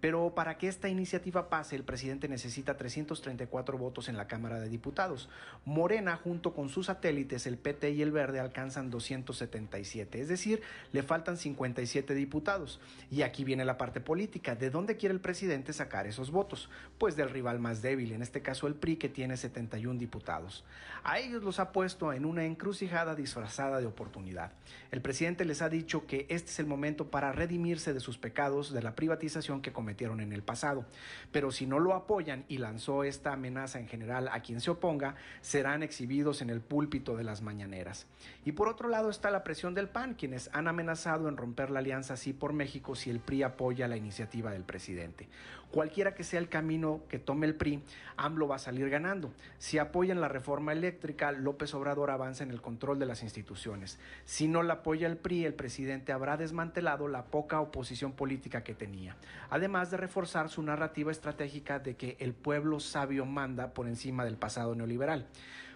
Pero 0.02 0.34
para 0.34 0.58
que 0.58 0.66
esta 0.66 0.88
iniciativa 0.88 1.48
pase, 1.48 1.76
el 1.76 1.84
presidente 1.84 2.26
necesita 2.26 2.76
334 2.76 3.78
votos 3.78 4.08
en 4.08 4.16
la 4.16 4.26
Cámara 4.26 4.58
de 4.58 4.68
Diputados. 4.68 5.28
Morena, 5.64 6.16
junto 6.16 6.54
con 6.54 6.70
sus 6.70 6.86
satélites, 6.86 7.46
el 7.46 7.56
PT 7.56 7.92
y 7.92 8.02
el 8.02 8.10
Verde, 8.10 8.40
alcanzan 8.40 8.90
277. 8.90 10.20
Es 10.20 10.26
decir, 10.26 10.60
le 10.90 11.04
faltan 11.04 11.36
57 11.36 12.16
diputados. 12.16 12.80
Y 13.12 13.22
aquí 13.22 13.44
viene 13.44 13.64
la 13.64 13.78
parte 13.78 14.00
política. 14.00 14.56
¿De 14.56 14.70
dónde 14.70 14.96
quiere 14.96 15.14
el 15.14 15.20
presidente 15.20 15.72
sacar 15.72 16.08
esos 16.08 16.32
votos? 16.32 16.68
Pues 16.98 17.14
del 17.14 17.30
rival 17.30 17.60
más 17.60 17.80
débil, 17.80 18.10
en 18.10 18.22
este 18.22 18.42
caso 18.42 18.66
el 18.66 18.74
PRI, 18.74 18.96
que 18.96 19.08
tiene 19.08 19.36
71 19.36 20.00
diputados. 20.00 20.64
A 21.04 21.20
ellos 21.20 21.44
los 21.44 21.60
ha 21.60 21.70
puesto 21.70 22.12
en 22.12 22.24
una 22.24 22.44
encrucijada 22.44 23.14
disfrazada 23.14 23.78
de 23.78 23.86
oportunidad. 23.86 24.50
El 24.90 25.00
presidente 25.00 25.44
les 25.44 25.62
ha 25.62 25.68
dicho 25.68 26.08
que 26.08 26.26
este 26.28 26.50
es 26.50 26.58
el 26.58 26.66
momento 26.66 27.08
para 27.08 27.30
redimirse 27.30 27.94
de 27.94 28.00
sus 28.00 28.18
pecados 28.18 28.72
de 28.72 28.82
la 28.82 28.96
privatización 28.96 29.62
que 29.62 29.72
cometió 29.72 29.91
cometieron 29.92 30.20
en 30.20 30.32
el 30.32 30.42
pasado. 30.42 30.86
Pero 31.32 31.52
si 31.52 31.66
no 31.66 31.78
lo 31.78 31.92
apoyan 31.92 32.46
y 32.48 32.56
lanzó 32.56 33.04
esta 33.04 33.34
amenaza 33.34 33.78
en 33.78 33.88
general 33.88 34.28
a 34.32 34.40
quien 34.40 34.60
se 34.62 34.70
oponga, 34.70 35.16
serán 35.42 35.82
exhibidos 35.82 36.40
en 36.40 36.48
el 36.48 36.62
púlpito 36.62 37.14
de 37.14 37.24
las 37.24 37.42
mañaneras. 37.42 38.06
Y 38.46 38.52
por 38.52 38.68
otro 38.68 38.88
lado 38.88 39.10
está 39.10 39.30
la 39.30 39.44
presión 39.44 39.74
del 39.74 39.90
PAN, 39.90 40.14
quienes 40.14 40.48
han 40.54 40.66
amenazado 40.66 41.28
en 41.28 41.36
romper 41.36 41.70
la 41.70 41.80
alianza 41.80 42.16
Sí 42.16 42.32
por 42.32 42.54
México 42.54 42.94
si 42.94 43.10
el 43.10 43.20
PRI 43.20 43.42
apoya 43.42 43.86
la 43.86 43.98
iniciativa 43.98 44.50
del 44.50 44.64
presidente. 44.64 45.28
Cualquiera 45.72 46.14
que 46.14 46.22
sea 46.22 46.38
el 46.38 46.50
camino 46.50 47.00
que 47.08 47.18
tome 47.18 47.46
el 47.46 47.54
PRI, 47.54 47.82
AMLO 48.18 48.46
va 48.46 48.56
a 48.56 48.58
salir 48.58 48.90
ganando. 48.90 49.32
Si 49.56 49.78
apoyan 49.78 50.20
la 50.20 50.28
reforma 50.28 50.72
eléctrica, 50.72 51.32
López 51.32 51.72
Obrador 51.72 52.10
avanza 52.10 52.44
en 52.44 52.50
el 52.50 52.60
control 52.60 52.98
de 52.98 53.06
las 53.06 53.22
instituciones. 53.22 53.98
Si 54.26 54.48
no 54.48 54.62
la 54.62 54.74
apoya 54.74 55.06
el 55.06 55.16
PRI, 55.16 55.46
el 55.46 55.54
presidente 55.54 56.12
habrá 56.12 56.36
desmantelado 56.36 57.08
la 57.08 57.24
poca 57.24 57.58
oposición 57.58 58.12
política 58.12 58.62
que 58.62 58.74
tenía, 58.74 59.16
además 59.48 59.90
de 59.90 59.96
reforzar 59.96 60.50
su 60.50 60.62
narrativa 60.62 61.10
estratégica 61.10 61.78
de 61.78 61.96
que 61.96 62.18
el 62.20 62.34
pueblo 62.34 62.78
sabio 62.78 63.24
manda 63.24 63.72
por 63.72 63.88
encima 63.88 64.26
del 64.26 64.36
pasado 64.36 64.74
neoliberal. 64.74 65.26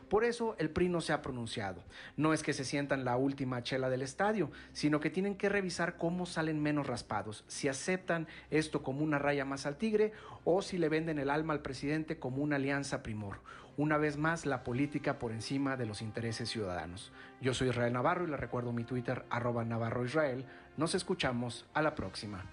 Por 0.09 0.25
eso 0.25 0.55
el 0.59 0.71
PRI 0.71 0.89
no 0.89 1.01
se 1.01 1.13
ha 1.13 1.23
pronunciado. 1.23 1.83
No 2.17 2.33
es 2.33 2.43
que 2.43 2.53
se 2.53 2.65
sientan 2.65 3.05
la 3.05 3.17
última 3.17 3.63
chela 3.63 3.89
del 3.89 4.03
estadio, 4.03 4.51
sino 4.73 5.01
que 5.01 5.11
tienen 5.11 5.37
que 5.37 5.49
revisar 5.49 5.97
cómo 5.97 6.27
salen 6.27 6.63
menos 6.63 6.87
raspados, 6.87 7.45
si 7.49 7.69
aceptan 7.69 8.29
esto 8.51 8.83
como 8.83 9.03
una 9.03 9.19
raya 9.19 9.45
más 9.45 9.67
al 9.67 9.77
tigre 9.77 10.13
o 10.45 10.63
si 10.63 10.79
le 10.79 10.89
venden 10.89 11.19
el 11.19 11.31
alma 11.31 11.53
al 11.55 11.63
presidente 11.63 12.19
como 12.19 12.43
una 12.43 12.57
alianza 12.57 13.03
primor. 13.03 13.41
Una 13.77 13.99
vez 13.99 14.17
más, 14.17 14.47
la 14.47 14.65
política 14.65 15.19
por 15.19 15.33
encima 15.33 15.77
de 15.77 15.85
los 15.85 16.01
intereses 16.01 16.49
ciudadanos. 16.49 17.13
Yo 17.43 17.53
soy 17.53 17.69
Israel 17.69 17.93
Navarro 17.93 18.25
y 18.25 18.31
le 18.31 18.37
recuerdo 18.37 18.73
mi 18.73 18.85
Twitter, 18.85 19.27
arroba 19.29 19.65
Navarro 19.65 20.05
Israel. 20.05 20.47
Nos 20.79 20.95
escuchamos 20.95 21.67
a 21.75 21.83
la 21.83 21.95
próxima. 21.95 22.45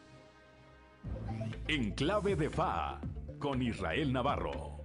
En 1.68 1.92
clave 1.92 2.36
de 2.36 2.50
FA, 2.50 3.00
con 3.40 3.62
Israel 3.62 4.12
Navarro. 4.12 4.84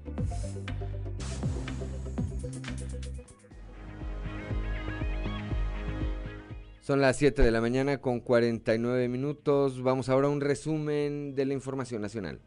Son 6.88 7.02
las 7.02 7.18
7 7.18 7.42
de 7.42 7.50
la 7.50 7.60
mañana 7.60 8.00
con 8.00 8.20
49 8.20 9.08
minutos. 9.08 9.82
Vamos 9.82 10.08
ahora 10.08 10.28
a 10.28 10.30
un 10.30 10.40
resumen 10.40 11.34
de 11.34 11.44
la 11.44 11.52
información 11.52 12.00
nacional. 12.00 12.40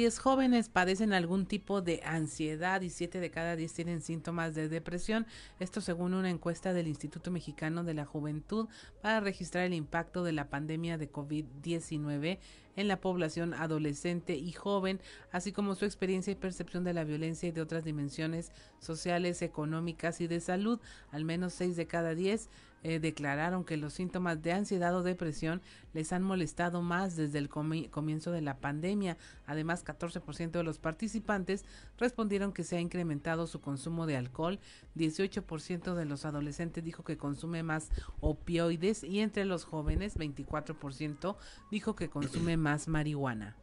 10 0.00 0.18
jóvenes 0.18 0.70
padecen 0.70 1.12
algún 1.12 1.44
tipo 1.44 1.82
de 1.82 2.00
ansiedad 2.06 2.80
y 2.80 2.88
7 2.88 3.20
de 3.20 3.30
cada 3.30 3.54
10 3.54 3.70
tienen 3.70 4.00
síntomas 4.00 4.54
de 4.54 4.70
depresión. 4.70 5.26
Esto 5.58 5.82
según 5.82 6.14
una 6.14 6.30
encuesta 6.30 6.72
del 6.72 6.88
Instituto 6.88 7.30
Mexicano 7.30 7.84
de 7.84 7.92
la 7.92 8.06
Juventud 8.06 8.66
para 9.02 9.20
registrar 9.20 9.64
el 9.64 9.74
impacto 9.74 10.24
de 10.24 10.32
la 10.32 10.48
pandemia 10.48 10.96
de 10.96 11.12
COVID-19 11.12 12.38
en 12.76 12.88
la 12.88 12.98
población 12.98 13.52
adolescente 13.52 14.36
y 14.36 14.52
joven, 14.52 15.02
así 15.32 15.52
como 15.52 15.74
su 15.74 15.84
experiencia 15.84 16.30
y 16.30 16.36
percepción 16.36 16.82
de 16.82 16.94
la 16.94 17.04
violencia 17.04 17.50
y 17.50 17.52
de 17.52 17.60
otras 17.60 17.84
dimensiones 17.84 18.52
sociales, 18.78 19.42
económicas 19.42 20.22
y 20.22 20.28
de 20.28 20.40
salud. 20.40 20.80
Al 21.10 21.26
menos 21.26 21.52
6 21.52 21.76
de 21.76 21.86
cada 21.86 22.14
10 22.14 22.48
eh, 22.82 22.98
declararon 22.98 23.64
que 23.64 23.76
los 23.76 23.92
síntomas 23.92 24.42
de 24.42 24.52
ansiedad 24.52 24.96
o 24.96 25.02
depresión 25.02 25.60
les 25.92 26.12
han 26.12 26.22
molestado 26.22 26.80
más 26.80 27.16
desde 27.16 27.38
el 27.38 27.48
comienzo 27.48 28.30
de 28.30 28.40
la 28.40 28.58
pandemia. 28.58 29.18
Además, 29.46 29.84
14% 29.84 30.50
de 30.50 30.62
los 30.62 30.78
participantes 30.78 31.64
respondieron 31.98 32.52
que 32.52 32.64
se 32.64 32.76
ha 32.76 32.80
incrementado 32.80 33.46
su 33.46 33.60
consumo 33.60 34.06
de 34.06 34.16
alcohol, 34.16 34.58
18% 34.96 35.94
de 35.94 36.04
los 36.04 36.24
adolescentes 36.24 36.84
dijo 36.84 37.04
que 37.04 37.18
consume 37.18 37.62
más 37.62 37.90
opioides 38.20 39.04
y 39.04 39.20
entre 39.20 39.44
los 39.44 39.64
jóvenes 39.64 40.16
24% 40.16 41.36
dijo 41.70 41.94
que 41.94 42.08
consume 42.08 42.56
más 42.56 42.88
marihuana. 42.88 43.56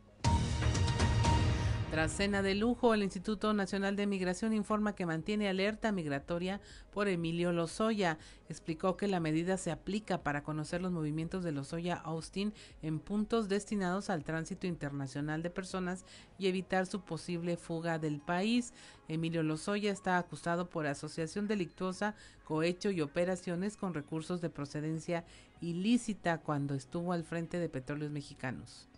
Tras 1.89 2.11
cena 2.11 2.41
de 2.41 2.53
lujo, 2.53 2.93
el 2.93 3.01
Instituto 3.01 3.53
Nacional 3.53 3.95
de 3.95 4.07
Migración 4.07 4.51
informa 4.51 4.93
que 4.93 5.05
mantiene 5.05 5.47
alerta 5.47 5.93
migratoria 5.93 6.59
por 6.91 7.07
Emilio 7.07 7.53
Lozoya. 7.53 8.17
Explicó 8.49 8.97
que 8.97 9.07
la 9.07 9.21
medida 9.21 9.55
se 9.55 9.71
aplica 9.71 10.21
para 10.21 10.43
conocer 10.43 10.81
los 10.81 10.91
movimientos 10.91 11.45
de 11.45 11.53
Lozoya 11.53 11.95
Austin 11.95 12.53
en 12.81 12.99
puntos 12.99 13.47
destinados 13.47 14.09
al 14.09 14.25
tránsito 14.25 14.67
internacional 14.67 15.41
de 15.41 15.49
personas 15.49 16.03
y 16.37 16.47
evitar 16.47 16.87
su 16.87 16.99
posible 17.01 17.55
fuga 17.55 17.99
del 17.99 18.19
país. 18.19 18.73
Emilio 19.07 19.41
Lozoya 19.41 19.89
está 19.89 20.17
acusado 20.17 20.69
por 20.69 20.87
asociación 20.87 21.47
delictuosa, 21.47 22.15
cohecho 22.43 22.91
y 22.91 22.99
operaciones 22.99 23.77
con 23.77 23.93
recursos 23.93 24.41
de 24.41 24.49
procedencia 24.49 25.23
ilícita 25.61 26.39
cuando 26.39 26.75
estuvo 26.75 27.13
al 27.13 27.23
frente 27.23 27.59
de 27.59 27.69
Petróleos 27.69 28.11
Mexicanos. 28.11 28.89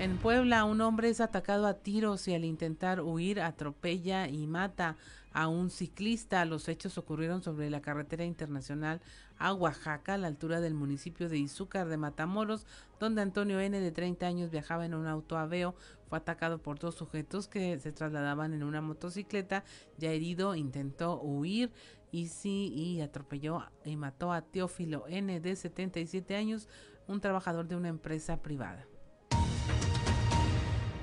En 0.00 0.18
Puebla, 0.18 0.64
un 0.64 0.80
hombre 0.80 1.08
es 1.08 1.20
atacado 1.20 1.66
a 1.66 1.74
tiros 1.74 2.26
y 2.26 2.34
al 2.34 2.44
intentar 2.44 3.00
huir 3.00 3.40
atropella 3.40 4.28
y 4.28 4.46
mata 4.48 4.96
a 5.32 5.46
un 5.46 5.70
ciclista. 5.70 6.44
Los 6.44 6.68
hechos 6.68 6.98
ocurrieron 6.98 7.42
sobre 7.42 7.70
la 7.70 7.80
carretera 7.80 8.24
internacional 8.24 9.00
a 9.38 9.54
Oaxaca, 9.54 10.14
a 10.14 10.18
la 10.18 10.26
altura 10.26 10.60
del 10.60 10.74
municipio 10.74 11.28
de 11.28 11.38
Izúcar 11.38 11.88
de 11.88 11.96
Matamoros, 11.96 12.66
donde 12.98 13.22
Antonio 13.22 13.60
N., 13.60 13.78
de 13.78 13.92
30 13.92 14.26
años, 14.26 14.50
viajaba 14.50 14.84
en 14.84 14.94
un 14.94 15.06
auto 15.06 15.38
aveo. 15.38 15.76
Fue 16.08 16.18
atacado 16.18 16.58
por 16.58 16.78
dos 16.80 16.96
sujetos 16.96 17.46
que 17.46 17.78
se 17.78 17.92
trasladaban 17.92 18.52
en 18.52 18.64
una 18.64 18.80
motocicleta. 18.80 19.64
Ya 19.96 20.10
herido, 20.10 20.56
intentó 20.56 21.20
huir 21.22 21.70
y 22.10 22.28
sí, 22.28 22.72
y 22.74 23.00
atropelló 23.00 23.62
y 23.84 23.96
mató 23.96 24.32
a 24.32 24.42
Teófilo 24.42 25.06
N., 25.06 25.40
de 25.40 25.54
77 25.54 26.34
años, 26.34 26.68
un 27.06 27.20
trabajador 27.20 27.68
de 27.68 27.76
una 27.76 27.88
empresa 27.88 28.42
privada. 28.42 28.86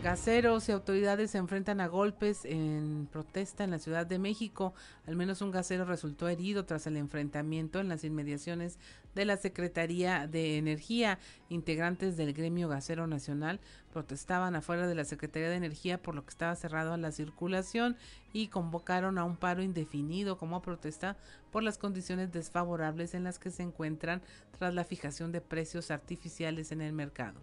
Gaseros 0.03 0.67
y 0.67 0.71
autoridades 0.71 1.29
se 1.29 1.37
enfrentan 1.37 1.79
a 1.79 1.87
golpes 1.87 2.43
en 2.45 3.07
protesta 3.11 3.63
en 3.63 3.69
la 3.69 3.77
Ciudad 3.77 4.07
de 4.07 4.17
México. 4.17 4.73
Al 5.05 5.15
menos 5.15 5.43
un 5.43 5.51
gasero 5.51 5.85
resultó 5.85 6.27
herido 6.27 6.65
tras 6.65 6.87
el 6.87 6.97
enfrentamiento 6.97 7.79
en 7.79 7.87
las 7.87 8.03
inmediaciones 8.03 8.79
de 9.13 9.25
la 9.25 9.37
Secretaría 9.37 10.25
de 10.25 10.57
Energía. 10.57 11.19
Integrantes 11.49 12.17
del 12.17 12.33
gremio 12.33 12.67
gasero 12.67 13.05
nacional 13.05 13.59
protestaban 13.93 14.55
afuera 14.55 14.87
de 14.87 14.95
la 14.95 15.05
Secretaría 15.05 15.49
de 15.49 15.57
Energía 15.57 16.01
por 16.01 16.15
lo 16.15 16.23
que 16.23 16.31
estaba 16.31 16.55
cerrado 16.55 16.93
a 16.93 16.97
la 16.97 17.11
circulación 17.11 17.95
y 18.33 18.47
convocaron 18.47 19.19
a 19.19 19.23
un 19.23 19.37
paro 19.37 19.61
indefinido 19.61 20.39
como 20.39 20.63
protesta 20.63 21.15
por 21.51 21.61
las 21.61 21.77
condiciones 21.77 22.31
desfavorables 22.31 23.13
en 23.13 23.23
las 23.23 23.37
que 23.37 23.51
se 23.51 23.61
encuentran 23.61 24.23
tras 24.57 24.73
la 24.73 24.83
fijación 24.83 25.31
de 25.31 25.41
precios 25.41 25.91
artificiales 25.91 26.71
en 26.71 26.81
el 26.81 26.91
mercado. 26.91 27.39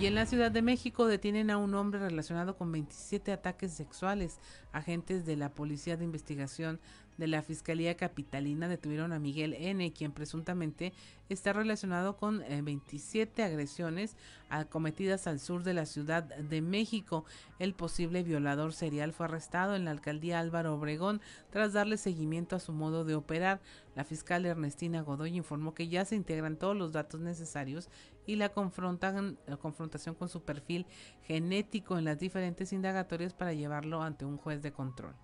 Y 0.00 0.06
en 0.06 0.14
la 0.14 0.24
Ciudad 0.24 0.50
de 0.50 0.62
México 0.62 1.06
detienen 1.06 1.50
a 1.50 1.58
un 1.58 1.74
hombre 1.74 2.00
relacionado 2.00 2.56
con 2.56 2.72
27 2.72 3.32
ataques 3.32 3.70
sexuales. 3.74 4.38
Agentes 4.72 5.26
de 5.26 5.36
la 5.36 5.50
Policía 5.50 5.98
de 5.98 6.06
Investigación 6.06 6.80
de 7.18 7.26
la 7.26 7.42
Fiscalía 7.42 7.98
Capitalina 7.98 8.66
detuvieron 8.66 9.12
a 9.12 9.18
Miguel 9.18 9.52
N., 9.52 9.92
quien 9.92 10.12
presuntamente 10.12 10.94
está 11.28 11.52
relacionado 11.52 12.16
con 12.16 12.42
27 12.62 13.42
eh, 13.42 13.44
agresiones 13.44 14.16
cometidas 14.70 15.26
al 15.26 15.38
sur 15.38 15.62
de 15.62 15.74
la 15.74 15.84
Ciudad 15.84 16.22
de 16.22 16.62
México. 16.62 17.26
El 17.58 17.74
posible 17.74 18.22
violador 18.22 18.72
serial 18.72 19.12
fue 19.12 19.26
arrestado 19.26 19.76
en 19.76 19.84
la 19.84 19.90
alcaldía 19.90 20.40
Álvaro 20.40 20.74
Obregón 20.74 21.20
tras 21.50 21.74
darle 21.74 21.98
seguimiento 21.98 22.56
a 22.56 22.60
su 22.60 22.72
modo 22.72 23.04
de 23.04 23.14
operar. 23.14 23.60
La 23.94 24.04
fiscal 24.04 24.46
Ernestina 24.46 25.02
Godoy 25.02 25.36
informó 25.36 25.74
que 25.74 25.88
ya 25.88 26.06
se 26.06 26.16
integran 26.16 26.56
todos 26.56 26.76
los 26.76 26.90
datos 26.90 27.20
necesarios 27.20 27.90
y 28.26 28.36
la, 28.36 28.50
confrontan, 28.50 29.38
la 29.46 29.56
confrontación 29.56 30.14
con 30.14 30.28
su 30.28 30.42
perfil 30.42 30.86
genético 31.26 31.98
en 31.98 32.04
las 32.04 32.18
diferentes 32.18 32.72
indagatorias 32.72 33.34
para 33.34 33.52
llevarlo 33.52 34.02
ante 34.02 34.24
un 34.24 34.36
juez 34.36 34.62
de 34.62 34.72
control. 34.72 35.14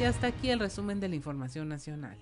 Y 0.00 0.04
hasta 0.04 0.28
aquí 0.28 0.50
el 0.50 0.60
resumen 0.60 0.98
de 1.00 1.08
la 1.08 1.16
información 1.16 1.68
nacional. 1.68 2.18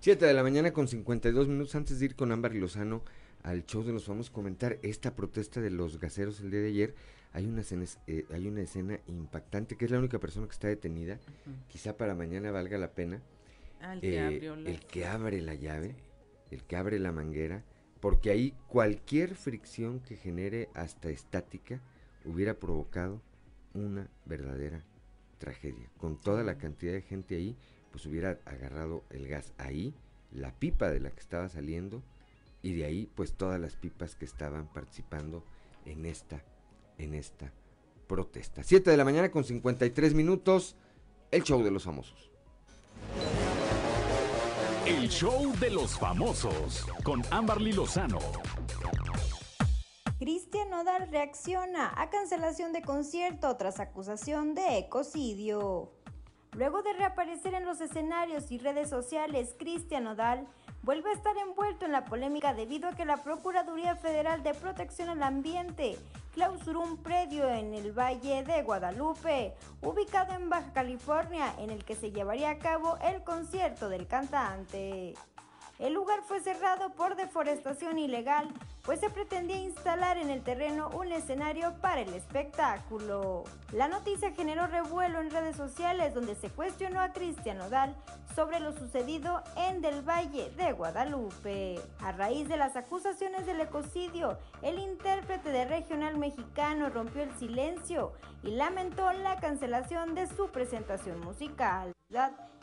7 0.00 0.26
de 0.26 0.34
la 0.34 0.42
mañana 0.42 0.72
con 0.72 0.86
52 0.86 1.48
minutos 1.48 1.74
antes 1.74 1.98
de 1.98 2.04
ir 2.04 2.14
con 2.14 2.30
Ámbar 2.30 2.54
Lozano 2.54 3.02
al 3.42 3.64
show 3.64 3.82
de 3.84 3.92
los 3.92 4.08
vamos 4.08 4.30
a 4.30 4.32
comentar 4.32 4.78
esta 4.82 5.14
protesta 5.14 5.60
de 5.60 5.70
los 5.70 6.00
gaseros 6.00 6.40
el 6.40 6.50
día 6.50 6.60
de 6.60 6.68
ayer. 6.68 6.94
Hay 7.32 7.46
una 7.46 7.60
escena, 7.60 7.84
eh, 8.06 8.26
hay 8.32 8.46
una 8.46 8.62
escena 8.62 8.98
impactante 9.06 9.76
que 9.76 9.84
es 9.84 9.90
la 9.90 9.98
única 9.98 10.18
persona 10.18 10.46
que 10.46 10.52
está 10.52 10.68
detenida. 10.68 11.18
Quizá 11.68 11.96
para 11.96 12.14
mañana 12.14 12.50
valga 12.50 12.78
la 12.78 12.92
pena. 12.92 13.20
Ah, 13.84 13.92
el, 13.92 14.00
que 14.00 14.16
eh, 14.16 14.52
el 14.64 14.80
que 14.80 15.04
abre 15.04 15.42
la 15.42 15.54
llave, 15.54 15.94
el 16.50 16.64
que 16.64 16.76
abre 16.76 16.98
la 16.98 17.12
manguera, 17.12 17.62
porque 18.00 18.30
ahí 18.30 18.54
cualquier 18.66 19.34
fricción 19.34 20.00
que 20.00 20.16
genere 20.16 20.70
hasta 20.72 21.10
estática 21.10 21.82
hubiera 22.24 22.54
provocado 22.54 23.20
una 23.74 24.08
verdadera 24.24 24.82
tragedia. 25.36 25.90
Con 25.98 26.18
toda 26.18 26.42
la 26.44 26.56
cantidad 26.56 26.94
de 26.94 27.02
gente 27.02 27.36
ahí, 27.36 27.58
pues 27.92 28.06
hubiera 28.06 28.38
agarrado 28.46 29.04
el 29.10 29.28
gas 29.28 29.52
ahí, 29.58 29.94
la 30.32 30.58
pipa 30.58 30.90
de 30.90 31.00
la 31.00 31.10
que 31.10 31.20
estaba 31.20 31.50
saliendo, 31.50 32.02
y 32.62 32.72
de 32.72 32.86
ahí 32.86 33.10
pues 33.14 33.34
todas 33.34 33.60
las 33.60 33.76
pipas 33.76 34.14
que 34.14 34.24
estaban 34.24 34.66
participando 34.72 35.44
en 35.84 36.06
esta, 36.06 36.42
en 36.96 37.12
esta 37.12 37.52
protesta. 38.06 38.62
7 38.62 38.90
de 38.90 38.96
la 38.96 39.04
mañana 39.04 39.30
con 39.30 39.44
53 39.44 40.14
minutos, 40.14 40.74
el 41.30 41.42
show 41.42 41.62
de 41.62 41.70
los 41.70 41.84
famosos. 41.84 42.30
El 44.86 45.08
show 45.08 45.50
de 45.60 45.70
los 45.70 45.98
famosos 45.98 46.84
con 47.04 47.22
Amberly 47.30 47.72
Lozano. 47.72 48.18
Cristian 50.18 50.68
Nodal 50.68 51.08
reacciona 51.10 51.90
a 51.96 52.10
cancelación 52.10 52.74
de 52.74 52.82
concierto 52.82 53.56
tras 53.56 53.80
acusación 53.80 54.54
de 54.54 54.76
ecocidio. 54.76 55.90
Luego 56.52 56.82
de 56.82 56.92
reaparecer 56.92 57.54
en 57.54 57.64
los 57.64 57.80
escenarios 57.80 58.50
y 58.50 58.58
redes 58.58 58.90
sociales, 58.90 59.54
Cristian 59.58 60.04
Nodal 60.04 60.46
vuelve 60.82 61.08
a 61.08 61.14
estar 61.14 61.34
envuelto 61.38 61.86
en 61.86 61.92
la 61.92 62.04
polémica 62.04 62.52
debido 62.52 62.90
a 62.90 62.94
que 62.94 63.06
la 63.06 63.22
Procuraduría 63.22 63.96
Federal 63.96 64.42
de 64.42 64.52
Protección 64.52 65.08
al 65.08 65.22
Ambiente 65.22 65.96
clausuró 66.34 66.80
un 66.80 66.98
predio 66.98 67.48
en 67.48 67.74
el 67.74 67.92
Valle 67.92 68.42
de 68.42 68.62
Guadalupe, 68.62 69.54
ubicado 69.80 70.34
en 70.34 70.50
Baja 70.50 70.72
California, 70.72 71.54
en 71.58 71.70
el 71.70 71.84
que 71.84 71.94
se 71.94 72.10
llevaría 72.10 72.50
a 72.50 72.58
cabo 72.58 72.98
el 72.98 73.22
concierto 73.22 73.88
del 73.88 74.06
cantante. 74.06 75.14
El 75.80 75.92
lugar 75.92 76.22
fue 76.22 76.40
cerrado 76.40 76.90
por 76.90 77.16
deforestación 77.16 77.98
ilegal, 77.98 78.48
pues 78.82 79.00
se 79.00 79.10
pretendía 79.10 79.56
instalar 79.56 80.18
en 80.18 80.30
el 80.30 80.42
terreno 80.42 80.88
un 80.90 81.10
escenario 81.10 81.74
para 81.80 82.02
el 82.02 82.14
espectáculo. 82.14 83.42
La 83.72 83.88
noticia 83.88 84.30
generó 84.32 84.68
revuelo 84.68 85.20
en 85.20 85.30
redes 85.30 85.56
sociales 85.56 86.14
donde 86.14 86.36
se 86.36 86.48
cuestionó 86.48 87.00
a 87.00 87.12
Cristian 87.12 87.58
Nodal 87.58 87.96
sobre 88.36 88.60
lo 88.60 88.72
sucedido 88.72 89.42
en 89.56 89.80
Del 89.80 90.08
Valle 90.08 90.50
de 90.50 90.72
Guadalupe. 90.72 91.80
A 92.00 92.12
raíz 92.12 92.48
de 92.48 92.56
las 92.56 92.76
acusaciones 92.76 93.44
del 93.44 93.60
ecocidio, 93.60 94.38
el 94.62 94.78
intérprete 94.78 95.50
de 95.50 95.64
regional 95.64 96.18
mexicano 96.18 96.88
rompió 96.88 97.22
el 97.22 97.34
silencio 97.36 98.12
y 98.44 98.52
lamentó 98.52 99.12
la 99.12 99.40
cancelación 99.40 100.14
de 100.14 100.28
su 100.28 100.50
presentación 100.50 101.20
musical 101.20 101.94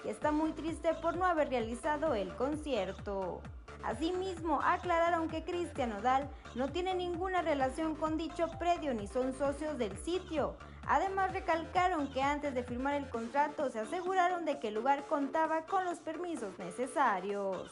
y 0.04 0.10
está 0.10 0.32
muy 0.32 0.52
triste 0.54 0.94
por 0.96 1.16
no 1.16 1.26
haber 1.26 1.50
realizado 1.50 2.14
el 2.14 2.36
concierto. 2.36 3.42
Asimismo, 3.84 4.62
aclararon 4.64 5.28
que 5.28 5.44
Cristian 5.44 5.90
Nodal 5.90 6.30
no 6.54 6.70
tiene 6.72 6.94
ninguna 6.94 7.42
relación 7.42 7.96
con 7.96 8.18
dicho 8.18 8.48
predio 8.60 8.94
ni 8.94 9.08
son 9.08 9.34
socios 9.34 9.78
del 9.78 9.98
sitio. 9.98 10.56
Además, 10.88 11.34
recalcaron 11.34 12.12
que 12.12 12.22
antes 12.22 12.54
de 12.54 12.64
firmar 12.64 12.96
el 12.96 13.10
contrato 13.10 13.70
se 13.70 13.80
aseguraron 13.80 14.46
de 14.46 14.60
que 14.60 14.68
el 14.68 14.76
lugar 14.76 15.08
contaba 15.08 15.66
con 15.66 15.86
los 15.86 16.00
permisos 16.00 16.58
necesarios. 16.60 17.72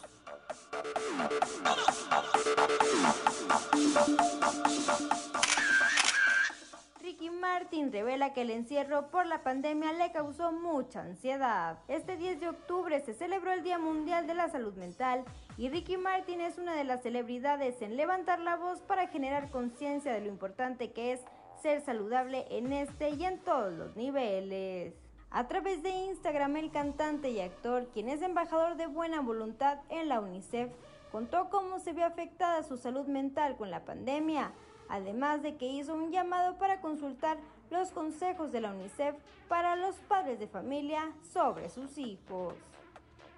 Ricky 7.19 7.31
Martin 7.31 7.91
revela 7.91 8.31
que 8.31 8.43
el 8.43 8.49
encierro 8.49 9.07
por 9.11 9.25
la 9.25 9.43
pandemia 9.43 9.91
le 9.91 10.13
causó 10.13 10.53
mucha 10.53 11.01
ansiedad. 11.01 11.77
Este 11.89 12.15
10 12.15 12.39
de 12.39 12.47
octubre 12.47 12.97
se 13.01 13.13
celebró 13.13 13.51
el 13.51 13.61
Día 13.61 13.77
Mundial 13.77 14.25
de 14.25 14.35
la 14.35 14.47
Salud 14.47 14.73
Mental 14.75 15.25
y 15.57 15.67
Ricky 15.67 15.97
Martin 15.97 16.39
es 16.39 16.57
una 16.57 16.73
de 16.75 16.85
las 16.85 17.03
celebridades 17.03 17.81
en 17.81 17.97
levantar 17.97 18.39
la 18.39 18.55
voz 18.55 18.79
para 18.79 19.09
generar 19.09 19.51
conciencia 19.51 20.13
de 20.13 20.21
lo 20.21 20.27
importante 20.27 20.93
que 20.93 21.11
es 21.11 21.19
ser 21.61 21.81
saludable 21.81 22.45
en 22.51 22.71
este 22.71 23.09
y 23.09 23.25
en 23.25 23.39
todos 23.39 23.73
los 23.73 23.97
niveles. 23.97 24.93
A 25.29 25.45
través 25.49 25.83
de 25.83 25.89
Instagram, 25.89 26.55
el 26.55 26.71
cantante 26.71 27.31
y 27.31 27.41
actor, 27.41 27.89
quien 27.93 28.07
es 28.07 28.21
embajador 28.21 28.77
de 28.77 28.87
buena 28.87 29.19
voluntad 29.19 29.79
en 29.89 30.07
la 30.07 30.21
UNICEF, 30.21 30.71
contó 31.11 31.49
cómo 31.49 31.79
se 31.79 31.91
vio 31.91 32.05
afectada 32.05 32.63
su 32.63 32.77
salud 32.77 33.07
mental 33.07 33.57
con 33.57 33.71
la 33.71 33.83
pandemia 33.83 34.53
además 34.89 35.41
de 35.41 35.55
que 35.55 35.67
hizo 35.67 35.93
un 35.93 36.11
llamado 36.11 36.57
para 36.57 36.81
consultar 36.81 37.37
los 37.69 37.91
consejos 37.91 38.51
de 38.51 38.61
la 38.61 38.71
UNICEF 38.71 39.15
para 39.47 39.75
los 39.75 39.95
padres 39.95 40.39
de 40.39 40.47
familia 40.47 41.11
sobre 41.31 41.69
sus 41.69 41.97
hijos. 41.97 42.55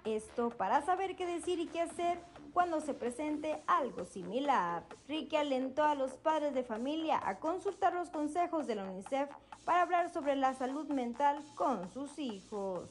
Esto 0.04 0.50
para 0.50 0.82
saber 0.82 1.14
qué 1.14 1.26
decir 1.26 1.60
y 1.60 1.66
qué 1.66 1.82
hacer 1.82 2.18
cuando 2.52 2.80
se 2.80 2.92
presente 2.92 3.62
algo 3.66 4.04
similar. 4.04 4.82
Ricky 5.08 5.36
alentó 5.36 5.84
a 5.84 5.94
los 5.94 6.12
padres 6.12 6.54
de 6.54 6.64
familia 6.64 7.20
a 7.24 7.38
consultar 7.38 7.94
los 7.94 8.10
consejos 8.10 8.66
de 8.66 8.74
la 8.74 8.84
UNICEF 8.84 9.30
para 9.64 9.82
hablar 9.82 10.12
sobre 10.12 10.34
la 10.34 10.54
salud 10.54 10.88
mental 10.88 11.42
con 11.54 11.88
sus 11.92 12.18
hijos. 12.18 12.90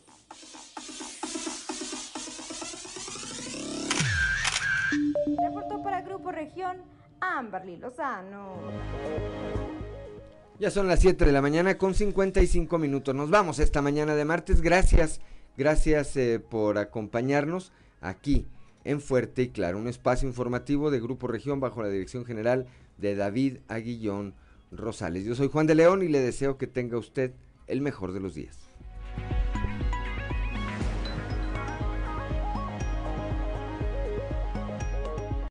Reportó 5.38 5.82
para 5.84 6.02
Grupo 6.02 6.32
Región 6.32 6.78
Amberly 7.22 7.78
Lozano. 7.78 8.58
Ya 10.60 10.70
son 10.70 10.88
las 10.88 11.00
7 11.00 11.26
de 11.26 11.32
la 11.32 11.42
mañana 11.42 11.78
con 11.78 11.96
55 11.96 12.78
minutos. 12.78 13.16
Nos 13.16 13.30
vamos 13.30 13.60
esta 13.60 13.82
mañana 13.82 14.16
de 14.16 14.26
martes. 14.26 14.62
Gracias, 14.62 15.22
gracias 15.58 16.16
eh, 16.18 16.40
por 16.40 16.78
acompañarnos 16.78 17.72
aquí 18.00 18.46
en 18.84 19.02
Fuerte 19.02 19.44
y 19.44 19.50
Claro, 19.50 19.78
un 19.78 19.88
espacio 19.88 20.28
informativo 20.28 20.92
de 20.92 21.00
Grupo 21.00 21.28
Región 21.28 21.60
bajo 21.60 21.82
la 21.82 21.90
dirección 21.90 22.26
general 22.26 22.68
de 22.98 23.16
David 23.16 23.58
Aguillón 23.68 24.36
Rosales. 24.72 25.26
Yo 25.26 25.36
soy 25.36 25.50
Juan 25.50 25.68
de 25.68 25.76
León 25.76 26.04
y 26.04 26.08
le 26.08 26.20
deseo 26.20 26.58
que 26.58 26.68
tenga 26.68 26.98
usted 26.98 27.34
el 27.68 27.82
mejor 27.82 28.12
de 28.14 28.20
los 28.20 28.36
días. 28.36 28.61